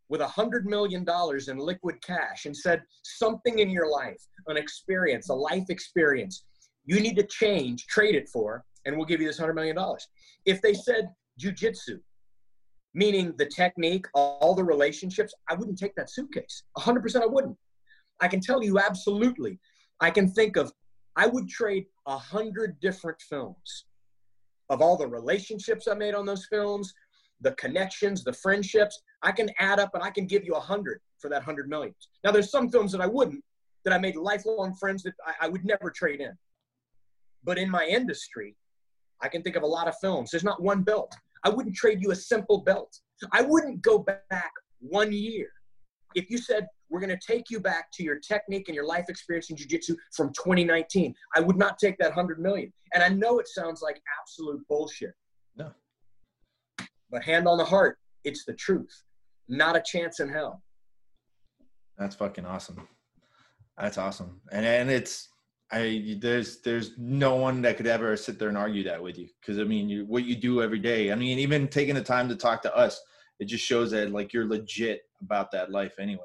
with 0.10 0.22
a 0.22 0.28
hundred 0.28 0.68
million 0.68 1.04
dollars 1.04 1.48
in 1.48 1.58
liquid 1.58 1.96
cash 2.04 2.46
and 2.46 2.56
said 2.56 2.84
something 3.02 3.60
in 3.60 3.72
your 3.72 3.90
life, 3.90 4.22
an 4.46 4.58
experience, 4.58 5.30
a 5.30 5.34
life 5.34 5.66
experience, 5.70 6.46
you 6.86 7.00
need 7.00 7.16
to 7.16 7.24
change, 7.24 7.88
trade 7.88 8.14
it 8.14 8.30
for, 8.30 8.64
and 8.86 8.96
we'll 8.96 9.08
give 9.08 9.22
you 9.22 9.28
this 9.28 9.40
hundred 9.40 9.56
million 9.56 9.76
dollars. 9.76 10.08
If 10.46 10.62
they 10.62 10.76
said 10.76 11.10
jujitsu, 11.42 12.00
meaning 12.94 13.34
the 13.38 13.48
technique, 13.48 14.06
all 14.14 14.54
the 14.54 14.64
relationships, 14.64 15.34
I 15.50 15.56
wouldn't 15.56 15.80
take 15.80 15.96
that 15.96 16.12
suitcase. 16.12 16.62
A 16.78 16.82
hundred 16.82 17.02
percent, 17.02 17.24
I 17.24 17.28
wouldn't. 17.28 17.58
I 18.22 18.28
can 18.28 18.40
tell 18.40 18.64
you 18.64 18.78
absolutely. 18.78 19.60
I 20.00 20.12
can 20.12 20.30
think 20.30 20.58
of. 20.58 20.72
I 21.20 21.28
would 21.28 21.50
trade 21.50 21.86
a 22.08 22.18
hundred 22.18 22.80
different 22.80 23.22
films 23.22 23.88
of 24.70 24.82
all 24.82 24.96
the 24.96 25.06
relationships 25.06 25.86
I 25.86 25.94
made 25.94 26.16
on 26.16 26.26
those 26.26 26.46
films, 26.46 26.94
the 27.42 27.52
connections, 27.56 28.24
the 28.24 28.32
friendships. 28.32 29.02
I 29.22 29.34
can 29.34 29.50
add 29.60 29.80
up 29.80 29.92
and 29.96 30.02
I 30.02 30.12
can 30.12 30.28
give 30.28 30.46
you 30.46 30.54
a 30.56 30.62
hundred 30.62 31.02
for 31.18 31.30
that 31.30 31.44
hundred 31.44 31.68
million. 31.68 31.94
Now, 32.24 32.32
there's 32.32 32.50
some 32.50 32.70
films 32.70 32.94
that 32.94 33.02
I 33.02 33.06
wouldn't, 33.06 33.44
that 33.84 33.94
I 33.94 33.98
made 33.98 34.16
lifelong 34.16 34.74
friends 34.76 35.04
that 35.04 35.14
I, 35.28 35.48
I 35.48 35.50
would 35.50 35.66
never 35.66 35.92
trade 35.92 36.22
in. 36.22 36.32
But 37.44 37.58
in 37.58 37.70
my 37.70 37.86
industry, 37.86 38.56
I 39.22 39.28
can 39.28 39.44
think 39.44 39.58
of 39.58 39.64
a 39.64 39.68
lot 39.68 39.90
of 39.90 39.96
films. 40.00 40.32
There's 40.32 40.46
not 40.46 40.64
one 40.64 40.84
belt. 40.84 41.14
I 41.44 41.50
wouldn't 41.50 41.76
trade 41.76 42.00
you 42.02 42.12
a 42.12 42.16
simple 42.16 42.62
belt. 42.62 42.98
I 43.34 43.42
wouldn't 43.42 43.82
go 43.82 44.00
back 44.00 44.54
one 44.80 45.12
year. 45.12 45.50
If 46.16 46.30
you 46.30 46.38
said, 46.38 46.68
we're 46.90 47.00
going 47.00 47.16
to 47.16 47.26
take 47.26 47.50
you 47.50 47.60
back 47.60 47.92
to 47.94 48.04
your 48.04 48.18
technique 48.20 48.68
and 48.68 48.76
your 48.76 48.86
life 48.86 49.06
experience 49.10 49.50
in 49.50 49.56
jiu-jitsu 49.56 49.96
from 50.12 50.30
2019, 50.30 51.14
I 51.36 51.40
would 51.40 51.58
not 51.58 51.78
take 51.78 51.98
that 52.00 52.10
100 52.10 52.40
million. 52.40 52.74
And 52.94 53.04
I 53.04 53.10
know 53.10 53.40
it 53.40 53.48
sounds 53.48 53.82
like 53.82 54.02
absolute 54.20 54.68
bullshit. 54.68 55.14
No. 55.56 55.72
But 57.12 57.24
hand 57.24 57.48
on 57.48 57.58
the 57.58 57.66
heart, 57.66 57.98
it's 58.24 58.46
the 58.46 58.54
truth. 58.54 59.04
Not 59.48 59.76
a 59.76 59.82
chance 59.86 60.20
in 60.20 60.30
hell. 60.30 60.64
That's 61.98 62.16
fucking 62.16 62.46
awesome. 62.46 62.88
That's 63.78 63.98
awesome. 63.98 64.42
And 64.52 64.66
and 64.66 64.90
it's 64.90 65.30
I 65.72 66.18
there's 66.20 66.62
there's 66.62 66.92
no 66.98 67.36
one 67.36 67.62
that 67.64 67.78
could 67.78 67.88
ever 67.88 68.16
sit 68.18 68.40
there 68.40 68.50
and 68.50 68.58
argue 68.58 68.84
that 68.84 69.02
with 69.02 69.18
you 69.18 69.28
because 69.40 69.60
I 69.60 69.64
mean 69.64 69.90
you 69.90 70.06
what 70.06 70.26
you 70.26 70.36
do 70.36 70.62
every 70.62 70.80
day. 70.80 71.12
I 71.12 71.16
mean 71.16 71.40
even 71.40 71.68
taking 71.68 71.96
the 71.96 72.04
time 72.04 72.30
to 72.30 72.36
talk 72.36 72.62
to 72.64 72.76
us, 72.76 73.02
it 73.40 73.46
just 73.46 73.66
shows 73.66 73.92
that 73.92 74.12
like 74.12 74.34
you're 74.34 74.46
legit 74.46 75.02
about 75.22 75.52
that 75.52 75.72
life 75.72 75.96
anyway. 76.00 76.24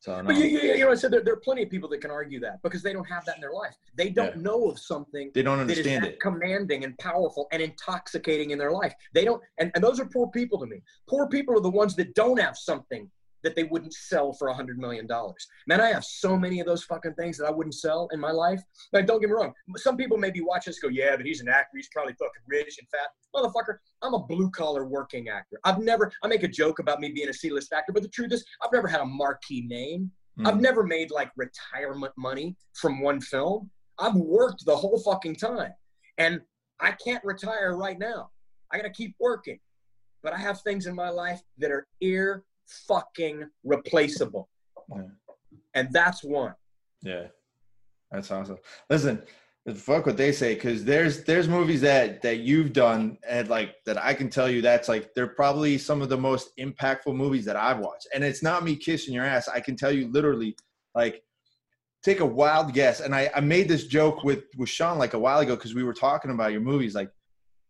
So 0.00 0.18
But 0.24 0.36
you, 0.36 0.44
you, 0.46 0.60
you 0.60 0.78
know, 0.86 0.90
I 0.92 0.94
said 0.94 1.10
there, 1.10 1.22
there 1.22 1.34
are 1.34 1.40
plenty 1.44 1.62
of 1.62 1.68
people 1.68 1.86
that 1.90 2.00
can 2.00 2.10
argue 2.10 2.40
that 2.40 2.62
because 2.62 2.82
they 2.82 2.94
don't 2.94 3.04
have 3.04 3.26
that 3.26 3.34
in 3.34 3.42
their 3.42 3.52
life. 3.52 3.74
They 3.96 4.08
don't 4.08 4.34
Yeah. 4.34 4.42
know 4.42 4.70
of 4.70 4.78
something 4.78 5.30
they 5.34 5.42
don't 5.42 5.58
understand 5.58 6.06
it. 6.06 6.18
commanding 6.20 6.84
and 6.84 6.96
powerful 6.96 7.48
and 7.52 7.60
intoxicating 7.62 8.48
in 8.50 8.58
their 8.58 8.72
life. 8.72 8.94
They 9.12 9.26
don't, 9.26 9.42
and, 9.58 9.70
and 9.74 9.84
those 9.84 10.00
are 10.00 10.06
poor 10.06 10.28
people 10.28 10.58
to 10.60 10.66
me. 10.66 10.82
Poor 11.06 11.28
people 11.28 11.54
are 11.54 11.60
the 11.60 11.68
ones 11.68 11.94
that 11.96 12.14
don't 12.14 12.40
have 12.40 12.56
something 12.56 13.10
that 13.42 13.56
they 13.56 13.64
wouldn't 13.64 13.94
sell 13.94 14.32
for 14.32 14.48
a 14.48 14.54
hundred 14.54 14.78
million 14.78 15.06
dollars. 15.06 15.46
Man, 15.66 15.80
I 15.80 15.88
have 15.92 16.04
so 16.04 16.36
many 16.36 16.60
of 16.60 16.66
those 16.66 16.84
fucking 16.84 17.14
things 17.14 17.38
that 17.38 17.46
I 17.46 17.50
wouldn't 17.50 17.74
sell 17.74 18.08
in 18.12 18.20
my 18.20 18.30
life. 18.30 18.62
Like, 18.92 19.06
don't 19.06 19.20
get 19.20 19.28
me 19.28 19.34
wrong. 19.34 19.52
Some 19.76 19.96
people 19.96 20.18
maybe 20.18 20.40
watch 20.40 20.66
this 20.66 20.78
go, 20.78 20.88
yeah, 20.88 21.16
but 21.16 21.26
he's 21.26 21.40
an 21.40 21.48
actor. 21.48 21.76
He's 21.76 21.88
probably 21.88 22.14
fucking 22.14 22.42
rich 22.46 22.78
and 22.78 22.88
fat. 22.88 23.08
Motherfucker, 23.34 23.78
I'm 24.02 24.14
a 24.14 24.20
blue 24.26 24.50
collar 24.50 24.86
working 24.86 25.28
actor. 25.28 25.58
I've 25.64 25.78
never, 25.78 26.12
I 26.22 26.28
make 26.28 26.42
a 26.42 26.48
joke 26.48 26.78
about 26.78 27.00
me 27.00 27.10
being 27.10 27.28
a 27.28 27.34
C 27.34 27.50
list 27.50 27.72
actor, 27.72 27.92
but 27.92 28.02
the 28.02 28.08
truth 28.08 28.32
is, 28.32 28.44
I've 28.62 28.72
never 28.72 28.88
had 28.88 29.00
a 29.00 29.06
marquee 29.06 29.66
name. 29.66 30.10
Mm. 30.38 30.46
I've 30.46 30.60
never 30.60 30.84
made 30.84 31.10
like 31.10 31.30
retirement 31.36 32.12
money 32.16 32.56
from 32.74 33.00
one 33.00 33.20
film. 33.20 33.70
I've 33.98 34.14
worked 34.14 34.64
the 34.64 34.76
whole 34.76 34.98
fucking 34.98 35.36
time. 35.36 35.72
And 36.18 36.40
I 36.80 36.92
can't 36.92 37.22
retire 37.24 37.76
right 37.76 37.98
now. 37.98 38.30
I 38.72 38.76
got 38.76 38.84
to 38.84 38.90
keep 38.90 39.14
working. 39.20 39.58
But 40.22 40.32
I 40.32 40.38
have 40.38 40.60
things 40.60 40.86
in 40.86 40.94
my 40.94 41.08
life 41.08 41.40
that 41.58 41.70
are 41.70 41.86
ear 42.00 42.44
fucking 42.86 43.44
replaceable. 43.64 44.48
Yeah. 44.94 45.02
And 45.74 45.88
that's 45.92 46.24
one. 46.24 46.54
Yeah, 47.02 47.26
that's 48.10 48.30
awesome. 48.30 48.58
Listen, 48.88 49.22
fuck 49.74 50.06
what 50.06 50.16
they 50.16 50.32
say 50.32 50.54
because 50.54 50.84
there's 50.84 51.24
there's 51.24 51.48
movies 51.48 51.80
that 51.80 52.22
that 52.22 52.38
you've 52.40 52.72
done 52.72 53.18
and 53.28 53.48
like 53.48 53.76
that 53.86 54.02
I 54.02 54.14
can 54.14 54.28
tell 54.28 54.48
you 54.48 54.62
that's 54.62 54.88
like 54.88 55.14
they're 55.14 55.28
probably 55.28 55.78
some 55.78 56.02
of 56.02 56.08
the 56.08 56.16
most 56.16 56.56
impactful 56.58 57.14
movies 57.14 57.44
that 57.44 57.56
I've 57.56 57.78
watched. 57.78 58.08
And 58.14 58.24
it's 58.24 58.42
not 58.42 58.64
me 58.64 58.76
kissing 58.76 59.14
your 59.14 59.24
ass. 59.24 59.48
I 59.48 59.60
can 59.60 59.76
tell 59.76 59.92
you 59.92 60.08
literally 60.08 60.56
like 60.94 61.22
take 62.02 62.20
a 62.20 62.26
wild 62.26 62.72
guess. 62.72 63.00
And 63.00 63.14
I 63.14 63.30
I 63.34 63.40
made 63.40 63.68
this 63.68 63.86
joke 63.86 64.24
with 64.24 64.44
with 64.56 64.68
Sean 64.68 64.98
like 64.98 65.14
a 65.14 65.18
while 65.18 65.40
ago 65.40 65.56
because 65.56 65.74
we 65.74 65.84
were 65.84 65.94
talking 65.94 66.30
about 66.30 66.52
your 66.52 66.62
movies 66.62 66.94
like 66.94 67.10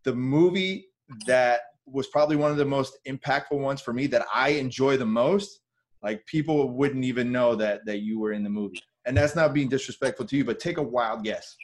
the 0.05 0.15
movie 0.15 0.87
that 1.27 1.61
was 1.91 2.07
probably 2.09 2.37
one 2.37 2.51
of 2.51 2.57
the 2.57 2.65
most 2.65 2.99
impactful 3.07 3.59
ones 3.59 3.81
for 3.81 3.93
me 3.93 4.07
that 4.09 4.27
I 4.35 4.51
enjoy 4.51 4.97
the 4.97 5.07
most 5.07 5.61
like 6.03 6.25
people 6.27 6.71
wouldn't 6.71 7.05
even 7.05 7.31
know 7.31 7.55
that 7.57 7.85
that 7.87 7.99
you 8.01 8.19
were 8.19 8.33
in 8.33 8.43
the 8.43 8.51
movie 8.51 8.83
and 9.07 9.17
that's 9.17 9.35
not 9.37 9.53
being 9.53 9.69
disrespectful 9.69 10.27
to 10.27 10.37
you 10.37 10.45
but 10.45 10.59
take 10.61 10.79
a 10.79 10.83
wild 10.83 11.25
guess 11.25 11.57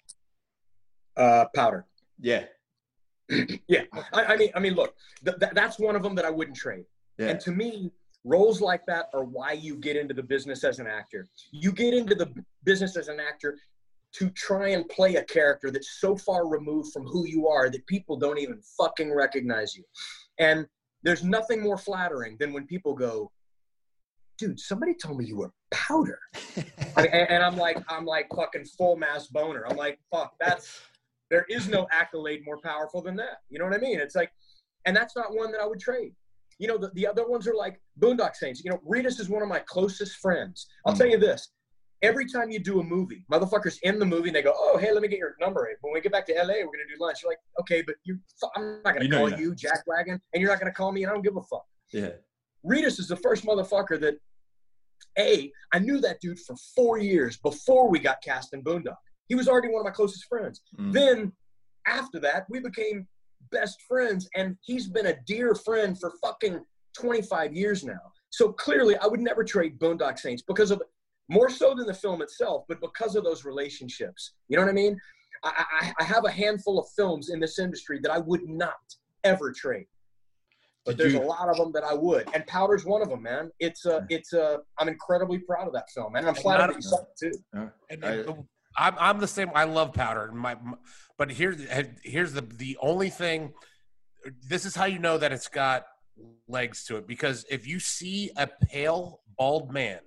Uh, 1.16 1.46
powder. 1.54 1.86
yeah 2.20 2.44
Yeah. 3.68 3.82
I, 4.12 4.24
I 4.24 4.36
mean, 4.36 4.50
I 4.54 4.60
mean, 4.60 4.74
look, 4.74 4.94
th- 5.24 5.38
th- 5.40 5.52
that's 5.52 5.78
one 5.80 5.96
of 5.96 6.02
them 6.04 6.14
that 6.14 6.24
I 6.24 6.30
wouldn't 6.30 6.56
trade. 6.56 6.84
yeah 7.18 7.28
And 7.30 7.40
to 7.40 7.50
me, 7.50 7.90
roles 8.24 8.60
like 8.60 8.84
that 8.86 9.06
are 9.14 9.24
why 9.24 9.52
you 9.52 9.74
get 9.76 9.96
into 9.96 10.14
the 10.14 10.22
business 10.22 10.62
as 10.62 10.78
an 10.78 10.86
actor. 10.86 11.26
You 11.50 11.72
get 11.72 11.92
into 11.94 12.14
the 12.14 12.28
business 12.64 12.96
as 12.96 13.08
an 13.08 13.18
actor 13.18 13.58
to 14.18 14.30
try 14.30 14.68
and 14.68 14.88
play 14.88 15.16
a 15.16 15.24
character 15.24 15.70
that's 15.70 16.00
so 16.00 16.16
far 16.16 16.46
removed 16.48 16.92
from 16.92 17.06
who 17.06 17.26
you 17.26 17.48
are 17.48 17.68
that 17.70 17.86
people 17.86 18.16
don't 18.16 18.38
even 18.38 18.60
fucking 18.78 19.12
recognize 19.12 19.74
you. 19.76 19.84
And 20.38 20.66
there's 21.02 21.22
nothing 21.22 21.62
more 21.62 21.76
flattering 21.76 22.36
than 22.38 22.52
when 22.52 22.66
people 22.66 22.94
go, 22.94 23.30
dude, 24.38 24.58
somebody 24.58 24.94
told 24.94 25.18
me 25.18 25.24
you 25.26 25.36
were 25.36 25.52
powder. 25.70 26.18
And, 26.98 27.08
and 27.08 27.44
I'm 27.44 27.58
like, 27.58 27.76
I'm 27.90 28.06
like 28.06 28.26
fucking 28.34 28.64
full 28.78 28.96
mass 28.96 29.26
boner. 29.26 29.66
I'm 29.68 29.76
like, 29.76 29.98
fuck, 30.10 30.32
that's 30.40 30.80
there 31.30 31.44
is 31.50 31.68
no 31.68 31.86
accolade 31.92 32.40
more 32.42 32.58
powerful 32.58 33.02
than 33.02 33.16
that. 33.16 33.40
You 33.50 33.58
know 33.58 33.66
what 33.66 33.74
I 33.74 33.78
mean? 33.78 34.00
It's 34.00 34.14
like, 34.14 34.30
and 34.86 34.96
that's 34.96 35.14
not 35.14 35.34
one 35.34 35.52
that 35.52 35.60
I 35.60 35.66
would 35.66 35.78
trade. 35.78 36.14
You 36.58 36.68
know, 36.68 36.78
the, 36.78 36.90
the 36.94 37.06
other 37.06 37.28
ones 37.28 37.46
are 37.46 37.54
like 37.54 37.82
Boondock 38.00 38.34
Saints. 38.34 38.62
You 38.64 38.70
know, 38.70 38.78
Reedus 38.88 39.20
is 39.20 39.28
one 39.28 39.42
of 39.42 39.48
my 39.48 39.58
closest 39.66 40.16
friends. 40.16 40.68
I'll 40.86 40.94
Mm. 40.94 40.98
tell 40.98 41.06
you 41.06 41.18
this. 41.18 41.50
Every 42.02 42.26
time 42.26 42.50
you 42.50 42.58
do 42.58 42.80
a 42.80 42.84
movie, 42.84 43.24
motherfuckers 43.32 43.78
in 43.82 43.98
the 43.98 44.04
movie 44.04 44.28
and 44.28 44.36
they 44.36 44.42
go, 44.42 44.52
"Oh, 44.54 44.76
hey, 44.76 44.92
let 44.92 45.00
me 45.00 45.08
get 45.08 45.18
your 45.18 45.34
number. 45.40 45.68
When 45.80 45.94
we 45.94 46.00
get 46.00 46.12
back 46.12 46.26
to 46.26 46.34
LA, 46.34 46.54
we're 46.56 46.66
gonna 46.66 46.88
do 46.88 46.96
lunch." 47.00 47.22
You're 47.22 47.32
like, 47.32 47.40
"Okay, 47.60 47.82
but 47.82 47.96
you, 48.04 48.18
I'm 48.54 48.82
not 48.82 48.94
gonna 48.94 49.04
You 49.04 49.10
know 49.10 49.28
call 49.28 49.40
you're 49.40 49.54
Jack 49.54 49.82
Wagon, 49.86 50.20
and 50.32 50.40
you're 50.40 50.50
not 50.50 50.60
gonna 50.60 50.72
call 50.72 50.92
me, 50.92 51.04
and 51.04 51.10
I 51.10 51.14
don't 51.14 51.22
give 51.22 51.36
a 51.36 51.42
fuck." 51.42 51.66
Yeah. 51.92 52.10
Reedus 52.64 52.98
is 52.98 53.08
the 53.08 53.16
first 53.16 53.44
motherfucker 53.46 53.98
that, 54.00 54.18
A, 55.18 55.52
I 55.72 55.78
knew 55.78 56.00
that 56.00 56.20
dude 56.20 56.40
for 56.40 56.56
four 56.74 56.98
years 56.98 57.38
before 57.38 57.88
we 57.88 57.98
got 57.98 58.22
cast 58.22 58.52
in 58.52 58.62
Boondock. 58.62 58.96
He 59.28 59.34
was 59.34 59.48
already 59.48 59.68
one 59.68 59.80
of 59.80 59.84
my 59.84 59.90
closest 59.90 60.26
friends. 60.26 60.62
Mm. 60.78 60.92
Then, 60.92 61.32
after 61.86 62.20
that, 62.20 62.46
we 62.50 62.60
became 62.60 63.08
best 63.50 63.80
friends, 63.82 64.28
and 64.34 64.56
he's 64.62 64.88
been 64.88 65.06
a 65.06 65.16
dear 65.26 65.54
friend 65.54 65.98
for 65.98 66.12
fucking 66.22 66.64
25 66.94 67.54
years 67.54 67.84
now. 67.84 68.12
So 68.30 68.52
clearly, 68.52 68.96
I 68.96 69.06
would 69.06 69.20
never 69.20 69.44
trade 69.44 69.78
Boondock 69.78 70.18
Saints 70.18 70.42
because 70.42 70.70
of 70.70 70.82
more 71.28 71.50
so 71.50 71.74
than 71.74 71.86
the 71.86 71.94
film 71.94 72.22
itself, 72.22 72.64
but 72.68 72.80
because 72.80 73.16
of 73.16 73.24
those 73.24 73.44
relationships. 73.44 74.34
You 74.48 74.56
know 74.56 74.62
what 74.64 74.70
I 74.70 74.74
mean? 74.74 74.98
I, 75.44 75.64
I, 75.80 75.92
I 76.00 76.04
have 76.04 76.24
a 76.24 76.30
handful 76.30 76.78
of 76.78 76.86
films 76.96 77.30
in 77.30 77.40
this 77.40 77.58
industry 77.58 77.98
that 78.02 78.10
I 78.10 78.18
would 78.18 78.48
not 78.48 78.74
ever 79.24 79.52
trade 79.52 79.86
but 80.84 80.96
Did 80.96 81.02
there's 81.02 81.14
you- 81.14 81.20
a 81.20 81.26
lot 81.26 81.48
of 81.48 81.56
them 81.56 81.72
that 81.72 81.82
I 81.82 81.92
would, 81.94 82.28
and 82.32 82.46
Powder's 82.46 82.84
one 82.84 83.02
of 83.02 83.08
them, 83.08 83.20
man. 83.20 83.50
It's 83.58 83.84
uh, 83.84 84.02
a, 84.02 84.06
it's 84.08 84.32
a. 84.32 84.60
I'm 84.78 84.86
incredibly 84.86 85.38
proud 85.40 85.66
of 85.66 85.72
that 85.72 85.90
film, 85.90 86.12
man. 86.12 86.20
and 86.20 86.28
I'm 86.28 86.34
And 86.36 86.42
flattered 86.44 86.68
that 86.68 86.76
you 86.76 86.82
saw 86.82 86.98
it 87.00 87.08
too. 87.18 87.32
And, 87.90 88.04
I, 88.04 88.24
I'm, 88.78 88.94
I'm 88.96 89.18
the 89.18 89.26
same. 89.26 89.50
I 89.52 89.64
love 89.64 89.92
powder. 89.92 90.30
My, 90.32 90.54
my- 90.62 90.76
but 91.18 91.32
here's 91.32 91.56
here's 92.04 92.32
the 92.34 92.42
the 92.42 92.78
only 92.80 93.10
thing. 93.10 93.52
This 94.48 94.64
is 94.64 94.76
how 94.76 94.84
you 94.84 95.00
know 95.00 95.18
that 95.18 95.32
it's 95.32 95.48
got 95.48 95.86
legs 96.46 96.84
to 96.84 96.98
it 96.98 97.08
because 97.08 97.44
if 97.50 97.66
you 97.66 97.80
see 97.80 98.30
a 98.36 98.46
pale 98.46 99.22
bald 99.36 99.72
man, 99.72 99.98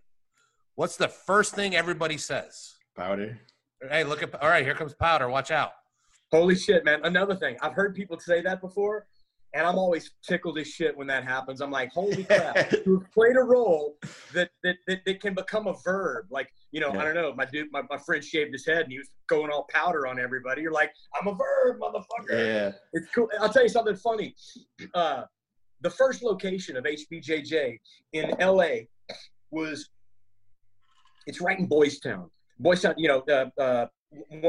what's 0.79 0.95
the 0.95 1.09
first 1.09 1.55
thing 1.55 1.75
everybody 1.75 2.17
says? 2.17 2.75
Powder. 2.95 3.37
Hey, 3.91 4.05
look 4.05 4.23
at 4.23 4.33
all 4.41 4.47
right. 4.49 4.63
Here 4.63 4.73
comes 4.73 4.93
powder. 4.93 5.27
Watch 5.29 5.51
out. 5.51 5.71
Holy 6.31 6.55
shit, 6.55 6.85
man! 6.85 7.01
Another 7.03 7.35
thing, 7.35 7.57
I've 7.61 7.73
heard 7.73 7.95
people 7.95 8.17
say 8.19 8.41
that 8.41 8.61
before, 8.61 9.07
and 9.53 9.65
I'm 9.65 9.77
always 9.77 10.11
tickled 10.25 10.57
as 10.57 10.67
shit 10.67 10.95
when 10.95 11.07
that 11.07 11.23
happens. 11.25 11.59
I'm 11.59 11.71
like, 11.71 11.91
holy 11.91 12.23
crap! 12.23 12.71
You've 12.85 13.11
played 13.11 13.35
a 13.35 13.41
role 13.41 13.97
that 14.33 14.51
that, 14.63 14.75
that 14.87 14.99
that 15.05 15.21
can 15.21 15.33
become 15.33 15.67
a 15.67 15.73
verb, 15.83 16.27
like 16.29 16.49
you 16.71 16.79
know, 16.79 16.93
Yeah. 16.93 17.01
I 17.01 17.03
don't 17.03 17.15
know. 17.15 17.33
My 17.33 17.45
dude, 17.45 17.67
my, 17.71 17.81
my 17.89 17.97
friend 17.97 18.23
shaved 18.23 18.53
his 18.53 18.65
head 18.65 18.83
and 18.83 18.91
he 18.91 18.99
was 18.99 19.09
going 19.27 19.51
all 19.51 19.65
powder 19.69 20.07
on 20.07 20.17
everybody. 20.19 20.61
You're 20.61 20.71
like, 20.71 20.91
I'm 21.19 21.27
a 21.27 21.35
verb, 21.35 21.79
motherfucker. 21.81 22.29
Yeah. 22.31 22.71
It's 22.93 23.07
cool. 23.13 23.29
I'll 23.41 23.51
tell 23.51 23.63
you 23.63 23.69
something 23.69 23.95
funny. 23.95 24.35
Uh, 24.93 25.23
the 25.81 25.89
first 25.89 26.21
location 26.23 26.77
of 26.77 26.85
HBJJ 26.85 27.79
in 28.13 28.35
LA 28.39 28.85
was 29.51 29.89
it's 31.29 31.39
right 31.39 31.59
in 31.59 31.67
Boys 31.67 31.99
Town. 31.99 32.29
Boys 32.57 32.81
Town, 32.81 32.95
you 32.97 33.07
know, 33.07 33.23
uh, 33.29 33.61
uh, 33.61 33.85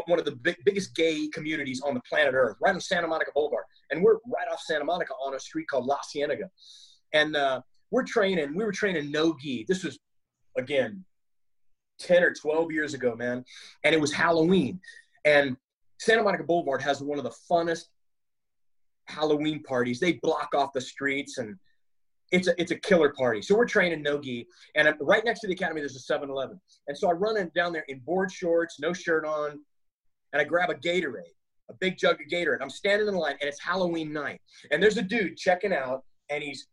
one 0.06 0.18
of 0.18 0.24
the 0.24 0.32
big, 0.32 0.56
biggest 0.64 0.96
gay 0.96 1.28
communities 1.28 1.82
on 1.82 1.92
the 1.92 2.00
planet 2.08 2.32
Earth, 2.34 2.56
right 2.60 2.74
on 2.74 2.80
Santa 2.80 3.06
Monica 3.06 3.30
Boulevard. 3.34 3.64
And 3.90 4.02
we're 4.02 4.14
right 4.14 4.48
off 4.50 4.60
Santa 4.60 4.84
Monica 4.84 5.12
on 5.22 5.34
a 5.34 5.38
street 5.38 5.66
called 5.68 5.84
La 5.84 5.98
Cienega. 6.10 6.48
And 7.12 7.36
uh, 7.36 7.60
we're 7.90 8.04
training, 8.04 8.56
we 8.56 8.64
were 8.64 8.72
training 8.72 9.10
no 9.10 9.36
gi. 9.38 9.66
This 9.68 9.84
was, 9.84 9.98
again, 10.56 11.04
10 11.98 12.22
or 12.22 12.32
12 12.32 12.72
years 12.72 12.94
ago, 12.94 13.14
man. 13.14 13.44
And 13.84 13.94
it 13.94 14.00
was 14.00 14.10
Halloween. 14.10 14.80
And 15.26 15.58
Santa 15.98 16.22
Monica 16.22 16.44
Boulevard 16.44 16.80
has 16.80 17.02
one 17.02 17.18
of 17.18 17.24
the 17.24 17.34
funnest 17.50 17.88
Halloween 19.06 19.62
parties. 19.64 20.00
They 20.00 20.14
block 20.22 20.54
off 20.54 20.72
the 20.72 20.80
streets 20.80 21.36
and 21.36 21.56
it's 22.30 22.48
a 22.48 22.60
it's 22.60 22.70
a 22.70 22.76
killer 22.76 23.12
party. 23.16 23.42
So 23.42 23.56
we're 23.56 23.66
training 23.66 24.02
no 24.02 24.20
gi, 24.20 24.46
and 24.76 24.88
I'm, 24.88 24.94
right 25.00 25.24
next 25.24 25.40
to 25.40 25.46
the 25.46 25.54
academy 25.54 25.80
there's 25.80 25.96
a 25.96 26.12
7-Eleven. 26.12 26.60
And 26.88 26.96
so 26.96 27.08
I 27.08 27.12
run 27.12 27.36
in 27.36 27.50
down 27.54 27.72
there 27.72 27.84
in 27.88 28.00
board 28.00 28.32
shorts, 28.32 28.78
no 28.80 28.92
shirt 28.92 29.24
on, 29.24 29.60
and 30.32 30.40
I 30.40 30.44
grab 30.44 30.70
a 30.70 30.74
Gatorade, 30.74 31.34
a 31.70 31.74
big 31.80 31.98
jug 31.98 32.20
of 32.20 32.26
Gatorade. 32.32 32.62
I'm 32.62 32.70
standing 32.70 33.08
in 33.08 33.14
line, 33.14 33.36
and 33.40 33.48
it's 33.48 33.60
Halloween 33.60 34.12
night, 34.12 34.40
and 34.70 34.82
there's 34.82 34.96
a 34.96 35.02
dude 35.02 35.36
checking 35.36 35.72
out, 35.72 36.04
and 36.30 36.42
he's 36.42 36.68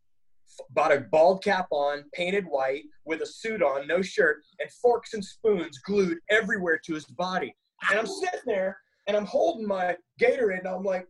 got 0.75 0.93
a 0.93 1.01
bald 1.11 1.43
cap 1.43 1.67
on, 1.71 2.03
painted 2.13 2.45
white, 2.45 2.83
with 3.05 3.21
a 3.21 3.25
suit 3.25 3.61
on, 3.61 3.87
no 3.87 4.01
shirt, 4.01 4.43
and 4.59 4.71
forks 4.71 5.13
and 5.13 5.23
spoons 5.23 5.79
glued 5.79 6.17
everywhere 6.29 6.79
to 6.85 6.93
his 6.93 7.05
body. 7.05 7.55
And 7.89 7.99
I'm 7.99 8.07
sitting 8.07 8.39
there, 8.45 8.77
and 9.07 9.15
I'm 9.15 9.25
holding 9.25 9.67
my 9.67 9.95
Gatorade, 10.19 10.59
and 10.59 10.67
I'm 10.67 10.83
like, 10.83 11.07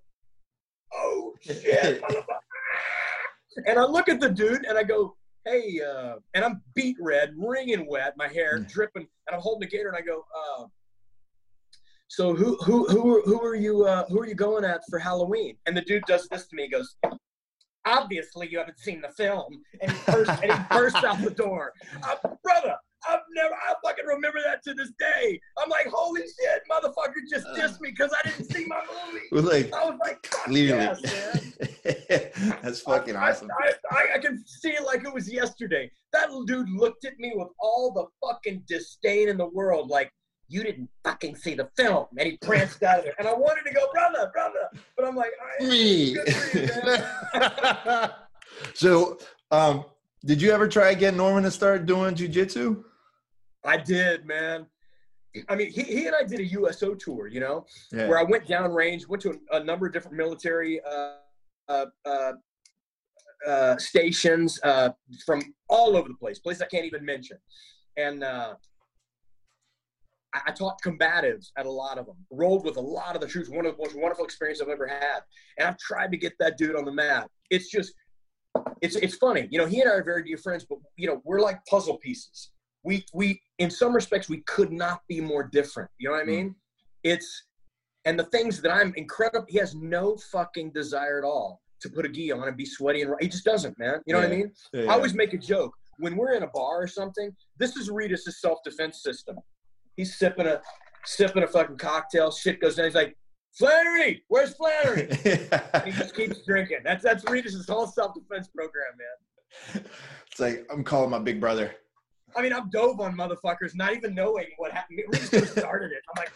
oh 0.93 1.33
shit. 1.41 2.01
And 3.65 3.79
I 3.79 3.83
look 3.85 4.07
at 4.09 4.19
the 4.19 4.29
dude 4.29 4.65
and 4.65 4.77
I 4.77 4.83
go, 4.83 5.15
hey, 5.45 5.79
uh, 5.81 6.15
and 6.33 6.45
I'm 6.45 6.61
beet 6.75 6.97
red, 6.99 7.33
wringing 7.37 7.87
wet, 7.89 8.13
my 8.17 8.27
hair 8.27 8.59
Mm. 8.59 8.67
dripping, 8.69 9.07
and 9.27 9.35
I'm 9.35 9.41
holding 9.41 9.61
the 9.67 9.75
gator 9.75 9.87
and 9.89 9.97
I 9.97 10.01
go, 10.01 10.23
uh, 10.37 10.65
so 12.09 12.33
who 12.33 12.55
who 12.63 12.85
who 12.87 13.17
are, 13.17 13.21
who 13.23 13.41
are 13.41 13.55
you 13.55 13.83
uh, 13.85 14.05
who 14.07 14.19
are 14.21 14.25
you 14.27 14.35
going 14.35 14.63
at 14.63 14.81
for 14.89 14.97
Halloween? 14.97 15.57
And 15.65 15.75
the 15.75 15.81
dude 15.81 16.03
does 16.05 16.25
this 16.29 16.47
to 16.47 16.55
me. 16.55 16.63
He 16.63 16.69
goes, 16.69 16.95
obviously 17.85 18.47
you 18.49 18.59
haven't 18.59 18.79
seen 18.79 19.01
the 19.01 19.09
film, 19.09 19.61
and 19.81 19.91
he 19.91 19.97
bursts, 20.09 20.41
and 20.41 20.51
he 20.53 20.59
bursts 20.71 21.03
out 21.03 21.21
the 21.21 21.31
door. 21.31 21.73
Uh, 22.03 22.15
brother, 22.43 22.75
I've 23.07 23.19
never, 23.35 23.53
I 23.53 23.73
fucking 23.83 24.05
remember 24.05 24.39
that 24.45 24.63
to 24.63 24.73
this 24.73 24.91
day. 24.99 25.39
I'm 25.57 25.69
like, 25.69 25.87
holy 25.87 26.21
shit, 26.21 26.61
motherfucker 26.71 27.13
just 27.29 27.47
dissed 27.47 27.79
me 27.81 27.91
because 27.91 28.11
I 28.23 28.29
didn't 28.29 28.51
see 28.51 28.65
my 28.65 28.81
movie. 29.05 29.25
Well, 29.31 29.43
like 29.53 29.73
I 29.73 29.85
was 29.85 29.99
like, 30.03 30.21
clearly. 30.23 30.83
yes, 30.83 31.01
man. 32.43 32.59
That's 32.61 32.81
fucking 32.81 33.15
I, 33.15 33.31
awesome. 33.31 33.49
I, 33.59 33.73
I, 33.91 34.05
I 34.15 34.17
can 34.19 34.43
see 34.45 34.69
it 34.69 34.83
like 34.83 35.03
it 35.03 35.13
was 35.13 35.31
yesterday. 35.31 35.91
That 36.13 36.29
dude 36.45 36.69
looked 36.69 37.05
at 37.05 37.17
me 37.19 37.33
with 37.35 37.49
all 37.59 37.91
the 37.91 38.05
fucking 38.27 38.63
disdain 38.67 39.29
in 39.29 39.37
the 39.37 39.47
world, 39.47 39.89
like, 39.89 40.11
you 40.49 40.63
didn't 40.63 40.89
fucking 41.03 41.35
see 41.35 41.55
the 41.55 41.69
film. 41.75 42.05
And 42.17 42.27
he 42.27 42.37
pranced 42.37 42.81
out 42.83 42.99
of 42.99 43.03
there. 43.05 43.13
And 43.19 43.27
I 43.27 43.33
wanted 43.33 43.67
to 43.67 43.73
go, 43.73 43.91
brother, 43.91 44.31
brother. 44.33 44.69
But 44.95 45.05
I'm 45.05 45.15
like, 45.15 45.31
Me. 45.59 46.13
good 46.13 46.33
for 46.33 46.57
you, 46.57 46.69
man. 46.85 48.11
so, 48.73 49.17
um, 49.51 49.85
did 50.25 50.41
you 50.41 50.51
ever 50.51 50.67
try 50.67 50.93
to 50.93 50.99
get 50.99 51.15
Norman 51.15 51.43
to 51.43 51.51
start 51.51 51.85
doing 51.85 52.15
jujitsu? 52.15 52.83
I 53.67 53.77
did, 53.77 54.25
man. 54.25 54.65
I 55.49 55.55
mean, 55.55 55.69
he, 55.71 55.83
he 55.83 56.07
and 56.07 56.15
I 56.15 56.23
did 56.23 56.39
a 56.39 56.45
USO 56.45 56.95
tour, 56.95 57.27
you 57.27 57.39
know, 57.39 57.65
Yeah. 57.91 58.07
where 58.07 58.17
I 58.17 58.23
went 58.23 58.47
downrange, 58.47 59.07
went 59.07 59.21
to 59.23 59.37
a, 59.51 59.57
a 59.57 59.63
number 59.63 59.85
of 59.85 59.93
different 59.93 60.17
military 60.17 60.81
uh, 60.81 61.15
uh, 61.69 61.85
uh, 62.05 62.31
uh, 63.45 63.77
stations 63.77 64.59
uh, 64.63 64.89
from 65.25 65.41
all 65.69 65.95
over 65.95 66.07
the 66.07 66.15
place, 66.15 66.39
places 66.39 66.61
I 66.63 66.67
can't 66.67 66.85
even 66.85 67.05
mention. 67.05 67.37
And 67.97 68.23
uh, 68.23 68.55
I, 70.33 70.39
I 70.47 70.51
taught 70.51 70.81
combatives 70.81 71.47
at 71.57 71.65
a 71.65 71.71
lot 71.71 71.97
of 71.99 72.05
them, 72.07 72.15
rolled 72.31 72.65
with 72.65 72.77
a 72.77 72.81
lot 72.81 73.15
of 73.15 73.21
the 73.21 73.27
troops. 73.27 73.49
One 73.49 73.65
of 73.65 73.75
the 73.77 73.83
most 73.83 73.95
wonderful 73.95 74.25
experiences 74.25 74.63
I've 74.65 74.69
ever 74.73 74.87
had. 74.87 75.19
And 75.57 75.67
I've 75.67 75.77
tried 75.77 76.11
to 76.11 76.17
get 76.17 76.33
that 76.39 76.57
dude 76.57 76.75
on 76.75 76.85
the 76.85 76.91
map. 76.93 77.29
It's 77.51 77.69
just, 77.69 77.93
it's 78.81 78.95
it's 78.95 79.15
funny, 79.17 79.47
you 79.51 79.59
know. 79.59 79.67
He 79.67 79.81
and 79.81 79.89
I 79.89 79.93
are 79.93 80.03
very 80.03 80.23
dear 80.23 80.37
friends, 80.37 80.65
but 80.67 80.79
you 80.95 81.07
know, 81.07 81.21
we're 81.23 81.41
like 81.41 81.59
puzzle 81.69 81.97
pieces. 81.97 82.49
We 82.87 83.05
we 83.13 83.41
in 83.59 83.69
some 83.69 83.93
respects 83.93 84.29
we 84.29 84.41
could 84.43 84.71
not 84.71 85.01
be 85.09 85.19
more 85.19 85.43
different. 85.43 85.89
You 85.97 86.07
know 86.07 86.15
what 86.15 86.21
I 86.21 86.23
hmm. 86.23 86.31
mean? 86.31 86.55
It's 87.03 87.43
and 88.05 88.17
the 88.17 88.23
things 88.23 88.61
that 88.61 88.71
I'm 88.71 88.93
incredible. 88.95 89.45
He 89.49 89.57
has 89.57 89.75
no 89.75 90.15
fucking 90.31 90.71
desire 90.71 91.19
at 91.19 91.25
all 91.25 91.59
to 91.81 91.89
put 91.89 92.05
a 92.05 92.09
gi 92.09 92.31
on 92.31 92.47
and 92.47 92.55
be 92.55 92.65
sweaty 92.65 93.01
and 93.01 93.13
he 93.19 93.27
just 93.27 93.43
doesn't, 93.43 93.77
man. 93.77 93.99
You 94.05 94.13
know 94.13 94.21
what 94.21 94.31
I 94.31 94.35
mean? 94.35 94.51
Yeah. 94.71 94.83
I 94.83 94.93
always 94.93 95.13
make 95.13 95.33
a 95.33 95.37
joke 95.37 95.73
when 95.97 96.15
we're 96.15 96.33
in 96.33 96.43
a 96.43 96.47
bar 96.47 96.81
or 96.81 96.87
something. 96.87 97.35
This 97.59 97.75
is 97.75 97.89
Reedus's 97.89 98.39
self 98.39 98.59
defense 98.63 99.03
system. 99.03 99.35
He's 99.97 100.17
sipping 100.17 100.47
a 100.47 100.61
sipping 101.05 101.43
a 101.43 101.47
fucking 101.47 101.77
cocktail. 101.77 102.31
Shit 102.31 102.61
goes 102.61 102.75
down. 102.75 102.85
He's 102.85 102.95
like, 102.95 103.17
Flanery, 103.57 104.23
where's 104.29 104.53
Flanery? 104.53 105.09
he 105.85 105.91
just 105.91 106.15
keeps 106.15 106.45
drinking. 106.45 106.79
That's 106.85 107.03
that's 107.03 107.25
Reedus's 107.25 107.67
whole 107.67 107.87
self 107.87 108.13
defense 108.13 108.47
program, 108.47 108.93
man. 108.97 109.83
it's 110.31 110.39
like 110.39 110.65
I'm 110.71 110.85
calling 110.85 111.09
my 111.09 111.19
big 111.19 111.41
brother. 111.41 111.75
I 112.35 112.41
mean, 112.41 112.53
I'm 112.53 112.69
dove 112.69 112.99
on 112.99 113.15
motherfuckers, 113.15 113.75
not 113.75 113.93
even 113.93 114.13
knowing 114.13 114.47
what 114.57 114.71
happened. 114.71 114.99
We 115.11 115.17
just 115.17 115.51
started 115.57 115.91
it. 115.91 116.01
I'm 116.09 116.21
like, 116.21 116.31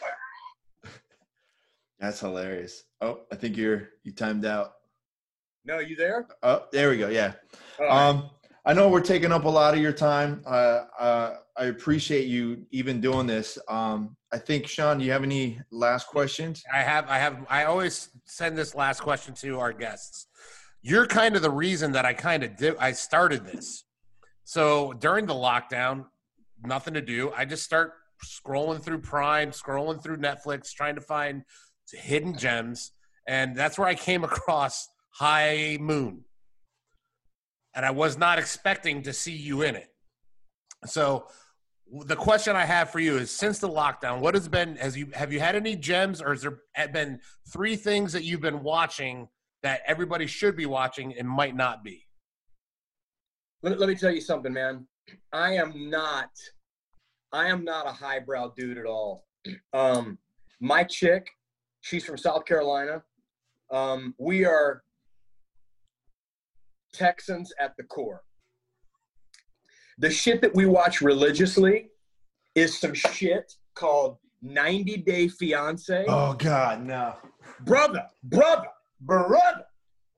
That's 2.00 2.20
hilarious. 2.20 2.84
Oh, 3.02 3.22
I 3.32 3.36
think 3.36 3.58
you're 3.58 3.90
you 4.04 4.12
timed 4.12 4.46
out. 4.46 4.74
no, 5.66 5.80
you 5.80 5.96
there? 5.96 6.28
Oh, 6.44 6.66
there 6.72 6.90
we 6.90 6.98
go. 6.98 7.10
Yeah. 7.10 7.34
All 7.80 7.86
right. 7.86 8.08
Um, 8.10 8.30
I 8.66 8.74
know 8.74 8.90
we're 8.90 9.02
taking 9.02 9.32
up 9.32 9.46
a 9.46 9.50
lot 9.50 9.74
of 9.74 9.80
your 9.80 9.92
time. 9.92 10.44
Uh, 10.46 10.86
uh, 11.00 11.36
I 11.58 11.66
appreciate 11.66 12.28
you 12.28 12.66
even 12.72 13.02
doing 13.02 13.26
this. 13.28 13.58
Um, 13.68 14.16
I 14.32 14.38
think 14.38 14.68
Sean, 14.68 15.00
do 15.00 15.06
you 15.06 15.12
have 15.12 15.24
any 15.24 15.60
last 15.72 16.08
questions? 16.08 16.64
I 16.72 16.82
have, 16.82 17.08
I 17.10 17.18
have, 17.18 17.46
I 17.50 17.64
always 17.66 18.10
send 18.26 18.58
this 18.58 18.76
last 18.76 19.02
question 19.02 19.34
to 19.36 19.60
our 19.60 19.74
guests. 19.74 20.28
You're 20.84 21.08
kind 21.08 21.36
of 21.36 21.42
the 21.42 21.50
reason 21.52 21.92
that 21.94 22.06
I 22.06 22.14
kind 22.14 22.44
of 22.44 22.56
did, 22.56 22.76
I 22.78 22.92
started 22.92 23.46
this. 23.46 23.84
So 24.52 24.92
during 24.92 25.28
the 25.28 25.34
lockdown, 25.34 26.08
nothing 26.62 26.96
to 26.96 27.02
do. 27.02 27.32
I 27.32 27.46
just 27.46 27.64
start 27.64 27.94
scrolling 28.22 28.84
through 28.84 29.00
Prime, 29.00 29.52
scrolling 29.52 30.04
through 30.04 30.18
Netflix, 30.18 30.74
trying 30.74 30.96
to 30.96 31.02
find 31.02 31.44
hidden 31.90 32.38
gems, 32.38 32.92
and 33.30 33.56
that's 33.56 33.80
where 33.80 33.88
I 33.88 33.96
came 33.96 34.24
across 34.26 34.90
High 35.12 35.78
Moon. 35.80 36.26
And 37.76 37.86
I 37.86 37.92
was 37.92 38.18
not 38.18 38.40
expecting 38.40 39.04
to 39.04 39.14
see 39.14 39.32
you 39.32 39.62
in 39.62 39.78
it. 39.78 39.88
So 40.86 41.28
the 42.06 42.18
question 42.18 42.54
I 42.54 42.66
have 42.66 42.90
for 42.90 43.00
you 43.00 43.16
is 43.20 43.32
since 43.32 43.58
the 43.60 43.70
lockdown, 43.70 44.20
what 44.20 44.34
has 44.34 44.50
been 44.50 44.76
has 44.76 44.98
you 44.98 45.08
have 45.14 45.32
you 45.32 45.40
had 45.40 45.56
any 45.56 45.78
gems 45.78 46.22
or 46.22 46.32
has 46.32 46.42
there 46.42 46.60
been 46.90 47.22
three 47.54 47.78
things 47.78 48.12
that 48.12 48.26
you've 48.26 48.42
been 48.42 48.64
watching 48.64 49.30
that 49.64 49.80
everybody 49.88 50.28
should 50.28 50.58
be 50.58 50.66
watching 50.66 51.18
and 51.18 51.26
might 51.26 51.56
not 51.56 51.86
be? 51.86 52.06
Let, 53.64 53.80
let 53.80 53.90
me 53.90 53.96
tell 53.96 54.12
you 54.12 54.22
something, 54.22 54.54
man. 54.54 54.88
I 55.34 55.54
am 55.54 55.90
not 55.90 56.30
I 57.34 57.48
am 57.48 57.64
not 57.64 57.88
a 57.88 57.92
highbrow 57.92 58.54
dude 58.56 58.78
at 58.78 58.86
all. 58.86 59.26
Um 59.74 60.18
my 60.60 60.84
chick, 60.84 61.28
she's 61.82 62.06
from 62.06 62.18
South 62.18 62.46
Carolina. 62.46 63.04
Um, 63.72 64.14
we 64.20 64.46
are 64.46 64.84
Texans 66.94 67.52
at 67.60 67.76
the 67.78 67.84
core. 67.84 68.22
The 69.98 70.12
shit 70.12 70.42
that 70.42 70.54
we 70.54 70.66
watch 70.66 71.02
religiously 71.02 71.90
is 72.54 72.78
some 72.78 72.94
shit 72.94 73.52
called 73.76 74.18
90 74.42 74.98
Day 74.98 75.28
Fiance. 75.28 76.06
Oh 76.08 76.34
God, 76.34 76.84
no. 76.84 77.16
Brother, 77.62 78.06
brother, 78.24 78.68
brother. 79.00 79.66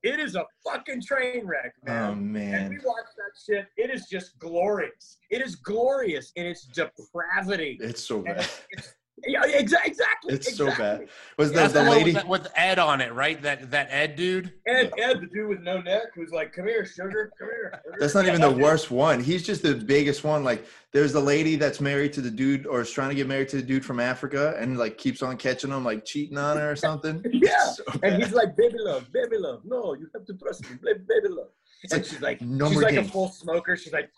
It 0.04 0.20
is 0.20 0.36
a 0.36 0.44
fucking 0.66 1.02
train 1.02 1.48
wreck, 1.48 1.74
oh, 1.88 2.14
man. 2.14 2.54
Oh 2.54 2.58
And 2.58 2.70
we 2.70 2.78
watch 2.84 3.06
that 3.16 3.32
shit. 3.46 3.68
It 3.78 3.90
is 3.90 4.08
just 4.12 4.38
glorious. 4.38 5.18
It 5.30 5.42
is 5.42 5.56
glorious 5.56 6.34
in 6.36 6.46
its 6.46 6.66
depravity. 6.66 7.78
It's 7.80 8.04
so 8.04 8.22
bad. 8.22 8.40
it's, 8.40 8.62
it's, 8.72 8.94
yeah, 9.26 9.42
exa- 9.46 9.86
exactly. 9.86 10.34
It's 10.34 10.56
so 10.56 10.68
bad. 10.68 11.08
Was 11.38 11.52
the, 11.52 11.68
the 11.68 11.84
the, 11.84 11.90
lady? 11.90 12.14
with, 12.14 12.26
with 12.28 12.48
Ed 12.56 12.80
on 12.80 13.02
it, 13.02 13.14
right? 13.14 13.42
That 13.42 13.72
that 13.72 13.88
Ed 13.92 14.16
dude. 14.16 14.54
Ed, 14.68 14.92
Ed, 14.98 15.22
the 15.22 15.28
dude 15.28 15.50
with 15.50 15.60
no 15.62 15.82
neck, 15.82 16.04
who's 16.16 16.32
like, 16.32 16.54
"Come 16.54 16.68
here, 16.68 16.86
sugar, 16.86 17.32
come 17.38 17.48
here." 17.50 17.82
sugar." 17.86 17.98
That's 18.00 18.16
not 18.16 18.26
Yeah, 18.26 18.32
even 18.32 18.42
the 18.42 18.48
that 18.50 18.54
dude. 18.56 18.64
worst 18.64 18.92
one. 18.92 19.22
He's 19.24 19.44
just 19.44 19.62
the 19.64 19.76
biggest 19.76 20.24
one. 20.24 20.44
Like 20.44 20.66
there's 20.92 21.14
the 21.14 21.20
lady 21.22 21.56
that's 21.56 21.80
married 21.82 22.14
to 22.14 22.22
the 22.22 22.32
dude 22.32 22.66
or 22.68 22.82
is 22.82 22.92
trying 22.92 23.10
to 23.10 23.16
get 23.16 23.28
married 23.28 23.50
to 23.50 23.56
the 23.58 23.64
dude 23.64 23.84
from 23.86 24.00
Africa 24.00 24.56
and 24.60 24.78
like 24.78 24.98
keeps 24.98 25.22
on 25.24 25.38
catching 25.38 25.72
him, 25.72 25.84
like 25.84 26.06
cheating 26.06 26.38
on 26.38 26.58
her 26.58 26.72
or 26.72 26.76
something. 26.76 27.24
Yeah, 27.34 27.66
so 27.72 27.84
and 28.04 28.22
he's 28.22 28.34
like, 28.34 28.56
"Baby 28.56 28.76
love, 28.80 29.12
baby 29.12 29.38
love, 29.38 29.62
no, 29.66 29.94
you 29.96 30.08
have 30.14 30.26
to 30.26 30.34
trust 30.34 30.64
me, 30.70 30.78
baby, 30.84 31.00
baby 31.08 31.28
love." 31.30 31.48
It's 31.84 31.92
And 31.94 32.02
like, 32.02 32.10
she's 32.10 32.22
like, 32.22 32.42
no 32.42 32.68
she's 32.68 32.74
more 32.76 32.84
like 32.84 32.96
a 32.96 33.04
full 33.04 33.28
smoker. 33.30 33.76
She's 33.76 33.92
like, 33.92 34.10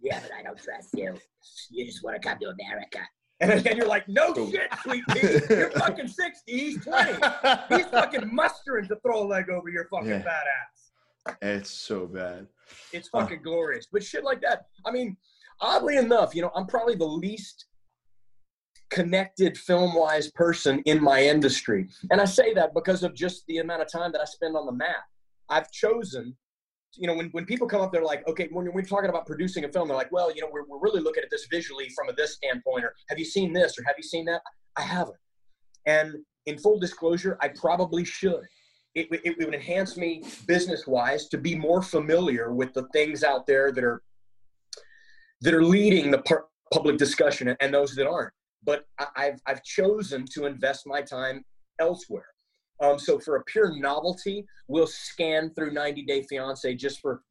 Yeah, 0.00 0.18
but 0.20 0.32
I 0.36 0.42
don't 0.42 0.58
trust 0.60 0.90
you. 0.94 1.14
You 1.70 1.86
just 1.86 2.02
want 2.02 2.20
to 2.20 2.28
come 2.28 2.38
to 2.40 2.46
America. 2.48 2.98
And 3.40 3.60
then 3.64 3.76
you're 3.76 3.86
like, 3.88 4.08
"No 4.08 4.34
shit, 4.34 4.70
sweet 4.82 5.04
pea. 5.10 5.40
You're 5.54 5.70
fucking 5.82 6.08
sixty. 6.08 6.52
He's 6.58 6.84
twenty. 6.84 7.12
He's 7.70 7.86
fucking 7.86 8.32
mustering 8.34 8.88
to 8.88 8.96
throw 8.96 9.22
a 9.22 9.26
leg 9.26 9.50
over 9.50 9.68
your 9.68 9.86
fucking 9.88 10.08
Yeah. 10.08 10.22
fat 10.22 10.44
ass." 11.26 11.36
It's 11.42 11.70
so 11.70 12.06
bad. 12.06 12.46
It's 12.92 13.08
fucking 13.08 13.42
glorious. 13.42 13.86
But 13.90 14.02
shit 14.02 14.24
like 14.24 14.40
that. 14.42 14.66
I 14.86 14.90
mean, 14.90 15.16
oddly 15.60 15.96
enough, 15.96 16.34
you 16.34 16.42
know, 16.42 16.50
I'm 16.54 16.66
probably 16.66 16.94
the 16.96 17.06
least 17.06 17.66
connected 18.90 19.56
film 19.58 19.94
wise 19.94 20.30
person 20.32 20.80
in 20.86 21.02
my 21.02 21.22
industry. 21.22 21.88
And 22.10 22.20
I 22.20 22.26
say 22.26 22.54
that 22.54 22.74
because 22.74 23.02
of 23.02 23.14
just 23.14 23.44
the 23.48 23.58
amount 23.58 23.82
of 23.82 23.90
time 23.90 24.12
that 24.12 24.20
I 24.20 24.24
spend 24.24 24.56
on 24.56 24.66
the 24.66 24.72
map. 24.72 25.04
I've 25.48 25.70
chosen, 25.72 26.36
you 26.96 27.06
know, 27.06 27.14
when, 27.14 27.28
when 27.30 27.44
people 27.44 27.66
come 27.66 27.80
up, 27.80 27.92
they're 27.92 28.04
like, 28.04 28.26
okay, 28.28 28.48
when 28.50 28.72
we're 28.72 28.82
talking 28.82 29.10
about 29.10 29.26
producing 29.26 29.64
a 29.64 29.68
film, 29.68 29.88
they're 29.88 29.96
like, 29.96 30.12
well, 30.12 30.34
you 30.34 30.40
know, 30.40 30.48
we're, 30.52 30.64
we're 30.66 30.80
really 30.80 31.00
looking 31.00 31.22
at 31.22 31.30
this 31.30 31.46
visually 31.50 31.88
from 31.96 32.08
a 32.08 32.12
this 32.12 32.34
standpoint, 32.34 32.84
or 32.84 32.94
have 33.08 33.18
you 33.18 33.24
seen 33.24 33.52
this, 33.52 33.78
or 33.78 33.84
have 33.86 33.94
you 33.96 34.02
seen 34.02 34.24
that? 34.26 34.40
I 34.76 34.82
haven't. 34.82 35.16
And 35.86 36.16
in 36.46 36.58
full 36.58 36.78
disclosure, 36.78 37.36
I 37.40 37.48
probably 37.48 38.04
should. 38.04 38.42
It, 38.94 39.08
it, 39.10 39.20
it 39.24 39.44
would 39.46 39.54
enhance 39.54 39.96
me 39.96 40.22
business 40.46 40.86
wise 40.86 41.28
to 41.28 41.38
be 41.38 41.54
more 41.54 41.82
familiar 41.82 42.52
with 42.52 42.72
the 42.74 42.86
things 42.92 43.24
out 43.24 43.46
there 43.46 43.72
that 43.72 43.82
are 43.82 44.02
that 45.40 45.52
are 45.52 45.64
leading 45.64 46.10
the 46.10 46.18
pu- 46.18 46.46
public 46.72 46.96
discussion 46.96 47.56
and 47.60 47.74
those 47.74 47.94
that 47.96 48.06
aren't. 48.06 48.32
But 48.62 48.84
I, 48.98 49.06
I've 49.16 49.40
I've 49.46 49.62
chosen 49.64 50.26
to 50.34 50.46
invest 50.46 50.86
my 50.86 51.02
time 51.02 51.44
elsewhere. 51.80 52.26
Um, 52.80 52.98
so 52.98 53.18
for 53.18 53.36
a 53.36 53.44
pure 53.44 53.78
novelty, 53.78 54.46
we'll 54.68 54.86
scan 54.86 55.50
through 55.54 55.72
90 55.72 56.02
Day 56.04 56.22
Fiance 56.22 56.74
just 56.74 57.00
for 57.00 57.22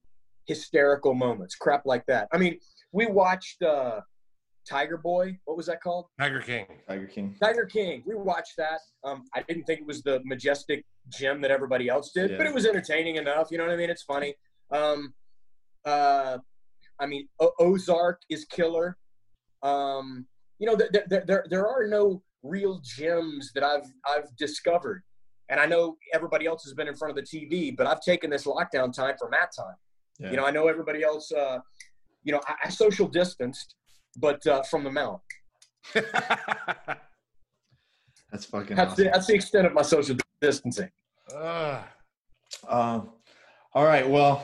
hysterical 0.47 1.13
moments, 1.13 1.55
crap 1.55 1.85
like 1.85 2.05
that. 2.07 2.27
I 2.33 2.37
mean, 2.37 2.59
we 2.91 3.05
watched 3.07 3.61
uh, 3.61 4.01
Tiger 4.67 4.97
Boy. 4.97 5.37
What 5.45 5.57
was 5.57 5.65
that 5.67 5.81
called? 5.81 6.05
Tiger 6.19 6.41
King. 6.41 6.65
Tiger 6.87 7.07
King. 7.07 7.35
Tiger 7.41 7.65
King. 7.65 8.03
We 8.05 8.15
watched 8.15 8.53
that. 8.57 8.79
Um, 9.03 9.23
I 9.35 9.41
didn't 9.43 9.63
think 9.65 9.81
it 9.81 9.87
was 9.87 10.01
the 10.01 10.21
majestic 10.23 10.85
gem 11.09 11.41
that 11.41 11.51
everybody 11.51 11.89
else 11.89 12.11
did, 12.13 12.31
Yeah. 12.31 12.37
but 12.37 12.45
it 12.45 12.53
was 12.53 12.65
entertaining 12.65 13.17
enough. 13.17 13.51
You 13.51 13.57
know 13.57 13.65
what 13.65 13.73
I 13.73 13.77
mean? 13.77 13.89
It's 13.89 14.03
funny. 14.03 14.35
Um, 14.71 15.13
uh, 15.85 16.37
I 16.99 17.05
mean, 17.05 17.27
o- 17.39 17.53
Ozark 17.59 18.21
is 18.29 18.45
killer. 18.45 18.97
Um, 19.61 20.25
you 20.59 20.67
know, 20.67 20.75
there, 20.75 20.89
there, 21.07 21.23
there, 21.25 21.45
there 21.49 21.67
are 21.67 21.87
no 21.87 22.21
real 22.43 22.79
gems 22.83 23.51
that 23.53 23.63
I've 23.63 23.85
I've 24.05 24.33
discovered, 24.37 25.03
and 25.49 25.59
I 25.59 25.65
know 25.65 25.97
everybody 26.13 26.45
else 26.45 26.63
has 26.63 26.73
been 26.73 26.87
in 26.87 26.95
front 26.95 27.17
of 27.17 27.23
the 27.23 27.23
TV, 27.23 27.75
but 27.75 27.87
I've 27.87 28.01
taken 28.01 28.29
this 28.29 28.45
lockdown 28.45 28.93
time 28.93 29.15
for 29.19 29.29
mat 29.29 29.51
time. 29.55 29.75
Yeah. 30.19 30.31
You 30.31 30.37
know, 30.37 30.45
I 30.45 30.51
know 30.51 30.67
everybody 30.67 31.03
else. 31.03 31.31
Uh, 31.31 31.59
you 32.23 32.31
know, 32.31 32.41
I, 32.47 32.55
I 32.65 32.69
social 32.69 33.07
distanced, 33.07 33.75
but 34.17 34.45
uh, 34.47 34.63
from 34.63 34.83
the 34.83 34.91
mount. 34.91 35.21
That's 38.33 38.45
fucking 38.45 38.75
That's 38.75 38.93
awesome. 38.93 39.05
the, 39.05 39.11
that's 39.11 39.27
the 39.27 39.35
extent 39.35 39.67
of 39.67 39.73
my 39.73 39.83
social 39.83 40.15
distancing. 40.41 40.89
Ugh. 41.35 41.83
Um, 42.67 43.11
all 43.73 43.85
right. 43.85 44.09
Well, 44.09 44.43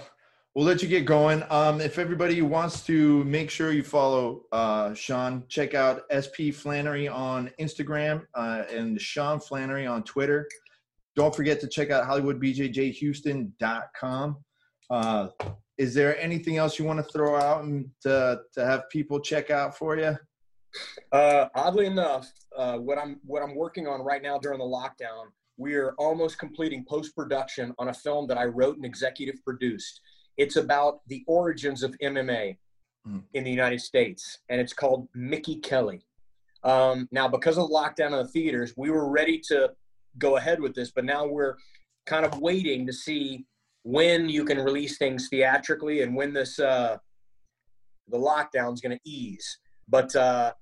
we'll 0.53 0.65
let 0.65 0.83
you 0.83 0.87
get 0.87 1.05
going. 1.05 1.43
Um, 1.49 1.81
if 1.81 1.97
everybody 1.97 2.43
wants 2.43 2.85
to 2.85 3.23
make 3.23 3.49
sure 3.49 3.71
you 3.71 3.81
follow 3.81 4.43
uh, 4.51 4.93
Sean, 4.93 5.43
check 5.47 5.73
out 5.73 6.03
SP 6.13 6.53
Flanery 6.53 7.07
on 7.07 7.49
Instagram 7.59 8.27
uh, 8.35 8.63
and 8.71 9.01
Sean 9.01 9.39
Flanery 9.39 9.87
on 9.87 10.03
Twitter. 10.03 10.47
Don't 11.19 11.35
forget 11.35 11.59
to 11.59 11.67
check 11.67 11.91
out 11.91 12.07
HollywoodBJJHouston.com. 12.07 14.37
Uh, 14.89 15.27
is 15.77 15.93
there 15.93 16.17
anything 16.17 16.55
else 16.55 16.79
you 16.79 16.85
want 16.85 16.97
to 16.97 17.03
throw 17.11 17.35
out 17.35 17.65
and 17.65 17.89
to, 18.03 18.39
to 18.53 18.65
have 18.65 18.89
people 18.89 19.19
check 19.19 19.49
out 19.49 19.77
for 19.77 19.97
you? 19.97 20.17
Uh, 21.11 21.47
oddly 21.55 21.87
enough, 21.87 22.31
uh, 22.55 22.77
what 22.77 22.97
I'm 22.97 23.19
what 23.25 23.43
I'm 23.43 23.53
working 23.53 23.85
on 23.85 24.01
right 24.01 24.21
now 24.21 24.37
during 24.37 24.59
the 24.59 24.63
lockdown, 24.63 25.25
we 25.57 25.75
are 25.75 25.91
almost 25.97 26.39
completing 26.39 26.85
post 26.87 27.13
production 27.13 27.75
on 27.77 27.89
a 27.89 27.93
film 27.93 28.25
that 28.27 28.37
I 28.37 28.45
wrote 28.45 28.77
and 28.77 28.85
executive 28.85 29.43
produced. 29.43 29.99
It's 30.37 30.55
about 30.55 31.01
the 31.07 31.25
origins 31.27 31.83
of 31.83 31.97
MMA 32.01 32.55
Mm. 33.07 33.23
in 33.33 33.43
the 33.43 33.51
United 33.51 33.81
States, 33.81 34.39
and 34.49 34.61
it's 34.61 34.73
called 34.73 35.07
Mickey 35.13 35.57
Kelly. 35.57 36.05
Um, 36.63 37.07
now, 37.11 37.27
because 37.27 37.57
of 37.57 37.69
the 37.69 37.73
lockdown 37.73 38.13
of 38.13 38.25
the 38.25 38.31
theaters, 38.31 38.73
we 38.75 38.89
were 38.89 39.09
ready 39.09 39.39
to 39.47 39.71
go 40.17 40.37
ahead 40.37 40.59
with 40.59 40.73
this, 40.75 40.91
but 40.91 41.05
now 41.05 41.25
we're 41.25 41.55
kind 42.05 42.25
of 42.25 42.39
waiting 42.39 42.85
to 42.87 42.93
see 42.93 43.45
when 43.83 44.27
you 44.27 44.43
can 44.43 44.59
release 44.59 44.97
things 44.97 45.27
theatrically 45.29 46.01
and 46.01 46.15
when 46.15 46.33
this 46.33 46.59
uh, 46.59 46.97
the 48.09 48.17
lockdown 48.17 48.73
is 48.73 48.81
going 48.81 48.97
to 48.97 49.09
ease. 49.09 49.59
But 49.87 50.15
uh, 50.15 50.53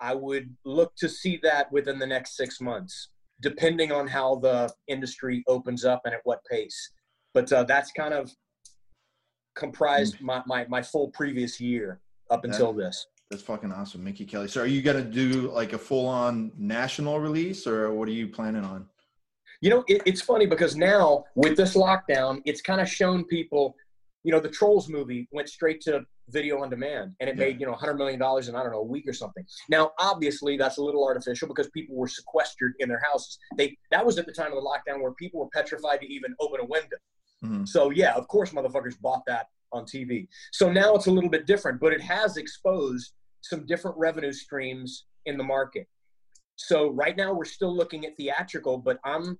I 0.00 0.14
would 0.14 0.54
look 0.64 0.94
to 0.96 1.08
see 1.08 1.40
that 1.42 1.70
within 1.72 1.98
the 1.98 2.06
next 2.06 2.36
six 2.36 2.60
months, 2.60 3.08
depending 3.40 3.92
on 3.92 4.06
how 4.06 4.36
the 4.36 4.72
industry 4.88 5.42
opens 5.48 5.84
up 5.84 6.02
and 6.04 6.14
at 6.14 6.20
what 6.24 6.40
pace. 6.50 6.92
But 7.34 7.52
uh, 7.52 7.64
that's 7.64 7.92
kind 7.92 8.14
of 8.14 8.30
comprised 9.56 10.20
my, 10.20 10.42
my, 10.46 10.66
my 10.68 10.82
full 10.82 11.08
previous 11.08 11.60
year 11.60 12.00
up 12.30 12.44
until 12.44 12.72
this. 12.72 13.06
That's 13.30 13.42
fucking 13.42 13.72
awesome, 13.72 14.04
Mickey 14.04 14.24
Kelly. 14.24 14.46
So, 14.48 14.62
are 14.62 14.66
you 14.66 14.82
gonna 14.82 15.02
do 15.02 15.50
like 15.50 15.72
a 15.72 15.78
full-on 15.78 16.52
national 16.56 17.18
release, 17.18 17.66
or 17.66 17.92
what 17.92 18.08
are 18.08 18.12
you 18.12 18.28
planning 18.28 18.64
on? 18.64 18.86
You 19.60 19.70
know, 19.70 19.84
it, 19.88 20.02
it's 20.06 20.20
funny 20.20 20.46
because 20.46 20.76
now 20.76 21.24
with 21.34 21.56
this 21.56 21.74
lockdown, 21.74 22.40
it's 22.44 22.60
kind 22.60 22.80
of 22.80 22.88
shown 22.88 23.24
people, 23.24 23.74
you 24.22 24.30
know, 24.30 24.38
the 24.38 24.50
Trolls 24.50 24.88
movie 24.88 25.26
went 25.32 25.48
straight 25.48 25.80
to 25.82 26.02
video 26.28 26.60
on 26.62 26.68
demand 26.70 27.14
and 27.20 27.30
it 27.30 27.36
Yeah. 27.36 27.46
made, 27.46 27.60
you 27.60 27.66
know, 27.66 27.72
$100 27.72 27.96
million 27.96 28.16
in, 28.16 28.20
I 28.54 28.62
don't 28.62 28.72
know, 28.72 28.80
a 28.80 28.84
week 28.84 29.08
or 29.08 29.12
something. 29.12 29.44
Now, 29.70 29.92
obviously, 29.98 30.56
that's 30.56 30.76
a 30.76 30.82
little 30.82 31.04
artificial 31.04 31.48
because 31.48 31.68
people 31.70 31.96
were 31.96 32.08
sequestered 32.08 32.74
in 32.80 32.88
their 32.88 33.00
houses. 33.00 33.38
They 33.56 33.76
That 33.90 34.04
was 34.04 34.18
at 34.18 34.26
the 34.26 34.32
time 34.32 34.48
of 34.52 34.62
the 34.62 34.68
lockdown 34.68 35.00
where 35.00 35.12
people 35.12 35.40
were 35.40 35.48
petrified 35.52 36.00
to 36.00 36.06
even 36.12 36.34
open 36.38 36.60
a 36.60 36.64
window. 36.64 36.96
Mhm. 37.42 37.66
So, 37.66 37.90
yeah, 37.90 38.14
of 38.14 38.28
course, 38.28 38.50
motherfuckers 38.50 39.00
bought 39.00 39.22
that 39.26 39.46
on 39.76 39.84
TV. 39.84 40.26
So 40.52 40.72
now 40.72 40.94
it's 40.94 41.06
a 41.06 41.10
little 41.10 41.30
bit 41.30 41.46
different, 41.46 41.80
but 41.80 41.92
it 41.92 42.00
has 42.00 42.36
exposed 42.36 43.12
some 43.42 43.66
different 43.66 43.96
revenue 43.96 44.32
streams 44.32 45.04
in 45.26 45.36
the 45.36 45.44
market. 45.44 45.86
So 46.56 46.90
right 46.90 47.16
now 47.16 47.32
we're 47.32 47.44
still 47.44 47.74
looking 47.74 48.06
at 48.06 48.16
theatrical, 48.16 48.78
but 48.78 48.98
I'm 49.04 49.38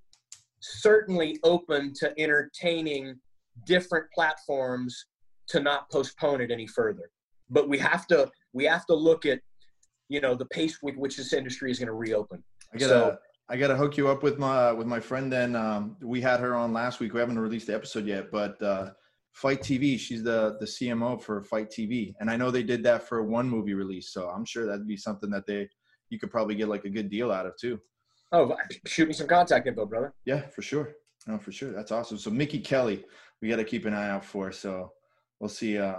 certainly 0.61 1.39
open 1.43 1.93
to 2.01 2.13
entertaining 2.21 3.17
different 3.65 4.07
platforms 4.15 5.07
to 5.49 5.61
not 5.61 5.91
postpone 5.91 6.41
it 6.43 6.51
any 6.51 6.67
further. 6.67 7.11
But 7.49 7.69
we 7.69 7.79
have 7.79 8.07
to 8.09 8.31
we 8.53 8.65
have 8.65 8.87
to 8.87 8.95
look 8.95 9.25
at 9.25 9.41
you 10.09 10.21
know 10.21 10.35
the 10.35 10.47
pace 10.47 10.79
with 10.83 10.97
which 10.97 11.17
this 11.17 11.33
industry 11.33 11.71
is 11.71 11.79
going 11.79 11.87
to 11.87 11.95
reopen. 11.95 12.43
I 12.75 12.79
gotta 12.79 12.91
So- 12.91 13.19
I 13.49 13.57
gotta 13.57 13.77
hook 13.77 13.97
you 13.97 14.09
up 14.09 14.25
with 14.25 14.39
my 14.39 14.73
with 14.73 14.89
my 14.89 14.99
friend. 14.99 15.33
Then 15.33 15.55
um, 15.55 15.97
we 16.03 16.21
had 16.21 16.41
her 16.41 16.55
on 16.57 16.73
last 16.73 16.99
week. 16.99 17.15
We 17.15 17.21
haven't 17.21 17.39
released 17.39 17.69
the 17.69 17.75
episode 17.77 18.05
yet, 18.05 18.33
but 18.33 18.61
uh, 18.61 18.91
Fight 19.37 19.61
TV. 19.61 20.01
She's 20.01 20.23
the 20.23 20.57
the 20.61 20.65
CMO 20.65 21.21
for 21.21 21.43
Fight 21.43 21.71
TV, 21.71 22.15
and 22.21 22.31
I 22.31 22.37
know 22.37 22.51
they 22.51 22.63
did 22.63 22.83
that 22.85 23.07
for 23.07 23.23
one 23.23 23.49
movie 23.49 23.75
release. 23.75 24.11
So 24.11 24.31
I'm 24.31 24.47
sure 24.47 24.65
that'd 24.65 24.89
be 24.89 24.97
something 24.97 25.29
that 25.31 25.47
they 25.47 25.69
you 26.09 26.19
could 26.19 26.31
probably 26.31 26.55
get 26.55 26.69
like 26.69 26.87
a 26.87 26.89
good 26.89 27.11
deal 27.11 27.31
out 27.31 27.45
of 27.45 27.53
too. 27.61 27.79
Oh, 28.33 28.57
shoot 28.87 29.09
me 29.09 29.13
some 29.13 29.27
contact 29.27 29.67
info, 29.67 29.85
brother. 29.85 30.15
Yeah, 30.25 30.41
for 30.49 30.63
sure. 30.63 30.95
No, 31.27 31.39
for 31.39 31.53
sure. 31.53 31.73
That's 31.73 31.93
awesome. 31.93 32.17
So 32.17 32.31
Mickey 32.31 32.59
Kelly, 32.59 33.05
we 33.43 33.49
got 33.49 33.57
to 33.57 33.65
keep 33.65 33.85
an 33.85 33.93
eye 33.93 34.09
out 34.09 34.25
for. 34.25 34.51
So 34.53 34.93
we'll 35.39 35.51
see. 35.51 35.77
Uh, 35.77 35.97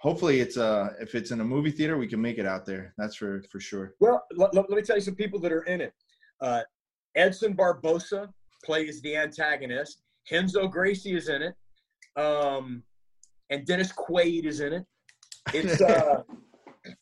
hopefully, 0.00 0.40
it's 0.40 0.56
uh 0.56 0.88
if 1.00 1.14
it's 1.14 1.30
in 1.30 1.40
a 1.40 1.44
movie 1.44 1.70
theater, 1.70 1.96
we 1.96 2.08
can 2.08 2.20
make 2.20 2.38
it 2.38 2.46
out 2.46 2.66
there. 2.66 2.92
That's 2.98 3.14
for 3.14 3.40
for 3.52 3.60
sure. 3.60 3.94
Well, 4.00 4.24
let, 4.34 4.52
let, 4.52 4.68
let 4.68 4.76
me 4.76 4.82
tell 4.82 4.96
you 4.96 5.02
some 5.02 5.14
people 5.14 5.38
that 5.40 5.52
are 5.52 5.62
in 5.62 5.80
it. 5.80 5.92
Uh, 6.40 6.62
Edson 7.14 7.52
Barboza 7.52 8.28
plays 8.64 9.00
the 9.02 9.16
antagonist. 9.16 10.02
Renzo 10.32 10.66
Gracie 10.66 11.14
is 11.14 11.28
in 11.28 11.42
it. 11.42 11.54
Um, 12.16 12.82
and 13.50 13.66
Dennis 13.66 13.92
Quaid 13.92 14.44
is 14.44 14.60
in 14.60 14.72
it. 14.72 14.84
It's 15.54 15.80
uh, 15.82 16.22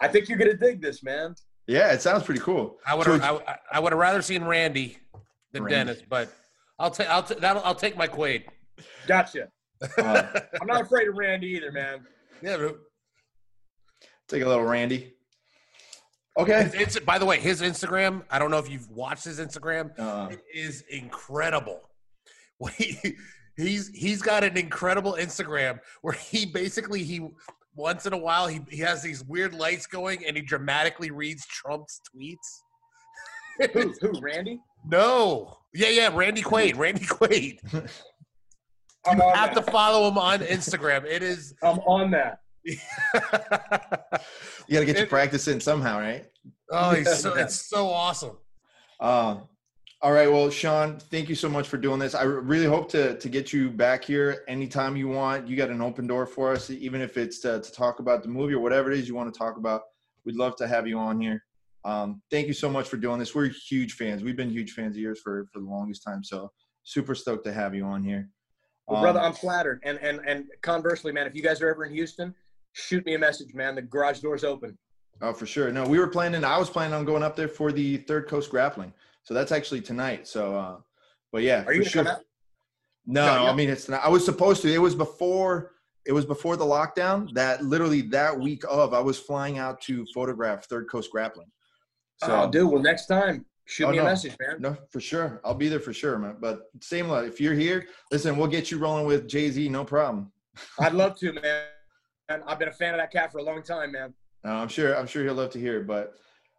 I 0.01 0.09
think 0.09 0.29
you're 0.29 0.39
gonna 0.39 0.55
dig 0.57 0.81
this, 0.81 1.03
man. 1.03 1.35
Yeah, 1.67 1.93
it 1.93 2.01
sounds 2.03 2.23
pretty 2.23 2.41
cool. 2.41 2.77
I 2.87 2.95
would 2.95 3.07
So- 3.07 3.43
I, 3.47 3.57
I 3.73 3.81
would 3.81 3.93
have 3.93 3.99
rather 3.99 4.23
seen 4.23 4.45
Randy 4.45 4.99
than 5.53 5.65
Randy. 5.65 5.93
Dennis, 5.93 6.03
but 6.09 6.33
I'll 6.79 6.91
take 6.91 7.09
I'll 7.09 7.23
ta- 7.23 7.35
that'll 7.41 7.63
I'll 7.65 7.75
take 7.75 7.97
my 7.97 8.07
Quaid. 8.07 8.45
Gotcha. 9.07 9.49
Uh, 9.99 10.23
I'm 10.61 10.67
not 10.67 10.83
afraid 10.83 11.09
of 11.09 11.17
Randy 11.17 11.49
either, 11.49 11.73
man. 11.73 12.07
Yeah, 12.43 12.57
but 12.59 12.79
take 14.29 14.43
a 14.43 14.49
little 14.49 14.65
Randy. 14.65 15.15
Okay. 16.39 16.65
his, 16.65 16.75
Insta- 16.97 17.05
by 17.05 17.19
the 17.19 17.25
way, 17.25 17.39
his 17.41 17.63
Instagram. 17.63 18.23
I 18.31 18.39
don't 18.39 18.51
know 18.51 18.59
if 18.59 18.69
you've 18.71 18.91
watched 18.91 19.25
his 19.25 19.41
Instagram. 19.41 19.91
Uh, 19.99 20.29
It 20.31 20.43
is 20.55 20.83
incredible. 20.91 21.81
What 22.59 22.73
he, 22.75 22.97
he's 23.57 23.89
he's 23.89 24.23
got 24.23 24.45
an 24.45 24.57
incredible 24.57 25.15
Instagram 25.19 25.79
where 26.03 26.15
he 26.15 26.47
basically 26.47 27.03
he 27.03 27.27
once 27.75 28.07
in 28.07 28.13
a 28.13 28.19
while 28.19 28.47
he, 28.47 28.61
he 28.71 28.79
has 28.79 29.03
these 29.03 29.23
weird 29.25 29.55
lights 29.55 29.87
going 29.87 30.25
and 30.27 30.37
he 30.37 30.43
dramatically 30.43 31.11
reads 31.11 31.47
Trump's 31.47 32.01
tweets. 32.15 32.37
Who? 33.73 33.95
Who? 34.01 34.21
Randy? 34.21 34.61
no. 34.87 35.59
Yeah, 35.75 35.89
yeah, 35.89 36.11
Randy 36.13 36.43
Quaid. 36.43 36.77
Randy 36.79 37.05
Quaid. 37.05 37.59
I'm 39.07 39.19
You 39.19 39.25
on 39.25 39.35
have 39.37 39.55
to 39.55 39.63
follow 39.63 40.09
him 40.09 40.19
on 40.19 40.41
Instagram. 40.41 41.05
It 41.05 41.23
is 41.23 41.55
I'm 41.63 41.79
on 41.81 42.11
that. 42.13 42.41
you 42.65 42.77
got 44.71 44.81
to 44.81 44.85
get 44.85 44.97
your 44.97 45.07
practice 45.07 45.47
in 45.49 45.61
somehow, 45.61 46.01
right? 46.01 46.27
Oh, 46.71 46.91
he's 46.91 47.19
so, 47.19 47.35
it's 47.35 47.69
so 47.69 47.89
awesome. 47.89 48.37
Uh, 48.99 49.37
all 50.07 50.13
right. 50.13 50.31
Well, 50.31 50.49
Sean, 50.51 51.01
thank 51.01 51.29
you 51.29 51.35
so 51.35 51.49
much 51.49 51.67
for 51.67 51.79
doing 51.79 51.99
this. 51.99 52.15
I 52.15 52.23
really 52.23 52.67
hope 52.67 52.89
to 52.91 53.19
to 53.19 53.29
get 53.29 53.53
you 53.53 53.69
back 53.69 54.05
here 54.05 54.45
anytime 54.47 54.97
you 54.97 55.09
want. 55.09 55.49
You 55.49 55.57
got 55.57 55.69
an 55.69 55.83
open 55.83 56.07
door 56.07 56.27
for 56.27 56.53
us, 56.53 56.71
even 56.71 57.01
if 57.01 57.17
it's 57.17 57.41
to, 57.41 57.61
to 57.61 57.73
talk 57.73 57.99
about 57.99 58.23
the 58.23 58.29
movie 58.29 58.55
or 58.55 58.61
whatever 58.61 58.93
it 58.93 59.01
is 59.01 59.09
you 59.09 59.17
want 59.17 59.35
to 59.35 59.37
talk 59.37 59.57
about. 59.57 59.83
We'd 60.25 60.37
love 60.37 60.55
to 60.59 60.69
have 60.69 60.87
you 60.87 60.97
on 60.97 61.21
here. 61.21 61.43
Um, 61.85 62.23
thank 62.31 62.47
you 62.47 62.53
so 62.53 62.71
much 62.71 62.87
for 62.89 62.99
doing 62.99 63.19
this. 63.19 63.35
We're 63.35 63.49
huge 63.49 63.95
fans. 63.95 64.23
We've 64.23 64.37
been 64.37 64.49
huge 64.49 64.75
fans 64.75 64.95
of 64.95 65.01
yours 65.03 65.19
for 65.25 65.49
for 65.53 65.59
the 65.59 65.67
longest 65.67 66.05
time. 66.05 66.23
So 66.23 66.53
super 66.85 67.17
stoked 67.17 67.45
to 67.47 67.53
have 67.53 67.75
you 67.75 67.85
on 67.85 68.05
here. 68.05 68.31
Well, 68.87 68.99
Um, 68.99 69.03
brother, 69.03 69.19
I'm 69.19 69.33
flattered. 69.33 69.81
And 69.83 69.99
and 69.99 70.21
and 70.25 70.45
conversely, 70.63 71.11
man, 71.11 71.27
if 71.27 71.35
you 71.35 71.43
guys 71.43 71.61
are 71.63 71.69
ever 71.69 71.85
in 71.85 71.93
Houston, 71.93 72.33
shoot 72.75 73.05
me 73.05 73.17
a 73.17 73.19
message, 73.19 73.55
man. 73.55 73.75
The 73.75 73.83
garage 73.83 74.21
door's 74.21 74.45
open. 74.45 74.79
Oh, 75.21 75.33
for 75.33 75.47
sure. 75.47 75.73
No, 75.73 75.83
we 75.85 75.99
were 75.99 76.07
planning. 76.07 76.45
I 76.45 76.59
was 76.59 76.71
planning 76.71 76.95
on 76.95 77.05
going 77.05 77.25
up 77.25 77.35
there 77.35 77.49
for 77.49 77.73
the 77.73 77.97
Third 77.97 78.29
Coast 78.29 78.51
Grappling. 78.51 78.93
So 79.27 79.35
that's 79.35 79.51
actually 79.53 79.81
tonight. 79.81 80.27
So, 80.29 80.57
uh, 80.57 80.77
but 81.33 81.43
yeah, 81.43 81.65
Are 81.67 81.75
you 81.75 81.85
sure. 81.85 82.05
No, 82.05 82.17
No, 83.07 83.25
yeah. 83.45 83.51
I 83.51 83.55
mean 83.55 83.69
it's 83.69 83.89
not. 83.89 84.03
I 84.05 84.09
was 84.09 84.25
supposed 84.25 84.63
to. 84.63 84.73
It 84.73 84.79
was 84.79 84.95
before. 84.95 85.73
It 86.07 86.13
was 86.13 86.25
before 86.25 86.57
the 86.57 86.65
lockdown. 86.65 87.33
That 87.35 87.65
literally 87.65 88.03
that 88.03 88.39
week 88.39 88.63
of, 88.71 88.95
I 88.95 89.01
was 89.01 89.19
flying 89.19 89.59
out 89.59 89.81
to 89.83 90.07
photograph 90.15 90.67
Third 90.67 90.89
Coast 90.89 91.11
Grappling. 91.11 91.51
So, 92.23 92.43
oh, 92.45 92.51
dude. 92.51 92.71
Well, 92.71 92.81
next 92.81 93.07
time, 93.07 93.45
shoot 93.67 93.87
Oh, 93.87 93.91
me 93.91 93.99
a 93.99 94.05
message, 94.05 94.37
man. 94.41 94.61
no, 94.61 94.77
for 94.91 95.01
sure, 95.01 95.41
I'll 95.45 95.55
be 95.55 95.69
there 95.69 95.81
for 95.81 95.93
sure, 95.93 96.17
man. 96.19 96.37
But 96.41 96.61
same, 96.81 97.11
if 97.11 97.41
you're 97.41 97.55
here, 97.55 97.87
listen, 98.13 98.37
we'll 98.37 98.47
get 98.47 98.71
you 98.71 98.79
rolling 98.79 99.05
with 99.05 99.29
JZ, 99.29 99.69
no 99.71 99.85
problem. 99.85 100.31
I'd 100.81 100.95
love 100.95 101.19
to, 101.19 101.33
man. 101.33 101.65
And 102.29 102.43
I've 102.47 102.59
been 102.61 102.69
a 102.69 102.73
fan 102.73 102.95
of 102.95 103.01
that 103.01 103.11
cat 103.13 103.33
for 103.33 103.39
a 103.39 103.43
long 103.43 103.63
time, 103.65 103.91
man. 103.93 104.15
Uh, 104.47 104.53
I'm 104.53 104.69
sure. 104.69 104.97
I'm 104.97 105.09
sure 105.09 105.25
he'll 105.25 105.35
love 105.35 105.51
to 105.51 105.59
hear. 105.61 105.81
it. 105.81 105.87
But 105.89 106.15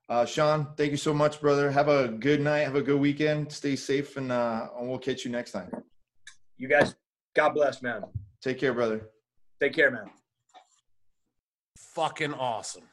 uh, 0.10 0.26
Sean, 0.26 0.68
thank 0.78 0.92
you 0.92 0.98
so 0.98 1.14
much, 1.14 1.42
brother. 1.42 1.70
Have 1.72 1.88
a 1.90 2.08
good 2.08 2.42
night. 2.42 2.60
Have 2.60 2.76
a 2.76 2.82
good 2.82 3.00
weekend. 3.00 3.52
Stay 3.52 3.76
safe, 3.76 4.16
and, 4.18 4.32
uh, 4.32 4.70
and 4.80 4.88
we'll 4.90 5.00
catch 5.00 5.26
you 5.26 5.32
next 5.32 5.52
time. 5.52 5.70
You 6.58 6.68
guys, 6.68 6.96
God 7.36 7.50
bless, 7.50 7.82
man. 7.82 8.04
Take 8.42 8.60
care, 8.60 8.74
brother. 8.74 9.10
Take 9.60 9.74
care, 9.74 9.92
man. 9.92 10.10
Fucking 11.78 12.34
awesome. 12.34 12.84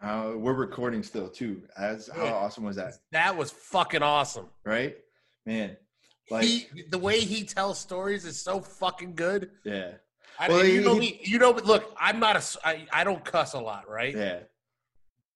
Uh, 0.00 0.32
we're 0.36 0.52
recording 0.54 1.02
still 1.02 1.28
too. 1.28 1.62
As 1.76 2.08
how 2.14 2.24
Yeah. 2.24 2.32
awesome 2.32 2.64
was 2.64 2.76
that, 2.76 2.94
That 3.12 3.36
was 3.36 3.50
fucking 3.50 4.02
awesome. 4.02 4.48
right? 4.64 4.96
Man, 5.46 5.76
like 6.30 6.44
he, 6.44 6.66
the 6.90 6.98
way 6.98 7.20
he 7.20 7.44
tells 7.44 7.78
stories 7.78 8.24
is 8.24 8.40
so 8.40 8.60
fucking 8.60 9.14
good. 9.14 9.50
yeah, 9.64 9.92
I, 10.38 10.48
Well, 10.48 10.64
you 10.64 10.78
he- 10.80 10.84
know 10.84 10.94
he- 10.94 11.00
me. 11.00 11.20
You 11.24 11.38
know, 11.38 11.50
look, 11.50 11.94
I'm 11.98 12.20
not 12.20 12.36
a. 12.36 12.38
s- 12.38 12.56
I, 12.64 12.86
I 12.92 13.04
don't 13.04 13.24
cuss 13.24 13.54
a 13.54 13.60
lot, 13.60 13.88
right? 13.88 14.14
yeah. 14.16 14.40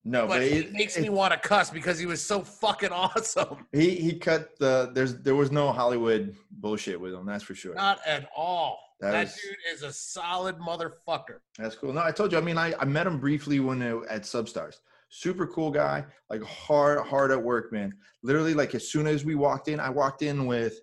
No, 0.08 0.22
But 0.28 0.34
but, 0.34 0.42
it, 0.42 0.52
it, 0.66 0.72
makes 0.72 0.96
it- 0.96 1.02
me 1.02 1.08
want 1.08 1.32
to 1.32 1.38
cuss 1.38 1.68
because 1.70 1.98
he 1.98 2.06
was 2.06 2.22
so 2.22 2.40
fucking 2.42 2.90
awesome. 2.92 3.66
he 3.72 3.90
he 3.96 4.14
cut 4.18 4.56
the 4.58 4.90
there's 4.94 5.16
there 5.18 5.34
was 5.34 5.50
no 5.50 5.72
Hollywood 5.72 6.36
bullshit 6.52 7.00
with 7.00 7.12
him. 7.12 7.26
That's 7.26 7.42
for 7.42 7.54
sure. 7.56 7.74
Not 7.74 7.98
at 8.06 8.28
all. 8.36 8.78
That 9.00 9.10
That, 9.10 9.24
was- 9.24 9.34
dude 9.34 9.56
is 9.74 9.82
a 9.82 9.92
solid 9.92 10.58
motherfucker. 10.58 11.38
That's 11.58 11.74
cool. 11.74 11.92
No, 11.92 12.02
I 12.02 12.12
told 12.12 12.30
you. 12.32 12.38
I 12.38 12.40
mean, 12.40 12.56
I, 12.56 12.72
I 12.78 12.84
met 12.84 13.06
him 13.06 13.18
briefly 13.18 13.58
when 13.60 13.82
uh, 13.82 14.00
at 14.08 14.22
Substars. 14.22 14.76
Super 15.08 15.46
cool 15.46 15.70
guy, 15.70 16.04
like 16.30 16.42
hard 16.42 17.04
hard 17.06 17.30
at 17.32 17.42
work, 17.42 17.72
man. 17.72 17.92
Literally, 18.22 18.54
like 18.54 18.74
as 18.76 18.88
soon 18.88 19.06
as 19.06 19.24
we 19.24 19.34
walked 19.34 19.66
in, 19.68 19.80
I 19.80 19.90
walked 19.90 20.22
in 20.22 20.46
with 20.46 20.78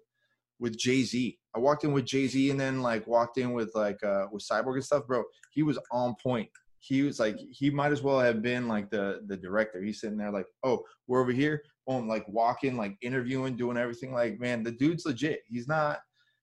with 0.59 0.77
JZ. 0.77 1.37
I 1.55 1.59
walked 1.59 1.83
in 1.85 1.91
with 1.93 2.05
JZ, 2.05 2.51
and 2.51 2.59
then 2.59 2.81
like 2.81 3.05
walked 3.07 3.37
in 3.37 3.53
with 3.53 3.71
like 3.73 4.03
uh 4.03 4.25
with 4.31 4.43
Cyborg 4.43 4.75
and 4.75 4.83
stuff, 4.83 5.07
bro. 5.07 5.23
He 5.51 5.63
was 5.63 5.77
on 5.91 6.15
point. 6.21 6.49
He 6.85 7.01
was 7.01 7.17
like 7.17 7.37
he 7.37 7.69
might 7.69 7.93
as 7.93 8.01
well 8.01 8.19
have 8.19 8.41
been 8.41 8.67
like 8.67 8.89
the 8.89 9.21
the 9.27 9.37
director. 9.37 9.81
He's 9.81 10.01
sitting 10.01 10.17
there 10.17 10.31
like, 10.31 10.47
oh, 10.63 10.83
we're 11.07 11.21
over 11.21 11.31
here, 11.31 11.63
boom, 11.87 12.09
like 12.09 12.27
walking, 12.27 12.75
like 12.75 12.97
interviewing, 13.01 13.55
doing 13.55 13.77
everything. 13.77 14.11
Like, 14.11 14.37
man, 14.39 14.63
the 14.63 14.71
dude's 14.71 15.05
legit. 15.05 15.43
He's 15.47 15.67
not. 15.67 15.99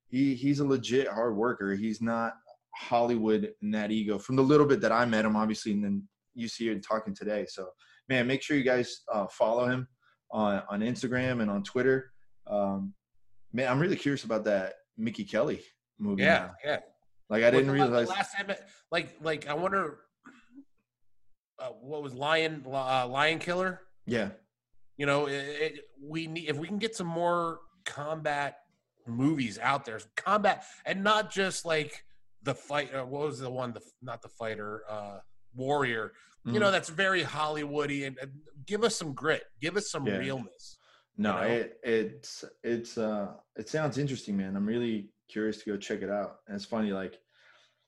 He 0.08 0.34
he's 0.34 0.60
a 0.60 0.64
legit 0.64 1.08
hard 1.08 1.36
worker. 1.36 1.74
He's 1.74 2.00
not 2.00 2.32
Hollywood 2.74 3.52
and 3.60 3.74
that 3.74 3.90
ego 3.90 4.18
from 4.18 4.36
the 4.36 4.42
little 4.42 4.66
bit 4.66 4.80
that 4.80 4.92
I 4.92 5.04
met 5.04 5.26
him, 5.26 5.36
obviously, 5.36 5.72
and 5.72 5.84
then 5.84 6.08
you 6.34 6.48
see 6.48 6.70
him 6.70 6.80
talking 6.80 7.14
today. 7.14 7.44
So, 7.46 7.68
man, 8.08 8.26
make 8.26 8.40
sure 8.40 8.56
you 8.56 8.64
guys 8.64 9.02
uh, 9.12 9.26
follow 9.26 9.66
him 9.66 9.86
on 10.30 10.62
on 10.70 10.80
Instagram 10.80 11.42
and 11.42 11.50
on 11.50 11.62
Twitter. 11.64 12.12
Um, 12.46 12.94
man, 13.52 13.70
I'm 13.70 13.78
really 13.78 13.96
curious 13.96 14.24
about 14.24 14.44
that 14.44 14.74
Mickey 14.96 15.24
Kelly 15.24 15.60
movie. 15.98 16.22
Yeah, 16.22 16.38
now. 16.38 16.54
yeah. 16.64 16.78
like 17.28 17.44
I 17.44 17.50
didn't 17.50 17.66
What's 17.66 17.78
the 17.78 17.84
la- 17.84 17.90
realize. 17.90 18.08
last 18.08 18.34
time. 18.34 18.56
Like, 18.90 19.16
like 19.22 19.46
I 19.46 19.54
wonder. 19.54 19.98
Uh, 21.60 21.68
what 21.80 22.02
was 22.02 22.14
Lion 22.14 22.64
uh, 22.66 23.06
Lion 23.06 23.38
Killer? 23.38 23.80
Yeah, 24.06 24.30
You 24.96 25.06
know, 25.06 25.26
it, 25.26 25.32
it, 25.34 25.80
we 26.02 26.26
need 26.26 26.48
if 26.48 26.56
we 26.56 26.66
can 26.66 26.78
get 26.78 26.96
some 26.96 27.06
more 27.06 27.60
combat 27.84 28.56
movies 29.06 29.58
out 29.58 29.84
there, 29.84 30.00
combat, 30.16 30.64
and 30.86 31.04
not 31.04 31.30
just 31.30 31.64
like 31.64 32.04
the 32.42 32.54
fight. 32.54 32.94
Uh, 32.94 33.04
what 33.04 33.26
was 33.26 33.38
the 33.38 33.50
one? 33.50 33.72
The 33.72 33.82
not 34.02 34.22
the 34.22 34.28
fighter, 34.28 34.82
uh, 34.88 35.18
warrior. 35.54 36.12
You 36.46 36.52
Mhm. 36.52 36.60
know, 36.60 36.70
that's 36.70 36.88
very 36.88 37.22
Hollywoody, 37.22 38.06
and, 38.06 38.16
and 38.18 38.32
give 38.66 38.82
us 38.82 38.96
some 38.96 39.12
grit, 39.12 39.42
give 39.60 39.76
us 39.76 39.90
some 39.90 40.06
Yeah. 40.06 40.16
realness. 40.18 40.78
no, 41.16 41.34
know? 41.34 41.42
it 41.42 41.78
it's 41.82 42.44
it's 42.64 42.96
uh 42.96 43.34
it 43.56 43.68
sounds 43.68 43.98
interesting, 43.98 44.36
man. 44.38 44.56
I'm 44.56 44.64
really 44.66 45.10
curious 45.28 45.58
to 45.58 45.70
go 45.70 45.76
check 45.76 46.00
it 46.02 46.08
out. 46.10 46.38
And 46.46 46.56
it's 46.56 46.64
funny, 46.64 46.92
like 46.92 47.20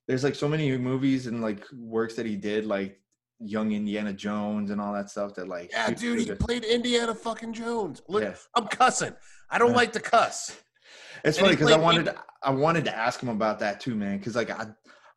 there's 0.07 0.25
like 0.25 0.35
so 0.35 0.49
many 0.49 0.77
movies 0.77 1.27
and 1.27 1.41
like 1.41 1.65
works 1.73 2.15
that 2.17 2.27
he 2.27 2.37
did, 2.37 2.67
like 2.67 3.01
Young 3.45 3.73
Indiana 3.73 4.13
Jones 4.13 4.71
and 4.71 4.81
all 4.81 4.93
that 4.93 5.11
stuff. 5.11 5.35
That 5.35 5.49
like 5.49 5.71
Yeah, 5.73 5.91
dude, 5.91 6.21
he 6.21 6.35
played 6.35 6.65
Indiana 6.65 7.15
fucking 7.15 7.53
Jones. 7.53 8.03
Look, 8.09 8.23
Yeah. 8.23 8.35
I'm 8.55 8.67
cussing. 8.69 9.15
I 9.51 9.59
don't 9.59 9.71
Yeah. 9.71 9.77
like 9.77 9.93
to 9.93 10.01
cuss. 10.01 10.57
It's 11.25 11.39
And 11.39 11.47
funny 11.47 11.57
because 11.57 11.71
I 11.73 11.79
wanted 11.79 12.15
I 12.43 12.51
wanted 12.51 12.85
to 12.87 12.97
ask 12.97 13.21
him 13.21 13.29
about 13.29 13.59
that 13.61 13.81
too, 13.81 13.95
man. 13.95 14.19
Because 14.19 14.35
like 14.37 14.51
I, 14.51 14.67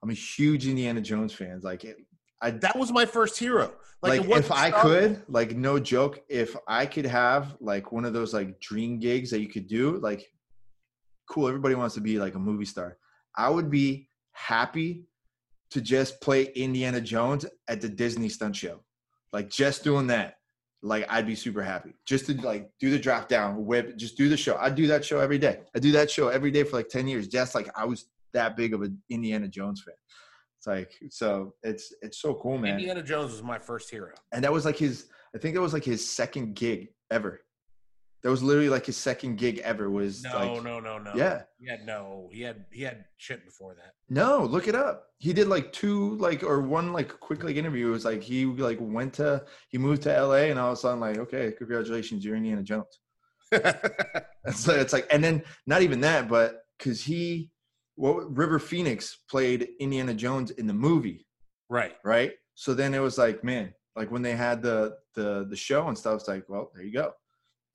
I'm 0.03 0.09
a 0.09 0.13
huge 0.13 0.67
Indiana 0.67 1.01
Jones 1.01 1.33
fan. 1.33 1.59
Like 1.63 1.83
it, 1.85 1.97
I 2.41 2.51
That 2.51 2.77
was 2.77 2.91
my 2.91 3.05
first 3.05 3.39
hero. 3.39 3.73
like, 4.03 4.19
wasn't 4.21 4.45
if 4.45 4.51
I 4.51 4.69
could, 4.69 5.23
like 5.27 5.55
no 5.55 5.79
joke, 5.79 6.19
if 6.29 6.55
I 6.67 6.85
could 6.85 7.05
have 7.05 7.55
like 7.59 7.91
one 7.91 8.05
of 8.05 8.13
those 8.13 8.33
like 8.33 8.59
dream 8.59 8.99
gigs 8.99 9.31
that 9.31 9.39
you 9.39 9.47
could 9.47 9.67
do, 9.67 9.97
like 9.97 10.27
cool. 11.29 11.47
Everybody 11.47 11.75
wants 11.75 11.95
to 11.95 12.01
be 12.01 12.19
like 12.19 12.35
a 12.35 12.39
movie 12.39 12.65
star. 12.65 12.97
I 13.35 13.49
would 13.49 13.71
be 13.71 14.09
happy 14.33 15.07
to 15.71 15.81
just 15.81 16.21
play 16.21 16.45
Indiana 16.55 17.01
Jones 17.01 17.45
at 17.67 17.81
the 17.81 17.89
Disney 17.89 18.29
stunt 18.29 18.55
show. 18.55 18.81
Like 19.33 19.49
just 19.49 19.83
doing 19.83 20.07
that, 20.07 20.35
like 20.81 21.05
I'd 21.09 21.27
be 21.27 21.35
super 21.35 21.61
happy. 21.61 21.95
Just 22.05 22.27
to 22.27 22.33
like 22.41 22.69
do 22.79 22.89
the 22.89 22.99
drop 22.99 23.27
down, 23.27 23.65
whip, 23.65 23.97
just 23.97 24.17
do 24.17 24.29
the 24.29 24.37
show. 24.37 24.55
I 24.57 24.69
do 24.69 24.87
that 24.87 25.03
show 25.03 25.19
every 25.19 25.37
day. 25.37 25.61
I 25.75 25.79
do 25.79 25.91
that 25.93 26.09
show 26.09 26.29
every 26.29 26.51
day 26.51 26.63
for 26.63 26.77
like 26.77 26.89
10 26.89 27.07
years. 27.07 27.27
Just 27.27 27.55
like 27.55 27.69
I 27.75 27.85
was 27.85 28.05
that 28.33 28.55
big 28.55 28.73
of 28.73 28.81
an 28.81 29.01
Indiana 29.09 29.47
Jones 29.47 29.83
fan. 29.83 29.95
It's 30.57 30.67
like 30.67 30.93
so 31.09 31.53
it's 31.63 31.93
it's 32.01 32.19
so 32.21 32.35
cool, 32.35 32.57
man. 32.57 32.73
Indiana 32.73 33.03
Jones 33.03 33.31
was 33.31 33.43
my 33.43 33.59
first 33.59 33.89
hero. 33.89 34.13
And 34.31 34.43
that 34.43 34.53
was 34.53 34.65
like 34.65 34.77
his 34.77 35.07
I 35.35 35.37
think 35.37 35.55
that 35.55 35.61
was 35.61 35.73
like 35.73 35.83
his 35.83 36.07
second 36.07 36.55
gig 36.55 36.89
ever. 37.11 37.41
That 38.25 38.31
was 38.31 38.41
literally 38.41 38.69
like 38.69 38.87
his 38.87 38.97
second 38.97 39.35
gig 39.35 39.59
ever 39.59 39.91
was 39.91 40.23
No, 40.23 40.33
like 40.33 40.63
no, 40.63 40.79
no, 40.79 40.97
no. 40.97 41.11
Yeah. 41.13 41.43
He 41.59 41.69
had 41.69 41.85
no. 41.85 42.27
He 42.31 42.41
had 42.41 42.65
he 42.71 42.81
had 42.81 43.05
shit 43.17 43.45
before 43.45 43.75
that. 43.75 43.93
No, 44.09 44.43
look 44.43 44.67
it 44.67 44.73
up. 44.73 45.09
He 45.19 45.31
did 45.31 45.47
like 45.47 45.71
two, 45.71 46.15
like 46.17 46.41
or 46.41 46.59
one, 46.61 46.91
like 46.91 47.19
quick 47.19 47.43
like 47.43 47.55
interview. 47.55 47.89
It 47.89 47.91
was 47.91 48.03
like 48.03 48.23
he 48.23 48.47
like 48.47 48.79
went 48.81 49.13
to 49.13 49.45
he 49.69 49.77
moved 49.77 50.01
to 50.03 50.15
L.A. 50.15 50.49
and 50.49 50.59
all 50.59 50.71
of 50.71 50.73
a 50.73 50.81
sudden 50.81 50.99
like 50.99 51.19
okay, 51.19 51.51
congratulations, 51.55 52.25
you're 52.25 52.35
Indiana 52.35 52.63
Jones. 52.63 52.99
Like, 54.67 54.77
it's 54.77 54.93
like 54.93 55.05
and 55.11 55.23
then 55.23 55.43
not 55.67 55.83
even 55.83 56.01
that, 56.01 56.27
but 56.27 56.63
because 56.79 57.03
he, 57.03 57.51
what 57.93 58.35
River 58.35 58.57
Phoenix 58.57 59.19
played 59.29 59.69
Indiana 59.79 60.15
Jones 60.15 60.49
in 60.49 60.65
the 60.65 60.73
movie, 60.73 61.27
right. 61.69 61.95
right? 62.03 62.33
So 62.55 62.73
then 62.73 62.95
it 62.95 62.99
was 62.99 63.19
like, 63.19 63.43
man, 63.43 63.73
like 63.95 64.09
when 64.11 64.23
they 64.23 64.35
had 64.35 64.63
the 64.63 64.97
the 65.13 65.45
the 65.47 65.55
show 65.55 65.87
and 65.87 65.97
stuff, 65.97 66.15
it's 66.15 66.27
like, 66.27 66.49
well, 66.49 66.71
there 66.73 66.83
you 66.83 66.91
go. 66.91 67.13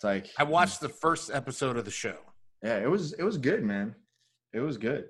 It's 0.01 0.05
like 0.05 0.31
I 0.39 0.44
watched 0.44 0.81
the 0.81 0.89
first 0.89 1.31
episode 1.31 1.77
of 1.77 1.85
the 1.85 1.90
show. 1.90 2.16
yeah, 2.62 2.78
it 2.78 2.90
was 2.90 3.12
it 3.12 3.22
was 3.22 3.36
good, 3.36 3.62
man. 3.62 3.94
It 4.55 4.60
was 4.60 4.78
good. 4.78 5.09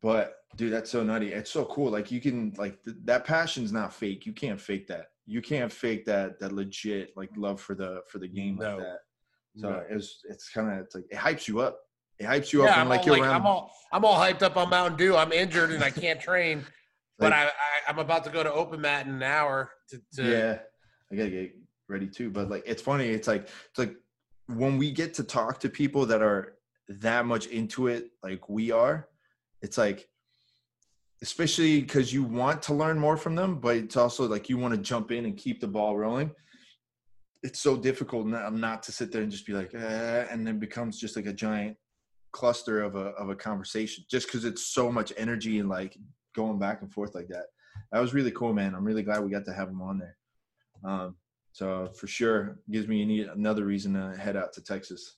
But 0.00 0.36
dude, 0.54 0.72
that's 0.72 0.88
so 0.88 1.02
nutty. 1.02 1.32
It's 1.32 1.50
so 1.50 1.64
cool. 1.64 1.90
Like 1.90 2.12
you 2.12 2.20
can 2.20 2.54
like 2.56 2.80
th- 2.84 2.96
that 3.06 3.24
passion's 3.24 3.72
not 3.72 3.92
fake. 3.92 4.24
You 4.24 4.32
can't 4.32 4.60
fake 4.60 4.86
that. 4.86 5.06
You 5.26 5.42
can't 5.42 5.72
fake 5.72 6.04
that 6.06 6.38
that 6.38 6.52
legit 6.52 7.10
like 7.16 7.30
love 7.36 7.60
for 7.60 7.74
the 7.74 8.02
for 8.06 8.18
the 8.18 8.28
game 8.28 8.54
No. 8.54 8.76
like 8.76 8.84
that. 8.84 8.98
So 9.56 9.70
No. 9.70 9.82
it's 9.90 10.20
it's 10.28 10.48
kind 10.48 10.70
of 10.72 10.78
it's 10.86 10.94
like 10.94 11.06
it 11.10 11.16
hypes 11.18 11.48
you 11.48 11.58
up. 11.58 11.80
It 12.20 12.26
hypes 12.26 12.52
you 12.52 12.62
up 12.62 12.68
Yeah, 12.68 12.76
when 12.76 12.80
I'm, 12.82 12.88
like 12.88 13.06
like. 13.06 13.22
I'm 13.22 13.46
all 13.46 13.72
I'm 13.92 14.04
all 14.04 14.14
hyped 14.16 14.42
up 14.42 14.56
on 14.56 14.70
Mountain 14.70 14.96
Dew. 14.96 15.16
I'm 15.16 15.32
injured 15.32 15.72
and 15.72 15.82
I 15.82 15.90
can't 15.90 16.20
train, 16.20 16.64
but 17.18 17.32
Like- 17.32 17.40
I, 17.40 17.46
I 17.46 17.50
I'm 17.88 17.98
about 17.98 18.22
to 18.24 18.30
go 18.30 18.44
to 18.44 18.52
open 18.52 18.80
mat 18.80 19.06
in 19.08 19.14
an 19.14 19.22
hour 19.24 19.72
to, 19.88 20.00
to 20.14 20.22
yeah, 20.22 20.58
I 21.10 21.16
gotta 21.16 21.30
get 21.30 21.52
ready 21.88 22.06
too. 22.06 22.30
But 22.30 22.48
like 22.50 22.62
it's 22.66 22.82
funny. 22.82 23.08
It's 23.08 23.28
like 23.28 23.42
it's 23.42 23.78
like 23.78 23.96
when 24.46 24.78
we 24.78 24.90
get 24.90 25.14
to 25.14 25.24
talk 25.24 25.60
to 25.60 25.68
people 25.68 26.06
that 26.06 26.22
are 26.22 26.54
that 26.88 27.26
much 27.26 27.46
into 27.46 27.88
it, 27.88 28.10
like 28.22 28.48
we 28.48 28.70
are. 28.70 29.08
It's 29.62 29.78
like 29.78 30.08
especially 31.22 31.80
because 31.80 32.12
you 32.12 32.22
want 32.22 32.62
to 32.62 32.74
learn 32.74 32.98
more 32.98 33.16
from 33.16 33.34
them, 33.34 33.58
but 33.58 33.76
it's 33.76 33.96
also 33.96 34.26
like 34.28 34.48
you 34.48 34.56
want 34.56 34.74
to 34.74 34.80
jump 34.80 35.10
in 35.10 35.24
and 35.24 35.36
keep 35.36 35.60
the 35.60 35.66
ball 35.66 35.96
rolling. 35.96 36.30
It's 37.42 37.60
so 37.60 37.76
difficult 37.76 38.26
not, 38.26 38.52
not 38.54 38.82
to 38.84 38.92
sit 38.92 39.12
there 39.12 39.22
and 39.22 39.30
just 39.30 39.46
be 39.46 39.52
like, 39.52 39.74
eh, 39.74 40.26
and 40.30 40.46
then 40.46 40.58
becomes 40.58 40.98
just 40.98 41.16
like 41.16 41.26
a 41.26 41.32
giant 41.32 41.76
cluster 42.32 42.82
of 42.82 42.94
a 42.94 43.10
of 43.20 43.30
a 43.30 43.36
conversation, 43.36 44.04
just 44.10 44.26
because 44.26 44.44
it's 44.44 44.66
so 44.66 44.92
much 44.92 45.12
energy 45.16 45.58
and 45.58 45.68
like 45.68 45.96
going 46.34 46.58
back 46.58 46.82
and 46.82 46.92
forth 46.92 47.14
like 47.14 47.28
that. 47.28 47.46
That 47.92 48.00
was 48.00 48.14
really 48.14 48.32
cool, 48.32 48.52
man. 48.52 48.74
I'm 48.74 48.84
really 48.84 49.02
glad 49.02 49.24
we 49.24 49.30
got 49.30 49.44
to 49.46 49.52
have 49.52 49.68
him 49.68 49.82
on 49.82 49.98
there. 49.98 50.16
Um, 50.84 51.16
so 51.58 51.88
for 51.92 52.06
sure, 52.06 52.60
gives 52.70 52.86
me 52.86 53.22
another 53.22 53.64
reason 53.64 53.94
to 53.94 54.16
head 54.16 54.36
out 54.36 54.52
to 54.52 54.62
Texas. 54.62 55.16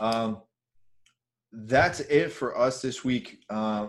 Um, 0.00 0.40
that's 1.52 2.00
it 2.00 2.32
for 2.32 2.58
us 2.58 2.80
this 2.80 3.04
week. 3.04 3.40
Uh, 3.50 3.88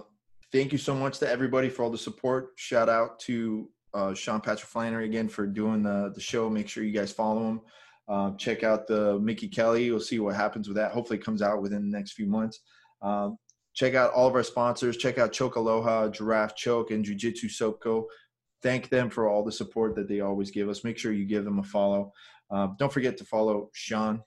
thank 0.51 0.73
you 0.73 0.77
so 0.77 0.93
much 0.93 1.19
to 1.19 1.29
everybody 1.29 1.69
for 1.69 1.83
all 1.83 1.89
the 1.89 1.97
support. 1.97 2.49
Shout 2.57 2.89
out 2.89 3.21
to 3.21 3.69
uh, 3.93 4.13
Sean 4.15 4.41
Patrick 4.41 4.67
Flanery 4.67 5.05
again 5.05 5.29
for 5.29 5.47
doing 5.47 5.81
the, 5.81 6.11
the 6.13 6.19
show. 6.19 6.49
Make 6.49 6.67
sure 6.67 6.83
you 6.83 6.91
guys 6.91 7.13
follow 7.13 7.51
him. 7.51 7.61
Um, 8.09 8.35
check 8.35 8.63
out 8.63 8.85
the 8.85 9.17
Mickey 9.17 9.47
Kelly. 9.47 9.89
We'll 9.89 10.01
see 10.01 10.19
what 10.19 10.35
happens 10.35 10.67
with 10.67 10.75
that. 10.75 10.91
Hopefully, 10.91 11.19
comes 11.19 11.41
out 11.41 11.61
within 11.61 11.89
the 11.89 11.97
next 11.97 12.13
few 12.13 12.27
months. 12.27 12.59
Um, 13.01 13.37
check 13.73 13.95
out 13.95 14.11
all 14.11 14.27
of 14.27 14.35
our 14.35 14.43
sponsors. 14.43 14.97
Check 14.97 15.17
out 15.17 15.31
Choke 15.31 15.55
Aloha, 15.55 16.09
Giraffe 16.09 16.57
Choke, 16.57 16.91
and 16.91 17.05
Jiu 17.05 17.15
Jitsu 17.15 17.47
Soapco. 17.47 18.07
Thank 18.67 18.89
them 18.89 19.09
for 19.09 19.29
all 19.29 19.45
the 19.45 19.51
support 19.53 19.95
that 19.95 20.09
they 20.09 20.19
always 20.19 20.51
give 20.51 20.67
us. 20.67 20.83
Make 20.83 20.97
sure 20.97 21.13
you 21.13 21.23
give 21.23 21.45
them 21.45 21.59
a 21.59 21.63
follow. 21.63 22.11
Um, 22.51 22.75
don't 22.77 22.91
forget 22.91 23.15
to 23.15 23.23
follow 23.23 23.69
Sean 23.71 24.21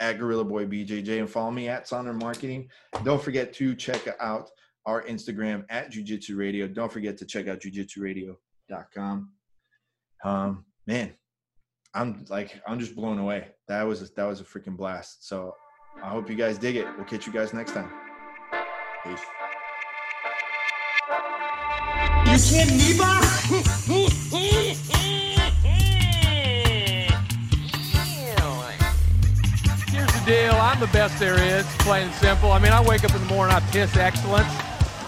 at 0.00 0.18
Gorilla 0.18 0.44
Boy 0.44 0.66
BJJ 0.66 1.20
and 1.20 1.30
follow 1.30 1.52
me 1.52 1.68
at 1.68 1.86
Sonder 1.86 2.20
Marketing. 2.20 2.68
Don't 3.04 3.22
forget 3.22 3.52
to 3.52 3.76
check 3.76 4.08
out 4.18 4.50
our 4.86 5.04
Instagram 5.04 5.66
at 5.70 5.92
Jiu 5.92 6.02
Jitsu 6.02 6.34
Radio. 6.34 6.66
Don't 6.66 6.90
forget 6.90 7.16
to 7.18 7.24
check 7.24 7.46
out 7.46 7.60
jujitsuradio.com. 7.60 9.30
Um, 10.24 10.64
man, 10.88 11.14
I'm 11.94 12.24
like 12.28 12.60
I'm 12.66 12.80
just 12.80 12.96
blown 12.96 13.20
away. 13.20 13.50
That 13.68 13.84
was 13.84 14.02
a, 14.02 14.06
that 14.16 14.24
was 14.24 14.40
a 14.40 14.44
freaking 14.44 14.76
blast. 14.76 15.28
So 15.28 15.54
I 16.02 16.08
hope 16.08 16.28
you 16.28 16.34
guys 16.34 16.58
dig 16.58 16.74
it. 16.74 16.88
We'll 16.96 17.06
catch 17.06 17.24
you 17.24 17.32
guys 17.32 17.54
next 17.54 17.70
time. 17.70 17.92
Peace. 19.04 19.20
Here's 22.28 22.50
the 30.12 30.22
deal. 30.26 30.52
I'm 30.52 30.78
the 30.78 30.90
best 30.92 31.18
there 31.18 31.40
is, 31.40 31.64
plain 31.78 32.04
and 32.04 32.12
simple. 32.16 32.52
I 32.52 32.58
mean, 32.58 32.72
I 32.72 32.82
wake 32.82 33.04
up 33.04 33.14
in 33.14 33.20
the 33.20 33.26
morning, 33.32 33.56
I 33.56 33.60
piss 33.70 33.96
excellence, 33.96 34.52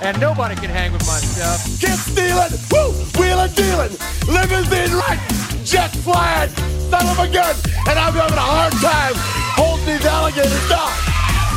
and 0.01 0.19
nobody 0.19 0.55
can 0.55 0.71
hang 0.71 0.93
with 0.93 1.07
my 1.07 1.19
stuff. 1.19 1.63
Get 1.79 1.99
stealing, 1.99 2.53
woo, 2.73 2.95
wheeling, 3.21 3.53
dealing, 3.53 3.93
limousine 4.27 4.97
right, 4.97 5.21
jet 5.65 5.91
flying, 5.91 6.49
son 6.89 7.07
of 7.07 7.19
a 7.19 7.29
gun, 7.31 7.55
and 7.87 7.99
I'm 7.99 8.15
having 8.15 8.39
a 8.39 8.41
hard 8.41 8.73
time 8.81 9.13
holding 9.61 9.85
these 9.87 10.07
alligators 10.07 10.69
down. 10.69 10.91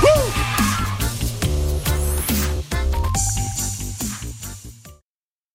Woo! 0.04 0.33